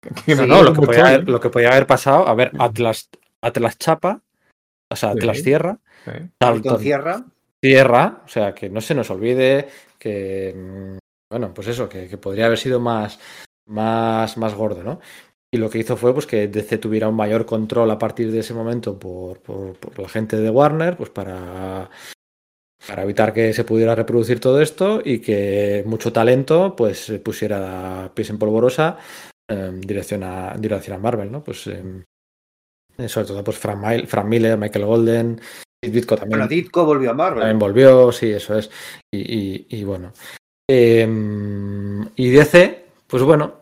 [0.47, 1.15] No, lo que, podía ¿eh?".
[1.15, 3.09] haber, lo que podía haber pasado, a ver, Atlas,
[3.41, 4.21] Atlas Chapa,
[4.91, 5.17] o sea, Sí.
[5.17, 6.11] Atlas Tierra, Sí.
[6.39, 6.81] Dalton.
[7.61, 9.67] Tierra, o sea, que no se nos olvide
[9.97, 10.97] que, mm,
[11.31, 13.19] bueno, pues eso, que, que podría haber sido más,
[13.65, 14.99] más, más gordo, ¿no?
[15.51, 18.39] Y lo que hizo fue pues que DC tuviera un mayor control a partir de
[18.39, 21.89] ese momento por, por, por la gente de Warner, pues para,
[22.87, 28.11] para evitar que se pudiera reproducir todo esto y que mucho talento pues se pusiera
[28.13, 28.97] pies en polvorosa
[29.47, 31.43] eh, en dirección a, dirección a Marvel, ¿no?
[31.43, 31.83] Pues eh,
[32.97, 35.41] eh, sobre todo pues Frank, Mil- Frank Miller, Michael Golden,
[35.81, 36.39] Ditko también.
[36.39, 37.39] Bueno, Ditko volvió a Marvel.
[37.41, 38.69] También volvió, sí, eso es.
[39.13, 40.11] Y, y- y bueno.
[40.69, 41.07] Eh,
[42.15, 43.53] y DC, pues bueno,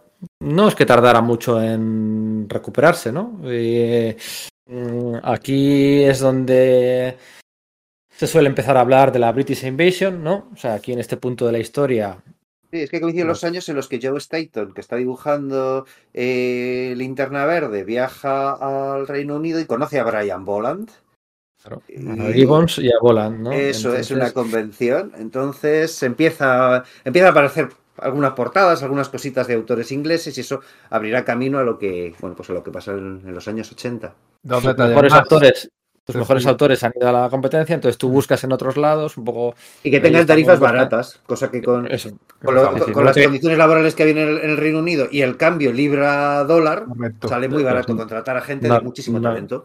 [0.42, 3.42] no es que tardara mucho en recuperarse, ¿no?
[3.44, 4.16] Eh,
[4.68, 7.18] mm, aquí es donde
[8.10, 10.50] se suele empezar a hablar de la British Invasion, ¿no?
[10.54, 12.24] O sea, aquí en este punto de la historia.
[12.74, 16.96] Sí, es que coinciden los años en los que Joe Staton, que está dibujando eh,
[16.98, 18.54] Linterna Verde, viaja
[18.96, 20.90] al Reino Unido y conoce a Brian Boland.
[21.66, 23.52] A Y- Gibbons y a Boland, ¿no?
[23.52, 25.12] Eso es una convención.
[25.20, 31.24] Entonces empieza, empieza a aparecer algunas portadas, algunas cositas de autores ingleses y eso abrirá
[31.24, 34.16] camino a lo que, bueno, pues a lo que pasó en, en los años 80.
[34.42, 35.22] Dos Los detalles mejores más.
[35.22, 35.70] autores,
[36.08, 39.24] los mejores autores han ido a la competencia, entonces tú buscas en otros lados un
[39.24, 42.10] poco Y que tengan estamos tarifas baratas, cosa que con, eso.
[42.44, 42.72] con, lo-
[43.04, 45.72] las que- condiciones laborales que hay en el, en el Reino Unido y el cambio
[45.72, 46.86] libra-dólar,
[47.28, 49.30] sale muy barato contratar a gente no, de muchísimo no.
[49.30, 49.64] talento.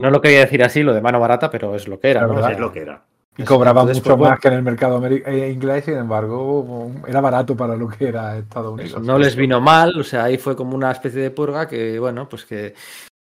[0.00, 2.26] No lo quería decir así, lo de mano barata, pero es lo que era.
[2.26, 2.48] ¿no?
[2.48, 3.02] Es lo que era.
[3.36, 7.20] Y cobraba Entonces, mucho pues, más que en el mercado eh, inglés, sin embargo, era
[7.20, 9.02] barato para lo que era Estados Unidos.
[9.02, 12.28] no les vino mal, o sea, ahí fue como una especie de purga que, bueno,
[12.28, 12.74] pues que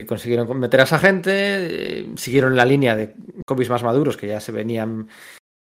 [0.07, 3.15] consiguieron meter a esa gente, eh, siguieron la línea de
[3.47, 5.09] cómics más maduros que ya se venían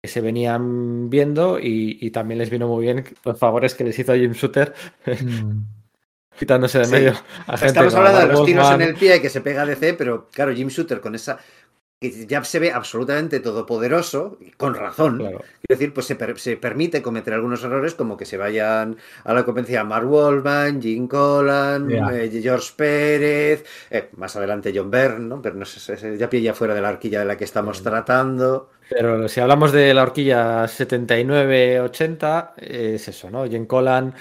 [0.04, 3.96] que se venían viendo y, y también les vino muy bien los favores que les
[3.98, 4.74] hizo Jim Shooter
[5.06, 5.60] Mm.
[6.38, 6.90] quitándose de Sí.
[6.92, 7.12] medio
[7.46, 10.28] a gente Estamos hablando de los tiros en el pie que se pega DC, pero
[10.32, 11.38] claro, Jim Shooter con esa.
[12.02, 15.16] Que ya se ve absolutamente todopoderoso, y con razón.
[15.18, 15.38] Claro.
[15.38, 19.32] Quiero decir, pues se, per- se permite cometer algunos errores, como que se vayan a
[19.32, 25.40] la competencia Mark Wallman, Jim Collan, eh, George Pérez, eh, más adelante John Byrne, ¿no?
[25.40, 28.68] Pero no sé, ya pilla fuera de la arquilla de la que estamos tratando.
[28.90, 33.46] Pero si hablamos de la horquilla 79-80, es eso, ¿no?
[33.48, 34.12] Jen Collan,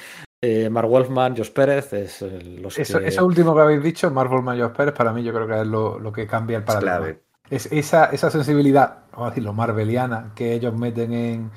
[0.42, 3.08] eh, Mark Wolfman, Josh Pérez, es eh, los Eso, que...
[3.08, 6.00] eso último que habéis dicho, Marvel Mayos Pérez, para mí yo creo que es lo,
[6.00, 7.20] lo que cambia el Es paradigma.
[7.52, 11.52] Es esa, esa sensibilidad, vamos a decirlo, marveliana, que ellos meten en,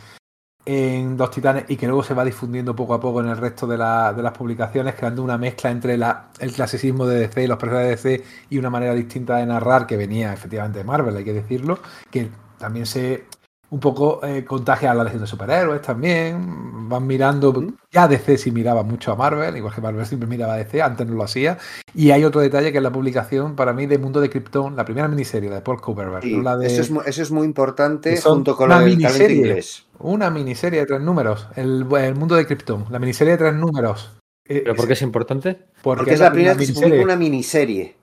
[0.66, 3.66] en Dos Titanes y que luego se va difundiendo poco a poco en el resto
[3.68, 8.02] de, de las publicaciones, creando una mezcla entre el clasicismo de DC y los personajes
[8.02, 11.32] de DC y una manera distinta de narrar que venía efectivamente de Marvel, hay que
[11.32, 11.78] decirlo,
[12.10, 13.26] que también se
[13.70, 17.52] un poco eh, contagia a la legión de superhéroes también, van mirando,
[17.90, 21.06] ya DC sí miraba mucho a Marvel, igual que Marvel siempre miraba a DC, antes
[21.06, 21.58] no lo hacía,
[21.94, 24.84] y hay otro detalle que es la publicación para mí de Mundo de Krypton, la
[24.84, 27.46] primera miniserie la de Paul Cooperberg, Sí, no la de eso, es, eso es muy
[27.46, 29.36] importante junto con talento miniserie.
[29.36, 29.86] inglés.
[29.98, 34.12] una miniserie de tres números, el, el Mundo de Krypton, la miniserie de tres números.
[34.46, 35.58] Eh, ¿Pero por qué es importante?
[35.82, 37.96] Porque es la primera vez que se publica una miniserie.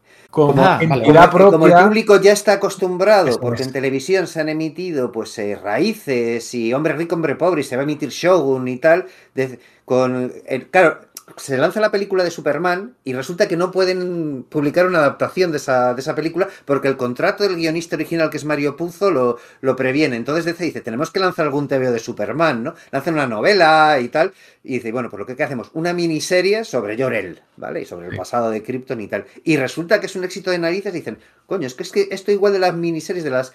[0.63, 1.03] Ah, vale.
[1.51, 3.67] Como, el público ya está acostumbrado, Eso porque es.
[3.67, 7.75] en televisión se han emitido pues eh, raíces y hombre rico, hombre pobre, y se
[7.75, 10.99] va a emitir Shogun y tal, de- con el- claro,
[11.41, 15.57] se lanza la película de Superman y resulta que no pueden publicar una adaptación de
[15.57, 19.39] esa, de esa película porque el contrato del guionista original, que es Mario Puzo, lo,
[19.61, 20.17] lo previene.
[20.17, 22.75] Entonces DC dice, tenemos que lanzar algún TVO de Superman, ¿no?
[22.91, 26.63] Lanzan una novela y tal, y dice, bueno, pues lo que ¿qué hacemos, una miniserie
[26.63, 27.81] sobre Jor-El, ¿vale?
[27.81, 29.25] Y sobre el pasado de Krypton y tal.
[29.43, 32.31] Y resulta que es un éxito de narices, dicen, coño, es que es que esto
[32.31, 33.53] igual de las miniseries, de las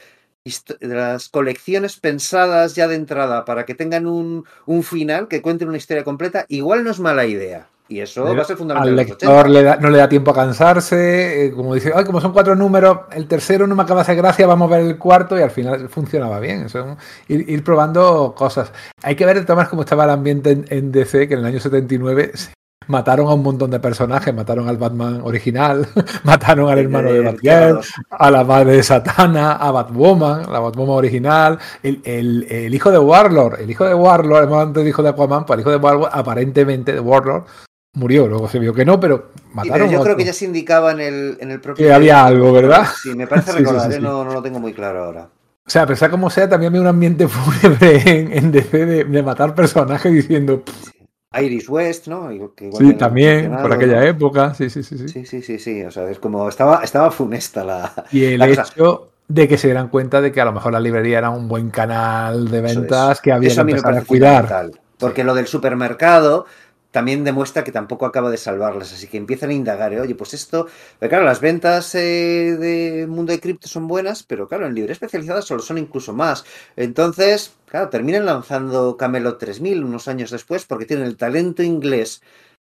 [0.81, 5.69] de las colecciones pensadas ya de entrada para que tengan un, un final, que cuenten
[5.69, 7.69] una historia completa, igual no es mala idea.
[7.89, 8.89] Y eso va a ser fundamental.
[8.91, 9.49] Al lector 80.
[9.49, 12.57] le da- no le da tiempo a cansarse, eh, como dice, ay, como son cuatro
[12.57, 15.43] números, el tercero no me acaba de hacer gracia, vamos a ver el cuarto y
[15.43, 16.63] al final funcionaba bien.
[16.63, 16.97] Eso, es un-
[17.29, 18.73] ir, ir probando cosas.
[19.03, 21.61] Hay que ver maneras cómo estaba el ambiente en, en DC, que en el año
[21.61, 22.51] 79 se-
[22.89, 25.89] mataron a un montón de personajes, mataron al Batman original,
[26.25, 27.93] mataron al hermano de Batgirl, Tierra 2.
[28.11, 32.99] a la madre de Satana, a Batwoman, la Batwoman original, el, el- el hijo de
[32.99, 35.77] Warlord, el hijo de Warlord, hemos antes el hijo de Aquaman, pues el hijo de
[35.77, 37.45] Warlord, aparentemente de Warlord,
[37.97, 40.33] murió, luego se vio que no, pero Sí, mataron pero yo a creo que ya
[40.33, 41.85] se indicaba en el, en el propio.
[41.87, 42.87] Que había algo, ¿verdad?
[43.03, 44.01] Sí, me parece Sí, sí, recordar, sí, ¿eh?
[44.01, 44.03] sí.
[44.03, 45.29] No, no lo tengo muy claro ahora.
[45.67, 49.05] O sea, pero sea como sea, también había un ambiente fúnebre en, en DC de,
[49.05, 50.91] de matar personajes diciendo, "Pff,
[51.43, 52.31] Iris West, ¿no?
[52.33, 54.03] Igual- que igual sí, también, por aquella ¿no?
[54.07, 55.09] época, sí, sí, sí, sí.
[55.09, 55.83] Sí, sí, sí, sí.
[55.85, 56.49] O sea, es como.
[56.49, 57.93] Estaba, estaba funesta la.
[58.13, 60.73] Y el La cosa- hecho de que se dieran cuenta de que a lo mejor
[60.73, 63.21] la librería era un buen canal de ventas es.
[63.21, 64.71] que había Eso que a mí me empezar a parece cuidar.
[64.99, 66.47] Porque lo del supermercado
[66.91, 68.93] también demuestra que tampoco acaba de salvarlas.
[68.93, 69.93] Así que empiezan a indagar.
[69.93, 70.01] ¿eh?
[70.01, 70.67] Oye, pues esto.
[70.99, 74.93] pero claro, las ventas eh, de Mundo de Cripto son buenas, pero claro, en libre
[74.93, 76.45] especializada solo son incluso más.
[76.77, 82.23] Entonces, claro, terminan lanzando Camelot 3000 unos años después porque tienen el talento inglés.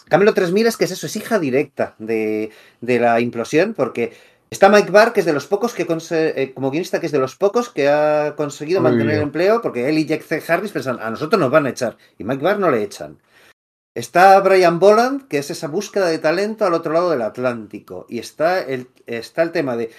[0.09, 2.51] Camelot 3000 es que es eso, es hija directa de,
[2.81, 4.13] de la implosión, porque
[4.51, 7.19] está Mike Barr, que es de los pocos que, eh, como guionista, que es de
[7.19, 10.43] los pocos que ha conseguido mantener el empleo, porque él y Jack C.
[10.47, 13.19] Harris pensan, a nosotros nos van a echar, y Mike Barr no le echan.
[13.95, 18.07] Está Brian Boland, que es esa búsqueda de talento al otro lado del Atlántico.
[18.09, 19.91] Y está el, está el tema de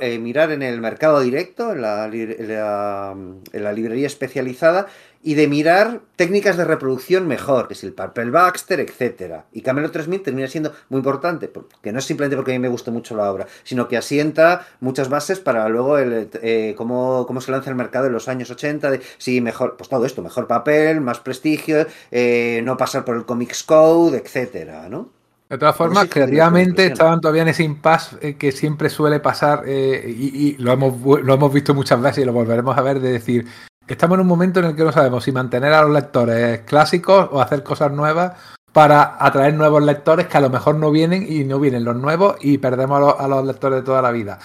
[0.00, 4.86] eh, mirar en el mercado directo, en la- en la librería especializada,
[5.22, 9.46] y de mirar técnicas de reproducción mejor, que es el papel Baxter, etcétera.
[9.52, 12.68] Y Camelot 3000 termina siendo muy importante, porque no es simplemente porque a mí me
[12.68, 17.40] gusta mucho la obra, sino que asienta muchas bases para luego el, eh, cómo, cómo
[17.40, 20.46] se lanza el mercado en los años 80, de sí, mejor, pues todo esto, mejor
[20.46, 25.22] papel, más prestigio, eh, no pasar por el Comics Code, etcétera, ¿no?
[25.52, 30.02] De todas formas, creativamente estaban todavía en ese impasse eh, que siempre suele pasar eh,
[30.08, 33.12] y, y lo, hemos, lo hemos visto muchas veces y lo volveremos a ver de
[33.12, 33.44] decir,
[33.92, 37.28] estamos en un momento en el que no sabemos si mantener a los lectores clásicos
[37.30, 38.32] o hacer cosas nuevas
[38.72, 42.36] para atraer nuevos lectores que a lo mejor no vienen y no vienen los nuevos
[42.40, 44.38] y perdemos a los, lectores de toda la vida.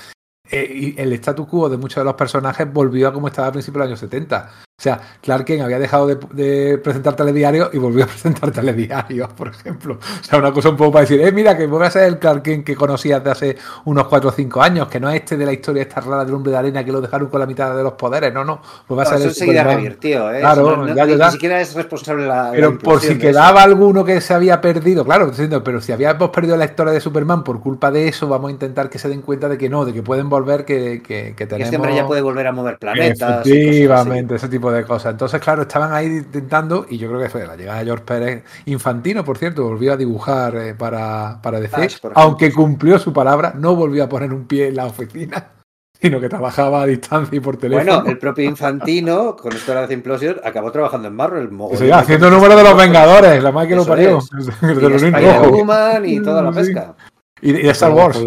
[0.50, 3.52] Eh, y el statu quo de muchos de los personajes volvió a como estaba a
[3.52, 4.52] principios de los años 70.
[4.80, 9.28] O sea, Clark Kent había dejado de, de presentar telediarios y volvió a presentar telediarios,
[9.34, 9.96] por ejemplo.
[9.96, 12.20] O sea, una cosa un poco para decir, eh, mira, que vuelve a ser el
[12.20, 15.36] Clark Kent que conocías de hace unos 4 o 5 años, que no es este
[15.36, 17.76] de la historia esta rara del hombre de arena que lo dejaron con la mitad
[17.76, 18.62] de los poderes, no, no.
[18.88, 20.42] Vuelve a No, ser eso enseguida revirtió, ¿eh?
[20.42, 21.26] Claro, no- no- ya, ya, ni, ya.
[21.26, 22.44] ni siquiera es responsable la.
[22.44, 23.20] la Pero por si eso.
[23.20, 25.32] quedaba alguno que se había perdido, claro,
[25.64, 28.92] pero si habíamos perdido la historia de Superman por culpa de eso, vamos a intentar
[28.92, 31.66] que se den cuenta de que no, de que pueden volver, que, que, que tenemos...
[31.66, 33.48] este hombre ya puede volver a mover planetas.
[33.48, 35.12] Efectivamente, ese tipo tipo de cosas.
[35.12, 38.44] Entonces, claro, estaban ahí intentando, y yo creo que fue la llegada de George Pérez,
[38.66, 43.76] Infantino, por cierto, volvió a dibujar eh, para, para DC, aunque cumplió su palabra, no
[43.76, 45.52] volvió a poner un pie en la oficina,
[46.02, 47.92] sino que trabajaba a distancia y por teléfono.
[47.96, 51.50] Bueno, el propio Infantino, con esto de la Implosion, acabó trabajando en Marvel.
[51.52, 52.42] mogollón Sí, haciendo cosas.
[52.42, 54.18] números de los Vengadores, la más que lo parió.
[54.20, 54.30] es.
[54.62, 56.06] Y Rojos.
[56.06, 56.60] y toda la Sí.
[56.60, 56.96] pesca.
[57.42, 58.18] Y, y de Star Wars.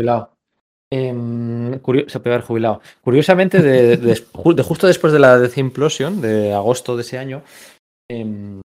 [1.82, 2.80] Curio- se puede haber jubilado.
[3.02, 7.18] Curiosamente, de, de- ju- de justo después de la Death Implosion, de agosto de ese
[7.18, 7.42] año,
[8.10, 8.60] em,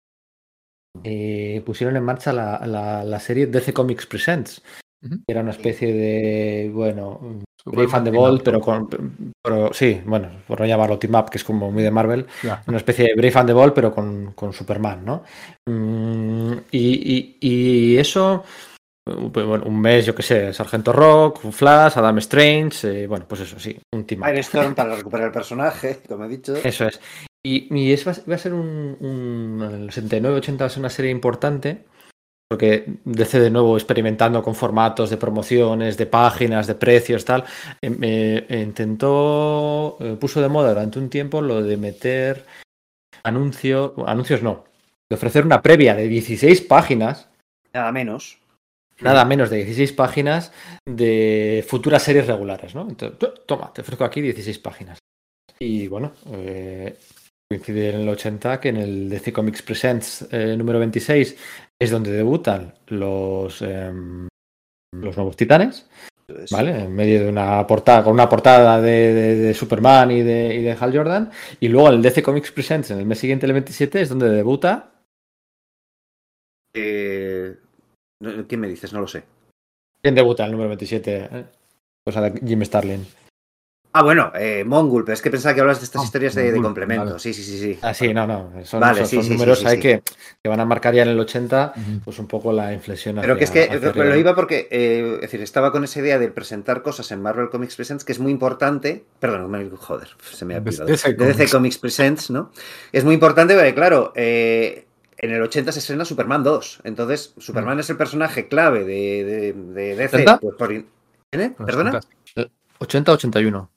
[1.03, 4.61] eh, pusieron en marcha la, la- la serie DC Comics Presents,
[5.01, 7.19] que era una especie de, bueno,
[7.65, 8.11] Brave and the.
[8.11, 8.89] Bold, pero con.
[9.41, 12.25] Pero, sí, bueno, por no llamarlo Team Up, que es como muy de Marvel,
[12.67, 15.23] una especie de Brave and the Bold, pero con, con Superman, ¿no?
[15.67, 18.72] Mm, y, y- y eso, eh,
[19.05, 23.41] bueno, un mes, yo qué sé, Sargento Rock, un Flash, Adam Strange, eh, bueno, pues
[23.41, 24.23] eso, sí, un Team.
[24.23, 26.55] Firestorm para recuperar el personaje, como he dicho.
[26.63, 26.99] Eso es.
[27.45, 31.11] Y, y es, va a- ser un, un el 79-80 va a ser una serie
[31.11, 31.83] importante,
[32.49, 37.43] porque DC de nuevo experimentando con formatos de promociones, de páginas, de precios, tal,
[37.81, 42.45] em, eh, intentó, eh, puso de moda durante un tiempo lo de meter
[43.23, 44.63] anuncios, anuncios no,
[45.09, 47.29] de ofrecer una previa de 16 páginas,
[47.73, 48.37] Nada menos.
[49.03, 50.51] Nada menos de 16 páginas
[50.85, 52.87] de futuras series regulares, ¿no?
[52.89, 54.97] Entonces, to- toma, te ofrezco aquí 16 páginas.
[55.59, 56.97] Y bueno, eh,
[57.49, 61.37] coincide en el 80 que en el DC Comics Presents eh, número 26
[61.81, 64.27] es donde debutan los, em,
[64.95, 65.87] los nuevos titanes,
[66.51, 66.83] ¿vale?
[66.83, 70.61] En medio de una portada, con una portada de, de- de Superman y de, y
[70.63, 71.31] de Hal Jordan.
[71.59, 74.29] Y luego en el DC Comics Presents en el mes siguiente, el 27, es donde
[74.29, 74.89] debuta.
[76.75, 77.55] eh,
[78.47, 78.93] ¿Quién me dices?
[78.93, 79.23] No lo sé.
[80.01, 81.29] ¿Quién debuta el número 27?
[81.31, 81.45] Eh,
[82.05, 83.05] Cosa de Jim Starlin.
[83.95, 86.51] Ah, bueno, eh, Mongul, pero es que pensaba que hablas de estas Ah, historias de,
[86.51, 87.05] de complemento.
[87.05, 87.19] vale.
[87.19, 87.79] Sí, sí, sí, sí.
[87.83, 88.51] Ah, sí, no, no.
[88.65, 89.81] Son, Vale, son- sí, son sí, sí, números sí, ahí sí.
[89.81, 90.01] Que,
[90.41, 91.99] que van a marcar ya en el 80, Ujú.
[92.03, 93.17] pues un poco la inflexión.
[93.21, 96.29] Pero que es que lo iba porque, eh, es decir, estaba con esa idea de
[96.31, 99.05] presentar cosas en Marvel Comics Presents, que es muy importante.
[99.19, 100.87] Perdón, joder, se me ha olvidado.
[100.87, 101.51] DC Comics.
[101.51, 102.51] Comics Presents, ¿no?
[102.91, 104.87] Es muy importante porque, claro, eh,
[105.23, 106.81] en el 80 se estrena Superman 2.
[106.83, 110.17] Entonces, Superman es el personaje clave de, de, de DC.
[110.17, 110.39] ¿Verdad?
[110.41, 110.87] Pues por in-
[111.31, 111.53] ¿Eh?
[111.57, 111.99] Los ¿Perdona?
[112.79, 113.69] 80-81.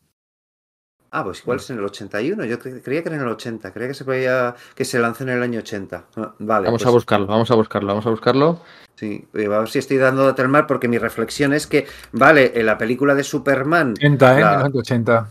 [1.12, 2.44] Ah, pues igual es en el 81.
[2.44, 3.72] Yo cre- creía que era en el 80.
[3.72, 6.04] Creía que se podía que se lanzó en el año 80.
[6.16, 6.66] Ah, Vale.
[6.66, 8.60] Vamos pues- a buscarlo, vamos a buscarlo, vamos a buscarlo.
[8.96, 12.52] Sí, eh, a ver si estoy dando datos mal porque mi reflexión es que, vale,
[12.58, 14.40] en la película de Superman, 80, ¿eh?
[14.40, 15.28] La- 1980.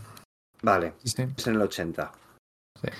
[0.62, 1.26] vale, Sí, sí.
[1.36, 2.10] es en el 80.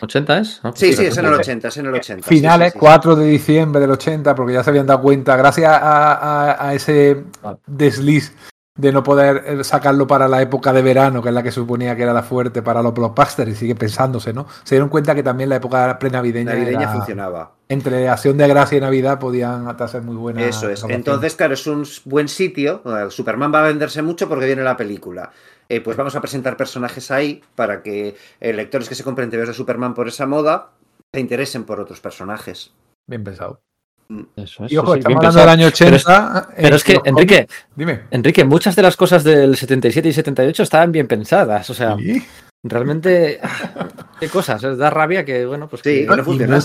[0.01, 0.59] ¿80 es?
[0.63, 2.29] Ah, pues Sí, sí, es en el pues, 80, es en el 80.
[2.29, 2.79] sí, Finales, sí, sí, sí.
[2.81, 6.75] 4 de diciembre del 80, porque ya se habían dado cuenta, gracias a, a- a
[6.75, 7.25] ese
[7.67, 8.33] desliz
[8.79, 11.97] de no poder eh, sacarlo para la época de verano, que es la que suponía
[11.97, 14.47] que era la fuerte para los blockbusters, y sigue pensándose, ¿no?
[14.65, 17.53] Se dieron cuenta que también la época prenavideña Navideña era- funcionaba.
[17.71, 20.45] entre Acción de Gracia y Navidad podían hasta ser muy buenas.
[20.45, 20.85] Eso es.
[20.89, 22.83] Entonces, claro, es un buen sitio.
[22.85, 25.33] eh, Superman va a venderse mucho porque viene la película.
[25.69, 29.49] Eh, pues vamos a presentar personajes ahí para que eh, lectores que se compren TVs
[29.49, 30.70] de Superman por esa moda
[31.12, 32.73] se interesen por otros personajes.
[33.07, 33.61] Bien pensado.
[34.36, 36.49] Eso es, Y ojo, sí, estamos hablando del año 80.
[36.57, 38.03] Pero eh, es que, los Enrique, Dime.
[38.11, 41.69] Enrique, muchas de las cosas del 77 y 78 estaban bien pensadas.
[41.70, 42.23] O sea, Sí.
[42.69, 43.41] Realmente,
[44.20, 44.62] qué cosas.
[44.65, 46.57] eh, Da rabia que, bueno, pues Sí, que- no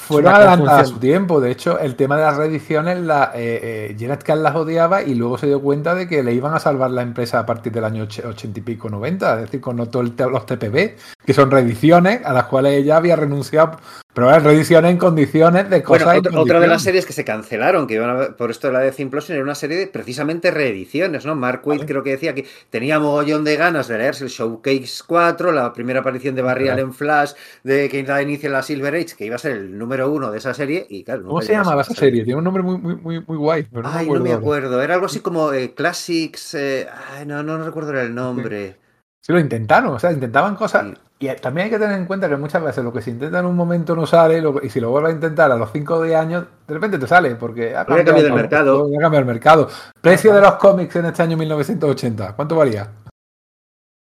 [0.00, 1.40] fueron adelantadas a su tiempo.
[1.40, 5.14] De hecho, el tema de las reediciones, la, eh, eh, Gerard Kahn las odiaba y
[5.14, 7.84] luego se dio cuenta de que le iban a salvar la empresa a partir del
[7.84, 9.34] año och- 80 y pico, 90.
[9.36, 12.96] Es decir, con todo el te- los TPB, que son reediciones a las cuales ella
[12.96, 13.78] había renunciado.
[14.12, 16.04] Pero eran reediciones en condiciones de cosas.
[16.04, 18.66] Bueno, en otra, otra de las series que se cancelaron, que iban a- por esto
[18.66, 21.34] de la Death Implosion, era una serie de precisamente reediciones, ¿no?
[21.36, 25.52] Mark Waid creo que decía que tenía mogollón de ganas de leerse el Showcase 4,
[25.52, 26.68] la primera aparición de Barry.
[26.68, 27.32] Allen Flash,
[27.62, 30.30] de que da inicio en la Silver Age, que iba a ser el número uno
[30.32, 32.24] de esa serie, y claro, ¿Cómo se llamaba esa serie?
[32.24, 33.62] Tiene un nombre muy, muy, muy, muy guay.
[33.62, 34.84] Pero no Ay, me no me acuerdo ahora.
[34.84, 36.54] Era algo así como eh, Classics.
[36.54, 38.79] eh, ay, no, no recuerdo el nombre.
[39.22, 40.86] Sí, lo intentaron, o sea, intentaban cosas.
[41.18, 43.44] Y también hay que tener en cuenta que muchas veces lo que se intenta en
[43.46, 46.02] un momento no sale, lo- y si lo vuelves a intentar a los 5 o
[46.02, 48.86] 10 años, de repente te sale, porque ha cambiado el mercado.
[48.86, 49.68] Ha cambiado el mercado.
[50.00, 52.88] Precio de los cómics en este año 1980, ¿cuánto valía?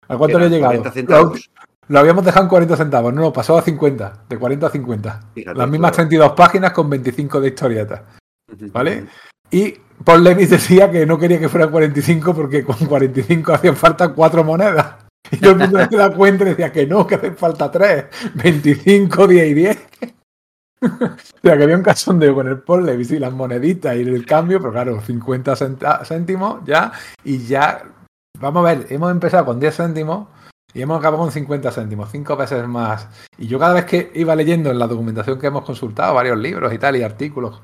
[0.07, 0.71] ¿A cuánto le ha llegado?
[0.73, 1.49] 40 centavos.
[1.87, 5.19] Lo, lo habíamos dejado en 40 centavos, no, pasó a 50, de 40 a 50.
[5.33, 6.07] Fíjate, Las mismas claro.
[6.09, 8.01] 32 páginas con 25 de historietas.
[8.71, 9.07] ¿vale?
[9.51, 14.09] Y Paul Levis decía que no quería que fueran 45 porque con 45 hacían falta
[14.09, 14.95] cuatro monedas.
[15.29, 18.05] Y todo el mundo se da cuenta y decía que no, que hacen falta tres.
[18.35, 19.87] 25, 10 y 10.
[20.81, 20.87] o
[21.43, 24.59] sea, que había un cachondeo con el Paul Levis y las moneditas y el cambio,
[24.59, 26.91] pero claro, 50 centa- céntimos ya.
[27.23, 27.83] Y ya,
[28.39, 30.27] vamos a ver, hemos empezado con 10 céntimos
[30.73, 33.07] Y hemos acabado con 50 céntimos, cinco veces más.
[33.37, 36.73] Y yo cada vez que iba leyendo en la documentación que hemos consultado, varios libros
[36.73, 37.61] y tal, y artículos,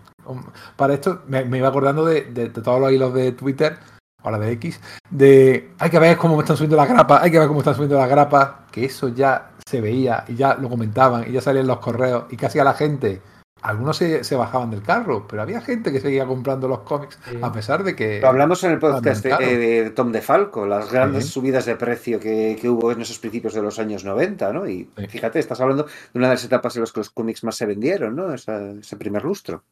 [0.75, 3.77] para esto me, me iba acordando de, de- de todos los hilos de Twitter,
[4.23, 7.47] ahora de X, de hay que ver cómo están subiendo las grapas, hay que ver
[7.47, 11.33] cómo están subiendo las grapas, que eso ya se veía y ya lo comentaban y
[11.33, 13.21] ya salían los correos y casi a la gente.
[13.59, 17.37] Algunos se, se bajaban del carro, pero había gente que seguía comprando los cómics Sí.
[17.41, 18.21] a pesar de que...
[18.21, 19.45] Lo hablamos en el podcast de, Claro.
[19.45, 21.31] de Tom DeFalco, las grandes Sí.
[21.31, 24.69] subidas de precio que, que hubo en esos principios de los años 90, ¿no?
[24.69, 25.07] Y Sí.
[25.07, 25.89] fíjate, estás hablando de
[26.19, 28.31] una de las etapas en las que los cómics más se vendieron, ¿no?
[28.31, 29.63] Esa- ese primer lustro.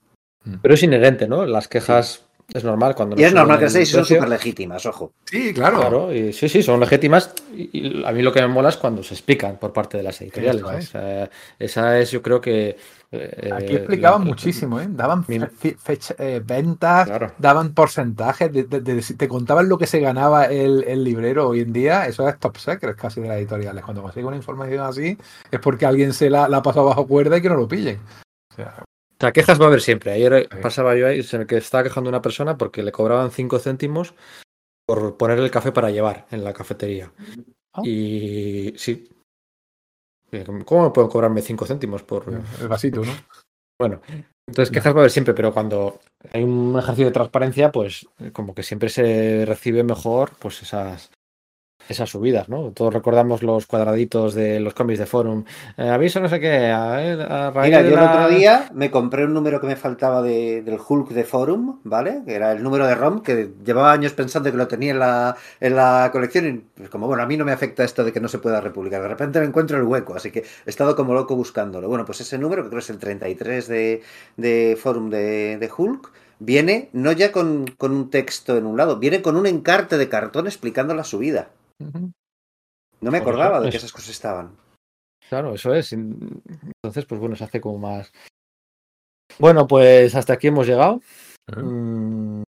[0.61, 1.45] Pero es inherente, ¿no?
[1.45, 2.21] Las quejas
[2.53, 5.11] es normal cuando Y es normal que seis son súper legítimas, ojo.
[5.25, 5.79] Sí, claro.
[5.79, 7.33] Claro, y sí, sí, son legítimas.
[7.55, 7.69] Y,
[8.01, 10.21] y a mí lo que me mola es cuando se explican por parte de las
[10.21, 10.61] editoriales.
[10.61, 10.77] Eso ¿no?
[10.77, 10.87] es.
[10.87, 12.77] O sea, esa es, yo creo que.
[13.11, 14.85] eh, Aquí explicaban la- muchísimo, ¿eh?
[14.91, 17.31] Daban fe- fecha- eh, ventas, Claro.
[17.39, 21.61] daban porcentajes, de- de- de- te contaban lo que se ganaba el, el librero hoy
[21.61, 22.05] en día.
[22.05, 23.83] Eso es top secret casi de las editoriales.
[23.83, 25.17] Cuando consigo una información así,
[25.49, 27.99] es porque alguien se la, la ha pasado bajo cuerda y que no lo pillen.
[28.51, 28.83] O sea,
[29.17, 30.11] O sea, quejas va a haber siempre.
[30.11, 30.57] Ayer Sí.
[30.61, 34.13] pasaba yo ahí, en el que estaba quejando una persona porque le cobraban 5 céntimos
[34.85, 37.11] por poner el café para llevar en la cafetería.
[37.73, 37.81] Ah.
[37.83, 39.09] Y sí.
[40.65, 42.25] ¿Cómo me pueden cobrarme 5 céntimos por,
[42.61, 43.11] el vasito, ¿no?
[43.77, 44.01] Bueno,
[44.47, 45.99] entonces quejas va a haber siempre, pero cuando
[46.31, 51.11] hay un ejercicio de transparencia, pues como que siempre se recibe mejor pues esas
[51.87, 52.71] esas subidas, ¿no?
[52.71, 55.43] Todos recordamos los cuadraditos de los cómics de Forum.
[55.77, 58.89] Eh, aviso no sé qué, a, ver, a Mira, yo el la- otro día me
[58.91, 62.21] compré un número que me faltaba de- del Hulk de Forum, ¿vale?
[62.25, 65.35] Que era el número de ROM, que llevaba años pensando que lo tenía en la,
[65.59, 68.19] en la colección y pues como, bueno, a mí no me afecta esto de que
[68.19, 69.01] no se pueda republicar.
[69.01, 71.87] De repente me encuentro el hueco, así que he estado como loco buscándolo.
[71.87, 74.01] Bueno, pues ese número, que creo es el 33 de,
[74.37, 78.97] de Forum de, de Hulk, viene no ya con, con un texto en un lado,
[78.97, 81.49] viene con un encarte de cartón explicando la subida.
[81.79, 84.57] No me acordaba de es- que esas cosas estaban.
[85.29, 85.91] Claro, eso es.
[85.93, 88.11] Entonces, pues bueno, se hace como más.
[89.39, 91.01] Bueno, pues hasta aquí hemos llegado.
[91.55, 92.43] Mm,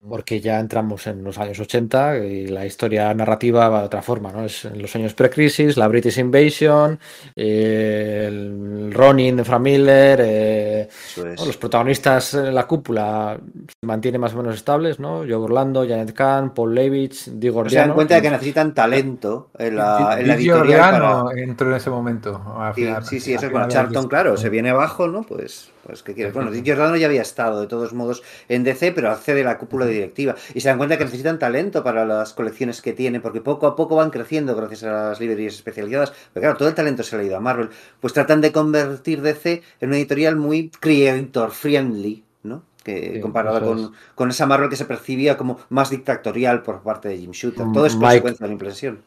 [0.00, 4.30] Porque ya entramos en los años 80 y la historia narrativa va de otra forma,
[4.30, 4.44] ¿no?
[4.44, 7.00] Es en los años pre-crisis, la British Invasion,
[7.34, 11.40] eh, el Ronin de Frank Miller, eh, Eso es.
[11.40, 11.46] ¿no?
[11.46, 15.18] los protagonistas en la cúpula se mantienen más o menos estables, ¿no?
[15.18, 19.50] Joe Orlando, Janet Kahn, Paul Levitch, Di No se dan cuenta de que necesitan talento
[19.58, 21.40] en la, en la editorial para...
[21.42, 22.40] entró en ese momento.
[22.76, 25.22] Sí, sí, sí, eso de- Charlton, claro, se viene abajo, ¿no?
[25.22, 26.34] Pues, pues ¿qué quieres?
[26.34, 29.86] Bueno, Giordano ya había estado, de todos modos, en DC, pero accede a la cúpula
[29.86, 30.36] directiva.
[30.52, 33.74] Y se dan cuenta que necesitan talento para las colecciones que tienen, porque poco a
[33.74, 36.12] poco van creciendo gracias a las librerías especializadas.
[36.34, 37.70] Pero claro, todo el talento se le ha ido a Marvel.
[38.00, 42.62] Pues tratan de convertir DC en una editorial muy creator friendly, ¿no?
[42.84, 47.08] Que, Sí, comparada con, con esa Marvel que se percibía como más dictatorial por parte
[47.08, 47.64] de Jim Shooter.
[47.72, 49.02] Todo es Mike- consecuencia de la impresión.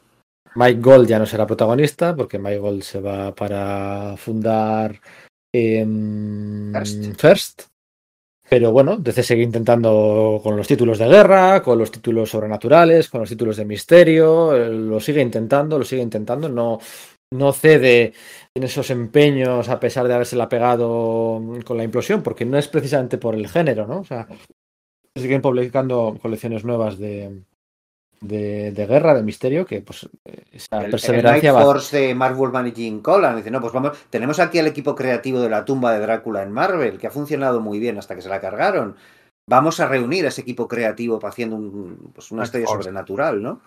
[0.55, 4.99] Mike Gold ya no será protagonista porque Mike Gold se va para fundar
[5.53, 7.19] em, First.
[7.19, 7.61] First.
[8.49, 13.21] Pero bueno, DC sigue intentando con los títulos de guerra, con los títulos sobrenaturales, con
[13.21, 16.79] los títulos de misterio, eh, lo sigue intentando, lo sigue intentando, no,
[17.31, 18.13] no cede
[18.53, 23.17] en esos empeños a pesar de habérsela pegado con la implosión, porque no es precisamente
[23.17, 24.01] por el género, ¿no?
[24.01, 24.27] O sea,
[25.15, 27.43] siguen publicando colecciones nuevas de,
[28.21, 30.07] de, de guerra, de misterio, que pues
[30.51, 31.63] esa El, el perseverancia va.
[31.63, 33.35] Force de Mark Wolfman y Jim Collan.
[33.35, 36.51] Dice, no, pues vamos, tenemos aquí al equipo creativo de la tumba de Drácula en
[36.51, 38.95] Marvel, que ha funcionado muy bien hasta que se la cargaron.
[39.49, 43.59] Vamos a reunir a ese equipo creativo para haciendo un, pues una historia sobrenatural, ¿no?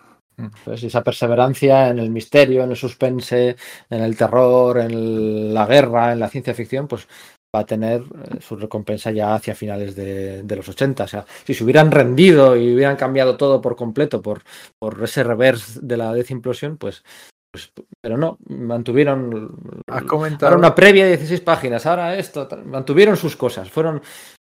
[0.65, 3.55] Pues esa perseverancia en el misterio, en el suspense,
[3.89, 7.07] en el terror, en la guerra, en la ciencia ficción, pues
[7.55, 11.03] va a tener eh, su recompensa ya hacia finales de, de los 80.
[11.03, 14.41] O sea, si se hubieran rendido y hubieran cambiado todo por completo por,
[14.79, 17.03] por ese reverse de la implosión, pues,
[17.51, 17.71] pues.
[18.01, 19.81] Pero no, mantuvieron.
[19.87, 22.47] Has Ahora comentado, una previa de 16 páginas, ahora esto.
[22.65, 24.01] Mantuvieron sus cosas, fueron,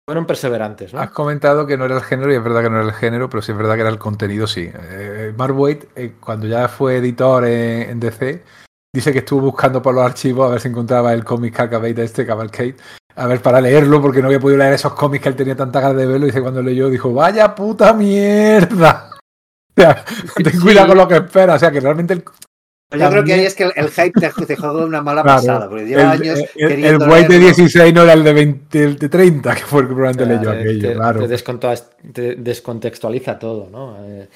[0.08, 0.94] fueron perseverantes.
[0.94, 1.00] ¿no?
[1.00, 3.30] has comentado que no era el género, y es verdad que no era el género,
[3.30, 4.70] pero sí es verdad que era el contenido, sí.
[4.74, 8.44] Eh, Mark Waid, eh, cuando ya fue editor en, en DC,
[8.94, 12.26] dice que estuvo buscando por los archivos a ver si encontraba el cómic Cavalcade, este
[12.26, 12.76] Cavalcade,
[13.16, 15.80] a ver, para leerlo, porque no había podido leer esos cómics que él tenía tanta
[15.80, 19.08] ganas de verlo, y dice cuando leyó, dijo, vaya puta mierda.
[19.78, 20.04] O sea,
[20.44, 22.24] ten cuidado con lo que esperas, o sea, que realmente el,
[23.00, 25.38] yo creo que ahí es que el, el hype te, te juega una mala Claro,
[25.40, 27.46] pasada, porque lleva el, años el- el White de leerlo.
[27.56, 30.52] 16 no era el de, 20, el de 30, que fue el que probablemente leyó
[30.52, 31.28] aquello, te- claro.
[32.14, 33.96] te descontextualiza todo, ¿no?
[34.06, 34.28] Eh,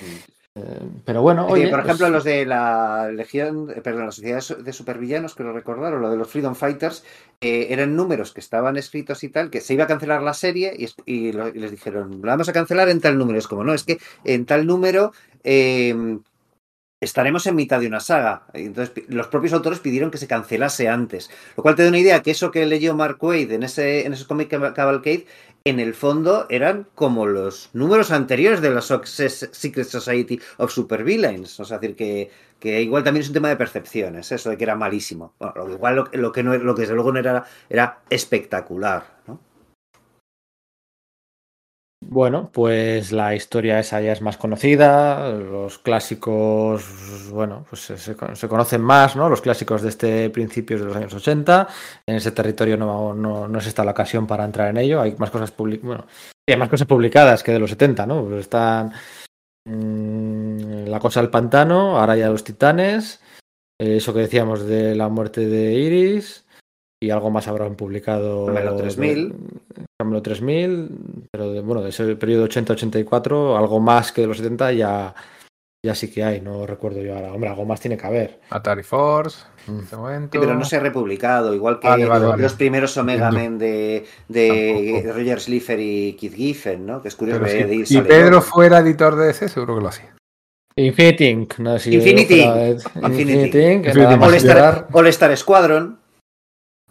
[0.56, 4.42] eh, pero bueno, oye, por pues- ejemplo, los de la Legión, eh, perdón, la Sociedad
[4.64, 7.04] de Supervillanos, creo recordar, o lo de los Freedom Fighters,
[7.42, 10.74] eh, eran números que estaban escritos y tal, que se iba a cancelar la serie
[10.78, 13.38] y, es- y lo- y les dijeron, lo vamos a cancelar en tal número.
[13.38, 15.12] Es como, no, es que en tal número
[15.44, 16.18] eh,
[17.02, 18.44] estaremos en mitad de una saga.
[18.54, 21.30] Entonces, los propios autores pidieron que se cancelase antes.
[21.56, 24.14] Lo cual te da una idea que eso que leyó Mark Waid en ese, en
[24.14, 25.28] ese cómic Cavalcade,
[25.66, 31.60] en el fondo eran como los números anteriores de la Secret Society of Supervillains.
[31.60, 32.30] O sea, decir, que,
[32.60, 35.34] que igual también es un tema de percepciones, eso de que era malísimo.
[35.40, 39.40] Bueno, lo, igual lo que no, lo que desde luego no era, era espectacular, ¿no?
[42.08, 46.86] Bueno, pues la historia esa ya es más conocida, los clásicos,
[47.32, 49.28] bueno, pues se, se con- se conocen más, ¿no?
[49.28, 51.68] Los clásicos de este principios de los años 80.
[52.06, 55.02] En ese territorio no, no, no es esta la ocasión para entrar en ello.
[55.02, 56.06] Hay más cosas bueno,
[56.48, 58.24] hay más cosas publicadas que de los 70, ¿no?
[58.24, 58.92] Pues están
[59.66, 63.22] mm, La cosa del pantano, ahora ya los titanes,
[63.82, 66.45] eh, eso que decíamos de la muerte de Iris.
[67.06, 68.46] Y algo más habrán publicado.
[68.48, 69.30] Carmelo 3000.
[69.30, 70.90] de- Carmelo 3000,
[71.32, 75.14] pero de, bueno, de ese periodo 80-84, algo más que de los 70 ya,
[75.86, 77.32] ya sí que hay, no recuerdo yo ahora.
[77.32, 78.40] Hombre, algo más tiene que haber.
[78.50, 79.72] Atari Force, Mm.
[79.72, 80.30] en este momento.
[80.34, 82.42] Sí, pero no se ha republicado, igual que Vale, vale, vale.
[82.44, 83.32] los primeros Omega.
[83.32, 84.06] Men de.
[85.14, 87.02] Roger Slipher y Keith Giffen, ¿no?
[87.02, 88.42] Que es curioso Pero que si, de si Pedro todo.
[88.42, 90.16] fuera editor de ese, seguro que lo hacía.
[90.78, 91.58] Infinity Inc.
[91.60, 92.42] No, si Infinity.
[92.42, 94.20] Infinity Infinity nada Inc.
[94.20, 94.88] más All Star, llegar.
[94.92, 96.00] All Star Squadron.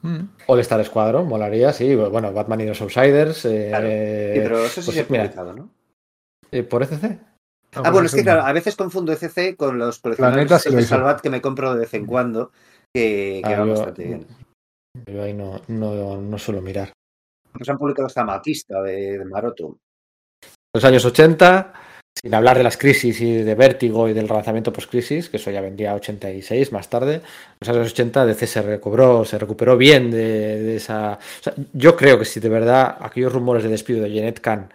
[0.04, 0.28] Mm.
[0.48, 1.94] All Star Squadron, molaría, sí.
[1.96, 3.44] Bueno, Batman y los Outsiders.
[3.46, 3.86] eh, Claro.
[3.88, 5.70] Sí, pero eso sí pues se ha publicado, ¿no?
[6.50, 7.18] eh, ¿Por ECC?
[7.76, 10.82] Ah, bueno, es que claro, a veces confundo ECC con los coleccionables de.
[10.82, 12.52] Salvat que me compro de vez en cuando,
[12.94, 14.26] que, que Ah, van yo- bastante bien.
[15.06, 16.92] Yo ahí no, no, no suelo mirar.
[17.58, 19.78] Nos han publicado esta Matista de, de Maroto.
[20.72, 21.72] Los años 80,
[22.20, 25.60] sin hablar de las crisis y de vértigo y del relanzamiento post-crisis, que eso ya
[25.60, 27.20] vendría 86 más tarde.
[27.60, 31.14] Los años 80 DC se recobró, se recuperó bien de, esa.
[31.14, 34.72] o sea, yo creo que si de verdad aquellos rumores de despido de Jeanette Kahn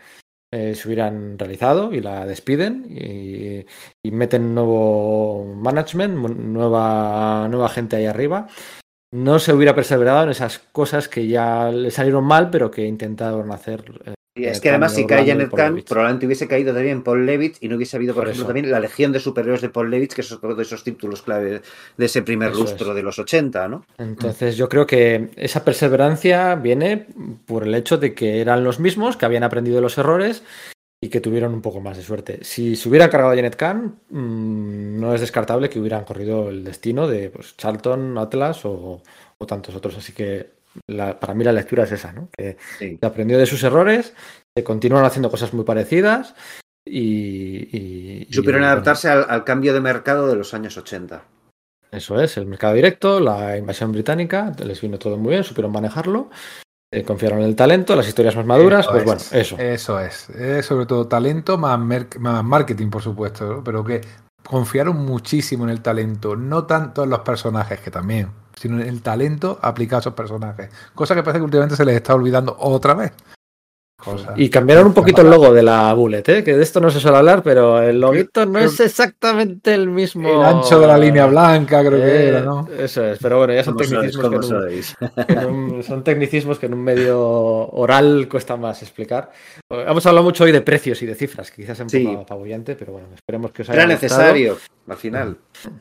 [0.52, 3.66] eh, se hubieran realizado y la despiden y,
[4.04, 8.48] y meten nuevo management, nueva, nueva gente ahí arriba,
[9.12, 13.52] no se hubiera perseverado en esas cosas que ya le salieron mal, pero que intentaron
[13.52, 14.16] hacer.
[14.40, 15.86] Eh, Y es Janet que además, si cae Janet Levitz.
[15.88, 18.48] probablemente hubiese caído también Paul Levitz y no hubiese habido, por, Por ejemplo, eso.
[18.48, 21.62] también la Legión de Superhéroes de Paul Levitz, que es otro de esos títulos clave
[21.98, 22.96] de ese primer Eso lustro es.
[22.96, 23.86] de los 80, ¿no?
[23.98, 27.08] Entonces yo creo que esa perseverancia viene
[27.46, 30.44] por el hecho de que eran los mismos, que habían aprendido los errores
[31.02, 32.40] y que tuvieron un poco más de suerte.
[32.44, 36.64] Si se hubieran cargado a Janet Kahn, mm, no es descartable que hubieran corrido el
[36.66, 39.02] destino de pues, Charlton, Atlas o,
[39.38, 39.96] o tantos otros.
[39.98, 42.30] Así que la- para mí la lectura es esa, ¿no?
[42.38, 42.98] Que Sí.
[43.00, 44.14] se aprendió de sus errores,
[44.56, 46.36] se continúan haciendo cosas muy parecidas
[46.86, 47.78] y...
[47.78, 51.24] y- y, Supieron adaptarse al, al cambio de mercado de los años 80.
[51.92, 56.30] eso es, el mercado directo, la invasión británica, les vino todo muy bien, supieron manejarlo,
[56.94, 59.06] eh, confiaron en el talento, las historias más maduras, Eso pues es.
[59.06, 59.58] bueno, eso.
[59.60, 60.66] Eso es.
[60.66, 61.80] Sobre todo talento más,
[62.44, 63.64] marketing, por supuesto, ¿no?
[63.64, 64.02] pero que
[64.44, 69.58] confiaron muchísimo en el talento, no tanto en los personajes, que también, sino el talento
[69.62, 70.70] aplicado a esos personajes.
[70.94, 73.14] Cosa que parece que últimamente se les está olvidando otra vez.
[74.04, 76.44] Cosa- Y cambiaron un poquito el logo de la Bullet, ¿eh?
[76.44, 80.30] que de esto no se suele hablar, pero el loguito no es exactamente el mismo.
[80.30, 82.68] El ancho de la línea blanca, creo que Eh, era, ¿no?
[82.78, 84.96] Eso es, pero bueno, ya son tecnicismos, que ¿Cómo en un- sois?
[85.28, 89.32] que en un- son tecnicismos que en un medio oral cuesta más explicar.
[89.70, 92.06] Hemos hablado mucho hoy de precios y de cifras, que quizás es un Sí.
[92.06, 94.18] poco apabullante, pero bueno, esperemos que os haya Era gustado.
[94.22, 95.38] necesario, al final.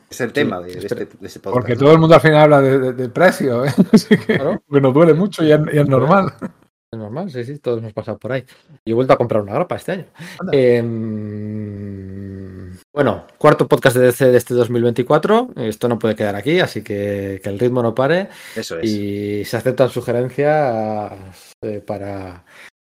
[0.09, 1.53] Es el tema de, este, de este podcast.
[1.53, 3.73] Porque todo el mundo al final habla de, de- de precio, ¿eh?
[3.93, 4.61] Así que, Claro.
[4.69, 6.33] que nos duele mucho y es, y es normal.
[6.91, 8.43] Es normal, sí, sí, todos hemos pasado por ahí.
[8.83, 10.05] Y he vuelto a comprar una grapa este año.
[10.51, 10.89] Em,
[12.91, 15.49] bueno, cuarto podcast de DC de este 2024.
[15.57, 18.29] Esto no puede quedar aquí, así que que el ritmo no pare.
[18.55, 18.89] Eso es.
[18.89, 21.11] Y se aceptan sugerencias
[21.61, 22.43] eh, para,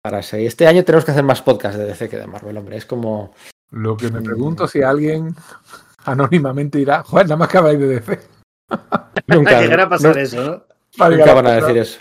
[0.04, 0.48] para seguir.
[0.48, 2.78] Este año tenemos que hacer más podcasts de DC que de Marvel, hombre.
[2.78, 3.34] Es como.
[3.72, 5.36] Lo que me pregunto si alguien
[6.06, 8.20] anónimamente dirá, joder, nada más que habláis de DC.
[9.28, 10.66] Nunca, Llegará a pasar nu- eso,
[10.98, 11.10] ¿no?
[11.10, 12.00] Nunca van a decir eso.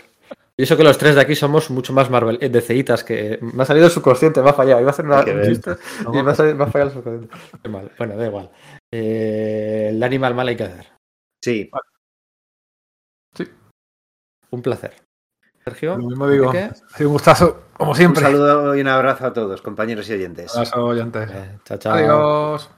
[0.59, 3.61] Y eso que los tres de aquí somos mucho más Marvel, eh, DCitas, que me
[3.61, 4.81] ha salido el subconsciente, me ha fallado.
[4.81, 5.75] Iba a hacer una, un chiste
[6.11, 7.37] y me ha, salido- me ha fallado el subconsciente.
[7.61, 7.91] Qué mal.
[7.97, 8.49] Bueno, da igual.
[8.91, 10.87] Eh, el animal mal hay que hacer.
[11.43, 11.69] Sí.
[14.49, 14.95] Un placer.
[15.63, 16.49] Sergio, Lo mismo digo.
[16.49, 18.23] Ha sido un gustazo, como Un siempre.
[18.23, 20.55] saludo y un abrazo a todos, compañeros y oyentes.
[20.55, 21.29] Abrazo, oyentes.
[21.29, 21.93] Eh, chao, chao.
[21.93, 22.69] Adiós.